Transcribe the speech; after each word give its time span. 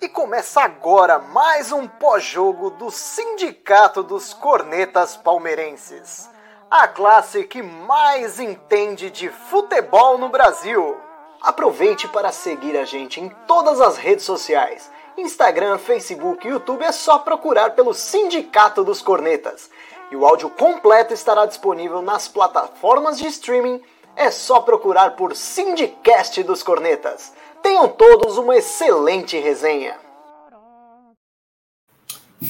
E 0.00 0.08
começa 0.08 0.60
agora 0.62 1.18
mais 1.18 1.70
um 1.70 1.86
pós-jogo 1.86 2.70
do 2.70 2.90
Sindicato 2.90 4.02
dos 4.02 4.34
Cornetas 4.34 5.16
Palmeirenses. 5.16 6.28
A 6.70 6.88
classe 6.88 7.44
que 7.44 7.62
mais 7.62 8.40
entende 8.40 9.10
de 9.10 9.28
futebol 9.28 10.18
no 10.18 10.28
Brasil. 10.28 10.96
Aproveite 11.40 12.08
para 12.08 12.32
seguir 12.32 12.76
a 12.76 12.84
gente 12.84 13.20
em 13.20 13.28
todas 13.46 13.80
as 13.80 13.96
redes 13.96 14.24
sociais. 14.24 14.90
Instagram, 15.16 15.78
Facebook 15.78 16.46
e 16.46 16.50
YouTube 16.50 16.82
é 16.82 16.92
só 16.92 17.18
procurar 17.18 17.70
pelo 17.70 17.92
Sindicato 17.92 18.82
dos 18.82 19.02
Cornetas. 19.02 19.70
E 20.10 20.16
o 20.16 20.26
áudio 20.26 20.50
completo 20.50 21.14
estará 21.14 21.46
disponível 21.46 22.02
nas 22.02 22.26
plataformas 22.26 23.18
de 23.18 23.26
streaming. 23.28 23.82
É 24.16 24.30
só 24.30 24.60
procurar 24.60 25.10
por 25.12 25.34
Sindicast 25.34 26.42
dos 26.42 26.62
Cornetas. 26.62 27.32
Tenham 27.62 27.88
todos 27.88 28.36
uma 28.36 28.56
excelente 28.56 29.38
resenha. 29.38 29.94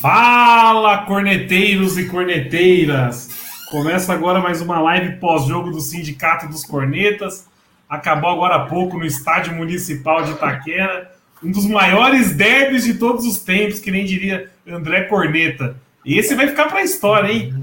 Fala, 0.01 1.05
corneteiros 1.05 1.99
e 1.99 2.09
corneteiras! 2.09 3.29
Começa 3.71 4.13
agora 4.13 4.41
mais 4.41 4.61
uma 4.61 4.81
live 4.81 5.17
pós-jogo 5.17 5.71
do 5.71 5.81
Sindicato 5.81 6.49
dos 6.49 6.65
Cornetas. 6.65 7.47
Acabou 7.89 8.31
agora 8.31 8.57
há 8.57 8.67
pouco 8.67 8.99
no 8.99 9.05
Estádio 9.05 9.55
Municipal 9.55 10.25
de 10.25 10.33
Itaquera. 10.33 11.13
Um 11.43 11.51
dos 11.51 11.67
maiores 11.67 12.33
derbys 12.33 12.85
de 12.85 12.95
todos 12.95 13.25
os 13.27 13.39
tempos, 13.39 13.81
que 13.81 13.91
nem 13.91 14.05
diria 14.05 14.51
André 14.67 15.05
Corneta. 15.05 15.77
E 16.05 16.19
esse 16.19 16.35
vai 16.35 16.49
ficar 16.49 16.67
para 16.67 16.79
a 16.79 16.85
história, 16.85 17.31
hein? 17.31 17.55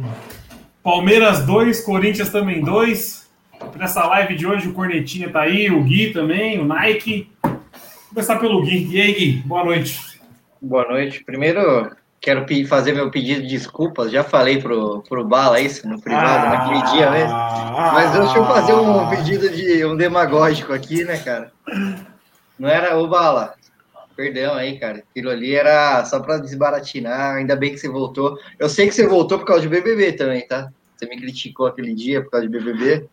Palmeiras 0.82 1.46
2, 1.46 1.82
Corinthians 1.82 2.30
também 2.30 2.62
2. 2.62 3.19
Nessa 3.78 4.06
live 4.08 4.36
de 4.36 4.46
hoje 4.46 4.68
o 4.68 4.74
Cornetinha 4.74 5.30
tá 5.30 5.42
aí, 5.42 5.70
o 5.70 5.84
Gui 5.84 6.12
também, 6.12 6.60
o 6.60 6.66
Nike. 6.66 7.32
Vou 7.44 7.60
começar 8.14 8.38
pelo 8.38 8.62
Gui. 8.64 8.88
E 8.92 9.02
aí, 9.02 9.14
Gui? 9.14 9.32
Boa 9.46 9.64
noite. 9.64 10.20
Boa 10.62 10.88
noite. 10.88 11.24
Primeiro, 11.24 11.92
quero 12.20 12.46
fazer 12.68 12.94
meu 12.94 13.10
pedido 13.10 13.42
de 13.42 13.48
desculpas. 13.48 14.12
Já 14.12 14.24
falei 14.24 14.62
pro, 14.62 15.02
pro 15.08 15.26
Bala 15.26 15.60
isso 15.62 15.88
no 15.88 16.02
privado, 16.02 16.48
ah, 16.48 16.50
naquele 16.50 16.92
dia 16.92 17.12
mesmo. 17.12 17.34
Mas 17.94 18.12
deixa 18.12 18.38
eu 18.38 18.46
fazer 18.46 18.74
um 18.74 19.10
pedido 19.10 19.50
de 19.50 19.86
um 19.86 19.96
demagógico 19.96 20.74
aqui, 20.74 21.04
né, 21.04 21.18
cara? 21.18 21.52
Não 22.58 22.68
era 22.68 22.98
o 22.98 23.08
Bala. 23.08 23.54
Perdão 24.16 24.56
aí, 24.56 24.78
cara. 24.78 25.04
Aquilo 25.10 25.30
ali 25.30 25.56
era 25.56 26.04
só 26.04 26.20
para 26.20 26.40
desbaratinar. 26.40 27.36
Ainda 27.36 27.56
bem 27.56 27.72
que 27.72 27.78
você 27.78 27.88
voltou. 27.88 28.38
Eu 28.58 28.68
sei 28.68 28.88
que 28.88 28.94
você 28.94 29.08
voltou 29.08 29.40
por 29.40 29.46
causa 29.46 29.62
de 29.62 29.70
BBB 29.70 30.14
também, 30.14 30.46
tá? 30.46 30.70
Você 30.98 31.06
me 31.06 31.18
criticou 31.18 31.68
aquele 31.68 31.96
dia 31.96 32.22
por 32.22 32.32
causa 32.32 32.46
de 32.46 32.52
BBB, 32.52 33.08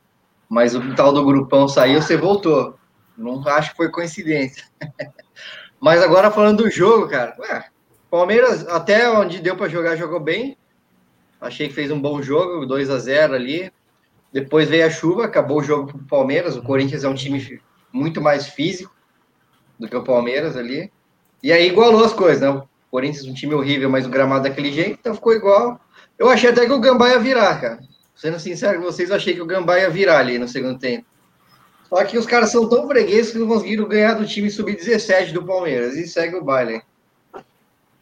mas 0.48 0.75
o 0.75 0.94
tal 0.94 1.12
do 1.12 1.25
grupão 1.25 1.69
saiu, 1.69 2.00
você 2.00 2.16
voltou. 2.16 2.78
Não 3.16 3.47
acho 3.48 3.70
que 3.70 3.77
foi 3.77 3.91
coincidência. 3.91 4.64
mas 5.80 6.03
agora 6.03 6.30
falando 6.30 6.64
do 6.64 6.70
jogo, 6.70 7.08
cara. 7.08 7.34
Ué, 7.38 7.64
Palmeiras, 8.11 8.66
até 8.69 9.11
onde 9.11 9.41
deu 9.41 9.56
para 9.56 9.69
jogar, 9.69 9.97
jogou 9.97 10.20
bem. 10.20 10.56
Achei 11.41 11.69
que 11.69 11.75
fez 11.75 11.91
um 11.91 12.00
bom 12.00 12.22
jogo, 12.22 12.66
2 12.66 12.91
a 12.91 12.98
0 12.98 13.34
ali. 13.34 13.72
Depois 14.33 14.69
veio 14.69 14.86
a 14.86 14.91
chuva, 14.91 15.25
acabou 15.25 15.58
o 15.58 15.62
jogo 15.62 15.88
pro 15.88 15.98
Palmeiras. 15.98 16.56
O 16.56 16.62
Corinthians 16.62 17.05
é 17.05 17.08
um 17.08 17.14
time 17.14 17.60
muito 17.92 18.20
mais 18.20 18.48
físico 18.48 18.94
do 19.78 19.88
que 19.88 19.97
o 19.97 20.05
Palmeiras 20.05 20.56
ali. 20.56 20.91
E 21.42 21.53
aí 21.53 21.69
igualou 21.69 22.05
as 22.05 22.12
coisas, 22.12 22.41
né? 22.41 22.48
O 22.48 22.66
Corinthians 22.91 23.27
um 23.27 23.34
time 23.34 23.55
horrível, 23.55 23.91
mas 23.91 24.06
o 24.06 24.10
gramado 24.10 24.44
daquele 24.44 24.72
jeito, 24.72 24.98
então 25.00 25.14
ficou 25.14 25.33
igual. 25.33 25.81
Eu 26.19 26.28
achei 26.28 26.50
até 26.50 26.64
que 26.66 26.72
o 26.72 26.81
Gambá 26.81 27.10
ia 27.10 27.19
virar, 27.19 27.60
cara. 27.60 27.81
Sendo 28.17 28.41
sincero 28.41 28.78
com 28.78 28.84
vocês, 28.84 29.11
achei 29.11 29.34
que 29.34 29.42
o 29.42 29.47
Gambá 29.47 29.78
ia 29.78 29.91
virar 29.91 30.19
ali 30.19 30.39
no 30.39 30.48
segundo 30.48 30.78
tempo. 30.78 31.05
Só 31.89 32.05
que 32.05 32.19
os 32.19 32.27
caras 32.27 32.50
são 32.50 32.69
tão 32.69 32.89
fregueses 32.89 33.33
que 33.33 33.39
não 33.39 33.47
conseguiram 33.47 33.86
ganhar 33.86 34.14
do 34.14 34.27
time 34.27 34.50
sub-17 34.50 35.33
do 35.33 35.45
Palmeiras. 35.45 35.95
E 35.95 36.09
segue 36.09 36.34
o 36.34 36.44
baile. 36.44 36.83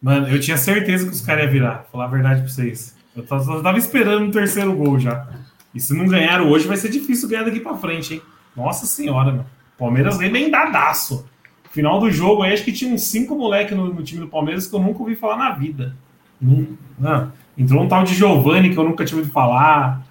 Mano, 0.00 0.28
eu 0.28 0.40
tinha 0.40 0.56
certeza 0.56 1.04
que 1.04 1.12
os 1.12 1.20
caras 1.20 1.44
iam 1.44 1.52
virar. 1.52 1.74
Vou 1.74 1.92
falar 1.92 2.04
a 2.04 2.08
verdade 2.08 2.40
pra 2.40 2.50
vocês. 2.50 2.94
Eu 3.16 3.24
tava 3.24 3.76
esperando 3.76 4.28
o 4.28 4.30
terceiro 4.30 4.74
gol 4.74 4.98
já. 4.98 5.28
E 5.74 5.80
se 5.80 5.92
não 5.94 6.06
ganharam 6.06 6.48
hoje, 6.48 6.66
vai 6.66 6.76
ser 6.76 6.88
difícil 6.88 7.28
ganhar 7.28 7.44
daqui 7.44 7.60
pra 7.60 7.76
frente, 7.76 8.14
hein? 8.14 8.22
Nossa 8.56 8.86
senhora, 8.86 9.32
mano. 9.32 9.46
Palmeiras 9.76 10.18
dadaço. 10.50 11.28
Final 11.70 11.98
do 11.98 12.10
jogo 12.10 12.42
aí, 12.42 12.52
acho 12.52 12.64
que 12.64 12.72
tinha 12.72 12.94
uns 12.94 13.02
cinco 13.02 13.34
moleques 13.34 13.76
no, 13.76 13.92
no, 13.92 14.02
time 14.02 14.20
do 14.20 14.28
Palmeiras 14.28 14.66
que 14.66 14.74
eu 14.74 14.80
nunca 14.80 15.00
ouvi 15.00 15.16
falar 15.16 15.36
na 15.36 15.50
vida. 15.50 15.96
Não, 16.40 16.68
não. 16.96 17.32
Entrou 17.58 17.82
um 17.82 17.88
tal 17.88 18.04
de 18.04 18.14
Giovanni 18.14 18.70
que 18.70 18.78
eu 18.78 18.84
nunca 18.84 19.04
tinha 19.04 19.18
ouvido 19.18 19.32
falar. 19.32 20.03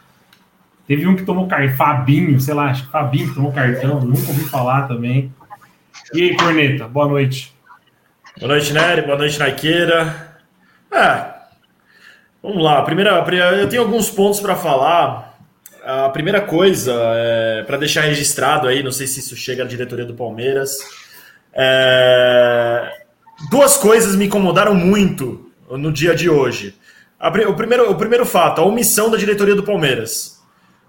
Teve 0.87 1.07
um 1.07 1.15
que 1.15 1.23
tomou 1.23 1.47
cartão, 1.47 1.77
Fabinho, 1.77 2.39
sei 2.39 2.53
lá, 2.53 2.69
acho 2.69 2.85
que 2.85 2.91
Fabinho 2.91 3.33
tomou 3.33 3.51
cartão, 3.51 4.01
nunca 4.01 4.27
ouvi 4.27 4.43
falar 4.49 4.87
também. 4.87 5.33
E 6.13 6.23
aí, 6.23 6.35
Corneta, 6.35 6.87
boa 6.87 7.07
noite. 7.07 7.53
Boa 8.37 8.53
noite, 8.53 8.73
Nery, 8.73 9.03
boa 9.03 9.17
noite, 9.17 9.39
Naiqueira. 9.39 10.39
É, 10.91 11.25
vamos 12.41 12.63
lá. 12.63 12.81
Primeira, 12.81 13.25
eu 13.59 13.69
tenho 13.69 13.81
alguns 13.81 14.09
pontos 14.09 14.39
para 14.39 14.55
falar. 14.55 15.37
A 15.85 16.09
primeira 16.09 16.41
coisa, 16.41 16.93
é, 17.15 17.63
para 17.63 17.77
deixar 17.77 18.01
registrado 18.01 18.67
aí, 18.67 18.81
não 18.81 18.91
sei 18.91 19.05
se 19.05 19.19
isso 19.19 19.35
chega 19.35 19.63
à 19.63 19.67
diretoria 19.67 20.05
do 20.05 20.13
Palmeiras. 20.13 20.77
É... 21.53 22.91
Duas 23.49 23.77
coisas 23.77 24.15
me 24.15 24.25
incomodaram 24.25 24.73
muito 24.73 25.51
no 25.69 25.91
dia 25.91 26.15
de 26.15 26.29
hoje. 26.29 26.75
O 27.47 27.53
primeiro, 27.53 27.91
o 27.91 27.95
primeiro 27.95 28.25
fato, 28.25 28.61
a 28.61 28.65
omissão 28.65 29.09
da 29.09 29.17
diretoria 29.17 29.55
do 29.55 29.63
Palmeiras. 29.63 30.32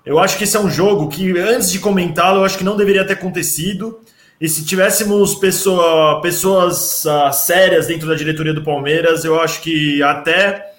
Eu 0.05 0.19
acho 0.19 0.37
que 0.37 0.45
esse 0.45 0.57
é 0.57 0.61
um 0.61 0.69
jogo 0.69 1.09
que, 1.09 1.39
antes 1.39 1.71
de 1.71 1.79
comentá-lo, 1.79 2.41
eu 2.41 2.45
acho 2.45 2.59
que 2.59 2.65
não 2.65 2.77
deveria 2.77 3.07
ter 3.07 3.15
acontecido. 3.15 4.01
E 4.39 4.49
se 4.49 4.65
tivéssemos 4.65 5.35
pessoa, 5.37 6.21
pessoas 6.21 7.05
uh, 7.07 7.33
sérias 7.33 7.87
dentro 7.87 8.07
da 8.07 8.15
diretoria 8.15 8.53
do 8.53 8.63
Palmeiras, 8.63 9.25
eu 9.25 9.41
acho 9.41 9.63
que 9.63 10.03
até, 10.03 10.73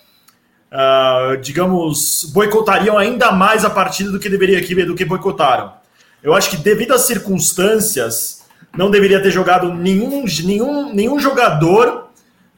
uh, 0.71 1.37
digamos, 1.37 2.29
boicotariam 2.33 2.97
ainda 2.97 3.31
mais 3.31 3.65
a 3.65 3.69
partida 3.69 4.11
do 4.11 4.19
que 4.19 4.29
deveria 4.29 4.61
do 4.85 4.93
que 4.93 5.05
boicotaram. 5.05 5.73
Eu 6.21 6.35
acho 6.35 6.51
que, 6.51 6.57
devido 6.57 6.93
às 6.93 7.01
circunstâncias, 7.01 8.43
não 8.77 8.91
deveria 8.91 9.21
ter 9.21 9.31
jogado 9.31 9.73
nenhum, 9.73 10.23
nenhum, 10.43 10.93
nenhum 10.93 11.19
jogador 11.19 12.09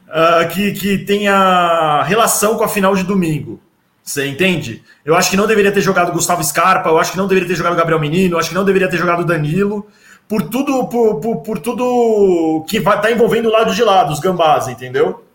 uh, 0.08 0.48
que, 0.50 0.74
que 0.74 0.98
tenha 0.98 2.04
relação 2.04 2.58
com 2.58 2.64
a 2.66 2.70
final 2.70 2.94
de 2.94 3.04
domingo. 3.04 3.62
Você 4.07 4.25
entende? 4.25 4.81
Eu 5.03 5.16
acho 5.16 5.29
que 5.29 5.35
não 5.35 5.45
deveria 5.45 5.69
ter 5.69 5.81
jogado 5.81 6.13
Gustavo 6.13 6.41
Scarpa, 6.41 6.88
eu 6.88 6.97
acho 6.97 7.12
que 7.12 7.18
não 7.18 7.28
deveria 7.28 7.50
ter 7.50 7.56
jogado 7.56 7.75
Gabriel 7.75 8.00
Menino, 8.00 8.35
eu 8.35 8.40
acho 8.40 8.47
que 8.47 8.56
não 8.56 8.63
deveria 8.63 8.90
ter 8.90 8.95
jogado 8.95 9.25
Danilo, 9.25 9.85
por 10.29 10.44
tudo, 10.44 10.88
por, 10.88 11.19
por, 11.19 11.41
por 11.41 11.59
tudo 11.59 12.63
que 12.69 12.79
vai 12.79 13.01
tá 13.01 13.12
envolvendo 13.12 13.50
o 13.50 13.51
lado 13.51 13.75
de 13.75 13.84
lá, 13.84 14.06
dos 14.06 14.22
gambás, 14.22 14.69
entendeu? 14.69 15.25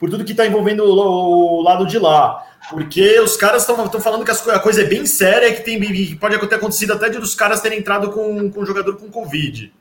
Por 0.00 0.10
tudo 0.10 0.24
que 0.24 0.32
está 0.32 0.44
envolvendo 0.44 0.82
o, 0.82 1.60
o 1.60 1.62
lado 1.62 1.86
de 1.86 2.00
lá. 2.00 2.44
Porque 2.68 3.20
os 3.20 3.36
caras 3.36 3.62
estão 3.62 4.00
falando 4.00 4.24
que 4.24 4.50
a 4.50 4.58
coisa 4.58 4.82
é 4.82 4.84
bem 4.84 5.06
séria, 5.06 5.54
que, 5.54 5.62
tem, 5.62 5.80
que 5.80 6.16
pode 6.16 6.36
ter 6.48 6.56
acontecido 6.56 6.94
até 6.94 7.08
de 7.08 7.18
os 7.18 7.36
caras 7.36 7.60
terem 7.60 7.78
entrado 7.78 8.10
com, 8.10 8.50
com 8.50 8.60
um 8.60 8.66
jogador 8.66 8.96
com 8.96 9.08
Covid. 9.08 9.72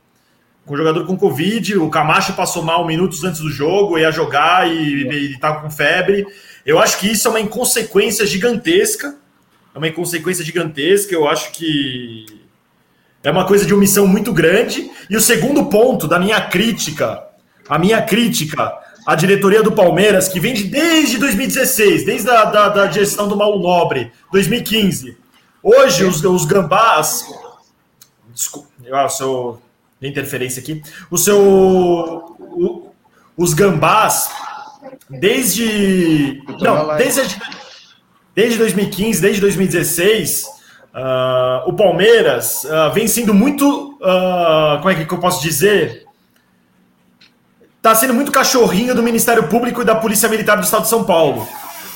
Com 0.68 0.76
um 0.76 0.78
jogador 0.78 1.04
com 1.08 1.18
Covid, 1.18 1.78
o 1.80 1.90
Camacho 1.90 2.34
passou 2.34 2.62
mal 2.62 2.86
minutos 2.86 3.24
antes 3.24 3.42
do 3.42 3.50
jogo, 3.50 3.98
ia 3.98 4.12
jogar 4.12 4.70
e 4.70 5.32
estava 5.32 5.62
com 5.62 5.72
febre. 5.72 6.28
Eu 6.68 6.78
acho 6.78 7.00
que 7.00 7.10
isso 7.10 7.28
é 7.28 7.32
uma 7.32 7.40
inconsequência 7.40 8.28
gigantesca. 8.28 9.16
É 9.74 9.78
uma 9.78 9.88
inconsequência 9.88 10.44
gigantesca. 10.44 11.16
Eu 11.16 11.28
acho 11.28 11.52
que 11.54 12.26
é 13.24 13.32
uma 13.32 13.46
coisa 13.46 13.66
de 13.66 13.74
omissão 13.74 14.06
muito 14.06 14.34
grande. 14.34 14.92
E 15.10 15.16
o 15.16 15.22
segundo 15.22 15.66
ponto 15.68 16.08
da 16.08 16.20
minha 16.20 16.42
crítica, 16.42 17.24
a 17.70 17.80
minha 17.80 18.02
crítica 18.02 18.86
a 19.08 19.16
diretoria 19.16 19.64
do 19.64 19.72
Palmeiras, 19.72 20.28
que 20.28 20.38
vem 20.38 20.54
de, 20.54 20.66
desde 20.66 21.18
2016, 21.18 22.06
desde 22.06 22.30
a 22.30 22.44
da, 22.44 22.68
da 22.68 22.92
gestão 22.92 23.26
do 23.26 23.38
Mauro 23.38 23.58
Nobre, 23.58 24.12
2015. 24.34 25.18
Hoje, 25.64 26.04
os, 26.04 26.22
os 26.22 26.44
gambás. 26.44 27.26
Desculpa, 28.34 28.68
ah, 28.92 29.06
o 29.06 29.10
seu. 29.10 29.62
interferência 30.02 30.62
aqui. 30.62 30.84
O 31.10 31.18
seu. 31.18 31.40
O, 31.40 32.92
os 33.38 33.54
gambás, 33.54 34.30
desde. 35.10 36.42
Não, 36.60 36.96
desde, 36.98 37.40
desde 38.36 38.58
2015, 38.58 39.22
desde 39.22 39.42
2016. 39.42 40.44
Uh, 40.44 41.00
ah, 41.00 41.64
o 41.68 41.74
Palmeiras 41.74 42.64
uh, 42.64 42.92
vem 42.94 43.08
sendo 43.08 43.34
muito. 43.34 43.98
Uh, 44.02 44.78
como 44.78 44.90
é 44.90 45.06
que 45.06 45.14
eu 45.14 45.20
posso 45.20 45.42
dizer? 45.42 46.08
está 47.78 47.96
sendo 47.96 48.14
muito 48.14 48.34
cachorrinho 48.34 48.94
do 48.94 49.02
Ministério 49.02 49.48
Público 49.48 49.82
e 49.82 49.86
da 49.86 49.96
Polícia 49.96 50.28
Militar 50.28 50.58
do 50.58 50.64
Estado 50.64 50.84
de 50.84 50.90
São 50.90 51.06
Paulo. 51.06 51.48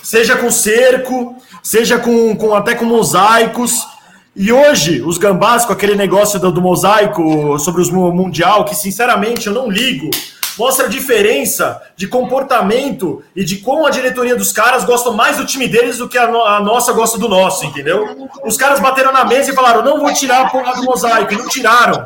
Seja 0.02 0.38
com 0.38 0.50
cerco, 0.50 1.36
seja 1.62 2.00
com, 2.00 2.34
com 2.36 2.56
até 2.56 2.76
com 2.76 2.86
mosaicos. 2.86 3.86
E 4.34 4.54
hoje, 4.54 5.02
os 5.02 5.18
gambás 5.18 5.66
com 5.66 5.74
aquele 5.74 5.96
negócio 5.96 6.40
do, 6.40 6.50
do 6.50 6.62
mosaico 6.62 7.60
sobre 7.60 7.82
os 7.82 7.90
mundial, 7.90 8.64
que 8.64 8.74
sinceramente 8.74 9.48
eu 9.48 9.54
não 9.54 9.70
ligo, 9.70 10.10
mostra 10.58 10.86
a 10.86 10.90
diferença 10.90 11.82
de 11.96 12.08
comportamento 12.08 13.24
e 13.36 13.44
de 13.44 13.58
como 13.58 13.86
a 13.86 13.90
diretoria 13.90 14.36
dos 14.36 14.52
caras 14.52 14.84
gosta 14.84 15.12
mais 15.12 15.38
do 15.38 15.46
time 15.46 15.68
deles 15.68 15.98
do 15.98 16.10
que 16.10 16.18
a, 16.18 16.28
no, 16.28 16.44
a, 16.44 16.60
nossa 16.60 16.94
gosta 16.94 17.18
do 17.18 17.28
nosso, 17.28 17.66
entendeu? 17.66 18.30
Os 18.44 18.58
caras 18.58 18.80
bateram 18.80 19.12
na 19.12 19.26
mesa 19.26 19.52
e 19.52 19.56
falaram: 19.56 19.84
não 19.84 20.00
vou 20.00 20.14
tirar 20.14 20.46
a 20.46 20.50
porra 20.50 20.76
do 20.76 20.84
mosaico, 20.84 21.34
e 21.34 21.38
não 21.38 21.48
tiraram. 21.48 22.06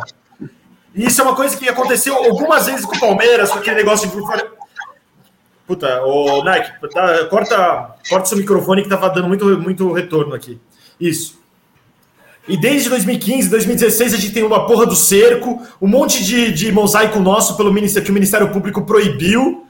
E 0.93 1.05
isso 1.05 1.21
é 1.21 1.23
uma 1.23 1.35
coisa 1.35 1.57
que 1.57 1.67
aconteceu 1.67 2.15
algumas 2.15 2.65
vezes 2.65 2.85
com 2.85 2.95
o 2.95 2.99
Palmeiras, 2.99 3.51
com 3.51 3.59
aquele 3.59 3.77
negócio 3.77 4.07
de. 4.07 4.15
Puta, 5.67 6.03
o 6.03 6.43
Nike, 6.43 6.71
tá, 6.93 7.25
corta, 7.25 7.95
corta 8.07 8.25
seu 8.27 8.37
microfone 8.37 8.83
que 8.83 8.89
tava 8.89 9.09
dando 9.09 9.27
muito, 9.27 9.45
muito 9.59 9.91
retorno 9.91 10.35
aqui. 10.35 10.59
Isso. 10.99 11.43
E 12.47 12.55
desde 12.55 12.89
2015, 12.89 13.49
2016, 13.49 14.13
a 14.13 14.17
gente 14.17 14.33
tem 14.33 14.43
uma 14.43 14.67
porra 14.67 14.85
do 14.85 14.95
cerco, 14.95 15.61
um 15.81 15.87
monte 15.87 16.23
de, 16.23 16.51
de 16.51 16.71
mosaico 16.71 17.19
nosso 17.19 17.57
pelo 17.57 17.73
Ministério, 17.73 18.05
que 18.05 18.11
o 18.11 18.13
Ministério 18.13 18.49
Público 18.49 18.85
proibiu. 18.85 19.65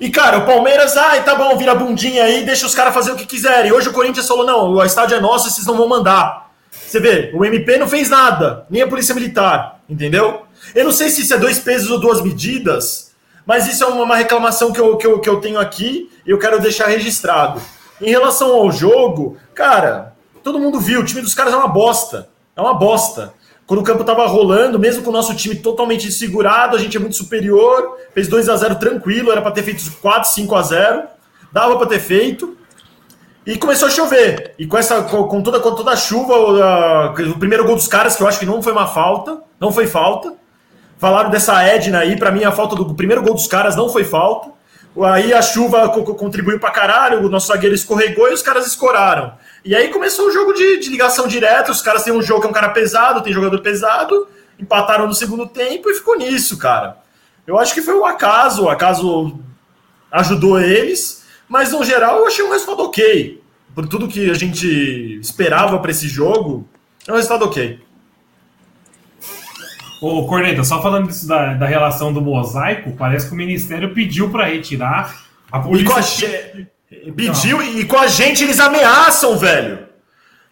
E, 0.00 0.10
cara, 0.10 0.38
o 0.38 0.46
Palmeiras, 0.46 0.96
ai, 0.96 1.22
tá 1.22 1.34
bom, 1.34 1.56
vira 1.56 1.74
bundinha 1.74 2.24
aí, 2.24 2.42
deixa 2.42 2.66
os 2.66 2.74
caras 2.74 2.94
fazer 2.94 3.12
o 3.12 3.16
que 3.16 3.26
quiserem. 3.26 3.72
Hoje 3.72 3.90
o 3.90 3.92
Corinthians 3.92 4.26
falou: 4.26 4.46
não, 4.46 4.70
o 4.72 4.84
estádio 4.84 5.16
é 5.16 5.20
nosso, 5.20 5.50
vocês 5.50 5.66
não 5.66 5.76
vão 5.76 5.86
mandar. 5.86 6.50
Você 6.70 6.98
vê, 6.98 7.30
o 7.34 7.44
MP 7.44 7.76
não 7.76 7.88
fez 7.88 8.08
nada, 8.08 8.66
nem 8.70 8.82
a 8.82 8.88
Polícia 8.88 9.14
Militar, 9.14 9.80
entendeu? 9.88 10.42
Eu 10.74 10.84
não 10.84 10.92
sei 10.92 11.10
se 11.10 11.22
isso 11.22 11.34
é 11.34 11.38
dois 11.38 11.58
pesos 11.58 11.90
ou 11.90 12.00
duas 12.00 12.22
medidas, 12.22 13.12
mas 13.46 13.66
isso 13.66 13.84
é 13.84 13.86
uma 13.86 14.16
reclamação 14.16 14.72
que 14.72 14.80
eu, 14.80 14.96
que 14.96 15.06
eu, 15.06 15.18
que 15.20 15.28
eu 15.28 15.40
tenho 15.40 15.58
aqui 15.58 16.10
e 16.26 16.30
eu 16.30 16.38
quero 16.38 16.60
deixar 16.60 16.86
registrado. 16.86 17.60
Em 18.00 18.10
relação 18.10 18.52
ao 18.52 18.72
jogo, 18.72 19.36
cara, 19.54 20.13
todo 20.44 20.60
mundo 20.60 20.78
viu, 20.78 21.00
o 21.00 21.04
time 21.04 21.22
dos 21.22 21.34
caras 21.34 21.54
é 21.54 21.56
uma 21.56 21.66
bosta. 21.66 22.28
É 22.54 22.60
uma 22.60 22.74
bosta. 22.74 23.32
Quando 23.66 23.80
o 23.80 23.82
campo 23.82 24.04
tava 24.04 24.26
rolando, 24.26 24.78
mesmo 24.78 25.02
com 25.02 25.08
o 25.08 25.12
nosso 25.12 25.34
time 25.34 25.56
totalmente 25.56 26.12
segurado, 26.12 26.76
a 26.76 26.78
gente 26.78 26.96
é 26.96 27.00
muito 27.00 27.16
superior, 27.16 27.96
fez 28.12 28.28
2 28.28 28.50
a 28.50 28.56
0 28.56 28.74
tranquilo, 28.76 29.32
era 29.32 29.40
para 29.40 29.50
ter 29.50 29.62
feito 29.62 29.90
4, 30.02 30.30
5 30.30 30.54
a 30.54 30.62
0 30.62 31.02
dava 31.50 31.76
para 31.78 31.86
ter 31.86 32.00
feito. 32.00 32.56
E 33.46 33.56
começou 33.56 33.88
a 33.88 33.90
chover. 33.90 34.54
E 34.58 34.66
com 34.66 34.76
essa 34.76 35.02
com 35.02 35.42
toda, 35.42 35.60
com 35.60 35.74
toda 35.74 35.92
a 35.92 35.96
chuva, 35.96 36.34
o, 36.34 37.32
o 37.32 37.38
primeiro 37.38 37.64
gol 37.64 37.76
dos 37.76 37.88
caras, 37.88 38.16
que 38.16 38.22
eu 38.22 38.28
acho 38.28 38.38
que 38.38 38.46
não 38.46 38.62
foi 38.62 38.72
uma 38.72 38.86
falta, 38.86 39.40
não 39.58 39.72
foi 39.72 39.86
falta. 39.86 40.34
Falaram 40.98 41.30
dessa 41.30 41.62
Edna 41.62 42.00
aí, 42.00 42.16
para 42.16 42.30
mim 42.30 42.44
a 42.44 42.52
falta 42.52 42.74
do 42.74 42.94
primeiro 42.94 43.22
gol 43.22 43.34
dos 43.34 43.46
caras 43.46 43.76
não 43.76 43.88
foi 43.88 44.04
falta. 44.04 44.50
Aí 45.02 45.32
a 45.32 45.42
chuva 45.42 45.88
contribuiu 45.88 46.58
para 46.60 46.70
caralho, 46.70 47.26
o 47.26 47.28
nosso 47.28 47.48
zagueiro 47.48 47.74
escorregou 47.74 48.28
e 48.28 48.34
os 48.34 48.42
caras 48.42 48.66
escoraram. 48.66 49.32
E 49.64 49.74
aí 49.74 49.88
começou 49.88 50.28
o 50.28 50.30
jogo 50.30 50.52
de, 50.52 50.78
de 50.78 50.90
ligação 50.90 51.26
direta. 51.26 51.72
Os 51.72 51.80
caras 51.80 52.04
têm 52.04 52.12
um 52.12 52.20
jogo 52.20 52.42
que 52.42 52.46
é 52.46 52.50
um 52.50 52.54
cara 52.54 52.68
pesado, 52.68 53.22
tem 53.22 53.32
jogador 53.32 53.60
pesado, 53.60 54.28
empataram 54.58 55.06
no 55.06 55.14
segundo 55.14 55.46
tempo 55.46 55.88
e 55.88 55.94
ficou 55.94 56.18
nisso, 56.18 56.58
cara. 56.58 56.98
Eu 57.46 57.58
acho 57.58 57.72
que 57.72 57.80
foi 57.80 57.94
um 57.94 58.04
acaso, 58.04 58.64
o 58.64 58.68
acaso 58.68 59.38
ajudou 60.12 60.60
eles, 60.60 61.24
mas 61.48 61.72
no 61.72 61.82
geral 61.82 62.18
eu 62.18 62.26
achei 62.26 62.44
um 62.44 62.50
resultado 62.50 62.82
ok. 62.82 63.42
Por 63.74 63.88
tudo 63.88 64.06
que 64.06 64.30
a 64.30 64.34
gente 64.34 65.18
esperava 65.20 65.78
para 65.78 65.90
esse 65.90 66.08
jogo, 66.08 66.68
é 67.06 67.12
um 67.12 67.16
resultado 67.16 67.46
ok. 67.46 67.80
Ô, 70.00 70.26
Corneta, 70.26 70.62
só 70.62 70.82
falando 70.82 71.08
disso 71.08 71.26
da, 71.26 71.54
da 71.54 71.66
relação 71.66 72.12
do 72.12 72.20
mosaico, 72.20 72.92
parece 72.92 73.26
que 73.26 73.32
o 73.32 73.36
Ministério 73.36 73.94
pediu 73.94 74.30
para 74.30 74.44
retirar. 74.44 75.24
A 75.50 75.60
polícia. 75.60 76.68
Pediu 77.16 77.62
e 77.62 77.84
com 77.84 77.98
a 77.98 78.06
gente 78.06 78.44
eles 78.44 78.60
ameaçam, 78.60 79.36
velho. 79.36 79.84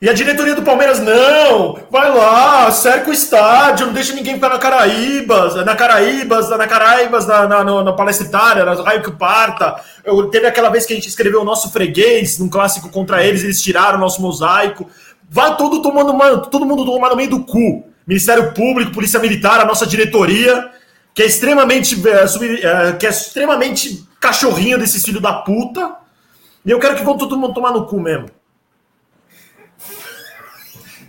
E 0.02 0.08
a 0.08 0.12
diretoria 0.12 0.56
do 0.56 0.62
Palmeiras, 0.62 0.98
não, 0.98 1.78
vai 1.88 2.10
lá, 2.10 2.68
cerca 2.72 3.08
o 3.08 3.12
estádio, 3.12 3.86
não 3.86 3.92
deixa 3.92 4.12
ninguém 4.12 4.34
ficar 4.34 4.48
na 4.48 4.58
Caraíbas, 4.58 5.54
na 5.54 5.76
Caraíbas, 5.76 6.50
na 6.50 6.66
Caraíbas, 6.66 7.24
na, 7.24 7.46
na, 7.46 7.62
na, 7.62 7.84
na 7.84 7.92
Palestra 7.92 8.26
Itália, 8.26 8.64
na 8.64 8.74
Raio 8.82 9.00
que 9.00 9.12
Parta. 9.12 9.76
Eu, 10.04 10.28
teve 10.28 10.44
aquela 10.44 10.70
vez 10.70 10.84
que 10.84 10.92
a 10.92 10.96
gente 10.96 11.08
escreveu 11.08 11.42
o 11.42 11.44
nosso 11.44 11.70
freguês, 11.70 12.36
num 12.36 12.48
clássico 12.48 12.88
contra 12.88 13.24
eles, 13.24 13.44
eles 13.44 13.62
tiraram 13.62 13.96
o 13.96 14.00
nosso 14.00 14.20
mosaico. 14.20 14.90
Vai 15.30 15.56
todo 15.56 15.80
tomando, 15.80 16.12
mano, 16.12 16.42
todo 16.46 16.66
mundo 16.66 16.84
tomar 16.84 17.10
no 17.10 17.16
meio 17.16 17.30
do 17.30 17.44
cu. 17.44 17.86
Ministério 18.04 18.52
Público, 18.52 18.90
Polícia 18.90 19.20
Militar, 19.20 19.60
a 19.60 19.64
nossa 19.64 19.86
diretoria, 19.86 20.68
que 21.14 21.22
é 21.22 21.26
extremamente, 21.26 21.96
é, 22.08 22.92
que 22.94 23.06
é 23.06 23.10
extremamente 23.10 24.04
cachorrinho 24.18 24.78
desses 24.78 25.04
filhos 25.04 25.22
da 25.22 25.32
puta 25.32 26.01
e 26.64 26.70
eu 26.70 26.78
quero 26.78 26.96
que 26.96 27.04
vão 27.04 27.16
todo 27.16 27.36
mundo 27.36 27.54
tomar 27.54 27.72
no 27.72 27.86
cu 27.86 28.00
mesmo. 28.00 28.26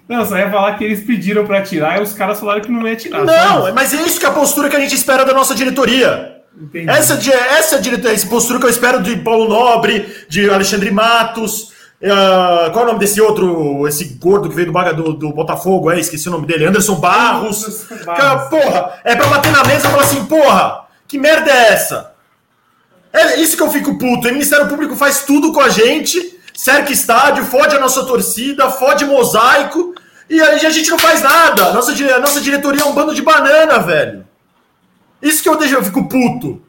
Não, 0.08 0.26
só 0.26 0.38
ia 0.38 0.52
falar 0.52 0.78
que 0.78 0.84
eles 0.84 1.04
pediram 1.06 1.46
para 1.46 1.62
tirar 1.62 2.00
e 2.00 2.04
os 2.04 2.14
caras 2.14 2.40
falaram 2.40 2.62
que 2.62 2.72
não 2.72 2.88
ia 2.88 2.96
tirar. 2.96 3.24
Não, 3.24 3.74
mas 3.74 3.94
é 3.94 4.02
isso 4.02 4.20
que 4.20 4.26
é 4.26 4.30
a 4.30 4.34
postura 4.34 4.70
que 4.70 4.76
a 4.76 4.80
gente 4.80 4.96
espera 4.96 5.24
da 5.24 5.34
nossa 5.34 5.56
diretoria. 5.56 6.42
Entendi. 6.60 6.90
Essa, 6.90 7.14
essa, 7.14 7.82
essa 8.10 8.28
postura 8.28 8.60
que 8.60 8.66
eu 8.66 8.70
espero 8.70 9.02
de 9.02 9.16
Paulo 9.18 9.48
Nobre, 9.48 10.26
de 10.28 10.50
Alexandre 10.50 10.92
Matos. 10.92 11.72
Uh, 12.04 12.70
qual 12.74 12.82
é 12.82 12.84
o 12.84 12.88
nome 12.88 13.00
desse 13.00 13.22
outro, 13.22 13.88
esse 13.88 14.04
gordo 14.16 14.50
que 14.50 14.56
veio 14.56 14.70
do, 14.70 14.94
do, 14.94 15.14
do 15.14 15.30
Botafogo? 15.32 15.90
É, 15.90 16.00
esqueci 16.00 16.28
o 16.28 16.32
nome 16.32 16.46
dele. 16.46 16.66
Anderson 16.66 16.96
Barros. 16.96 17.64
Anderson 17.64 18.06
Barros. 18.06 18.50
porra, 18.50 19.00
é 19.06 19.16
pra 19.16 19.28
bater 19.28 19.52
na 19.54 19.64
mesa 19.64 19.88
e 19.88 19.92
falar 19.92 20.04
assim: 20.04 20.26
porra, 20.26 20.82
que 21.08 21.18
merda 21.18 21.50
é 21.50 21.74
essa? 21.74 22.13
É 23.14 23.40
isso 23.40 23.56
que 23.56 23.62
eu 23.62 23.70
fico 23.70 23.98
puto. 23.98 24.28
O 24.28 24.32
Ministério 24.32 24.68
Público 24.68 24.96
faz 24.96 25.22
tudo 25.22 25.54
com 25.54 25.62
a 25.62 25.70
gente, 25.70 26.40
cerca 26.54 26.92
estádio, 26.92 27.46
fode 27.46 27.76
a 27.76 27.80
nossa 27.80 28.04
torcida, 28.06 28.72
fode 28.72 29.06
mosaico, 29.06 29.94
e 30.30 30.42
a 30.42 30.70
gente 30.72 30.90
não 30.90 30.98
faz 30.98 31.22
nada. 31.22 31.72
Nossa, 31.72 31.92
a 31.92 32.20
nossa 32.20 32.42
diretoria 32.42 32.82
é 32.82 32.86
um 32.86 32.94
bando 32.94 33.14
de 33.14 33.22
banana, 33.22 33.78
velho. 33.78 34.26
Isso 35.22 35.44
que 35.44 35.48
eu 35.48 35.56
deixo, 35.56 35.76
eu 35.76 35.84
fico 35.84 36.08
puto. 36.10 36.62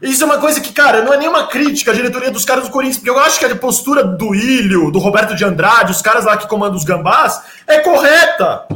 Isso 0.00 0.22
é 0.22 0.26
uma 0.26 0.38
coisa 0.38 0.60
que, 0.60 0.72
cara, 0.72 1.02
não 1.02 1.12
é 1.12 1.16
nenhuma 1.16 1.48
crítica 1.48 1.90
à 1.90 1.94
diretoria 1.94 2.30
dos 2.30 2.44
caras 2.44 2.64
do 2.64 2.70
Corinthians, 2.70 2.98
porque 2.98 3.10
eu 3.10 3.18
acho 3.18 3.38
que 3.38 3.44
a 3.44 3.56
postura 3.56 4.04
do 4.04 4.32
Ilho, 4.34 4.92
do 4.92 5.00
Roberto 5.00 5.34
de 5.34 5.44
Andrade, 5.44 5.90
os 5.90 6.00
caras 6.00 6.24
lá 6.24 6.36
que 6.36 6.46
comandam 6.46 6.76
os 6.76 6.84
gambás, 6.84 7.40
é 7.66 7.80
correta. 7.80 8.66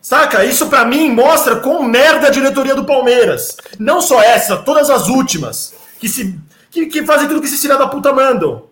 Saca? 0.00 0.44
Isso 0.44 0.66
para 0.66 0.84
mim 0.84 1.10
mostra 1.10 1.56
quão 1.56 1.82
merda 1.82 2.28
a 2.28 2.30
diretoria 2.30 2.74
do 2.74 2.84
Palmeiras. 2.84 3.56
Não 3.78 4.00
só 4.00 4.22
essa, 4.22 4.56
todas 4.56 4.88
as 4.88 5.08
últimas. 5.08 5.74
Que 6.00 6.08
se 6.08 6.38
que, 6.74 6.86
que 6.86 7.06
fazem 7.06 7.28
tudo 7.28 7.40
que 7.40 7.46
esses 7.46 7.60
filha 7.60 7.78
da 7.78 7.86
puta 7.86 8.12
mandam. 8.12 8.64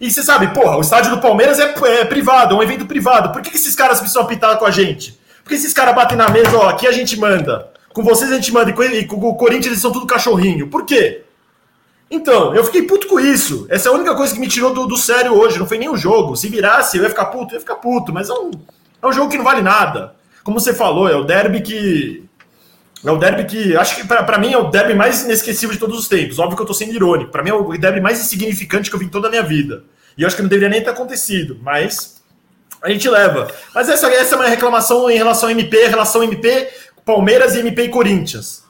E 0.00 0.10
você 0.10 0.22
sabe, 0.22 0.48
porra, 0.54 0.78
o 0.78 0.80
estádio 0.80 1.10
do 1.10 1.20
Palmeiras 1.20 1.58
é, 1.58 1.74
é 2.00 2.04
privado, 2.06 2.54
é 2.54 2.58
um 2.58 2.62
evento 2.62 2.86
privado. 2.86 3.30
Por 3.32 3.42
que, 3.42 3.50
que 3.50 3.56
esses 3.56 3.74
caras 3.74 3.98
precisam 3.98 4.22
apitar 4.22 4.56
com 4.58 4.64
a 4.64 4.70
gente? 4.70 5.20
Por 5.44 5.50
que 5.50 5.56
esses 5.56 5.74
caras 5.74 5.94
batem 5.94 6.16
na 6.16 6.30
mesa, 6.30 6.56
ó, 6.56 6.70
aqui 6.70 6.86
a 6.86 6.92
gente 6.92 7.18
manda. 7.18 7.70
Com 7.92 8.02
vocês 8.02 8.32
a 8.32 8.36
gente 8.36 8.50
manda, 8.50 8.70
e 8.70 9.04
com 9.04 9.16
o 9.16 9.34
Corinthians 9.34 9.66
eles 9.66 9.80
são 9.80 9.92
tudo 9.92 10.06
cachorrinho. 10.06 10.68
Por 10.68 10.86
quê? 10.86 11.24
Então, 12.10 12.54
eu 12.54 12.64
fiquei 12.64 12.82
puto 12.82 13.06
com 13.06 13.20
isso. 13.20 13.66
Essa 13.68 13.90
é 13.90 13.92
a 13.92 13.94
única 13.94 14.14
coisa 14.14 14.32
que 14.32 14.40
me 14.40 14.48
tirou 14.48 14.72
do, 14.72 14.86
do 14.86 14.96
sério 14.96 15.34
hoje. 15.34 15.58
Não 15.58 15.66
foi 15.66 15.76
nem 15.76 15.90
o 15.90 15.96
jogo. 15.96 16.36
Se 16.36 16.48
virasse, 16.48 16.96
eu 16.96 17.02
ia 17.02 17.10
ficar 17.10 17.26
puto, 17.26 17.52
eu 17.52 17.56
ia 17.56 17.60
ficar 17.60 17.76
puto. 17.76 18.12
Mas 18.12 18.30
é 18.30 18.32
um, 18.32 18.50
é 19.02 19.06
um 19.06 19.12
jogo 19.12 19.28
que 19.28 19.36
não 19.36 19.44
vale 19.44 19.60
nada. 19.60 20.14
Como 20.42 20.58
você 20.58 20.72
falou, 20.72 21.08
é 21.08 21.14
o 21.14 21.24
derby 21.24 21.60
que 21.60 22.24
é 23.04 23.10
o 23.10 23.16
derby 23.16 23.44
que, 23.44 23.76
acho 23.76 23.96
que 23.96 24.04
para 24.06 24.38
mim 24.38 24.52
é 24.52 24.58
o 24.58 24.70
derby 24.70 24.94
mais 24.94 25.22
inesquecível 25.24 25.72
de 25.72 25.80
todos 25.80 25.98
os 25.98 26.06
tempos. 26.06 26.38
Óbvio 26.38 26.56
que 26.56 26.62
eu 26.62 26.66
tô 26.66 26.74
sendo 26.74 26.92
irônico. 26.92 27.30
Para 27.30 27.42
mim 27.42 27.50
é 27.50 27.54
o 27.54 27.78
derby 27.78 28.00
mais 28.00 28.20
insignificante 28.20 28.90
que 28.90 28.96
eu 28.96 29.00
vi 29.00 29.06
em 29.06 29.08
toda 29.10 29.28
a 29.28 29.30
minha 29.30 29.42
vida. 29.42 29.84
E 30.18 30.22
eu 30.22 30.26
acho 30.26 30.36
que 30.36 30.42
não 30.42 30.48
deveria 30.48 30.68
nem 30.68 30.82
ter 30.82 30.90
acontecido, 30.90 31.58
mas 31.62 32.20
a 32.82 32.90
gente 32.90 33.08
leva. 33.08 33.50
Mas 33.74 33.88
essa, 33.88 34.06
essa 34.08 34.34
é 34.34 34.38
uma 34.38 34.48
reclamação 34.48 35.10
em 35.10 35.16
relação 35.16 35.48
ao 35.48 35.52
MP, 35.52 35.86
relação 35.86 36.22
MP, 36.22 36.68
Palmeiras 37.04 37.54
e 37.54 37.60
MP 37.60 37.84
e 37.84 37.88
Corinthians. 37.88 38.64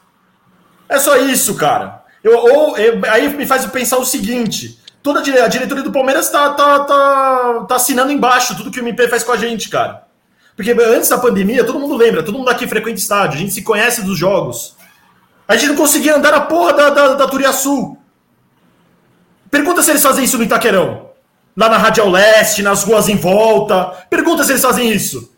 É 0.88 0.99
só 0.99 1.16
isso, 1.16 1.57
cara. 1.57 2.05
Eu, 2.23 2.37
ou, 2.37 2.78
eu, 2.78 3.00
aí 3.11 3.28
me 3.37 3.47
faz 3.47 3.64
pensar 3.66 3.99
o 3.99 4.05
seguinte: 4.05 4.78
toda 5.02 5.21
a 5.21 5.49
diretoria 5.49 5.83
do 5.83 5.93
Palmeiras 5.93 6.31
tá, 6.31 6.50
tá, 6.50 6.81
tá, 6.81 7.64
tá 7.69 7.75
assinando 7.76 8.12
embaixo 8.12 8.57
tudo 8.57 8.71
que 8.71 8.81
o 8.81 8.87
MP 8.87 9.09
faz 9.09 9.25
com 9.25 9.33
a 9.33 9.37
gente, 9.37 9.69
cara. 9.69 10.10
Porque 10.61 10.73
antes 10.73 11.09
da 11.09 11.17
pandemia, 11.17 11.64
todo 11.64 11.81
mundo 11.81 11.97
lembra, 11.97 12.23
todo 12.23 12.37
mundo 12.37 12.50
aqui 12.50 12.69
frequenta 12.69 13.00
estádio, 13.00 13.37
a 13.37 13.40
gente 13.40 13.55
se 13.55 13.62
conhece 13.62 14.02
dos 14.02 14.19
jogos. 14.19 14.76
A 15.49 15.57
gente 15.57 15.71
não 15.71 15.76
conseguia 15.76 16.14
andar 16.14 16.33
na 16.33 16.43
porra 16.43 16.75
da, 16.75 16.90
da, 16.90 17.14
da 17.14 17.26
Turiaçu. 17.26 17.97
Pergunta 19.50 19.83
se 19.83 19.90
eles 19.90 20.02
fazem 20.02 20.23
isso 20.23 20.37
no 20.37 20.45
Itaquerão. 20.45 21.12
Lá 21.57 21.71
na 21.71 21.79
Radial 21.79 22.11
Leste, 22.11 22.62
nas 22.62 22.85
ruas 22.85 23.09
em 23.09 23.17
volta. 23.17 23.87
Pergunta 24.11 24.45
se 24.45 24.52
eles 24.52 24.61
fazem 24.61 24.93
isso. 24.93 25.33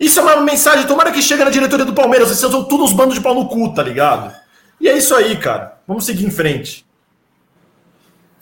Isso 0.00 0.18
é 0.18 0.22
uma 0.22 0.40
mensagem, 0.40 0.86
tomara 0.86 1.12
que 1.12 1.20
chegue 1.20 1.44
na 1.44 1.50
diretoria 1.50 1.84
do 1.84 1.92
Palmeiras, 1.92 2.28
vocês 2.28 2.50
são 2.50 2.64
todos 2.64 2.88
os 2.88 2.96
bandos 2.96 3.16
de 3.16 3.20
pau 3.20 3.34
no 3.34 3.48
cu, 3.48 3.74
tá 3.74 3.82
ligado? 3.82 4.34
E 4.80 4.88
é 4.88 4.96
isso 4.96 5.14
aí, 5.14 5.36
cara. 5.36 5.78
Vamos 5.86 6.06
seguir 6.06 6.24
em 6.24 6.30
frente. 6.30 6.86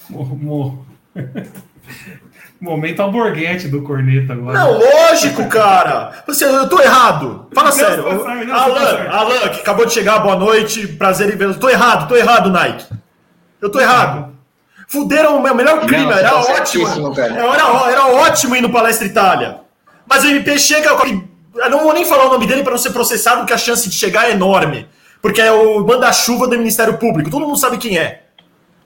Morro. 0.08 0.86
Momento 2.62 3.02
alborguete 3.02 3.66
do 3.66 3.82
corneta 3.82 4.34
agora. 4.34 4.56
Não, 4.56 4.78
lógico, 4.78 5.48
cara. 5.48 6.12
Você, 6.24 6.44
eu 6.44 6.68
tô 6.68 6.80
errado. 6.80 7.48
Fala 7.52 7.70
não, 7.70 7.76
sério. 7.76 8.04
Não, 8.04 8.44
não, 8.44 8.54
Alan, 8.54 9.08
Alan, 9.10 9.48
que 9.48 9.60
acabou 9.62 9.84
de 9.84 9.92
chegar, 9.92 10.20
boa 10.20 10.36
noite. 10.36 10.86
Prazer 10.86 11.34
em 11.34 11.36
vê-lo. 11.36 11.56
Tô 11.56 11.68
errado, 11.68 12.06
tô 12.06 12.14
errado, 12.14 12.52
Nike. 12.52 12.86
Eu 13.60 13.68
tô 13.68 13.80
errado. 13.80 14.32
Fuderam 14.86 15.38
o 15.38 15.42
meu 15.42 15.56
melhor 15.56 15.80
clima, 15.80 16.14
era 16.14 16.30
tá 16.30 16.40
ótimo. 16.40 16.86
Era, 17.18 17.90
era 17.90 18.06
ótimo 18.06 18.54
ir 18.54 18.60
no 18.60 18.70
Palestra 18.70 19.08
Itália. 19.08 19.58
Mas 20.06 20.22
o 20.22 20.28
MP 20.28 20.56
chega. 20.56 20.90
Eu 20.90 21.68
não 21.68 21.80
vou 21.80 21.92
nem 21.92 22.04
falar 22.04 22.26
o 22.26 22.30
nome 22.30 22.46
dele 22.46 22.62
para 22.62 22.70
não 22.70 22.78
ser 22.78 22.92
processado, 22.92 23.38
porque 23.38 23.54
a 23.54 23.58
chance 23.58 23.88
de 23.88 23.96
chegar 23.96 24.28
é 24.28 24.34
enorme. 24.34 24.86
Porque 25.20 25.40
é 25.40 25.50
o 25.50 25.84
manda-chuva 25.84 26.46
do 26.46 26.56
Ministério 26.56 26.96
Público. 26.96 27.28
Todo 27.28 27.44
mundo 27.44 27.58
sabe 27.58 27.76
quem 27.76 27.98
é. 27.98 28.22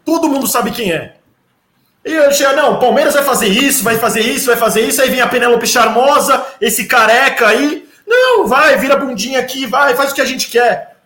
Todo 0.03 0.31
mundo 0.31 0.47
sabe 0.47 0.71
quem 0.71 0.93
é. 0.93 1.16
E 2.07 2.13
eu 2.13 2.31
chego, 2.31 2.55
não, 2.55 2.75
o 2.75 2.79
Palmeiras 2.79 3.15
vai 3.15 3.25
fazer 3.25 3.49
isso, 3.49 3.83
vai 3.83 3.99
fazer 3.99 4.21
isso, 4.21 4.47
vai 4.47 4.57
fazer 4.57 4.83
isso, 4.83 5.03
aí 5.03 5.11
vem 5.11 5.21
a 5.21 5.27
Penélope 5.27 5.67
Charmosa, 5.67 6.41
esse 6.61 6.87
careca 6.87 7.49
aí, 7.49 7.85
Não, 8.07 8.47
vai, 8.47 8.77
vira 8.77 8.95
bundinha 8.95 9.41
aqui, 9.41 9.67
vai, 9.67 9.97
faz 9.97 10.13
o 10.13 10.15
que 10.15 10.21
a 10.21 10.25
gente 10.25 10.49
quer. 10.49 10.99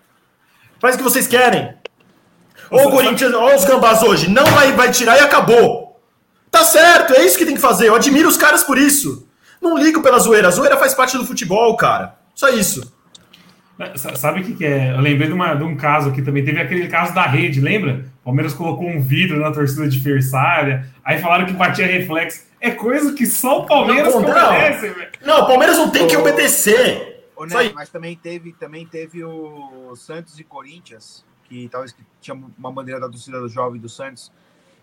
Faz 0.78 0.94
o 0.94 0.98
que 0.98 1.04
vocês 1.04 1.26
querem. 1.26 1.74
Ou 2.70 2.88
o 2.88 2.90
Corinthians, 2.90 3.32
olha 3.32 3.56
os 3.56 3.64
gambás 3.64 4.02
hoje, 4.02 4.28
não 4.28 4.44
vai, 4.44 4.72
vai 4.72 4.90
tirar 4.90 5.16
e 5.16 5.20
acabou. 5.20 5.98
Tá 6.50 6.62
certo, 6.64 7.14
é 7.14 7.24
isso 7.24 7.38
que 7.38 7.46
tem 7.46 7.54
que 7.54 7.60
fazer. 7.60 7.88
Eu 7.88 7.94
admiro 7.94 8.28
os 8.28 8.36
caras 8.36 8.62
por 8.62 8.76
isso. 8.76 9.26
Não 9.58 9.78
ligo 9.78 10.02
pela 10.02 10.18
zoeira. 10.18 10.48
A 10.48 10.50
zoeira 10.50 10.76
faz 10.76 10.92
parte 10.92 11.16
do 11.16 11.24
futebol, 11.24 11.74
cara. 11.76 12.14
Só 12.34 12.48
isso. 12.50 12.92
Sabe 13.96 14.40
o 14.40 14.44
que, 14.44 14.54
que, 14.54 14.64
é? 14.64 14.92
Eu 14.92 15.00
lembrei 15.00 15.28
de, 15.28 15.32
uma, 15.32 15.54
de, 15.54 15.64
um 15.64 15.76
caso 15.76 16.10
aqui 16.10 16.20
também. 16.20 16.44
Teve 16.44 16.60
aquele 16.60 16.86
caso 16.88 17.14
da 17.14 17.22
rede, 17.22 17.60
lembra? 17.60 18.04
O 18.20 18.24
Palmeiras 18.24 18.52
colocou 18.52 18.86
um 18.86 19.00
vidro 19.00 19.40
na 19.40 19.50
torcida 19.50 19.84
adversária. 19.84 20.86
Aí 21.04 21.18
falaram 21.18 21.46
que 21.46 21.52
batia 21.52 21.86
reflexo. 21.86 22.44
É 22.60 22.70
coisa 22.70 23.14
que 23.14 23.24
só 23.24 23.62
o 23.62 23.66
Palmeiras 23.66 24.12
não, 24.12 24.20
obedece, 24.20 24.88
velho. 24.90 25.10
Não, 25.22 25.44
o 25.44 25.46
Palmeiras 25.46 25.78
não 25.78 25.90
tem 25.90 26.06
que 26.06 26.16
obedecer. 26.16 27.26
Ô, 27.34 27.46
Neto, 27.46 27.74
mas 27.74 27.88
também 27.88 28.14
teve, 28.14 28.52
também 28.52 28.86
teve 28.86 29.24
o 29.24 29.96
Santos 29.96 30.38
e 30.38 30.44
Corinthians, 30.44 31.24
que 31.44 31.66
talvez 31.70 31.90
que 31.90 32.02
tinha 32.20 32.38
uma 32.58 32.70
bandeira 32.70 33.00
da 33.00 33.08
torcida 33.08 33.40
do 33.40 33.48
jovem 33.48 33.80
do 33.80 33.88
Santos. 33.88 34.30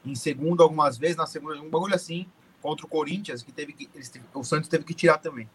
Em 0.04 0.16
segundo, 0.16 0.64
algumas 0.64 0.98
vezes, 0.98 1.16
na 1.16 1.28
segunda, 1.28 1.62
um 1.62 1.70
bagulho 1.70 1.94
assim, 1.94 2.26
contra 2.64 2.84
o 2.84 2.90
Corinthians, 2.90 3.44
que 3.44 3.52
teve 3.52 3.74
que. 3.74 3.88
Eles, 3.94 4.12
o 4.34 4.44
Santos 4.44 4.68
teve 4.68 4.84
que 4.84 4.96
tirar 4.96 5.20
também. 5.20 5.48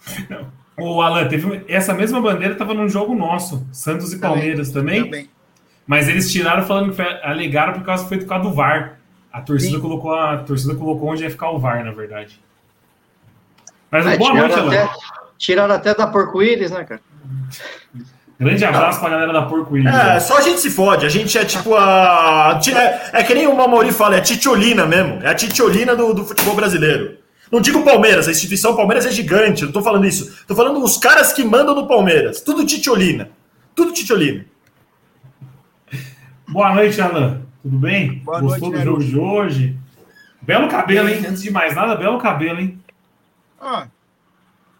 O 0.80 1.02
Alan, 1.02 1.26
teve 1.28 1.64
essa 1.68 1.92
mesma 1.94 2.20
bandeira 2.20 2.52
estava 2.54 2.74
num 2.74 2.88
jogo 2.88 3.14
nosso, 3.14 3.66
Santos 3.72 4.12
e 4.12 4.18
Palmeiras 4.18 4.70
também. 4.70 5.04
também. 5.04 5.30
Mas 5.86 6.08
eles 6.08 6.30
tiraram 6.30 6.64
falando 6.64 6.94
que 6.94 7.02
alegaram 7.22 7.72
por 7.72 7.82
causa 7.82 8.06
foi 8.06 8.18
por 8.18 8.26
causa 8.26 8.48
do 8.48 8.54
VAR. 8.54 8.98
A 9.32 9.40
torcida 9.40 9.76
Sim. 9.76 9.80
colocou 9.80 10.14
a, 10.14 10.34
a 10.34 10.38
torcida 10.38 10.74
colocou 10.74 11.10
onde 11.10 11.22
ia 11.22 11.30
ficar 11.30 11.50
o 11.50 11.58
VAR, 11.58 11.84
na 11.84 11.92
verdade. 11.92 12.40
Mas 13.90 14.06
é, 14.06 14.16
boa 14.16 14.34
noite, 14.34 14.54
Alan. 14.54 14.68
Até, 14.68 14.90
tiraram 15.36 15.74
até 15.74 15.94
da 15.94 16.06
Porco-Íris, 16.06 16.70
né, 16.70 16.84
cara? 16.84 17.00
Grande 18.40 18.64
abraço 18.64 18.98
pra 19.00 19.10
galera 19.10 19.34
da 19.34 19.42
Porco 19.42 19.76
Íris. 19.76 19.94
É, 19.94 20.18
só 20.18 20.38
a 20.38 20.40
gente 20.40 20.60
se 20.60 20.70
fode. 20.70 21.04
A 21.04 21.10
gente 21.10 21.36
é 21.36 21.44
tipo 21.44 21.76
a. 21.76 22.58
É, 22.74 23.20
é 23.20 23.22
que 23.22 23.34
nem 23.34 23.46
o 23.46 23.54
Mauri 23.54 23.92
fala, 23.92 24.14
é 24.14 24.18
a 24.18 24.22
titiolina 24.22 24.86
mesmo. 24.86 25.22
É 25.22 25.28
a 25.28 25.34
titiolina 25.34 25.94
do, 25.94 26.14
do 26.14 26.24
futebol 26.24 26.54
brasileiro. 26.54 27.18
Não 27.50 27.60
digo 27.60 27.84
Palmeiras, 27.84 28.28
a 28.28 28.30
instituição 28.30 28.76
Palmeiras 28.76 29.06
é 29.06 29.10
gigante, 29.10 29.64
não 29.64 29.72
tô 29.72 29.82
falando 29.82 30.06
isso. 30.06 30.44
Tô 30.46 30.54
falando 30.54 30.82
os 30.82 30.96
caras 30.96 31.32
que 31.32 31.42
mandam 31.42 31.74
no 31.74 31.88
Palmeiras. 31.88 32.40
Tudo 32.40 32.64
titiolina. 32.64 33.30
Tudo 33.74 33.92
titiolina. 33.92 34.44
Boa 36.48 36.74
noite, 36.74 37.00
Alan. 37.00 37.42
Tudo 37.62 37.78
bem? 37.78 38.20
Boa 38.20 38.40
Gostou 38.40 38.70
noite, 38.70 38.78
do 38.78 38.84
jogo 38.84 39.04
de 39.04 39.18
hoje? 39.18 39.78
Belo 40.40 40.68
cabelo, 40.68 41.08
hein? 41.08 41.24
Antes 41.28 41.42
de 41.42 41.50
mais 41.50 41.74
nada, 41.74 41.96
belo 41.96 42.18
cabelo, 42.18 42.60
hein? 42.60 42.80
Ah, 43.60 43.88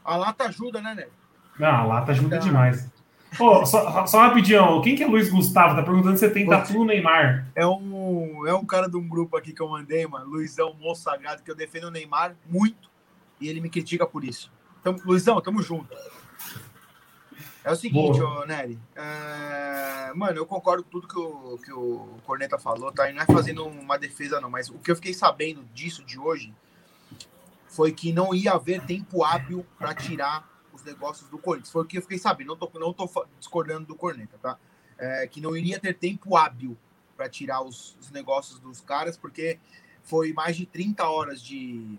a 0.05 0.17
lata 0.17 0.45
ajuda, 0.45 0.81
né, 0.81 0.95
Neto? 0.95 1.13
Não, 1.59 1.69
a 1.69 1.85
lata 1.85 2.13
ajuda 2.13 2.37
então, 2.37 2.49
demais. 2.49 2.89
Pô, 3.37 3.65
só, 3.65 4.07
só 4.07 4.21
rapidinho, 4.21 4.81
quem 4.83 4.97
que 4.97 5.03
é 5.03 5.07
Luiz 5.07 5.31
Gustavo? 5.31 5.77
Tá 5.77 5.83
perguntando 5.83 6.17
se 6.17 6.27
você 6.27 6.31
tem 6.31 6.47
tatu 6.47 6.73
no 6.75 6.85
Neymar. 6.85 7.47
É 7.55 7.67
um, 7.67 8.47
é 8.47 8.55
um 8.55 8.65
cara 8.65 8.89
de 8.89 8.97
um 8.97 9.09
grupo 9.09 9.37
aqui 9.37 9.53
que 9.53 9.61
eu 9.63 9.69
mandei, 9.69 10.07
mano, 10.07 10.27
Luizão 10.27 10.75
Moço 10.75 11.03
Sagrado, 11.03 11.43
que 11.43 11.51
eu 11.51 11.55
defendo 11.55 11.85
o 11.85 11.91
Neymar 11.91 12.35
muito 12.49 12.91
e 13.41 13.49
ele 13.49 13.61
me 13.61 13.71
critica 13.71 14.07
por 14.07 14.25
isso. 14.25 14.51
Então, 14.81 14.97
Luizão, 15.05 15.41
tamo 15.41 15.63
junto. 15.63 15.95
É 17.63 17.71
o 17.71 17.77
seguinte, 17.77 18.21
ô, 18.21 18.45
Nery. 18.47 18.79
É... 18.97 20.13
Mano, 20.15 20.39
eu 20.39 20.47
concordo 20.47 20.83
com 20.83 20.91
tudo 20.91 21.07
que 21.09 21.19
o, 21.19 21.59
que 21.59 21.73
o 21.73 22.17
Corneta 22.25 22.59
falou, 22.59 22.91
tá? 22.91 23.11
E 23.11 23.13
não 23.13 23.23
é 23.23 23.27
fazendo 23.27 23.67
uma 23.67 23.99
defesa, 23.99 24.41
não, 24.41 24.51
mas 24.51 24.71
o 24.71 24.79
que 24.79 24.91
eu 24.91 24.97
fiquei 24.97 25.13
sabendo 25.13 25.63
disso 25.75 26.03
de 26.05 26.19
hoje 26.19 26.55
foi 27.69 27.93
que 27.93 28.13
não 28.13 28.35
ia 28.35 28.53
haver 28.53 28.81
tempo 28.83 29.23
hábil 29.23 29.65
para 29.79 29.95
tirar 29.95 30.49
os 30.73 30.83
negócios 30.85 31.29
do 31.29 31.39
Corinthians. 31.39 31.71
Foi 31.71 31.83
o 31.83 31.87
que 31.87 31.99
eu 31.99 32.03
fiquei 32.03 32.19
sabendo, 32.19 32.49
não 32.49 32.57
tô, 32.57 32.79
não 32.79 32.93
tô 32.93 33.27
discordando 33.39 33.87
do 33.87 33.95
Corneta, 33.95 34.39
tá? 34.39 34.59
É, 34.99 35.27
que 35.27 35.41
não 35.41 35.57
iria 35.57 35.79
ter 35.79 35.95
tempo 35.95 36.37
hábil 36.37 36.77
para 37.17 37.29
tirar 37.29 37.63
os, 37.63 37.97
os, 38.01 38.11
negócios 38.11 38.59
dos 38.61 38.81
caras, 38.81 39.17
porque 39.17 39.59
foi 40.03 40.33
mais 40.33 40.57
de 40.57 40.67
30 40.67 41.09
horas 41.09 41.43
de, 41.43 41.99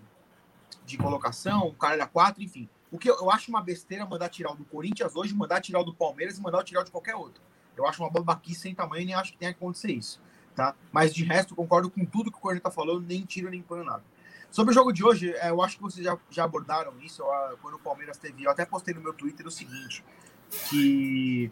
de 0.84 0.96
colocação, 0.96 1.66
o 1.66 1.74
cara 1.74 1.94
era 1.94 2.06
4, 2.06 2.42
enfim. 2.42 2.68
O 2.90 2.98
que 2.98 3.08
eu, 3.08 3.16
eu, 3.16 3.30
acho 3.30 3.48
uma 3.50 3.62
besteira 3.62 4.04
mandar 4.04 4.28
tirar 4.28 4.52
o 4.52 4.56
do 4.56 4.64
Corinthians 4.64 5.16
hoje, 5.16 5.34
mandar 5.34 5.60
tirar 5.60 5.80
o 5.80 5.84
do 5.84 5.94
Palmeiras 5.94 6.38
e 6.38 6.42
mandar 6.42 6.62
tirar 6.62 6.82
de 6.82 6.90
qualquer 6.90 7.14
outro. 7.14 7.42
Eu 7.76 7.86
acho 7.86 8.02
uma 8.02 8.10
babaquice 8.10 8.60
sem 8.60 8.74
tamanho 8.74 9.02
e 9.02 9.06
nem 9.06 9.14
acho 9.14 9.32
que 9.32 9.38
tenha 9.38 9.52
que 9.52 9.58
acontecer 9.58 9.92
isso, 9.92 10.20
tá? 10.54 10.74
Mas 10.92 11.14
de 11.14 11.24
resto, 11.24 11.54
concordo 11.54 11.90
com 11.90 12.04
tudo 12.04 12.30
que 12.30 12.38
o 12.38 12.40
Corneta 12.40 12.70
falou, 12.70 13.00
nem 13.00 13.24
tiro 13.24 13.48
nem 13.48 13.62
põe 13.62 13.82
nada. 13.84 14.04
Sobre 14.52 14.70
o 14.70 14.74
jogo 14.74 14.92
de 14.92 15.02
hoje, 15.02 15.32
é, 15.32 15.48
eu 15.48 15.62
acho 15.62 15.76
que 15.76 15.82
vocês 15.82 16.04
já, 16.04 16.14
já 16.30 16.44
abordaram 16.44 16.92
isso 17.00 17.24
quando 17.62 17.76
o 17.76 17.78
Palmeiras 17.78 18.18
teve. 18.18 18.44
Eu 18.44 18.50
até 18.50 18.66
postei 18.66 18.92
no 18.92 19.00
meu 19.00 19.14
Twitter 19.14 19.46
o 19.46 19.50
seguinte: 19.50 20.04
que 20.68 21.50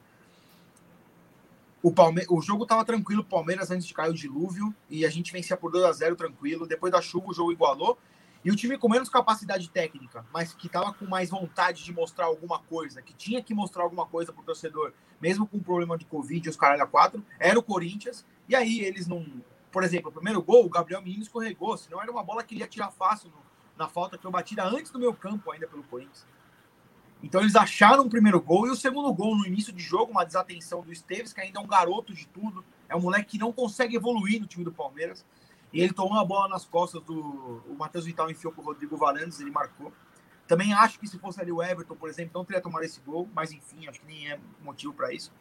o, 1.82 1.90
Palme... 1.90 2.26
o 2.28 2.42
jogo 2.42 2.64
estava 2.64 2.84
tranquilo, 2.84 3.22
o 3.22 3.24
Palmeiras 3.24 3.70
antes 3.70 3.86
de 3.86 3.94
cair 3.94 4.10
o 4.10 4.14
dilúvio, 4.14 4.74
e 4.90 5.06
a 5.06 5.08
gente 5.08 5.32
vencia 5.32 5.56
por 5.56 5.72
2 5.72 5.82
a 5.82 5.92
0 5.92 6.14
tranquilo. 6.14 6.66
Depois 6.66 6.92
da 6.92 7.00
chuva, 7.00 7.30
o 7.30 7.32
jogo 7.32 7.50
igualou. 7.50 7.98
E 8.44 8.50
o 8.50 8.56
time 8.56 8.76
com 8.76 8.88
menos 8.88 9.08
capacidade 9.08 9.70
técnica, 9.70 10.26
mas 10.30 10.52
que 10.52 10.66
estava 10.66 10.92
com 10.92 11.06
mais 11.06 11.30
vontade 11.30 11.82
de 11.82 11.92
mostrar 11.94 12.26
alguma 12.26 12.58
coisa, 12.58 13.00
que 13.00 13.14
tinha 13.14 13.42
que 13.42 13.54
mostrar 13.54 13.82
alguma 13.82 14.04
coisa 14.04 14.30
para 14.30 14.42
o 14.42 14.44
torcedor, 14.44 14.92
mesmo 15.20 15.46
com 15.46 15.56
o 15.56 15.62
problema 15.62 15.96
de 15.96 16.04
Covid 16.04 16.46
e 16.46 16.50
os 16.50 16.56
caralho 16.56 16.82
a 16.82 16.86
quatro, 16.86 17.24
era 17.38 17.58
o 17.58 17.62
Corinthians. 17.62 18.26
E 18.46 18.54
aí 18.54 18.80
eles 18.80 19.06
não 19.06 19.26
por 19.70 19.82
exemplo, 19.82 20.10
o 20.10 20.12
primeiro 20.12 20.42
gol, 20.42 20.66
o 20.66 20.68
Gabriel 20.68 21.02
Menino 21.02 21.22
escorregou, 21.22 21.76
senão 21.76 22.02
era 22.02 22.10
uma 22.10 22.22
bola 22.22 22.42
que 22.42 22.54
ele 22.54 22.62
ia 22.62 22.68
tirar 22.68 22.90
fácil 22.90 23.30
no, 23.30 23.36
na 23.76 23.88
falta 23.88 24.16
que 24.16 24.22
foi 24.22 24.30
batida 24.30 24.64
antes 24.64 24.90
do 24.90 24.98
meu 24.98 25.14
campo 25.14 25.50
ainda 25.50 25.66
pelo 25.66 25.82
Corinthians. 25.84 26.26
Então 27.22 27.40
eles 27.40 27.54
acharam 27.54 28.04
o 28.04 28.10
primeiro 28.10 28.40
gol 28.40 28.66
e 28.66 28.70
o 28.70 28.76
segundo 28.76 29.12
gol 29.12 29.36
no 29.36 29.46
início 29.46 29.72
de 29.72 29.82
jogo, 29.82 30.10
uma 30.10 30.24
desatenção 30.24 30.82
do 30.82 30.92
Esteves, 30.92 31.32
que 31.32 31.40
ainda 31.40 31.60
é 31.60 31.62
um 31.62 31.66
garoto 31.66 32.14
de 32.14 32.26
tudo, 32.28 32.64
é 32.88 32.96
um 32.96 33.00
moleque 33.00 33.32
que 33.32 33.38
não 33.38 33.52
consegue 33.52 33.96
evoluir 33.96 34.40
no 34.40 34.46
time 34.46 34.64
do 34.64 34.72
Palmeiras. 34.72 35.24
E 35.72 35.80
ele 35.80 35.92
tomou 35.92 36.18
a 36.18 36.24
bola 36.24 36.48
nas 36.48 36.64
costas 36.64 37.00
do. 37.02 37.62
O 37.68 37.76
Matheus 37.78 38.04
Vital 38.04 38.30
enfiou 38.30 38.52
com 38.52 38.60
o 38.60 38.64
Rodrigo 38.64 38.96
Varandes, 38.96 39.38
ele 39.38 39.50
marcou. 39.50 39.92
Também 40.48 40.72
acho 40.72 40.98
que 40.98 41.06
se 41.06 41.16
fosse 41.16 41.40
ali 41.40 41.52
o 41.52 41.62
Everton, 41.62 41.94
por 41.94 42.08
exemplo, 42.08 42.32
não 42.34 42.44
teria 42.44 42.60
tomado 42.60 42.82
esse 42.82 43.00
gol, 43.00 43.28
mas 43.32 43.52
enfim, 43.52 43.86
acho 43.86 44.00
que 44.00 44.06
nem 44.06 44.32
é 44.32 44.40
motivo 44.62 44.92
para 44.92 45.12
isso. 45.12 45.32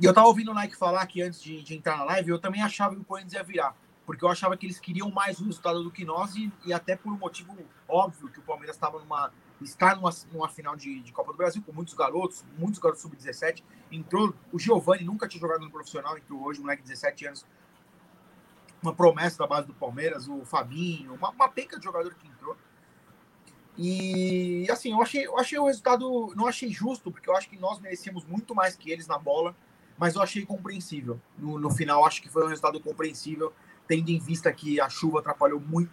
E 0.00 0.04
eu 0.04 0.14
tava 0.14 0.28
ouvindo 0.28 0.52
o 0.52 0.54
Nike 0.54 0.76
falar 0.76 1.04
que 1.06 1.20
antes 1.20 1.42
de, 1.42 1.60
de, 1.62 1.74
entrar 1.74 1.96
na 1.96 2.04
live, 2.04 2.30
eu 2.30 2.38
também 2.38 2.62
achava 2.62 2.94
que 2.94 3.00
o 3.00 3.04
Corinthians 3.04 3.32
ia 3.32 3.42
virar. 3.42 3.74
Porque 4.06 4.24
eu 4.24 4.28
achava 4.28 4.56
que 4.56 4.64
eles 4.64 4.78
queriam 4.78 5.10
mais 5.10 5.40
resultado 5.40 5.82
do 5.82 5.90
que 5.90 6.04
nós, 6.04 6.36
e, 6.36 6.52
e 6.64 6.72
até 6.72 6.94
por 6.94 7.12
um 7.12 7.16
motivo 7.16 7.56
óbvio 7.88 8.28
que 8.28 8.38
o 8.38 8.42
Palmeiras 8.42 8.76
estava 8.76 9.00
numa. 9.00 9.32
está 9.60 9.96
numa, 9.96 10.10
numa 10.32 10.48
final 10.48 10.76
de, 10.76 11.00
de, 11.00 11.12
Copa 11.12 11.32
do 11.32 11.36
Brasil, 11.36 11.60
com 11.66 11.72
muitos 11.72 11.94
garotos, 11.94 12.44
muitos 12.56 12.78
garotos 12.78 13.02
sub-17. 13.02 13.62
Entrou. 13.90 14.32
O 14.52 14.58
Giovanni 14.58 15.02
nunca 15.02 15.26
tinha 15.26 15.40
jogado 15.40 15.62
no 15.62 15.70
profissional, 15.70 16.16
entrou 16.16 16.44
hoje, 16.44 16.60
moleque 16.60 16.82
de 16.82 16.88
17 16.88 17.26
anos. 17.26 17.46
Uma 18.80 18.94
promessa 18.94 19.38
da 19.38 19.48
base 19.48 19.66
do 19.66 19.74
Palmeiras, 19.74 20.28
o 20.28 20.44
Fabinho, 20.44 21.14
uma, 21.14 21.30
uma 21.30 21.48
penca 21.48 21.76
de 21.76 21.84
jogador 21.84 22.14
que 22.14 22.28
entrou. 22.28 22.56
E 23.76 24.66
assim, 24.70 24.92
eu 24.92 25.02
achei, 25.02 25.26
eu 25.26 25.36
achei 25.38 25.58
o 25.58 25.66
resultado, 25.66 26.32
não 26.36 26.46
achei 26.46 26.70
justo, 26.70 27.10
porque 27.10 27.28
eu 27.28 27.36
acho 27.36 27.48
que 27.48 27.58
nós 27.58 27.80
merecíamos 27.80 28.24
muito 28.24 28.54
mais 28.54 28.76
que 28.76 28.90
eles 28.90 29.08
na 29.08 29.18
bola 29.18 29.54
mas 29.98 30.14
eu 30.14 30.22
achei 30.22 30.46
compreensível. 30.46 31.20
No, 31.36 31.58
no 31.58 31.70
final, 31.70 32.04
acho 32.04 32.22
que 32.22 32.28
foi 32.28 32.44
um 32.44 32.48
resultado 32.48 32.80
compreensível, 32.80 33.52
tendo 33.86 34.08
em 34.10 34.18
vista 34.18 34.52
que 34.52 34.80
a 34.80 34.88
chuva 34.88 35.18
atrapalhou 35.18 35.60
muito. 35.60 35.90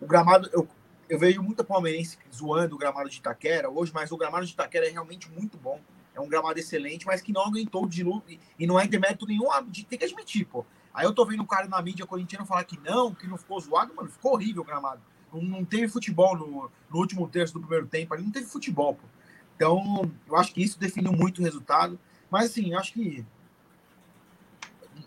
O 0.00 0.06
gramado, 0.06 0.48
eu, 0.52 0.68
eu 1.08 1.18
vejo 1.18 1.42
muita 1.42 1.64
palmeirense 1.64 2.18
zoando 2.32 2.74
o 2.74 2.78
gramado 2.78 3.08
de 3.08 3.16
Itaquera 3.16 3.70
hoje, 3.70 3.92
mas 3.94 4.12
o 4.12 4.16
gramado 4.16 4.44
de 4.44 4.52
Itaquera 4.52 4.86
é 4.86 4.90
realmente 4.90 5.30
muito 5.30 5.56
bom. 5.56 5.80
É 6.14 6.20
um 6.20 6.28
gramado 6.28 6.58
excelente, 6.58 7.06
mas 7.06 7.22
que 7.22 7.32
não 7.32 7.46
aguentou 7.46 7.84
o 7.84 7.88
dilúvio 7.88 8.38
e 8.58 8.66
não 8.66 8.78
é 8.78 8.86
demérito 8.86 9.26
nenhum, 9.26 9.50
ah, 9.50 9.64
tem 9.88 9.98
que 9.98 10.04
admitir, 10.04 10.44
pô. 10.44 10.66
Aí 10.92 11.06
eu 11.06 11.14
tô 11.14 11.24
vendo 11.24 11.42
um 11.42 11.46
cara 11.46 11.68
na 11.68 11.80
mídia 11.80 12.04
corintiana 12.04 12.44
falar 12.44 12.64
que 12.64 12.78
não, 12.80 13.14
que 13.14 13.26
não 13.26 13.38
ficou 13.38 13.60
zoado, 13.60 13.94
mano, 13.94 14.10
ficou 14.10 14.32
horrível 14.32 14.62
o 14.62 14.64
gramado. 14.64 15.00
Não, 15.32 15.40
não 15.40 15.64
teve 15.64 15.88
futebol 15.88 16.36
no, 16.36 16.70
no 16.90 16.98
último 16.98 17.28
terço 17.28 17.54
do 17.54 17.60
primeiro 17.60 17.86
tempo, 17.86 18.12
ali 18.12 18.24
não 18.24 18.30
teve 18.30 18.46
futebol, 18.46 18.94
pô. 18.94 19.06
Então, 19.54 20.10
eu 20.26 20.36
acho 20.36 20.52
que 20.52 20.62
isso 20.62 20.78
definiu 20.78 21.12
muito 21.12 21.40
o 21.40 21.44
resultado. 21.44 21.98
Mas 22.30 22.46
assim, 22.46 22.74
acho 22.74 22.92
que 22.92 23.24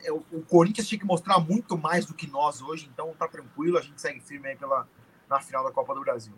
é, 0.04 0.12
o 0.12 0.42
Corinthians 0.50 0.88
tinha 0.88 1.00
que 1.00 1.06
mostrar 1.06 1.40
muito 1.40 1.78
mais 1.78 2.06
do 2.06 2.14
que 2.14 2.28
nós 2.28 2.62
hoje, 2.62 2.90
então 2.94 3.14
tá 3.18 3.28
tranquilo, 3.28 3.78
a 3.78 3.82
gente 3.82 4.02
segue 4.02 4.20
firme 4.20 4.50
aí 4.50 4.56
pela, 4.56 4.88
na 5.30 5.40
final 5.40 5.64
da 5.64 5.72
Copa 5.72 5.94
do 5.94 6.02
Brasil. 6.02 6.34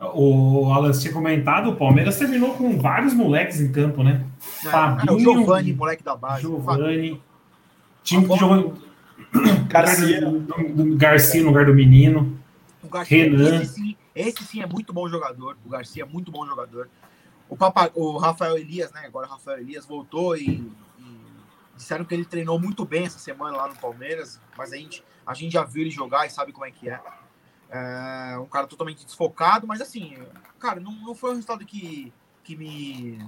O 0.00 0.72
Alan 0.72 0.92
tinha 0.92 1.12
comentado, 1.12 1.70
o 1.70 1.76
Palmeiras 1.76 2.18
terminou 2.18 2.54
com 2.54 2.78
vários 2.78 3.12
moleques 3.12 3.60
em 3.60 3.70
campo, 3.70 4.02
né? 4.02 4.24
É, 4.64 4.70
Fabinho, 4.70 5.14
o 5.14 5.20
Giovanni, 5.20 5.74
moleque 5.74 6.02
da 6.02 6.16
base. 6.16 6.40
Giovanni. 6.40 7.22
Time 8.02 8.26
que 8.26 8.36
jogou 8.38 8.74
Garcia. 9.68 10.20
Do, 10.22 10.96
Garcia 10.96 11.42
no 11.42 11.48
lugar 11.48 11.66
do 11.66 11.74
menino. 11.74 12.38
O 12.82 12.88
Garcia, 12.88 13.24
Renan. 13.24 13.60
Esse 13.60 13.74
sim, 13.74 13.96
esse 14.14 14.44
sim 14.44 14.62
é 14.62 14.66
muito 14.66 14.90
bom 14.90 15.06
jogador. 15.06 15.58
O 15.66 15.68
Garcia 15.68 16.02
é 16.02 16.06
muito 16.06 16.32
bom 16.32 16.46
jogador. 16.46 16.88
O, 17.50 17.56
Papa, 17.56 17.90
o 17.96 18.16
Rafael 18.16 18.56
Elias, 18.56 18.92
né? 18.92 19.02
Agora 19.04 19.26
o 19.26 19.30
Rafael 19.30 19.58
Elias 19.58 19.84
voltou 19.84 20.36
e, 20.36 20.72
e, 20.98 21.20
disseram 21.76 22.04
que 22.04 22.14
ele 22.14 22.24
treinou 22.24 22.60
muito 22.60 22.84
bem 22.84 23.06
essa 23.06 23.18
semana 23.18 23.56
lá 23.56 23.66
no 23.66 23.74
Palmeiras, 23.74 24.40
mas 24.56 24.72
a 24.72 24.76
gente, 24.76 25.04
a 25.26 25.34
gente 25.34 25.52
já 25.52 25.64
viu 25.64 25.82
ele 25.82 25.90
jogar 25.90 26.24
e 26.26 26.30
sabe 26.30 26.52
como 26.52 26.64
é 26.64 26.70
que 26.70 26.88
é. 26.88 27.00
É, 27.68 28.38
um 28.38 28.46
cara 28.46 28.68
totalmente 28.68 29.04
desfocado, 29.04 29.66
mas 29.66 29.80
assim, 29.80 30.16
cara, 30.60 30.78
não, 30.78 30.92
não 30.92 31.14
foi 31.14 31.30
um 31.30 31.34
resultado 31.34 31.64
que, 31.66 32.12
que 32.44 32.54
me 32.54 33.18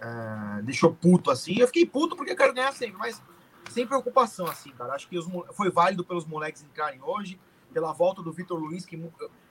é, 0.00 0.62
deixou 0.62 0.92
puto 0.92 1.30
assim. 1.30 1.58
Eu 1.58 1.68
fiquei 1.68 1.86
puto 1.86 2.16
porque 2.16 2.32
eu 2.32 2.36
quero 2.36 2.52
ganhar 2.52 2.72
sempre, 2.72 2.98
mas 2.98 3.22
sem 3.70 3.86
preocupação, 3.86 4.46
assim, 4.46 4.70
cara. 4.70 4.94
Acho 4.94 5.08
que 5.08 5.16
os, 5.16 5.26
foi 5.52 5.70
válido 5.70 6.04
pelos 6.04 6.26
moleques 6.26 6.64
entrarem 6.64 7.00
hoje, 7.00 7.38
pela 7.72 7.92
volta 7.92 8.20
do 8.20 8.32
Vitor 8.32 8.58
Luiz, 8.58 8.84
que 8.84 9.00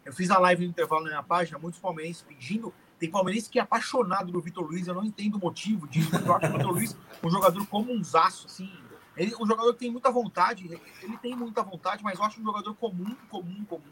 eu 0.06 0.14
fiz 0.14 0.30
a 0.30 0.38
live 0.40 0.66
no 0.66 0.70
intervalo 0.70 1.04
na 1.04 1.10
minha 1.10 1.24
página, 1.24 1.58
muitos 1.58 1.80
palmeirenses 1.80 2.22
pedindo. 2.22 2.74
Tem 3.04 3.12
palmeirense 3.12 3.50
que 3.50 3.60
é 3.60 3.62
apaixonado 3.62 4.32
do 4.32 4.40
Vitor 4.40 4.66
Luiz, 4.66 4.88
eu 4.88 4.94
não 4.94 5.04
entendo 5.04 5.36
o 5.36 5.38
motivo 5.38 5.86
disso, 5.90 6.10
porque 6.10 6.26
eu 6.26 6.36
acho 6.38 6.48
o 6.48 6.52
Vitor 6.58 6.72
Luiz 6.72 6.96
um 7.22 7.30
jogador 7.30 7.68
como 7.68 7.92
um 7.92 8.02
zaço, 8.02 8.48
assim. 8.48 8.72
Ele, 9.18 9.36
um 9.42 9.46
jogador 9.46 9.74
que 9.74 9.80
tem 9.80 9.92
muita 9.92 10.10
vontade, 10.10 10.80
ele 11.02 11.18
tem 11.18 11.36
muita 11.36 11.62
vontade, 11.64 12.02
mas 12.02 12.18
eu 12.18 12.24
acho 12.24 12.40
um 12.40 12.46
jogador 12.46 12.74
comum, 12.76 13.14
comum, 13.30 13.66
comum. 13.66 13.92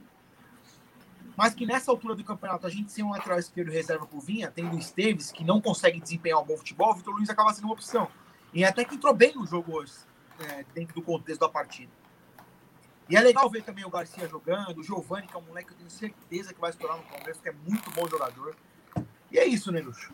Mas 1.36 1.54
que 1.54 1.66
nessa 1.66 1.92
altura 1.92 2.16
do 2.16 2.24
campeonato, 2.24 2.66
a 2.66 2.70
gente 2.70 2.90
sem 2.90 3.04
um 3.04 3.12
lateral 3.12 3.38
esquerdo 3.38 3.70
reserva 3.70 4.06
por 4.06 4.22
Vinha, 4.22 4.50
tendo 4.50 4.78
o 4.78 4.80
Esteves, 4.80 5.30
que 5.30 5.44
não 5.44 5.60
consegue 5.60 6.00
desempenhar 6.00 6.40
um 6.40 6.46
bom 6.46 6.56
futebol, 6.56 6.92
o 6.92 6.96
Vitor 6.96 7.14
Luiz 7.14 7.30
acaba 7.30 7.54
sendo 7.54 7.66
uma 7.66 7.74
opção. 7.74 8.08
E 8.54 8.64
até 8.64 8.86
que 8.86 8.96
entrou 8.96 9.14
bem 9.14 9.36
no 9.36 9.46
jogo 9.46 9.76
hoje, 9.76 9.92
é, 10.40 10.64
dentro 10.74 10.96
do 10.96 11.02
contexto 11.02 11.42
da 11.42 11.50
partida. 11.50 11.92
E 13.10 13.18
é 13.18 13.20
legal 13.20 13.50
ver 13.50 13.62
também 13.62 13.84
o 13.84 13.90
Garcia 13.90 14.26
jogando, 14.30 14.78
o 14.78 14.84
Giovani, 14.86 15.28
que 15.28 15.36
é 15.36 15.38
um 15.38 15.42
moleque 15.42 15.68
que 15.68 15.74
eu 15.74 15.78
tenho 15.80 15.90
certeza 15.90 16.54
que 16.54 16.62
vai 16.62 16.70
estourar 16.70 16.96
no 16.96 17.04
Palmeiras, 17.04 17.42
que 17.42 17.50
é 17.50 17.52
muito 17.68 17.92
bom 17.92 18.08
jogador. 18.08 18.56
E 19.32 19.38
é 19.38 19.46
isso, 19.46 19.72
né, 19.72 19.82
Luxo? 19.82 20.12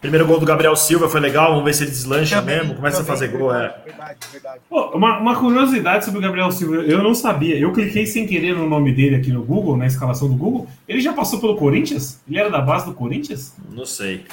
Primeiro 0.00 0.26
gol 0.26 0.38
do 0.38 0.44
Gabriel 0.44 0.76
Silva 0.76 1.08
foi 1.08 1.18
legal, 1.18 1.52
vamos 1.52 1.64
ver 1.64 1.72
se 1.72 1.84
ele 1.84 1.90
deslancha 1.90 2.38
também, 2.38 2.58
mesmo, 2.58 2.74
começa 2.74 2.98
também, 2.98 3.10
a 3.10 3.14
fazer 3.14 3.28
gol. 3.28 3.54
É. 3.54 3.82
Verdade, 3.86 4.18
verdade. 4.30 4.60
Pô, 4.68 4.90
uma, 4.90 5.18
uma, 5.18 5.34
curiosidade 5.34 6.04
sobre 6.04 6.18
o 6.18 6.22
Gabriel 6.22 6.50
Silva, 6.52 6.76
eu 6.82 7.02
não 7.02 7.14
sabia. 7.14 7.56
Eu 7.56 7.72
cliquei 7.72 8.04
sem 8.04 8.26
querer 8.26 8.54
no 8.54 8.68
nome 8.68 8.92
dele 8.92 9.16
aqui 9.16 9.32
no 9.32 9.42
Google, 9.42 9.78
na 9.78 9.86
escalação 9.86 10.28
do 10.28 10.34
Google. 10.34 10.68
Ele 10.86 11.00
já 11.00 11.14
passou 11.14 11.40
pelo 11.40 11.56
Corinthians? 11.56 12.20
Ele 12.28 12.38
era 12.38 12.50
da 12.50 12.60
base 12.60 12.84
do 12.84 12.92
Corinthians? 12.92 13.56
Não 13.70 13.86
sei. 13.86 14.26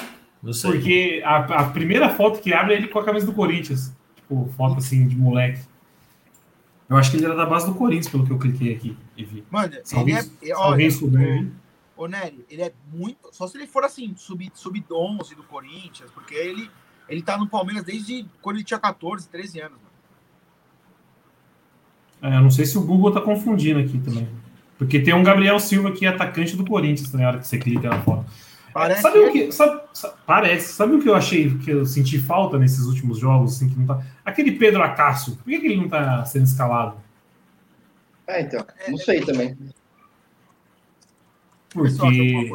Não 0.44 0.52
sei. 0.52 0.72
Porque 0.72 1.22
a, 1.24 1.38
a 1.38 1.64
primeira 1.70 2.10
foto 2.10 2.42
que 2.42 2.54
abre 2.54 2.74
é 2.74 2.78
ele 2.78 2.90
com 2.90 3.00
a 3.00 3.06
camisa 3.06 3.26
do 3.26 3.32
Corinthians. 3.32 3.94
Tipo, 4.18 4.50
foto 4.58 4.80
assim 4.80 5.08
de 5.08 5.16
moleque. 5.16 5.62
Eu 6.90 6.98
acho 6.98 7.12
que 7.12 7.16
ele 7.16 7.26
era 7.26 7.36
da 7.36 7.46
base 7.46 7.66
do 7.66 7.76
Corinthians, 7.76 8.10
pelo 8.10 8.26
que 8.26 8.34
eu 8.34 8.38
cliquei 8.38 8.74
aqui 8.74 8.98
e 9.16 9.24
vi. 9.24 9.42
Mano, 9.50 9.74
se 9.86 9.96
alguém, 9.96 10.18
é, 10.18 10.22
olha, 10.54 10.56
alguém 10.56 10.92
souber, 10.92 11.48
Ô, 12.02 12.08
Nery, 12.08 12.44
ele 12.50 12.64
é 12.64 12.74
muito. 12.92 13.30
Só 13.32 13.46
se 13.46 13.56
ele 13.56 13.68
for 13.68 13.84
assim, 13.84 14.16
sub-11 14.18 14.52
sub 14.56 14.80
do 15.36 15.44
Corinthians, 15.44 16.10
porque 16.10 16.34
ele, 16.34 16.68
ele 17.08 17.22
tá 17.22 17.38
no 17.38 17.48
Palmeiras 17.48 17.84
desde 17.84 18.26
quando 18.42 18.56
ele 18.56 18.66
tinha 18.66 18.80
14, 18.80 19.30
13 19.30 19.62
anos. 19.62 19.78
É, 22.24 22.38
eu 22.38 22.42
não 22.42 22.50
sei 22.50 22.66
se 22.66 22.76
o 22.76 22.82
Google 22.82 23.12
tá 23.12 23.22
confundindo 23.22 23.80
aqui 23.80 24.00
também. 24.00 24.28
Porque 24.80 25.00
tem 25.00 25.14
um 25.14 25.22
Gabriel 25.22 25.60
Silva 25.60 25.92
que 25.92 26.04
é 26.04 26.10
atacante 26.10 26.56
do 26.56 26.66
Corinthians 26.66 27.14
na 27.14 27.28
hora 27.28 27.38
que 27.38 27.48
você 27.48 27.60
clica 27.60 27.88
lá 27.88 28.02
fora. 28.02 28.26
Parece 28.74 29.04
sabe 29.04 29.20
o 29.20 29.32
que, 29.32 29.52
sabe, 29.52 29.82
sabe, 29.94 30.16
parece. 30.26 30.74
Sabe 30.74 30.96
o 30.96 31.00
que 31.00 31.08
eu 31.08 31.14
achei 31.14 31.56
que 31.60 31.70
eu 31.70 31.86
senti 31.86 32.18
falta 32.18 32.58
nesses 32.58 32.84
últimos 32.86 33.20
jogos? 33.20 33.58
Assim, 33.58 33.70
que 33.70 33.78
não 33.78 33.86
tá, 33.86 34.04
aquele 34.26 34.54
Pedro 34.54 34.82
Acácio, 34.82 35.36
por 35.36 35.46
que, 35.46 35.60
que 35.60 35.68
ele 35.68 35.82
não 35.82 35.88
tá 35.88 36.26
sendo 36.26 36.46
escalado? 36.46 36.96
É, 38.26 38.42
então. 38.42 38.66
Não 38.88 38.98
sei 38.98 39.22
também. 39.22 39.56
Porque 41.74 42.52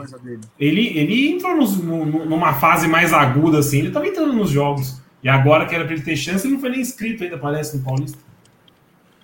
ele, 0.58 0.98
ele 0.98 1.28
entrou 1.30 1.56
nos, 1.56 1.76
no, 1.78 2.26
numa 2.26 2.54
fase 2.54 2.86
mais 2.86 3.12
aguda, 3.12 3.58
assim, 3.58 3.78
ele 3.78 3.88
estava 3.88 4.06
entrando 4.06 4.32
nos 4.32 4.50
jogos. 4.50 5.00
E 5.22 5.28
agora 5.28 5.66
que 5.66 5.74
era 5.74 5.84
para 5.84 5.94
ele 5.94 6.02
ter 6.02 6.16
chance, 6.16 6.46
ele 6.46 6.54
não 6.54 6.60
foi 6.60 6.70
nem 6.70 6.80
inscrito 6.80 7.24
ainda, 7.24 7.38
parece, 7.38 7.78
no 7.78 7.82
Paulista. 7.82 8.18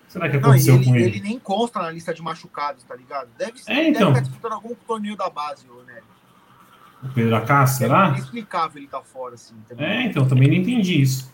Será 0.08 0.28
que 0.28 0.36
aconteceu 0.36 0.74
não, 0.74 0.82
ele, 0.82 0.90
com 0.90 0.96
ele? 0.96 1.04
Ele 1.04 1.20
nem 1.20 1.38
consta 1.38 1.80
na 1.80 1.90
lista 1.90 2.12
de 2.12 2.22
machucados, 2.22 2.84
tá 2.84 2.94
ligado? 2.94 3.28
Deve, 3.38 3.52
é, 3.66 3.88
então. 3.88 4.08
deve 4.08 4.10
estar 4.10 4.20
disputando 4.20 4.52
algum 4.52 4.74
torneio 4.74 5.16
da 5.16 5.28
base, 5.28 5.64
né? 5.86 6.00
O 7.02 7.08
Pedro 7.08 7.36
Acácio, 7.36 7.78
será? 7.78 8.06
É 8.06 8.10
inexplicável 8.10 8.80
ele 8.80 8.88
tá 8.88 9.02
fora, 9.02 9.34
assim. 9.34 9.54
Também. 9.68 9.86
É, 9.86 10.06
então, 10.06 10.26
também 10.26 10.48
não 10.48 10.54
entendi 10.54 11.02
isso. 11.02 11.32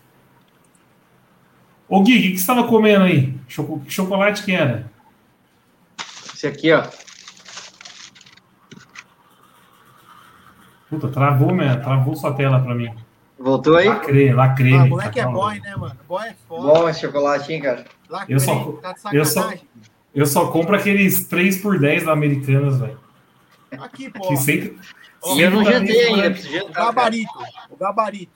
Ô 1.87 2.01
Gui, 2.01 2.17
o 2.17 2.21
que, 2.21 2.31
que 2.31 2.37
você 2.37 2.41
estava 2.41 2.67
comendo 2.67 3.05
aí? 3.05 3.33
Que 3.47 3.91
chocolate 3.91 4.43
que 4.43 4.51
era? 4.51 4.91
Esse 6.33 6.47
aqui, 6.47 6.71
ó. 6.71 6.87
Puta, 10.89 11.07
travou, 11.07 11.53
minha, 11.53 11.77
travou 11.77 12.15
sua 12.15 12.33
tela 12.33 12.59
pra 12.59 12.73
mim. 12.73 12.89
Voltou 13.37 13.77
aí? 13.77 13.87
Lacrei, 13.87 14.33
lacrei. 14.33 14.73
Ah, 14.73 14.85
moleque 14.85 15.19
é 15.19 15.25
boy, 15.25 15.59
né, 15.59 15.75
mano? 15.75 15.95
Boy 16.07 16.27
é 16.27 16.35
foda. 16.47 16.61
Bom 16.61 16.89
esse 16.89 17.01
chocolate, 17.01 17.53
hein, 17.53 17.61
cara? 17.61 17.85
Lacrei, 18.09 18.35
eu 18.35 18.39
só, 18.39 18.71
tá 18.81 18.95
eu 19.13 19.25
só, 19.25 19.53
eu 20.13 20.25
só 20.25 20.47
compro 20.47 20.75
aqueles 20.75 21.27
3 21.27 21.61
por 21.61 21.79
10 21.79 22.05
da 22.05 22.11
Americanas, 22.11 22.79
velho. 22.79 22.99
Aqui, 23.79 24.09
pô. 24.09 24.27
Que 24.27 24.37
sempre, 24.37 24.77
sempre 25.21 25.43
eu 25.43 25.51
não 25.51 25.63
jantei 25.63 26.05
ainda, 26.07 26.31
preciso 26.31 26.53
jantar. 26.53 26.69
O 26.69 26.85
gabarito, 26.85 27.33
o 27.69 27.77
gabarito. 27.77 28.31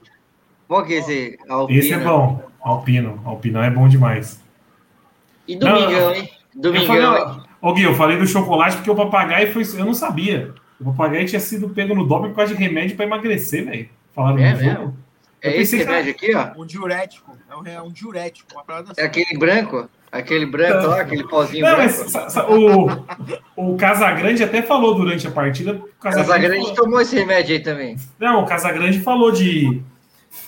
Qual 0.68 0.86
que 0.86 0.94
é 0.94 0.98
esse? 1.00 1.40
Alpino. 1.50 1.80
Esse 1.80 1.94
é 1.94 2.00
bom, 2.00 2.44
Alpino. 2.62 3.22
Alpino 3.26 3.62
é 3.62 3.70
bom 3.70 3.88
demais. 3.88 4.42
E 5.48 5.56
Domingão, 5.56 5.90
não, 5.90 6.16
hein? 6.16 6.30
Domingão. 6.56 7.44
Ô, 7.62 7.74
Gui, 7.74 7.84
eu 7.84 7.96
falei 7.96 8.18
do 8.18 8.28
chocolate 8.28 8.78
porque 8.78 8.92
o 8.92 8.96
papagaio 8.96 9.52
foi. 9.52 9.64
Eu 9.78 9.86
não 9.86 9.94
sabia. 9.94 10.54
O 10.80 10.86
papagaio 10.86 11.26
tinha 11.26 11.40
sido 11.40 11.70
pego 11.70 11.96
no 11.96 12.06
doping 12.06 12.30
por 12.30 12.36
causa 12.36 12.56
de 12.56 12.62
remédio 12.62 12.96
para 12.96 13.06
emagrecer, 13.06 13.66
velho. 13.66 13.90
Falaram 14.14 14.38
é 14.40 14.56
mesmo? 14.56 14.98
É 15.42 15.58
esse 15.58 15.76
remédio 15.76 16.12
aqui, 16.12 16.34
ó? 16.34 16.52
Um 16.58 16.66
diurético. 16.66 17.38
É 17.50 17.56
um, 17.56 17.68
é 17.68 17.82
um 17.82 17.92
diurético. 17.92 18.54
Uma 18.54 18.64
parada 18.64 18.92
assim. 18.92 19.02
É 19.02 19.06
aquele 19.06 19.38
branco? 19.38 19.90
Aquele 20.10 20.46
branco 20.46 20.88
lá, 20.88 21.02
aquele 21.02 21.28
pozinho 21.28 21.66
não, 21.66 21.76
branco. 21.76 22.06
Mas, 22.14 22.36
o, 23.58 23.72
o 23.74 23.76
Casagrande 23.76 24.44
até 24.44 24.62
falou 24.62 24.96
durante 24.96 25.28
a 25.28 25.32
partida. 25.32 25.74
O 25.74 25.90
Casagrande, 26.00 26.28
Casagrande 26.28 26.62
falou... 26.62 26.76
tomou 26.76 27.02
esse 27.02 27.16
remédio 27.16 27.56
aí 27.56 27.62
também. 27.62 27.98
Não, 28.20 28.44
o 28.44 28.46
Casagrande 28.46 29.00
falou 29.00 29.32
de, 29.32 29.82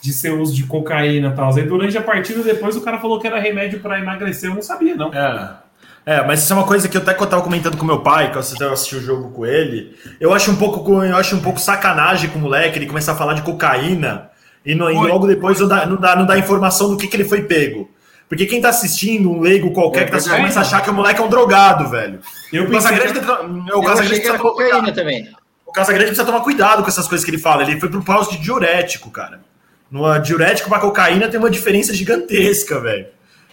de 0.01 0.13
ser 0.13 0.31
uso 0.33 0.53
de 0.53 0.65
cocaína 0.65 1.29
e 1.29 1.35
tal. 1.35 1.53
Aí 1.53 1.63
durante 1.63 1.97
a 1.97 2.01
partida, 2.01 2.43
depois 2.43 2.77
o 2.77 2.81
cara 2.81 2.99
falou 2.99 3.19
que 3.19 3.27
era 3.27 3.39
remédio 3.39 3.79
para 3.79 3.99
emagrecer. 3.99 4.49
Eu 4.49 4.55
não 4.55 4.61
sabia, 4.61 4.95
não. 4.95 5.11
É. 5.13 5.57
É, 6.05 6.23
mas 6.25 6.43
isso 6.43 6.53
é 6.53 6.55
uma 6.55 6.67
coisa 6.67 6.87
que 6.87 6.95
eu 6.95 7.01
até 7.01 7.13
que 7.15 7.23
eu 7.23 7.27
tava 7.27 7.41
comentando 7.41 7.77
com 7.77 7.85
meu 7.85 8.01
pai, 8.01 8.31
que 8.31 8.37
eu 8.37 8.71
assisti 8.71 8.95
o 8.95 9.01
jogo 9.01 9.31
com 9.31 9.45
ele. 9.45 9.97
Eu 10.19 10.31
acho 10.33 10.51
um 10.51 10.55
pouco, 10.55 11.03
eu 11.03 11.17
acho 11.17 11.35
um 11.35 11.41
pouco 11.41 11.59
sacanagem 11.59 12.29
com 12.29 12.37
o 12.37 12.41
moleque 12.43 12.77
ele 12.77 12.85
começar 12.85 13.13
a 13.13 13.15
falar 13.15 13.33
de 13.33 13.41
cocaína 13.41 14.29
e, 14.63 14.75
no, 14.75 14.89
e 14.89 14.93
logo 14.93 15.25
depois 15.25 15.59
não 15.59 15.67
dá, 15.67 15.85
não, 15.85 15.95
dá, 15.95 16.15
não 16.15 16.25
dá 16.25 16.37
informação 16.37 16.89
do 16.89 16.97
que, 16.97 17.07
que 17.07 17.15
ele 17.15 17.25
foi 17.25 17.41
pego. 17.41 17.89
Porque 18.29 18.45
quem 18.45 18.61
tá 18.61 18.69
assistindo, 18.69 19.31
um 19.31 19.39
leigo 19.39 19.71
qualquer 19.71 20.01
é, 20.01 20.05
que 20.05 20.11
tá 20.11 20.17
assistindo, 20.17 20.37
começa 20.37 20.59
a 20.59 20.61
achar 20.61 20.81
que 20.81 20.89
o 20.89 20.93
moleque 20.93 21.21
é 21.21 21.23
um 21.23 21.29
drogado, 21.29 21.89
velho. 21.89 22.19
Eu 22.53 22.65
o 22.65 22.71
Casagrande, 22.71 23.19
que... 23.19 23.19
o 23.19 23.81
Casagrande 23.81 24.21
precisa 24.21 24.37
cocaína 24.37 24.91
também. 24.91 25.29
O 25.65 25.71
Casagrande 25.71 26.07
precisa 26.07 26.25
tomar 26.25 26.41
cuidado 26.41 26.83
com 26.83 26.89
essas 26.89 27.07
coisas 27.07 27.25
que 27.25 27.31
ele 27.31 27.39
fala. 27.39 27.63
Ele 27.63 27.79
foi 27.79 27.89
pro 27.89 28.03
pause 28.03 28.31
de 28.31 28.37
diurético, 28.37 29.09
cara. 29.09 29.41
No 29.91 30.17
diurético 30.19 30.69
pra 30.69 30.79
cocaína 30.79 31.29
tem 31.29 31.39
uma 31.39 31.49
diferença 31.49 31.93
gigantesca, 31.93 32.79
velho. 32.79 33.07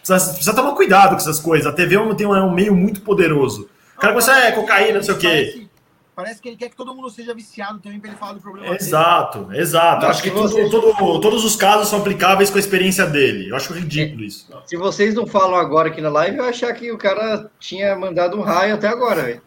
Precisa, 0.07 0.33
precisa 0.33 0.55
tomar 0.55 0.73
cuidado 0.73 1.11
com 1.11 1.17
essas 1.17 1.39
coisas. 1.39 1.67
A 1.67 1.73
TV 1.73 1.97
é 1.97 2.15
tem 2.15 2.27
um, 2.27 2.35
é 2.35 2.43
um 2.43 2.53
meio 2.53 2.75
muito 2.75 3.01
poderoso. 3.03 3.69
O 3.97 4.01
cara 4.01 4.13
começa, 4.13 4.37
é 4.37 4.53
cocaína, 4.53 4.95
não 4.95 5.03
sei 5.03 5.15
o 5.15 5.19
quê. 5.19 5.67
Parece 6.15 6.43
que 6.43 6.49
ele 6.49 6.57
quer 6.57 6.69
que 6.69 6.77
todo 6.77 6.95
mundo 6.95 7.09
seja 7.09 7.33
viciado 7.35 7.79
também 7.79 7.99
para 7.99 8.11
ele 8.11 8.19
falar 8.19 8.35
do 8.35 8.41
problema 8.41 8.75
Exato, 8.75 9.45
dele. 9.45 9.63
exato. 9.63 10.07
Acho 10.07 10.23
que 10.23 10.31
todo, 10.31 10.71
todo, 10.71 11.21
todos 11.21 11.43
os 11.43 11.57
casos 11.57 11.89
são 11.89 12.01
aplicáveis 12.01 12.51
com 12.51 12.59
a 12.59 12.61
experiência 12.61 13.07
dele. 13.07 13.49
Eu 13.49 13.57
acho 13.57 13.73
ridículo 13.73 14.23
isso. 14.23 14.47
Se 14.67 14.77
vocês 14.77 15.15
não 15.15 15.27
falam 15.27 15.55
agora 15.57 15.89
aqui 15.89 16.03
na 16.03 16.11
live, 16.11 16.37
eu 16.37 16.45
achar 16.45 16.73
que 16.75 16.93
o 16.93 16.99
cara 16.99 17.51
tinha 17.59 17.97
mandado 17.97 18.37
um 18.37 18.43
raio 18.43 18.75
até 18.75 18.89
agora, 18.89 19.23
velho. 19.23 19.43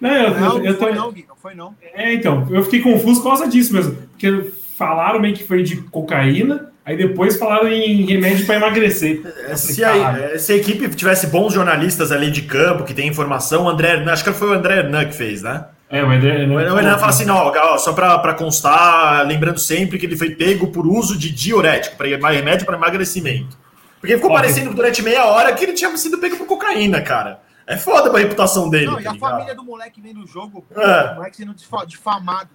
Não, 0.00 0.10
eu, 0.10 0.40
não, 0.40 0.58
eu, 0.58 0.64
eu, 0.64 0.78
foi 0.78 0.94
não, 0.94 1.12
Gui, 1.12 1.26
não 1.28 1.36
foi 1.36 1.54
não. 1.54 1.74
É, 1.92 2.14
então, 2.14 2.46
eu 2.50 2.62
fiquei 2.62 2.80
confuso 2.80 3.22
por 3.22 3.28
causa 3.28 3.48
disso 3.48 3.74
mesmo. 3.74 3.96
Porque 4.10 4.52
falaram 4.76 5.20
meio 5.20 5.34
que 5.34 5.44
foi 5.44 5.62
de 5.62 5.76
cocaína, 5.82 6.72
Aí 6.86 6.96
depois 6.96 7.36
falaram 7.36 7.66
em 7.66 8.06
remédio 8.06 8.46
para 8.46 8.54
emagrecer. 8.54 9.20
É, 9.48 9.56
se 9.56 9.82
a, 9.82 10.38
se 10.38 10.52
a, 10.52 10.56
equipe 10.56 10.88
tivesse 10.90 11.26
bons 11.26 11.52
jornalistas 11.52 12.12
ali 12.12 12.30
de 12.30 12.42
campo, 12.42 12.84
que 12.84 12.94
tem 12.94 13.08
informação, 13.08 13.64
o 13.64 13.68
André, 13.68 14.04
acho 14.08 14.22
que 14.22 14.32
foi 14.32 14.50
o 14.50 14.52
André 14.52 14.78
Hernan 14.78 15.04
que 15.04 15.12
fez, 15.12 15.42
né? 15.42 15.66
É, 15.90 16.04
o 16.04 16.08
André 16.08 16.42
Hernan. 16.42 16.54
O 16.54 16.78
Hernan 16.78 16.96
fala 16.96 17.08
assim: 17.08 17.24
não, 17.24 17.38
ó, 17.38 17.76
só 17.76 17.92
para 17.92 18.34
constar, 18.34 19.26
lembrando 19.26 19.58
sempre 19.58 19.98
que 19.98 20.06
ele 20.06 20.16
foi 20.16 20.30
pego 20.30 20.68
por 20.68 20.86
uso 20.86 21.18
de 21.18 21.32
diurético, 21.32 21.96
para 21.96 22.06
remédio 22.06 22.64
para 22.64 22.76
emagrecimento. 22.76 23.58
Porque 24.00 24.14
ficou 24.14 24.30
ó, 24.30 24.34
parecendo 24.34 24.72
durante 24.72 25.02
meia 25.02 25.24
hora 25.24 25.52
que 25.54 25.64
ele 25.64 25.72
tinha 25.72 25.94
sido 25.96 26.18
pego 26.18 26.36
por 26.36 26.46
cocaína, 26.46 27.00
cara. 27.00 27.40
É 27.66 27.76
foda 27.76 28.10
pra 28.10 28.20
reputação 28.20 28.70
dele. 28.70 28.86
Não, 28.86 28.94
tá 28.94 29.00
e 29.02 29.08
a 29.08 29.12
ligado? 29.12 29.30
família 29.30 29.54
do 29.56 29.64
moleque 29.64 30.00
vem 30.00 30.14
no 30.14 30.24
jogo, 30.24 30.64
é. 30.70 31.10
o 31.10 31.14
moleque 31.16 31.36
sendo 31.36 31.52
difamado 31.84 32.48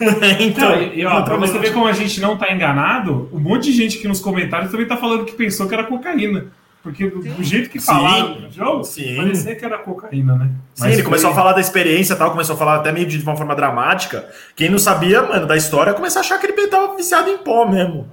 então, 0.40 0.82
e, 0.82 1.04
ó, 1.04 1.22
pra 1.22 1.36
você 1.36 1.58
ver 1.58 1.72
como 1.72 1.86
a 1.86 1.92
gente 1.92 2.20
não 2.20 2.36
tá 2.36 2.52
enganado, 2.52 3.28
um 3.32 3.38
monte 3.38 3.64
de 3.64 3.72
gente 3.72 3.98
aqui 3.98 4.08
nos 4.08 4.20
comentários 4.20 4.70
também 4.70 4.86
tá 4.86 4.96
falando 4.96 5.24
que 5.24 5.32
pensou 5.32 5.68
que 5.68 5.74
era 5.74 5.84
cocaína. 5.84 6.46
Porque 6.82 7.08
do, 7.08 7.20
do 7.20 7.44
jeito 7.44 7.70
que 7.70 7.78
falaram 7.78 8.40
no 8.40 8.50
jogo, 8.50 8.82
sim. 8.82 9.14
parecia 9.14 9.54
que 9.54 9.64
era 9.64 9.78
cocaína, 9.78 10.34
né? 10.34 10.50
Sim, 10.74 10.82
Mas 10.82 10.92
ele 10.94 11.02
foi... 11.02 11.04
começou 11.04 11.30
a 11.30 11.34
falar 11.34 11.52
da 11.52 11.60
experiência 11.60 12.16
tal, 12.16 12.32
começou 12.32 12.56
a 12.56 12.58
falar 12.58 12.76
até 12.76 12.90
meio 12.90 13.06
de 13.06 13.22
uma 13.22 13.36
forma 13.36 13.54
dramática. 13.54 14.28
Quem 14.56 14.68
não 14.68 14.78
sabia, 14.78 15.22
mano, 15.22 15.46
da 15.46 15.56
história, 15.56 15.94
começou 15.94 16.18
a 16.18 16.24
achar 16.24 16.38
que 16.38 16.46
ele 16.46 16.66
tava 16.66 16.96
viciado 16.96 17.30
em 17.30 17.38
pó 17.38 17.68
mesmo. 17.68 18.08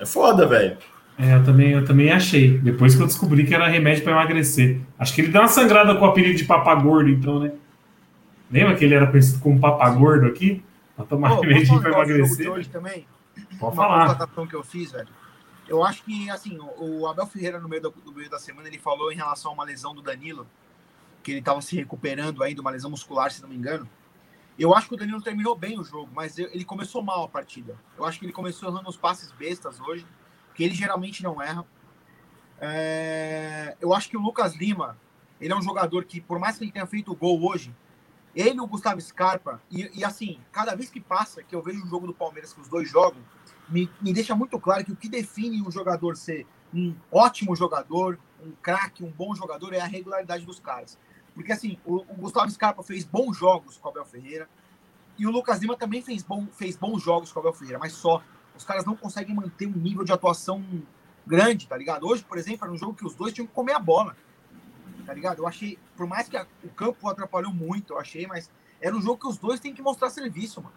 É 0.00 0.06
foda, 0.06 0.46
velho. 0.46 0.78
É, 1.18 1.34
eu 1.34 1.44
também, 1.44 1.72
eu 1.72 1.84
também 1.84 2.10
achei. 2.10 2.58
Depois 2.58 2.94
que 2.94 3.02
eu 3.02 3.06
descobri 3.06 3.44
que 3.44 3.54
era 3.54 3.68
remédio 3.68 4.02
para 4.02 4.12
emagrecer. 4.12 4.80
Acho 4.98 5.14
que 5.14 5.20
ele 5.20 5.28
deu 5.28 5.42
uma 5.42 5.48
sangrada 5.48 5.94
com 5.94 6.04
o 6.04 6.08
apelido 6.08 6.36
de 6.36 6.44
papagordo, 6.44 7.10
então, 7.10 7.38
né? 7.38 7.52
Lembra 8.50 8.74
que 8.74 8.84
ele 8.84 8.94
era 8.94 9.06
conhecido 9.06 9.40
como 9.40 9.60
papagordo 9.60 10.26
aqui? 10.26 10.62
Falar 10.96 11.40
um 11.40 11.82
negócio 11.82 11.88
emagrecer. 11.88 12.50
hoje 12.50 12.68
também? 12.68 13.06
Pode 13.58 13.76
uma 13.76 14.06
constatação 14.06 14.46
que 14.46 14.54
eu 14.54 14.62
fiz, 14.62 14.92
velho. 14.92 15.08
Eu 15.66 15.82
acho 15.82 16.04
que, 16.04 16.30
assim, 16.30 16.58
o 16.78 17.06
Abel 17.06 17.26
Ferreira, 17.26 17.58
no 17.58 17.68
meio, 17.68 17.82
do, 17.82 17.94
no 18.04 18.12
meio 18.12 18.28
da 18.28 18.38
semana, 18.38 18.68
ele 18.68 18.78
falou 18.78 19.10
em 19.10 19.16
relação 19.16 19.50
a 19.50 19.54
uma 19.54 19.64
lesão 19.64 19.94
do 19.94 20.02
Danilo, 20.02 20.46
que 21.22 21.32
ele 21.32 21.38
estava 21.40 21.60
se 21.62 21.74
recuperando 21.74 22.44
de 22.46 22.60
uma 22.60 22.70
lesão 22.70 22.90
muscular, 22.90 23.30
se 23.30 23.40
não 23.40 23.48
me 23.48 23.56
engano. 23.56 23.88
Eu 24.58 24.74
acho 24.74 24.88
que 24.88 24.94
o 24.94 24.96
Danilo 24.96 25.20
terminou 25.22 25.56
bem 25.56 25.78
o 25.80 25.82
jogo, 25.82 26.10
mas 26.14 26.38
ele 26.38 26.64
começou 26.64 27.02
mal 27.02 27.24
a 27.24 27.28
partida. 27.28 27.76
Eu 27.98 28.04
acho 28.04 28.18
que 28.20 28.26
ele 28.26 28.32
começou 28.32 28.68
errando 28.68 28.88
os 28.88 28.96
passes 28.96 29.32
bestas 29.32 29.80
hoje, 29.80 30.06
que 30.54 30.62
ele 30.62 30.74
geralmente 30.74 31.22
não 31.22 31.42
erra. 31.42 31.66
É, 32.60 33.76
Eu 33.80 33.92
acho 33.92 34.08
que 34.08 34.16
o 34.16 34.20
Lucas 34.20 34.54
Lima, 34.54 34.96
ele 35.40 35.52
é 35.52 35.56
um 35.56 35.62
jogador 35.62 36.04
que, 36.04 36.20
por 36.20 36.38
mais 36.38 36.56
que 36.56 36.64
ele 36.64 36.72
tenha 36.72 36.86
feito 36.86 37.10
o 37.10 37.16
gol 37.16 37.42
hoje, 37.42 37.74
ele 38.34 38.56
e 38.56 38.60
o 38.60 38.66
Gustavo 38.66 39.00
Scarpa, 39.00 39.60
e, 39.70 39.90
e 39.94 40.04
assim, 40.04 40.38
cada 40.50 40.74
vez 40.74 40.90
que 40.90 41.00
passa, 41.00 41.42
que 41.42 41.54
eu 41.54 41.62
vejo 41.62 41.84
o 41.84 41.88
jogo 41.88 42.06
do 42.06 42.14
Palmeiras 42.14 42.52
que 42.52 42.60
os 42.60 42.68
dois 42.68 42.88
jogam, 42.88 43.20
me, 43.68 43.90
me 44.00 44.12
deixa 44.12 44.34
muito 44.34 44.58
claro 44.58 44.84
que 44.84 44.92
o 44.92 44.96
que 44.96 45.08
define 45.08 45.62
um 45.62 45.70
jogador 45.70 46.16
ser 46.16 46.46
um 46.72 46.94
ótimo 47.10 47.54
jogador, 47.54 48.18
um 48.44 48.52
craque, 48.60 49.04
um 49.04 49.10
bom 49.10 49.34
jogador, 49.34 49.72
é 49.72 49.80
a 49.80 49.86
regularidade 49.86 50.44
dos 50.44 50.58
caras. 50.58 50.98
Porque 51.34 51.52
assim, 51.52 51.78
o, 51.84 51.96
o 51.96 52.14
Gustavo 52.16 52.50
Scarpa 52.50 52.82
fez 52.82 53.04
bons 53.04 53.36
jogos 53.36 53.78
com 53.78 53.88
o 53.88 53.90
Abel 53.90 54.04
Ferreira, 54.04 54.48
e 55.16 55.26
o 55.26 55.30
Lucas 55.30 55.60
Lima 55.60 55.76
também 55.76 56.02
fez, 56.02 56.22
bom, 56.22 56.46
fez 56.52 56.76
bons 56.76 57.02
jogos 57.02 57.32
com 57.32 57.38
o 57.38 57.42
Abel 57.42 57.52
Ferreira, 57.52 57.78
mas 57.78 57.92
só. 57.92 58.22
Os 58.56 58.64
caras 58.64 58.84
não 58.84 58.94
conseguem 58.94 59.34
manter 59.34 59.66
um 59.66 59.72
nível 59.72 60.04
de 60.04 60.12
atuação 60.12 60.64
grande, 61.26 61.66
tá 61.66 61.76
ligado? 61.76 62.06
Hoje, 62.06 62.22
por 62.24 62.38
exemplo, 62.38 62.64
era 62.64 62.72
um 62.72 62.76
jogo 62.76 62.94
que 62.94 63.04
os 63.04 63.14
dois 63.14 63.32
tinham 63.32 63.46
que 63.46 63.52
comer 63.52 63.72
a 63.72 63.78
bola. 63.78 64.16
Tá 65.04 65.12
ligado? 65.12 65.38
Eu 65.38 65.46
achei, 65.46 65.78
por 65.96 66.06
mais 66.06 66.28
que 66.28 66.36
a- 66.36 66.46
o 66.62 66.68
campo 66.70 67.08
atrapalhou 67.08 67.52
muito, 67.52 67.92
eu 67.94 67.98
achei, 67.98 68.26
mas 68.26 68.50
era 68.80 68.96
um 68.96 69.00
jogo 69.02 69.18
que 69.18 69.26
os 69.28 69.36
dois 69.38 69.60
têm 69.60 69.74
que 69.74 69.82
mostrar 69.82 70.10
serviço, 70.10 70.62
mano. 70.62 70.74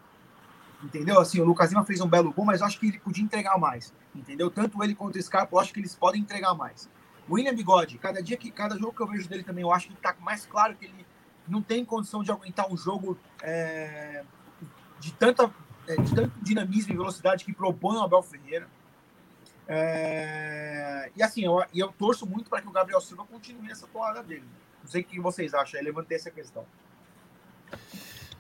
Entendeu? 0.84 1.20
Assim, 1.20 1.40
o 1.42 1.46
Lucas 1.46 1.70
Lima 1.72 1.84
fez 1.84 2.02
um 2.02 2.08
belo 2.08 2.32
gol, 2.32 2.46
mas 2.46 2.62
eu 2.62 2.68
acho 2.68 2.80
que 2.80 2.88
ele 2.88 3.00
podia 3.00 3.24
entregar 3.24 3.58
mais. 3.58 3.94
Entendeu? 4.14 4.50
Tanto 4.52 4.84
ele 4.84 4.94
quanto 4.94 5.18
o 5.18 5.22
Scarpa, 5.22 5.56
eu 5.56 5.60
acho 5.60 5.74
que 5.74 5.80
eles 5.80 5.96
podem 5.96 6.22
entregar 6.22 6.54
mais. 6.54 6.88
O 7.28 7.34
William 7.34 7.54
Bigode, 7.56 7.98
cada 7.98 8.22
dia 8.22 8.38
que 8.38 8.52
cada 8.52 8.78
jogo 8.78 8.94
que 8.94 9.02
eu 9.02 9.08
vejo 9.08 9.28
dele 9.28 9.44
também, 9.44 9.64
eu 9.64 9.72
acho 9.74 9.88
que 9.88 9.96
tá 9.96 10.16
mais 10.20 10.46
claro 10.46 10.76
que 10.76 10.86
ele 10.86 11.06
não 11.48 11.62
tem 11.62 11.84
condição 11.84 12.22
de 12.24 12.32
aguentar 12.32 12.72
um 12.72 12.78
jogo 12.78 13.18
é, 13.42 14.24
de, 15.00 15.12
tanta, 15.14 15.52
é, 15.88 15.96
de 15.96 16.14
tanto 16.14 16.32
dinamismo 16.42 16.94
e 16.94 16.98
velocidade 16.98 17.44
que 17.44 17.54
propõe 17.54 17.98
o 17.98 18.02
Abel 18.02 18.22
Ferreira. 18.22 18.68
É, 19.68 21.10
e 21.16 21.22
assim, 21.22 21.44
eu, 21.44 21.62
eu 21.76 21.90
torço 21.90 22.26
muito 22.26 22.50
para 22.50 22.62
que 22.62 22.68
o 22.68 22.72
Gabriel 22.72 23.02
Silva 23.02 23.26
continue 23.30 23.68
nessa 23.68 23.88
toada 23.88 24.24
dele. 24.24 24.46
Não 24.84 24.90
sei 24.90 25.02
o 25.02 25.06
que 25.06 25.20
vocês 25.20 25.54
acham, 25.54 25.80
aí 25.80 25.86
levantei 25.86 26.16
essa 26.18 26.32
questão. 26.32 26.66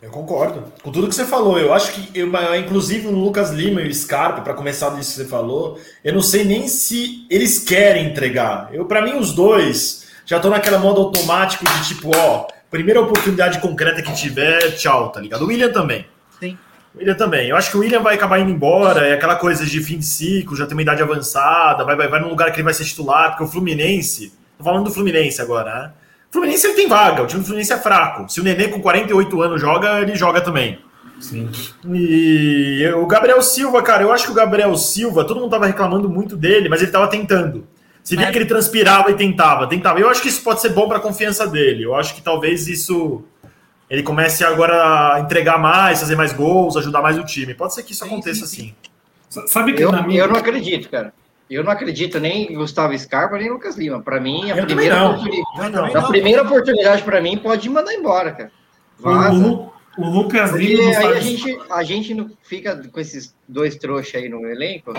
Eu 0.01 0.11
concordo 0.11 0.71
com 0.83 0.91
tudo 0.91 1.07
que 1.07 1.15
você 1.15 1.25
falou. 1.25 1.57
Eu 1.59 1.73
acho 1.73 1.91
que, 1.91 2.17
eu, 2.17 2.29
inclusive, 2.55 3.07
o 3.07 3.11
Lucas 3.11 3.49
Lima 3.49 3.81
e 3.81 3.89
o 3.89 3.93
Scarpa, 3.93 4.41
para 4.41 4.53
começar 4.53 4.89
disso 4.91 5.11
que 5.11 5.23
você 5.23 5.25
falou, 5.25 5.79
eu 6.03 6.13
não 6.13 6.21
sei 6.21 6.43
nem 6.43 6.67
se 6.67 7.25
eles 7.29 7.59
querem 7.59 8.05
entregar. 8.05 8.69
Eu, 8.71 8.85
para 8.85 9.01
mim, 9.01 9.17
os 9.17 9.33
dois 9.33 10.07
já 10.23 10.35
estão 10.35 10.51
naquela 10.51 10.77
modo 10.77 11.01
automático 11.01 11.65
de 11.65 11.87
tipo, 11.87 12.11
ó, 12.15 12.47
primeira 12.69 13.01
oportunidade 13.01 13.59
concreta 13.59 14.03
que 14.03 14.13
tiver, 14.13 14.75
tchau, 14.75 15.11
tá 15.11 15.19
ligado? 15.19 15.43
O 15.43 15.47
William 15.47 15.71
também. 15.71 16.05
Sim. 16.39 16.57
William 16.97 17.15
também. 17.15 17.49
Eu 17.49 17.55
acho 17.55 17.71
que 17.71 17.77
o 17.77 17.79
William 17.81 18.01
vai 18.01 18.15
acabar 18.15 18.39
indo 18.39 18.49
embora, 18.51 19.07
é 19.07 19.13
aquela 19.13 19.35
coisa 19.35 19.65
de 19.65 19.79
fim 19.81 19.97
de 19.99 20.05
ciclo, 20.05 20.55
já 20.55 20.65
tem 20.65 20.75
uma 20.75 20.81
idade 20.81 21.01
avançada, 21.01 21.83
vai, 21.83 21.95
vai, 21.95 22.07
vai 22.07 22.19
num 22.21 22.29
lugar 22.29 22.51
que 22.51 22.57
ele 22.57 22.63
vai 22.63 22.73
ser 22.73 22.85
titular, 22.85 23.29
porque 23.31 23.43
o 23.43 23.47
Fluminense, 23.47 24.33
tô 24.57 24.63
falando 24.63 24.85
do 24.85 24.91
Fluminense 24.91 25.41
agora, 25.41 25.73
né? 25.73 25.91
O 26.29 26.33
Fluminense 26.33 26.67
ele 26.67 26.75
tem 26.75 26.87
vaga, 26.87 27.23
o 27.23 27.27
time 27.27 27.39
do 27.39 27.45
Fluminense 27.45 27.71
é 27.73 27.77
fraco. 27.77 28.31
Se 28.31 28.41
o 28.41 28.43
Nenê 28.43 28.67
com 28.67 28.81
48 28.81 29.41
anos 29.41 29.61
joga, 29.61 30.01
ele 30.01 30.15
joga 30.15 30.41
também. 30.41 30.79
Sim. 31.19 31.49
E 31.93 32.85
o 32.95 33.07
Gabriel 33.07 33.41
Silva, 33.41 33.81
cara, 33.81 34.03
eu 34.03 34.11
acho 34.11 34.25
que 34.25 34.31
o 34.31 34.35
Gabriel 34.35 34.75
Silva, 34.75 35.23
todo 35.23 35.39
mundo 35.39 35.49
tava 35.49 35.65
reclamando 35.65 36.09
muito 36.09 36.35
dele, 36.35 36.69
mas 36.69 36.81
ele 36.81 36.91
tava 36.91 37.07
tentando. 37.07 37.65
Você 38.03 38.15
via 38.15 38.27
É. 38.27 38.31
que 38.31 38.37
ele 38.37 38.45
transpirava 38.45 39.09
e 39.11 39.15
tentava, 39.15 39.67
tentava. 39.67 39.99
Eu 39.99 40.09
acho 40.09 40.21
que 40.21 40.29
isso 40.29 40.41
pode 40.41 40.61
ser 40.61 40.69
bom 40.69 40.87
para 40.87 40.97
a 40.97 41.01
confiança 41.01 41.45
dele. 41.47 41.83
Eu 41.83 41.95
acho 41.95 42.13
que 42.15 42.21
talvez 42.21 42.67
isso 42.67 43.23
ele 43.89 44.03
comece 44.03 44.43
agora 44.43 45.13
a 45.15 45.19
entregar 45.19 45.57
mais, 45.57 45.99
fazer 45.99 46.15
mais 46.15 46.33
gols, 46.33 46.75
ajudar 46.77 47.01
mais 47.01 47.17
o 47.17 47.23
time. 47.23 47.53
Pode 47.53 47.73
ser 47.73 47.83
que 47.83 47.93
isso 47.93 48.03
Sim, 48.03 48.11
aconteça 48.11 48.45
sim, 48.45 48.55
sim. 48.55 48.75
assim. 49.29 49.47
Sabe 49.47 49.73
que 49.73 49.83
Eu, 49.83 49.91
na 49.91 50.01
minha... 50.01 50.21
eu 50.21 50.27
não 50.27 50.35
acredito, 50.37 50.89
cara. 50.89 51.13
Eu 51.49 51.63
não 51.63 51.71
acredito 51.71 52.19
nem 52.19 52.51
em 52.51 52.55
Gustavo 52.55 52.97
Scarpa, 52.97 53.37
nem 53.37 53.47
em 53.47 53.51
Lucas 53.51 53.77
Lima. 53.77 54.01
Pra 54.01 54.19
mim, 54.19 54.51
a 54.51 54.57
Eu 54.57 54.65
primeira, 54.65 55.05
oportunidade, 55.05 55.95
a 55.95 56.01
não. 56.01 56.07
primeira 56.09 56.41
oportunidade 56.43 57.03
pra 57.03 57.21
mim 57.21 57.37
pode 57.37 57.69
mandar 57.69 57.93
embora, 57.93 58.31
cara. 58.33 58.51
o, 58.99 59.03
Vaza. 59.03 59.31
Lu- 59.33 59.73
o 59.97 60.09
Lucas 60.09 60.51
Porque 60.51 60.65
Lima 60.65 60.89
aí 60.99 61.05
a 61.13 61.19
gente, 61.21 61.59
a 61.71 61.83
gente 61.83 62.13
não 62.13 62.29
fica 62.43 62.75
com 62.91 62.99
esses 62.99 63.33
dois 63.47 63.75
trouxas 63.77 64.15
aí 64.15 64.27
no 64.29 64.45
elenco, 64.45 64.93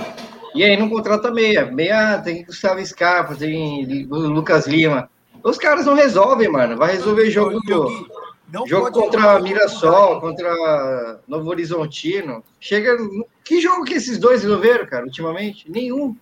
e 0.55 0.64
aí 0.64 0.77
não 0.77 0.88
contrata 0.88 1.31
meia. 1.31 1.66
Meia 1.66 2.18
tem 2.18 2.44
Gustavo 2.44 2.85
Scarpa, 2.85 3.35
tem 3.35 4.07
o 4.11 4.16
Lucas 4.16 4.66
Lima. 4.66 5.09
Os 5.44 5.59
caras 5.59 5.85
não 5.87 5.94
resolvem, 5.94 6.48
mano. 6.48 6.77
Vai 6.77 6.92
resolver 6.92 7.31
jogo, 7.31 7.61
eu- 7.68 7.77
eu- 7.77 8.07
não 8.53 8.67
jogo 8.67 8.91
contra 8.91 9.41
Mirassol, 9.41 10.21
contra 10.21 11.21
Novo 11.27 11.51
Horizontino. 11.51 12.43
Chega. 12.59 12.97
Que 13.45 13.61
jogo 13.61 13.85
que 13.85 13.95
esses 13.95 14.19
dois 14.19 14.43
resolveram, 14.43 14.87
cara, 14.87 15.05
ultimamente? 15.05 15.71
Nenhum. 15.71 16.17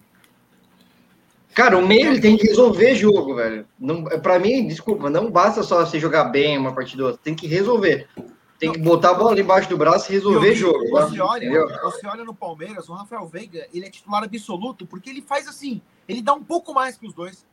Cara, 1.54 1.78
o 1.78 1.86
meio 1.86 2.08
ele 2.08 2.20
tem 2.20 2.36
que 2.36 2.46
resolver 2.46 2.94
jogo, 2.94 3.34
velho. 3.34 3.66
Não, 3.78 4.04
pra 4.04 4.38
mim, 4.38 4.66
desculpa, 4.66 5.08
não 5.08 5.30
basta 5.30 5.62
só 5.62 5.86
você 5.86 5.98
jogar 5.98 6.24
bem 6.24 6.58
uma 6.58 6.74
partida 6.74 7.02
ou 7.02 7.08
outra, 7.08 7.22
tem 7.24 7.34
que 7.34 7.46
resolver. 7.46 8.08
Tem 8.58 8.72
que 8.72 8.78
botar 8.78 9.10
a 9.10 9.14
bola 9.14 9.38
embaixo 9.40 9.68
do 9.68 9.76
braço 9.76 10.10
e 10.10 10.14
resolver 10.14 10.54
jogo. 10.54 10.86
Você 10.90 11.20
olha, 11.20 11.66
você 11.82 12.06
olha 12.06 12.24
no 12.24 12.34
Palmeiras, 12.34 12.88
o 12.88 12.92
Rafael 12.92 13.26
Veiga, 13.26 13.66
ele 13.72 13.86
é 13.86 13.90
titular 13.90 14.22
absoluto, 14.22 14.86
porque 14.86 15.08
ele 15.08 15.22
faz 15.22 15.48
assim, 15.48 15.80
ele 16.08 16.20
dá 16.20 16.34
um 16.34 16.42
pouco 16.42 16.74
mais 16.74 16.96
que 16.96 17.06
os 17.06 17.14
dois. 17.14 17.44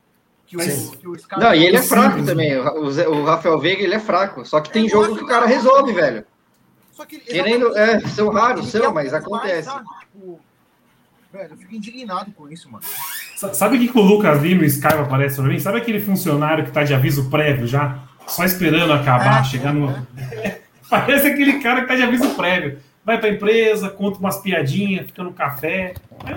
Que 0.58 0.72
o, 0.72 0.92
que 0.98 1.08
o 1.08 1.20
Scarpa. 1.20 1.46
Não, 1.46 1.56
e 1.56 1.66
ele 1.66 1.78
é 1.78 1.82
fraco 1.82 2.20
sim. 2.20 2.26
também. 2.26 2.58
O, 2.58 3.24
Rafael 3.24 3.60
Veiga, 3.60 3.84
ele 3.84 3.96
é 3.96 4.00
fraco. 4.00 4.46
Só 4.46 4.60
que 4.62 4.72
tem 4.72 4.84
Eu 4.84 4.90
jogo 4.90 5.18
que 5.18 5.24
o 5.24 5.28
cara 5.28 5.48
que- 5.48 5.54
resolve, 5.54 5.94
velho. 5.94 6.26
Só 6.92 7.06
que 7.06 7.16
ele, 7.16 7.26
Querendo, 7.26 7.76
é, 7.78 8.00
são 8.02 8.30
raros, 8.30 8.70
são, 8.70 8.82
mas 8.94 9.12
mais, 9.12 9.14
acontece. 9.14 9.64
sabe? 9.64 9.86
Tipo, 10.02 10.40
velho, 11.32 11.50
eu 11.52 11.58
fico 11.58 11.76
indignado 11.76 12.32
com 12.32 12.48
isso, 12.50 12.70
mano. 12.72 12.84
Sa- 13.36 13.54
Sabe 13.54 13.78
o 13.78 13.80
que 13.80 13.88
que 13.88 13.98
o 13.98 14.02
Lucas 14.02 14.42
Lima 14.42 14.62
e 14.62 14.66
o 14.66 14.68
Skype 14.68 14.94
aparece 15.00 15.36
pra 15.38 15.46
mim? 15.46 15.60
Sabe 15.60 15.80
aquele 15.80 16.00
funcionário 16.00 16.64
que 16.66 16.72
tá 16.72 16.84
de 16.84 16.94
aviso 16.94 17.30
prévio 17.32 17.66
já? 17.66 17.98
Só 18.28 18.44
esperando 18.46 18.94
acabar, 18.94 19.42
É, 19.42 19.44
chegar 19.44 19.74
no. 19.74 19.94
Parece 20.90 21.28
aquele 21.28 21.60
cara 21.60 21.82
que 21.82 21.88
tá 21.88 21.96
de 21.96 22.04
aviso 22.04 22.30
prévio. 22.36 22.78
Vai 23.04 23.20
pra 23.20 23.30
empresa, 23.30 23.90
conta 23.90 24.20
umas 24.20 24.38
piadinhas, 24.38 25.08
fica 25.08 25.24
no 25.24 25.34
café. 25.34 25.94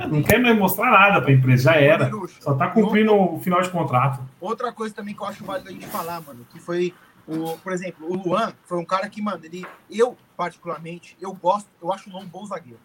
Não 0.09 0.22
quer 0.22 0.40
mais 0.40 0.59
mostrar 0.59 0.90
nada 0.90 1.22
pra 1.22 1.33
empresa, 1.33 1.64
já 1.64 1.77
era. 1.77 2.11
Só 2.40 2.55
tá 2.55 2.68
cumprindo 2.70 3.14
o 3.14 3.38
final 3.40 3.62
de 3.62 3.70
contrato. 3.70 4.20
Outra 4.40 4.72
coisa 4.72 4.94
também 4.94 5.14
que 5.14 5.22
eu 5.22 5.27
acho 5.27 5.44
válido 5.44 5.68
a 5.68 5.72
gente 5.72 5.87
falar, 5.87 6.20
mano, 6.20 6.46
que 6.51 6.59
foi, 6.59 6.92
o, 7.27 7.57
por 7.59 7.72
exemplo, 7.72 8.11
o 8.11 8.14
Luan 8.14 8.53
foi 8.64 8.79
um 8.79 8.85
cara 8.85 9.09
que, 9.09 9.22
mano, 9.22 9.44
ele, 9.44 9.64
eu, 9.90 10.16
particularmente, 10.37 11.16
eu 11.20 11.33
gosto, 11.33 11.68
eu 11.81 11.92
acho 11.92 12.11
o 12.11 12.12
Luan 12.12 12.22
um 12.22 12.29
bom 12.29 12.44
zagueiro. 12.44 12.81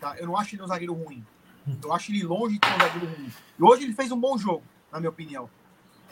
Tá? 0.00 0.16
Eu 0.18 0.26
não 0.26 0.36
acho 0.36 0.54
ele 0.54 0.62
um 0.62 0.66
zagueiro 0.66 0.94
ruim. 0.94 1.24
Eu 1.82 1.92
acho 1.92 2.12
ele 2.12 2.22
longe 2.22 2.58
de 2.58 2.66
ser 2.66 2.74
um 2.74 2.78
zagueiro 2.78 3.06
ruim. 3.06 3.32
E 3.58 3.62
hoje 3.62 3.84
ele 3.84 3.94
fez 3.94 4.12
um 4.12 4.20
bom 4.20 4.36
jogo, 4.38 4.62
na 4.92 5.00
minha 5.00 5.10
opinião. 5.10 5.48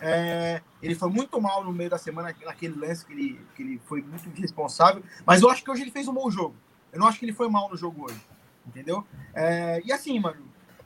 É, 0.00 0.60
ele 0.82 0.96
foi 0.96 1.08
muito 1.10 1.40
mal 1.40 1.62
no 1.62 1.72
meio 1.72 1.88
da 1.88 1.98
semana, 1.98 2.34
naquele 2.44 2.74
lance 2.74 3.06
que 3.06 3.12
ele, 3.12 3.40
que 3.54 3.62
ele 3.62 3.80
foi 3.84 4.02
muito 4.02 4.36
irresponsável, 4.36 5.00
mas 5.24 5.42
eu 5.42 5.48
acho 5.48 5.62
que 5.62 5.70
hoje 5.70 5.82
ele 5.82 5.92
fez 5.92 6.08
um 6.08 6.14
bom 6.14 6.28
jogo. 6.28 6.56
Eu 6.92 6.98
não 6.98 7.06
acho 7.06 7.20
que 7.20 7.24
ele 7.24 7.32
foi 7.32 7.48
mal 7.48 7.68
no 7.68 7.76
jogo 7.76 8.06
hoje. 8.06 8.20
Entendeu? 8.66 9.04
É, 9.34 9.80
e 9.84 9.92
assim, 9.92 10.18
mano, 10.20 10.36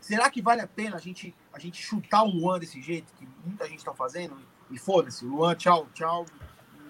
será 0.00 0.28
que 0.30 0.40
vale 0.42 0.60
a 0.60 0.66
pena 0.66 0.96
a 0.96 1.00
gente, 1.00 1.34
a 1.52 1.58
gente 1.58 1.82
chutar 1.82 2.22
o 2.22 2.28
Luan 2.28 2.58
desse 2.58 2.80
jeito, 2.80 3.12
que 3.18 3.26
muita 3.44 3.66
gente 3.68 3.84
tá 3.84 3.92
fazendo? 3.92 4.36
E 4.70 4.78
foda-se, 4.78 5.24
o 5.24 5.28
Luan, 5.28 5.54
tchau, 5.54 5.86
tchau, 5.94 6.26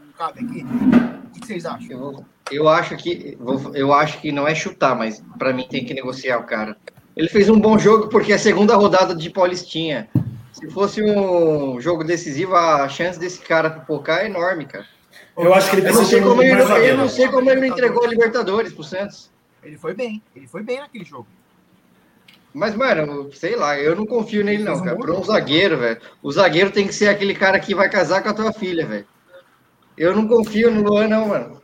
não 0.04 0.12
cabe 0.12 0.40
aqui. 0.44 0.64
O 0.64 1.40
que 1.40 1.46
vocês 1.46 1.66
acham? 1.66 1.90
Eu, 1.90 2.24
eu 2.50 2.68
acho 2.68 2.96
que 2.96 3.36
eu 3.74 3.92
acho 3.92 4.20
que 4.20 4.32
não 4.32 4.46
é 4.48 4.54
chutar, 4.54 4.94
mas 4.96 5.22
pra 5.38 5.52
mim 5.52 5.66
tem 5.68 5.84
que 5.84 5.92
negociar 5.92 6.38
o 6.38 6.44
cara. 6.44 6.76
Ele 7.14 7.28
fez 7.28 7.48
um 7.48 7.60
bom 7.60 7.78
jogo 7.78 8.08
porque 8.08 8.32
é 8.32 8.36
a 8.36 8.38
segunda 8.38 8.74
rodada 8.76 9.14
de 9.14 9.28
Paulistinha. 9.30 10.08
Se 10.52 10.70
fosse 10.70 11.02
um 11.02 11.78
jogo 11.80 12.02
decisivo, 12.04 12.54
a 12.56 12.88
chance 12.88 13.18
desse 13.18 13.40
cara 13.40 13.68
pipocar 13.68 14.20
é 14.20 14.26
enorme, 14.26 14.64
cara. 14.64 14.86
Eu 15.36 15.52
acho 15.52 15.68
que 15.68 15.76
ele 15.76 15.88
Eu 15.88 15.94
não 15.94 16.04
sei 16.04 16.20
precisa 16.20 16.28
como 16.30 16.40
ser 16.40 16.46
ele, 16.48 16.54
não- 16.54 16.62
eu 16.62 16.68
zagueiro. 16.68 16.96
não 16.96 17.08
sei 17.10 17.28
como 17.28 17.50
ele 17.50 17.60
não 17.60 17.66
entregou 17.68 18.04
a 18.04 18.06
Libertadores 18.08 18.72
pro 18.72 18.82
Santos. 18.82 19.30
Ele 19.66 19.76
foi 19.76 19.94
bem, 19.94 20.22
ele 20.34 20.46
foi 20.46 20.62
bem 20.62 20.78
naquele 20.78 21.04
jogo. 21.04 21.26
Mas, 22.54 22.74
mano, 22.76 23.32
sei 23.32 23.56
lá, 23.56 23.76
eu 23.78 23.96
não 23.96 24.06
confio 24.06 24.44
nele, 24.44 24.62
não, 24.62 24.76
um 24.76 24.84
cara. 24.84 24.96
Pra 24.96 25.10
um 25.10 25.14
jogo. 25.16 25.26
zagueiro, 25.26 25.76
velho. 25.76 26.00
O 26.22 26.30
zagueiro 26.30 26.70
tem 26.70 26.86
que 26.86 26.94
ser 26.94 27.08
aquele 27.08 27.34
cara 27.34 27.58
que 27.58 27.74
vai 27.74 27.90
casar 27.90 28.22
com 28.22 28.28
a 28.28 28.34
tua 28.34 28.52
filha, 28.52 28.86
velho. 28.86 29.06
Eu 29.98 30.14
não 30.14 30.28
confio 30.28 30.70
no 30.70 30.82
Luan, 30.82 31.08
não, 31.08 31.28
mano. 31.28 31.60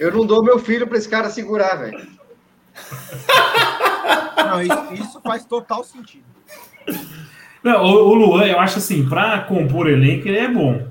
Eu 0.00 0.10
não 0.10 0.24
dou 0.24 0.42
meu 0.42 0.58
filho 0.58 0.86
pra 0.86 0.96
esse 0.96 1.08
cara 1.08 1.28
segurar, 1.28 1.76
velho. 1.76 2.08
Não, 4.36 4.62
isso, 4.62 4.94
isso 4.94 5.20
faz 5.20 5.44
total 5.44 5.84
sentido. 5.84 6.24
Não, 7.62 7.84
o, 7.84 8.08
o 8.08 8.14
Luan, 8.14 8.46
eu 8.46 8.58
acho 8.58 8.78
assim, 8.78 9.06
pra 9.06 9.40
compor 9.42 9.86
elenco, 9.86 10.26
ele 10.26 10.38
é 10.38 10.48
bom. 10.48 10.88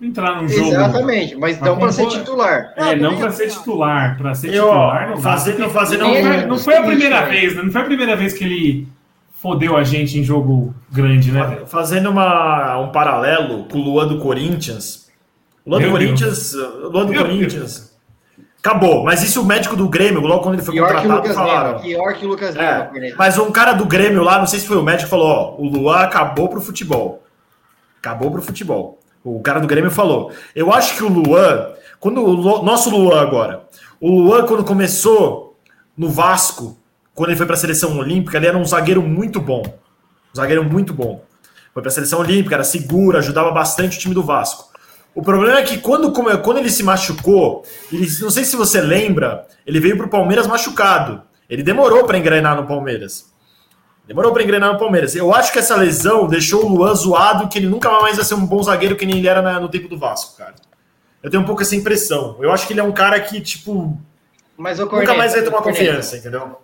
Entrar 0.00 0.40
num 0.40 0.48
jogo. 0.48 0.68
Exatamente, 0.68 1.36
mas 1.36 1.60
não 1.60 1.78
para 1.78 1.92
ser 1.92 2.06
titular. 2.08 2.72
É, 2.76 2.96
não 2.96 3.16
para 3.16 3.30
ser 3.30 3.48
titular, 3.48 4.16
para 4.16 4.34
ser 4.34 4.48
Eu, 4.48 4.64
titular. 4.66 5.08
Não, 5.10 5.16
dá. 5.16 5.22
fazendo, 5.22 5.70
fazendo 5.70 6.00
não, 6.00 6.10
Nem- 6.12 6.24
foi, 6.24 6.36
um, 6.36 6.46
não 6.48 6.58
foi 6.58 6.76
a 6.76 6.82
primeira 6.82 7.20
né? 7.20 7.26
vez, 7.28 7.56
né? 7.56 7.62
Não 7.62 7.72
foi 7.72 7.80
a 7.80 7.84
primeira 7.84 8.16
vez 8.16 8.32
que 8.32 8.44
ele 8.44 8.88
fodeu 9.40 9.76
a 9.76 9.84
gente 9.84 10.18
em 10.18 10.22
jogo 10.22 10.74
grande, 10.90 11.32
né? 11.32 11.62
fazendo 11.66 12.10
uma, 12.10 12.78
um 12.78 12.92
paralelo 12.92 13.64
com 13.64 13.78
o 13.78 13.82
Luan 13.82 14.06
do 14.06 14.18
Corinthians. 14.18 15.10
Luan 15.66 15.78
do 15.78 15.82
Meu 15.82 15.92
Corinthians. 15.92 16.54
o 16.54 16.88
Luan 16.88 17.06
do 17.06 17.12
Meu 17.12 17.22
Corinthians. 17.22 17.90
Acabou. 18.62 19.04
Mas 19.04 19.22
isso 19.22 19.40
o 19.40 19.46
médico 19.46 19.74
do 19.74 19.88
Grêmio, 19.88 20.20
logo 20.20 20.42
quando 20.42 20.54
ele 20.54 20.62
foi 20.62 20.74
Pior 20.74 20.88
que 20.88 20.92
o 20.92 20.96
contratado, 20.96 21.22
Lucas 21.22 21.36
falaram. 21.36 21.68
Lima. 21.70 21.80
Pior 21.80 22.14
que 22.14 22.26
o 22.26 22.28
Lucas 22.28 22.56
É, 22.56 22.90
mas 23.16 23.38
um 23.38 23.50
cara 23.50 23.72
do 23.72 23.86
Grêmio 23.86 24.22
lá, 24.22 24.38
não 24.38 24.46
sei 24.46 24.60
se 24.60 24.66
foi 24.66 24.76
o 24.76 24.82
médico, 24.82 25.08
falou: 25.08 25.26
ó, 25.26 25.54
o 25.58 25.66
Luan 25.66 26.00
acabou 26.00 26.48
pro 26.48 26.60
futebol. 26.60 27.22
Acabou 27.98 28.30
pro 28.30 28.42
futebol. 28.42 28.99
O 29.24 29.40
cara 29.40 29.60
do 29.60 29.66
Grêmio 29.66 29.90
falou. 29.90 30.32
Eu 30.54 30.72
acho 30.72 30.96
que 30.96 31.04
o 31.04 31.08
Luan, 31.08 31.68
quando 31.98 32.22
o 32.22 32.30
Lu- 32.30 32.62
nosso 32.62 32.90
Luan 32.90 33.20
agora, 33.20 33.64
o 34.00 34.08
Luan, 34.10 34.46
quando 34.46 34.64
começou 34.64 35.58
no 35.96 36.08
Vasco, 36.08 36.78
quando 37.14 37.30
ele 37.30 37.36
foi 37.36 37.46
pra 37.46 37.56
seleção 37.56 37.98
olímpica, 37.98 38.38
ele 38.38 38.46
era 38.46 38.56
um 38.56 38.64
zagueiro 38.64 39.02
muito 39.02 39.40
bom. 39.40 39.62
Um 40.32 40.36
zagueiro 40.36 40.64
muito 40.64 40.94
bom. 40.94 41.22
Foi 41.74 41.82
pra 41.82 41.90
seleção 41.90 42.20
olímpica, 42.20 42.54
era 42.54 42.64
seguro, 42.64 43.18
ajudava 43.18 43.50
bastante 43.50 43.96
o 43.98 44.00
time 44.00 44.14
do 44.14 44.22
Vasco. 44.22 44.70
O 45.14 45.22
problema 45.22 45.58
é 45.58 45.62
que 45.62 45.78
quando, 45.78 46.12
quando 46.12 46.58
ele 46.58 46.70
se 46.70 46.82
machucou, 46.82 47.64
ele, 47.92 48.06
não 48.22 48.30
sei 48.30 48.44
se 48.44 48.56
você 48.56 48.80
lembra, 48.80 49.46
ele 49.66 49.80
veio 49.80 49.96
pro 49.96 50.08
Palmeiras 50.08 50.46
machucado. 50.46 51.22
Ele 51.48 51.62
demorou 51.62 52.04
para 52.04 52.16
engrenar 52.16 52.56
no 52.56 52.66
Palmeiras. 52.66 53.29
Demorou 54.10 54.32
para 54.32 54.42
engrenar 54.42 54.72
no 54.72 54.78
Palmeiras. 54.78 55.14
Eu 55.14 55.32
acho 55.32 55.52
que 55.52 55.60
essa 55.60 55.76
lesão 55.76 56.26
deixou 56.26 56.64
o 56.64 56.68
Luan 56.68 56.92
zoado, 56.96 57.46
que 57.46 57.60
ele 57.60 57.68
nunca 57.68 57.88
mais 58.00 58.16
vai 58.16 58.24
ser 58.24 58.34
um 58.34 58.44
bom 58.44 58.60
zagueiro 58.60 58.96
que 58.96 59.06
nem 59.06 59.18
ele 59.18 59.28
era 59.28 59.40
na- 59.40 59.60
no 59.60 59.68
tempo 59.68 59.86
do 59.86 59.96
Vasco, 59.96 60.36
cara. 60.36 60.56
Eu 61.22 61.30
tenho 61.30 61.44
um 61.44 61.46
pouco 61.46 61.62
essa 61.62 61.76
impressão. 61.76 62.36
Eu 62.40 62.50
acho 62.50 62.66
que 62.66 62.72
ele 62.72 62.80
é 62.80 62.82
um 62.82 62.90
cara 62.90 63.20
que, 63.20 63.40
tipo, 63.40 63.96
Mas 64.56 64.80
o 64.80 64.86
nunca 64.86 65.14
mais 65.14 65.30
vai 65.32 65.42
ter 65.42 65.48
uma 65.48 65.62
Corneta, 65.62 65.84
confiança, 65.86 66.16
entendeu? 66.16 66.58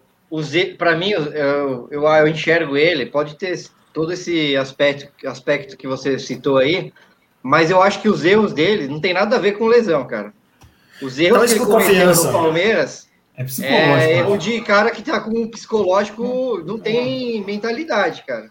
para 0.76 0.96
mim, 0.96 1.10
eu, 1.10 1.22
eu, 1.22 1.88
eu 1.92 2.26
enxergo 2.26 2.76
ele, 2.76 3.06
pode 3.06 3.36
ter 3.36 3.64
todo 3.94 4.12
esse 4.12 4.56
aspecto, 4.56 5.06
aspecto 5.24 5.76
que 5.76 5.86
você 5.86 6.18
citou 6.18 6.56
aí, 6.58 6.92
mas 7.40 7.70
eu 7.70 7.80
acho 7.80 8.02
que 8.02 8.08
os 8.08 8.24
erros 8.24 8.52
dele 8.52 8.88
não 8.88 9.00
tem 9.00 9.14
nada 9.14 9.36
a 9.36 9.38
ver 9.38 9.52
com 9.52 9.68
lesão, 9.68 10.04
cara. 10.04 10.32
Os 11.00 11.16
erros 11.16 11.36
Então, 11.36 11.46
que 11.46 11.52
ele 11.52 11.60
com 11.60 11.66
cometeu 11.70 12.12
no 12.12 12.32
Palmeiras 12.32 13.05
É 13.36 13.44
psicológico. 13.44 13.84
é 14.00 14.12
erro 14.18 14.36
de 14.38 14.60
cara 14.62 14.90
que 14.90 15.02
tá 15.02 15.20
com 15.20 15.30
um 15.30 15.48
psicológico, 15.48 16.62
não 16.64 16.78
tem 16.78 17.44
mentalidade, 17.44 18.24
cara. 18.26 18.50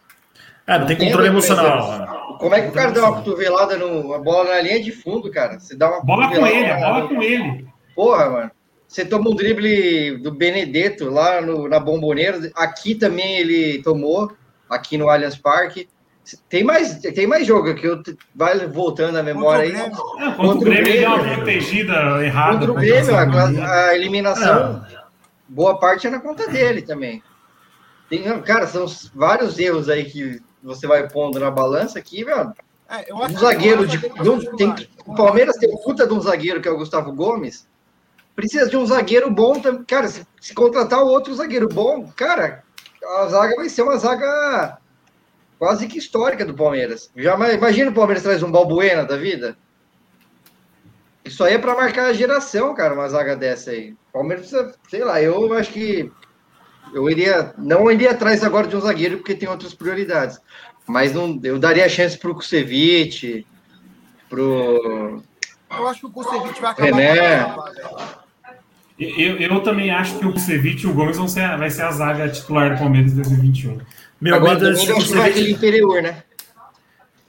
É, 0.67 0.77
não 0.79 0.85
tem 0.85 0.97
controle 0.97 1.27
emocional. 1.27 1.99
né? 1.99 2.07
Como 2.39 2.53
é 2.55 2.61
que 2.61 2.67
o 2.69 2.71
cara 2.71 2.91
dá 2.91 3.01
uma 3.01 3.17
cotovelada, 3.17 3.83
uma 3.85 4.19
bola 4.19 4.55
na 4.55 4.61
linha 4.61 4.81
de 4.81 4.91
fundo, 4.91 5.31
cara? 5.31 5.59
Você 5.59 5.75
dá 5.75 5.89
uma 5.89 6.01
Bola 6.03 6.27
com 6.29 6.45
ele, 6.45 6.67
na- 6.67 6.75
bola 6.79 7.07
com 7.07 7.21
ele. 7.21 7.67
Porra, 7.95 8.29
mano. 8.29 8.51
Você 8.87 9.03
toma 9.05 9.29
um 9.29 9.35
drible 9.35 10.17
do 10.17 10.31
Benedetto 10.31 11.09
lá 11.09 11.41
no, 11.41 11.67
na 11.67 11.79
Bomboneira. 11.79 12.51
Aqui 12.55 12.93
também 12.95 13.37
ele 13.37 13.81
tomou, 13.83 14.31
aqui 14.69 14.97
no 14.97 15.09
Allianz 15.09 15.35
Parque. 15.35 15.87
Tem 16.49 16.63
mais, 16.63 16.99
tem 16.99 17.27
mais 17.27 17.45
jogo 17.45 17.73
que 17.75 17.85
eu 17.85 18.01
vai 18.33 18.67
voltando 18.67 19.17
a 19.17 19.23
memória 19.23 19.65
aí. 19.65 19.91
Contra 19.91 20.01
o 20.01 20.15
Grêmio. 20.15 20.23
É, 20.23 20.31
contra, 20.31 20.35
Contra 20.35 20.57
o 20.57 20.59
Grêmio, 20.59 20.87
ele 20.87 20.99
deu 20.99 21.09
uma 21.09 21.17
Grêmio. 21.19 21.35
protegida 21.35 21.93
errada. 22.25 22.57
Contra 22.57 22.71
o 22.71 22.75
Grêmio, 22.75 23.15
a, 23.15 23.85
a 23.87 23.95
eliminação, 23.95 24.85
boa 25.47 25.79
parte 25.79 26.07
é 26.07 26.09
na 26.09 26.19
conta 26.19 26.47
dele 26.47 26.81
também. 26.81 27.21
Tem, 28.09 28.23
cara, 28.41 28.67
são 28.67 28.85
vários 29.13 29.57
erros 29.59 29.89
aí 29.89 30.05
que 30.05 30.41
você 30.61 30.87
vai 30.87 31.07
pondo 31.07 31.39
na 31.39 31.51
balança 31.51 31.99
aqui, 31.99 32.23
velho. 32.23 32.53
É, 32.89 33.13
Um 33.13 33.29
zagueiro 33.37 33.81
o 33.81 33.87
de. 33.87 33.97
Palmeiras 33.97 34.45
não, 34.45 34.55
tem, 34.55 34.75
o 35.05 35.15
Palmeiras 35.15 35.57
tem 35.57 35.71
puta 35.83 36.05
de 36.07 36.13
um 36.13 36.21
zagueiro 36.21 36.61
que 36.61 36.67
é 36.67 36.71
o 36.71 36.77
Gustavo 36.77 37.11
Gomes. 37.13 37.67
Precisa 38.35 38.69
de 38.69 38.77
um 38.77 38.85
zagueiro 38.85 39.31
bom 39.31 39.59
também. 39.59 39.83
Cara, 39.85 40.07
se, 40.07 40.25
se 40.39 40.53
contratar 40.53 41.01
outro 41.01 41.33
zagueiro 41.33 41.67
bom, 41.67 42.07
cara, 42.15 42.63
a 43.19 43.27
zaga 43.27 43.55
vai 43.55 43.69
ser 43.69 43.81
uma 43.81 43.97
zaga 43.97 44.77
quase 45.57 45.87
que 45.87 45.97
histórica 45.97 46.45
do 46.45 46.53
Palmeiras. 46.53 47.11
Já 47.15 47.35
ma- 47.37 47.51
imagina 47.51 47.91
o 47.91 47.93
Palmeiras 47.93 48.23
traz 48.23 48.43
um 48.43 48.51
Balbuena 48.51 49.05
da 49.05 49.17
vida. 49.17 49.57
Isso 51.23 51.43
aí 51.43 51.55
é 51.55 51.57
para 51.57 51.75
marcar 51.75 52.05
a 52.07 52.13
geração, 52.13 52.75
cara, 52.75 52.93
uma 52.93 53.09
zaga 53.09 53.35
dessa 53.35 53.71
aí. 53.71 53.91
O 54.09 54.13
Palmeiras 54.13 54.47
precisa, 54.49 54.75
sei 54.89 55.03
lá, 55.03 55.21
eu 55.21 55.53
acho 55.53 55.71
que 55.71 56.11
eu 56.93 57.09
iria, 57.09 57.53
não 57.57 57.91
iria 57.91 58.11
atrás 58.11 58.43
agora 58.43 58.67
de 58.67 58.75
um 58.75 58.81
zagueiro 58.81 59.17
porque 59.17 59.33
tem 59.35 59.49
outras 59.49 59.73
prioridades. 59.73 60.39
Mas 60.87 61.13
não, 61.13 61.39
eu 61.43 61.57
daria 61.57 61.89
chance 61.89 62.15
pro 62.17 62.35
Kusevich, 62.35 63.45
pro 64.29 65.23
Eu 65.71 65.87
acho 65.87 66.01
que 66.01 66.05
o 66.05 66.11
Kusevich 66.11 66.61
vai 66.61 66.71
acabar 66.71 66.85
René. 66.95 67.55
Eu, 68.97 69.37
eu 69.37 69.59
também 69.61 69.91
acho 69.91 70.17
que 70.19 70.25
o 70.25 70.31
Kusevich 70.31 70.85
e 70.85 70.87
o 70.87 70.93
Gomes 70.93 71.17
vão 71.17 71.27
ser, 71.27 71.57
vai 71.57 71.69
ser 71.69 71.81
a 71.81 71.91
zaga 71.91 72.29
titular 72.29 72.71
do 72.73 72.77
Palmeiras 72.79 73.11
em 73.11 73.15
2021. 73.15 73.79
Meu 74.25 74.35
Agora, 74.35 74.53
medo 74.55 74.65
é 74.67 74.71
domingo, 74.71 74.85
se 74.85 74.91
eu 74.91 74.97
acho 74.97 75.07
que 75.07 75.13
vai 75.17 75.29
aquele 75.29 75.51
Imperiur, 75.51 76.01
né? 76.01 76.15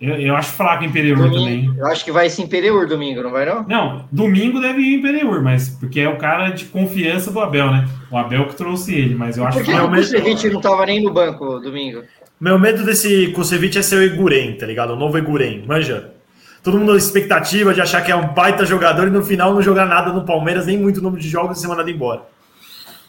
Eu, 0.00 0.14
eu 0.20 0.36
acho 0.36 0.52
fraco 0.52 0.82
o 0.82 0.86
Imperiur 0.86 1.16
Domingo, 1.16 1.36
também. 1.38 1.74
eu 1.78 1.86
acho 1.86 2.04
que 2.04 2.10
vai 2.12 2.26
esse 2.26 2.42
Imperiur 2.42 2.86
domingo, 2.86 3.22
não 3.22 3.30
vai 3.30 3.44
não? 3.46 3.64
Não, 3.66 4.04
domingo 4.10 4.60
deve 4.60 4.80
ir 4.80 4.96
o 4.96 4.98
Imperiur, 5.00 5.42
mas 5.42 5.68
porque 5.70 6.00
é 6.00 6.08
o 6.08 6.16
cara 6.16 6.50
de 6.50 6.64
confiança 6.66 7.30
do 7.30 7.38
Abel, 7.40 7.70
né? 7.70 7.86
O 8.10 8.16
Abel 8.16 8.46
que 8.46 8.56
trouxe 8.56 8.94
ele, 8.94 9.14
mas 9.14 9.36
eu 9.36 9.46
acho 9.46 9.58
Por 9.58 9.64
que 9.64 9.70
que 9.70 9.76
o 9.76 9.78
realmente- 9.78 10.02
Kusevich 10.12 10.50
não 10.50 10.60
tava 10.60 10.86
nem 10.86 11.02
no 11.02 11.12
banco 11.12 11.58
domingo? 11.60 12.02
Meu 12.40 12.58
medo 12.58 12.82
desse 12.84 13.28
Kusevich 13.28 13.78
é 13.78 13.82
ser 13.82 13.96
o 13.96 14.02
Eguren, 14.02 14.56
tá 14.56 14.64
ligado? 14.66 14.92
O 14.92 14.96
novo 14.96 15.16
Eguren, 15.18 15.64
manja? 15.66 16.12
Todo 16.62 16.78
mundo 16.78 16.92
na 16.92 16.98
expectativa 16.98 17.72
de 17.72 17.80
achar 17.80 18.02
que 18.02 18.10
é 18.10 18.16
um 18.16 18.34
baita 18.34 18.66
jogador 18.66 19.06
e 19.06 19.10
no 19.10 19.22
final 19.24 19.54
não 19.54 19.62
jogar 19.62 19.86
nada 19.86 20.12
no 20.12 20.24
Palmeiras, 20.24 20.66
nem 20.66 20.76
muito 20.76 21.00
número 21.00 21.22
de 21.22 21.28
jogos 21.28 21.58
e 21.58 21.60
ser 21.60 21.68
mandado 21.68 21.88
embora. 21.90 22.22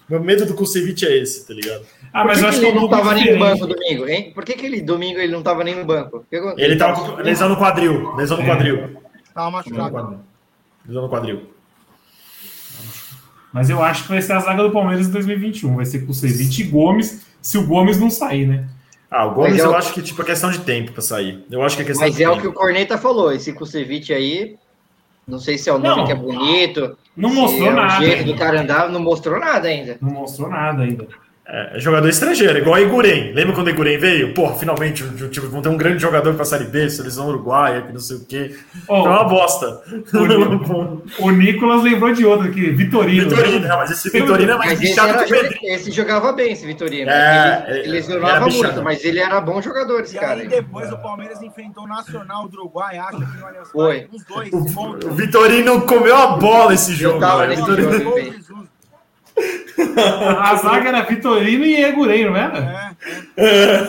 Meu 0.10 0.22
medo 0.24 0.46
do 0.46 0.54
Kusevich 0.54 1.06
é 1.06 1.18
esse, 1.18 1.46
tá 1.46 1.54
ligado? 1.54 1.86
Ah, 2.14 2.24
mas 2.24 2.40
que, 2.40 2.46
eu 2.46 2.50
acho 2.50 2.60
que 2.60 2.66
é 2.66 2.70
ele 2.70 2.80
não 2.80 2.88
tava 2.88 3.14
nem 3.14 3.26
no 3.26 3.32
diferente. 3.34 3.60
banco 3.60 3.68
domingo, 3.74 4.08
hein? 4.08 4.32
Por 4.34 4.46
que, 4.46 4.54
que 4.54 4.66
ele 4.66 4.82
domingo 4.82 5.20
ele 5.20 5.34
não 5.34 5.44
tava 5.44 5.64
nem 5.64 5.76
no 5.76 5.84
banco? 5.86 6.18
O 6.18 6.24
que 6.30 6.36
aconteceu? 6.38 6.66
Ele 6.66 6.76
tava 6.78 6.96
com 7.02 7.22
lesão 7.22 7.50
no 7.50 7.58
quadril, 7.58 8.16
lesão 8.16 8.38
no 8.38 8.44
É. 8.44 8.46
quadril. 8.46 8.78
Tava 8.78 8.88
Lesão 9.34 9.46
no 9.46 9.52
machucado. 9.52 10.20
Lesão 10.88 11.02
no 11.04 11.10
quadril. 11.10 11.42
Mas 13.52 13.70
eu 13.70 13.82
acho 13.82 14.04
que 14.04 14.10
vai 14.10 14.22
ser 14.22 14.34
a 14.34 14.40
zaga 14.40 14.64
do 14.64 14.72
Palmeiras 14.72 15.08
em 15.08 15.12
2021. 15.12 15.76
Vai 15.76 15.86
ser 15.86 16.06
Kusevich 16.06 16.62
e 16.62 16.66
Gomes, 16.66 17.26
se 17.42 17.58
o 17.58 17.66
Gomes 17.66 18.00
não 18.00 18.10
sair, 18.10 18.46
né? 18.48 18.68
Ah, 19.10 19.26
o 19.26 19.34
Gomes 19.34 19.60
é 19.60 19.66
eu 19.66 19.72
o- 19.72 19.76
acho 19.76 19.94
que 19.94 20.02
tipo, 20.02 20.22
é 20.22 20.26
questão 20.26 20.52
de 20.52 20.60
tempo 20.60 20.92
pra 20.92 21.02
sair. 21.02 21.44
Eu 21.50 21.62
acho 21.64 21.76
que 21.76 21.82
é 21.82 21.86
questão 21.86 22.06
Mas 22.08 22.16
de 22.16 22.24
é 22.24 22.28
o 22.30 22.32
tempo. 22.34 22.42
que 22.44 22.48
o 22.50 22.54
Corneta 22.54 22.98
falou, 22.98 23.32
esse 23.32 23.54
Kusevich 23.54 24.14
aí, 24.14 24.56
não 25.28 25.40
sei 25.40 25.58
se 25.58 25.70
é 25.70 25.74
o 25.74 25.80
nome 25.80 25.98
Não. 26.02 26.06
que 26.06 26.12
é 26.12 26.16
bonito, 26.16 26.98
Não 27.18 27.34
mostrou 27.34 27.68
é 27.70 27.74
nada. 27.74 27.88
o 27.88 28.06
jeito 28.06 28.20
ainda. 28.20 28.32
do 28.32 28.38
cara 28.38 28.62
andar, 28.62 28.90
não 28.90 29.02
mostrou 29.02 29.40
nada 29.40 29.68
ainda. 29.68 29.98
Não 30.00 30.12
mostrou 30.12 30.50
nada 30.50 30.84
ainda. 30.84 31.08
É, 31.50 31.78
é 31.78 31.80
jogador 31.80 32.10
estrangeiro, 32.10 32.58
igual 32.58 32.76
o 32.76 32.80
Eguren. 32.80 33.32
Lembra 33.34 33.54
quando 33.56 33.68
o 33.68 33.70
Eguren 33.70 33.98
veio? 33.98 34.34
Pô, 34.34 34.54
finalmente, 34.56 35.02
o- 35.04 35.08
o- 35.08 35.30
tipo, 35.30 35.48
vão 35.48 35.62
ter 35.62 35.70
um 35.70 35.78
grande 35.78 36.02
jogador 36.02 36.34
pra 36.34 36.44
Série 36.44 36.66
B, 36.66 36.90
seleção 36.90 37.28
uruguaia, 37.30 37.84
que 37.84 37.94
não 37.94 38.02
sei 38.02 38.18
o 38.18 38.26
quê. 38.26 38.56
Ó, 38.88 39.02
Foi 39.04 39.12
uma 39.12 39.24
bosta. 39.24 39.82
O 41.20 41.32
Nicolas 41.32 41.84
lembrou 41.84 42.12
de 42.14 42.26
outro 42.26 42.50
aqui, 42.50 42.70
Vitorino. 42.72 43.30
Vitorino, 43.30 43.68
não, 43.68 43.78
mas 43.78 43.92
esse 43.92 44.10
Vitorino 44.10 44.52
é 44.52 44.58
mais 44.58 44.80
bichado 44.80 45.24
que 45.24 45.34
o 45.34 45.42
Pedrinho. 45.42 45.74
esse 45.74 45.92
jogava 45.92 46.34
bem, 46.34 46.52
esse 46.52 46.66
Vitorino. 46.66 47.10
É, 47.10 47.64
ele, 47.68 47.72
ele 47.72 47.80
ele 47.84 47.92
lesionava 47.94 48.46
bichado. 48.46 48.64
muito, 48.68 48.84
mas 48.84 49.04
ele 49.06 49.20
era 49.20 49.40
bom 49.40 49.62
jogador, 49.62 50.02
esse 50.02 50.18
E 50.18 50.20
cara. 50.20 50.34
aí 50.34 50.42
aí. 50.42 50.48
depois 50.48 50.92
o 50.92 50.98
Palmeiras 50.98 51.42
enfrentou 51.42 51.86
o 51.86 51.88
Nacional 51.88 52.48
do 52.48 52.58
Uruguai, 52.58 52.98
acho 52.98 53.18
que 53.18 53.38
no 53.38 53.46
Allianz 53.46 53.72
Foi. 53.72 54.08
Uns 54.14 54.24
dois 54.26 54.50
O, 54.52 55.08
o 55.08 55.12
Vitorino 55.12 55.82
comeu 55.82 56.16
a 56.16 56.28
bola 56.36 56.74
esse 56.74 56.94
jogo. 56.94 57.20
tava 57.20 57.48
velho. 57.48 57.50
nesse 57.52 57.62
Vitorino- 57.62 57.94
jogo. 58.44 58.68
A 60.42 60.56
zaga 60.56 60.90
era 60.90 61.02
Vitorino 61.04 61.64
e 61.64 61.84
Egurei, 61.84 62.26
não 62.26 62.36
era? 62.36 62.96
É, 63.38 63.80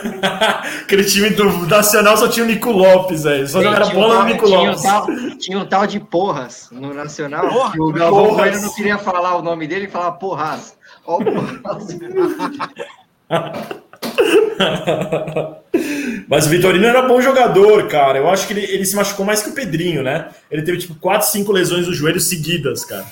Aquele 0.83 1.03
time 1.03 1.31
do 1.31 1.65
Nacional 1.67 2.15
só 2.17 2.27
tinha 2.27 2.45
o 2.45 2.47
Nico 2.47 2.69
Lopes, 2.71 3.23
velho. 3.23 3.47
Só 3.47 3.59
Tinha 3.59 3.71
jogava 3.73 3.91
um 3.91 3.95
bola 3.95 4.13
tal- 4.15 4.23
no 4.23 4.29
Nico 4.29 4.45
tinha 4.45 4.59
um 4.59 4.65
Lopes. 4.65 4.83
tal- 4.83 5.07
Tinha 5.39 5.59
um 5.59 5.65
tal 5.65 5.87
de 5.87 5.99
Porras 5.99 6.69
no 6.71 6.93
Nacional, 6.93 7.49
Porra, 7.49 7.71
que 7.71 7.81
o 7.81 7.91
Galvão. 7.91 8.35
Bueno 8.35 8.61
não 8.61 8.73
queria 8.73 8.97
falar 8.99 9.35
o 9.37 9.41
nome 9.41 9.67
dele 9.67 9.85
e 9.85 9.89
falava 9.89 10.11
Porras. 10.17 10.77
Ó 11.05 11.17
Porras. 11.17 11.87
Mas 16.27 16.45
o 16.45 16.49
Vitorino 16.49 16.85
era 16.85 17.01
bom 17.03 17.21
jogador, 17.21 17.87
cara. 17.87 18.17
Eu 18.19 18.29
acho 18.29 18.45
que 18.47 18.53
ele, 18.53 18.65
ele 18.65 18.85
se 18.85 18.95
machucou 18.95 19.25
mais 19.25 19.41
que 19.41 19.49
o 19.49 19.53
Pedrinho, 19.53 20.03
né? 20.03 20.27
Ele 20.51 20.61
teve 20.61 20.77
tipo 20.77 20.95
4, 20.95 21.27
5 21.27 21.51
lesões 21.51 21.87
no 21.87 21.93
joelho 21.93 22.19
seguidas, 22.19 22.85
cara. 22.85 23.05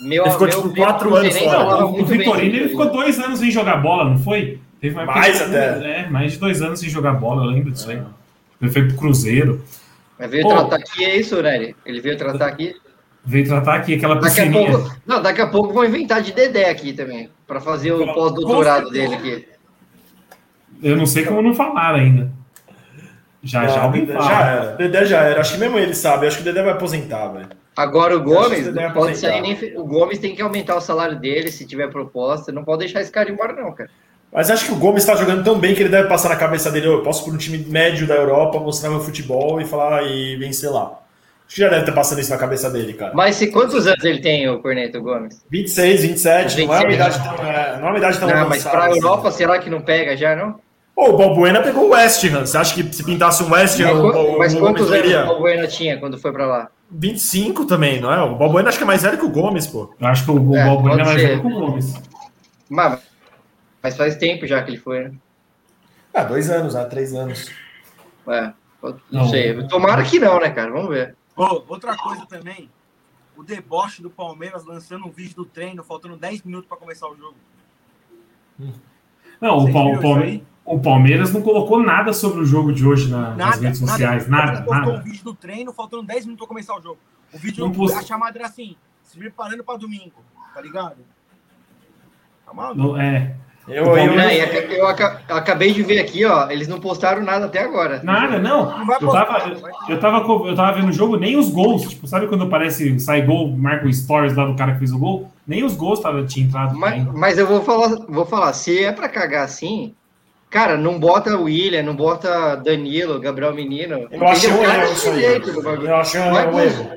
Meu, 0.00 0.24
Ele 0.24 0.32
ficou, 0.32 0.46
meu 0.48 0.56
tipo, 0.62 0.74
quatro 0.76 1.14
anos 1.14 1.28
cruzeirense 1.34 1.56
fora. 1.66 1.86
O 1.86 1.92
bem 1.92 2.04
Vitorino 2.04 2.50
do 2.52 2.56
ele 2.58 2.68
ficou 2.68 2.90
dois 2.92 3.18
anos 3.18 3.38
sem 3.38 3.50
jogar 3.50 3.76
bola, 3.78 4.04
não 4.10 4.18
foi? 4.18 4.60
Teve 4.80 4.94
Mais 5.04 5.38
que- 5.38 5.44
até. 5.44 6.00
É, 6.02 6.08
mais 6.10 6.32
de 6.32 6.38
dois 6.38 6.60
anos 6.60 6.80
sem 6.80 6.88
jogar 6.88 7.14
bola, 7.14 7.44
eu 7.44 7.50
lembro 7.50 7.70
disso 7.72 7.90
aí. 7.90 8.02
Ele 8.60 8.70
foi 8.70 8.86
pro 8.88 8.96
Cruzeiro. 8.96 9.62
Mas 10.18 10.30
veio 10.30 10.42
Pô. 10.42 10.50
tratar 10.50 10.76
aqui, 10.76 11.04
é 11.04 11.16
isso, 11.16 11.42
né? 11.42 11.72
Ele 11.84 12.00
veio 12.00 12.16
tratar 12.18 12.46
aqui. 12.46 12.74
Veio 13.24 13.46
tratar 13.46 13.74
aqui 13.74 13.94
aquela 13.94 14.14
Daqui 14.16 14.26
a 14.40 14.44
piscininha. 14.44 14.70
pouco. 14.78 14.96
Não, 15.06 15.20
daqui 15.22 15.40
a 15.40 15.46
pouco 15.48 15.72
vão 15.72 15.84
inventar 15.84 16.22
de 16.22 16.32
Dedé 16.32 16.70
aqui 16.70 16.92
também. 16.92 17.28
Pra 17.46 17.60
fazer 17.60 17.92
o 17.92 18.06
pós-doutorado 18.14 18.90
dele 18.90 19.14
aqui. 19.14 19.48
Eu 20.82 20.96
não 20.96 21.06
sei 21.06 21.24
como 21.24 21.40
não 21.42 21.54
falaram 21.54 21.98
ainda. 21.98 22.30
Já, 23.42 23.62
Não, 23.62 23.68
já 23.68 23.80
alguém 23.82 24.04
Dedé 24.04 24.18
fala. 24.18 24.28
já 24.30 24.40
era. 24.46 24.76
Dedé 24.76 25.04
já 25.06 25.20
era. 25.22 25.40
Acho 25.40 25.54
que 25.54 25.58
mesmo 25.60 25.78
ele 25.78 25.94
sabe. 25.94 26.26
Acho 26.26 26.36
que 26.36 26.42
o 26.42 26.44
Dedé 26.44 26.62
vai 26.62 26.72
aposentar, 26.72 27.28
velho. 27.28 27.48
Agora 27.76 28.16
o 28.16 28.22
Gomes 28.22 28.66
pode 28.94 29.18
sair 29.18 29.42
nem. 29.42 29.54
O 29.76 29.84
Gomes 29.84 30.18
tem 30.18 30.34
que 30.34 30.40
aumentar 30.40 30.76
o 30.76 30.80
salário 30.80 31.18
dele 31.20 31.52
se 31.52 31.66
tiver 31.66 31.88
proposta. 31.90 32.50
Não 32.50 32.64
pode 32.64 32.80
deixar 32.80 33.02
esse 33.02 33.12
cara 33.12 33.30
embora, 33.30 33.52
não, 33.52 33.70
cara. 33.72 33.90
Mas 34.32 34.50
acho 34.50 34.66
que 34.66 34.72
o 34.72 34.76
Gomes 34.76 35.04
tá 35.04 35.14
jogando 35.14 35.44
tão 35.44 35.58
bem 35.58 35.74
que 35.74 35.82
ele 35.82 35.88
deve 35.90 36.08
passar 36.08 36.28
na 36.30 36.36
cabeça 36.36 36.70
dele, 36.70 36.88
"Ô, 36.88 36.94
eu 36.94 37.02
posso 37.02 37.24
por 37.24 37.32
um 37.34 37.36
time 37.36 37.58
médio 37.58 38.06
da 38.06 38.14
Europa, 38.14 38.58
mostrar 38.58 38.90
meu 38.90 39.00
futebol 39.00 39.60
e 39.60 39.64
falar 39.64 40.02
e 40.04 40.36
vencer 40.36 40.70
lá. 40.70 41.00
Acho 41.46 41.54
que 41.54 41.60
já 41.60 41.68
deve 41.68 41.82
estar 41.82 41.92
passando 41.92 42.20
isso 42.20 42.30
na 42.30 42.36
cabeça 42.36 42.68
dele, 42.68 42.92
cara. 42.94 43.12
Mas 43.14 43.36
se 43.36 43.46
quantos 43.48 43.86
anos 43.86 44.04
ele 44.04 44.20
tem, 44.20 44.48
o 44.48 44.58
Corneto 44.58 45.00
Gomes? 45.00 45.44
26, 45.48 46.02
27, 46.02 46.66
não 46.66 46.74
é 46.74 46.78
uma 46.80 46.88
26, 46.88 46.94
idade 46.94 47.22
tão, 47.36 47.46
é, 47.46 47.78
não 47.78 47.86
é 47.86 47.90
uma 47.90 47.98
idade 47.98 48.18
tão 48.18 48.28
Não, 48.28 48.34
mas 48.34 48.44
avançada 48.44 48.76
pra 48.76 48.86
assim. 48.86 48.96
Europa, 48.98 49.30
será 49.30 49.58
que 49.60 49.70
não 49.70 49.80
pega 49.80 50.16
já, 50.16 50.34
não? 50.34 50.58
Pô, 50.94 51.10
o 51.10 51.16
Balbuena 51.16 51.62
pegou 51.62 51.84
o 51.84 51.90
West 51.90 52.24
Ham. 52.24 52.44
Você 52.46 52.56
acha 52.58 52.74
que 52.74 52.92
se 52.92 53.04
pintasse 53.04 53.42
um 53.44 53.52
West 53.52 53.78
Ham, 53.78 53.94
Mas, 53.94 54.16
o, 54.16 54.38
mas 54.38 54.54
o 54.54 54.58
quantos 54.58 54.90
anos 54.90 55.08
o 55.14 55.26
Balbuena 55.26 55.66
tinha 55.68 55.98
quando 55.98 56.18
foi 56.18 56.32
pra 56.32 56.46
lá? 56.46 56.68
25 56.90 57.66
também, 57.66 58.00
não 58.00 58.12
é? 58.12 58.22
O 58.22 58.36
Balbuena 58.36 58.68
acho 58.68 58.78
que 58.78 58.84
é 58.84 58.86
mais 58.86 59.02
velho 59.02 59.18
que 59.18 59.24
o 59.24 59.30
Gomes, 59.30 59.66
pô. 59.66 59.94
Eu 59.98 60.06
acho 60.06 60.24
que 60.24 60.30
o, 60.30 60.50
o 60.50 60.56
É, 60.56 60.64
Balbuena 60.64 61.02
é 61.02 61.04
mais 61.04 61.20
ser. 61.20 61.26
velho 61.28 61.40
que 61.40 61.46
o 61.46 61.50
Gomes. 61.50 61.94
Mas, 62.68 63.02
mas 63.82 63.96
faz 63.96 64.16
tempo 64.16 64.46
já 64.46 64.62
que 64.62 64.70
ele 64.70 64.78
foi, 64.78 65.04
né? 65.04 65.14
Ah, 66.14 66.24
dois 66.24 66.48
anos, 66.50 66.74
ah, 66.76 66.84
três 66.86 67.12
anos. 67.12 67.50
É, 68.28 68.52
não, 68.82 69.00
Não. 69.10 69.28
sei. 69.28 69.66
Tomara 69.68 70.02
que 70.04 70.18
não, 70.18 70.40
né, 70.40 70.50
cara? 70.50 70.70
Vamos 70.70 70.88
ver. 70.90 71.14
Ô, 71.36 71.62
outra 71.68 71.96
coisa 71.96 72.24
também, 72.26 72.70
o 73.36 73.42
deboche 73.42 74.00
do 74.02 74.08
Palmeiras 74.08 74.64
lançando 74.64 75.06
um 75.06 75.10
vídeo 75.10 75.36
do 75.36 75.44
treino, 75.44 75.84
faltando 75.84 76.16
10 76.16 76.42
minutos 76.42 76.66
para 76.68 76.78
começar 76.78 77.06
o 77.08 77.16
jogo. 77.16 77.36
Não, 79.40 79.58
o, 79.58 79.60
Vocês 79.60 79.70
o 79.70 79.72
Palme- 79.72 79.98
isso 79.98 80.14
aí? 80.22 80.42
O 80.66 80.78
Palmeiras 80.80 81.32
não 81.32 81.40
colocou 81.42 81.82
nada 81.82 82.12
sobre 82.12 82.40
o 82.40 82.44
jogo 82.44 82.72
de 82.72 82.84
hoje 82.86 83.08
na- 83.10 83.30
nas 83.30 83.36
Nada, 83.36 83.56
redes 83.62 83.80
nada. 83.80 83.92
sociais. 83.92 84.26
O 84.26 84.30
Nada, 84.30 84.52
postou 84.62 84.74
nada. 84.74 84.90
um 84.92 85.02
vídeo 85.02 85.24
do 85.24 85.34
treino, 85.34 85.72
faltando 85.72 86.02
10 86.02 86.24
minutos 86.24 86.44
para 86.44 86.48
começar 86.48 86.76
o 86.76 86.82
jogo. 86.82 86.98
O 87.32 87.38
vídeo, 87.38 87.64
Não 87.64 87.72
post- 87.72 87.96
a 87.98 88.02
chamada 88.02 88.38
era 88.38 88.46
assim, 88.48 88.76
se 89.02 89.18
preparando 89.18 89.62
para 89.64 89.78
domingo, 89.78 90.12
tá 90.54 90.60
ligado? 90.60 90.96
Tá 92.44 92.52
maluco? 92.52 92.76
Não, 92.80 93.00
é, 93.00 93.34
Eu, 93.68 93.82
O 93.82 93.98
eu, 93.98 94.06
Palmeiras- 94.06 94.70
eu 94.70 94.86
aca- 94.86 95.22
eu 95.28 95.34
acabei 95.36 95.72
de 95.72 95.82
ver 95.82 95.98
aqui, 95.98 96.24
ó. 96.24 96.48
Eles 96.48 96.68
não 96.68 96.78
postaram 96.78 97.20
nada 97.24 97.46
até 97.46 97.64
agora. 97.64 98.00
nada, 98.04 98.38
não. 98.38 98.78
Não 98.78 98.86
vai 98.86 98.96
Eu 99.00 99.10
tava, 99.10 99.38
eu, 99.48 99.56
eu, 99.88 99.98
tava, 100.00 100.18
eu 100.48 100.54
tava 100.54 100.72
vendo 100.78 100.90
o 100.90 100.92
jogo, 100.92 101.16
nem 101.16 101.36
os 101.36 101.50
gols. 101.50 101.82
Tipo, 101.82 102.06
sabe 102.06 102.28
quando 102.28 102.44
aparece, 102.44 103.00
sai 103.00 103.22
gol, 103.22 103.50
marca 103.56 103.84
o 103.84 103.92
stories 103.92 104.36
lá 104.36 104.46
do 104.46 104.54
cara 104.54 104.74
que 104.74 104.78
fez 104.78 104.92
o 104.92 104.98
gol? 105.00 105.28
Nem 105.44 105.64
os 105.64 105.74
gols 105.74 105.98
tava, 105.98 106.24
tinha 106.24 106.46
entrado. 106.46 106.78
Mas, 106.78 107.04
mas 107.12 107.38
eu 107.38 107.46
vou 107.48 107.60
falar, 107.60 107.88
vou 108.08 108.24
falar, 108.24 108.52
se 108.52 108.84
é 108.84 108.92
pra 108.92 109.08
cagar 109.08 109.44
assim, 109.44 109.92
cara, 110.50 110.76
não 110.76 110.98
bota 110.98 111.36
o 111.36 111.44
William, 111.44 111.82
não 111.82 111.94
bota 111.96 112.56
Danilo, 112.56 113.20
Gabriel 113.20 113.54
Menino. 113.54 114.08
eu 114.10 114.26
achei 114.28 114.50
um 114.50 114.62
Cara, 114.62 114.84
erro 114.84 114.92
isso 114.92 115.10
aí. 115.10 115.24
Eu 115.24 115.42
um 116.22 116.32
Vai 116.32 116.50
com- 116.50 116.60
erro. 116.60 116.90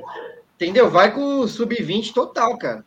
Entendeu? 0.56 0.90
Vai 0.90 1.14
com 1.14 1.40
o 1.40 1.48
sub-20 1.48 2.14
total, 2.14 2.58
cara. 2.58 2.84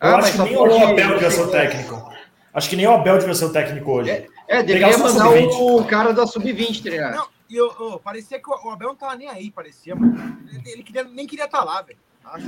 Eu 0.00 0.08
Ah, 0.10 0.18
acho 0.18 0.36
mas 0.38 0.48
que 0.48 0.54
nem 0.54 0.56
o 0.56 0.86
Abel 0.88 1.08
devia 1.14 1.30
ser 1.30 1.40
o 1.40 1.50
técnico. 1.50 2.12
Acho 2.54 2.70
que 2.70 2.76
nem 2.76 2.86
o 2.86 2.92
Abel 2.92 3.18
devia 3.18 3.34
ser 3.34 3.44
o 3.46 3.52
técnico 3.52 3.90
hoje. 3.90 4.10
É, 4.46 4.62
deveria 4.62 4.88
Pegar 4.88 4.98
só 4.98 5.04
mandar 5.04 5.24
sub-20. 5.24 5.54
o 5.80 5.84
cara 5.84 6.12
da 6.12 6.26
sub-20 6.26 6.82
treinar. 6.82 7.14
Não, 7.16 7.26
e 7.50 7.56
eu, 7.56 7.72
eu- 7.80 7.98
parecia 8.02 8.38
que 8.38 8.48
o 8.50 8.54
o 8.68 8.70
Abel 8.70 8.88
não 8.88 8.96
tava 8.96 9.16
nem 9.16 9.28
aí, 9.28 9.50
parecia, 9.50 9.94
mano. 9.94 10.38
Ele, 10.52 10.70
ele 10.72 10.82
queria- 10.82 11.04
nem 11.04 11.26
queria 11.26 11.46
estar 11.46 11.64
lá, 11.64 11.82
velho. 11.82 11.98
Acho. 12.24 12.46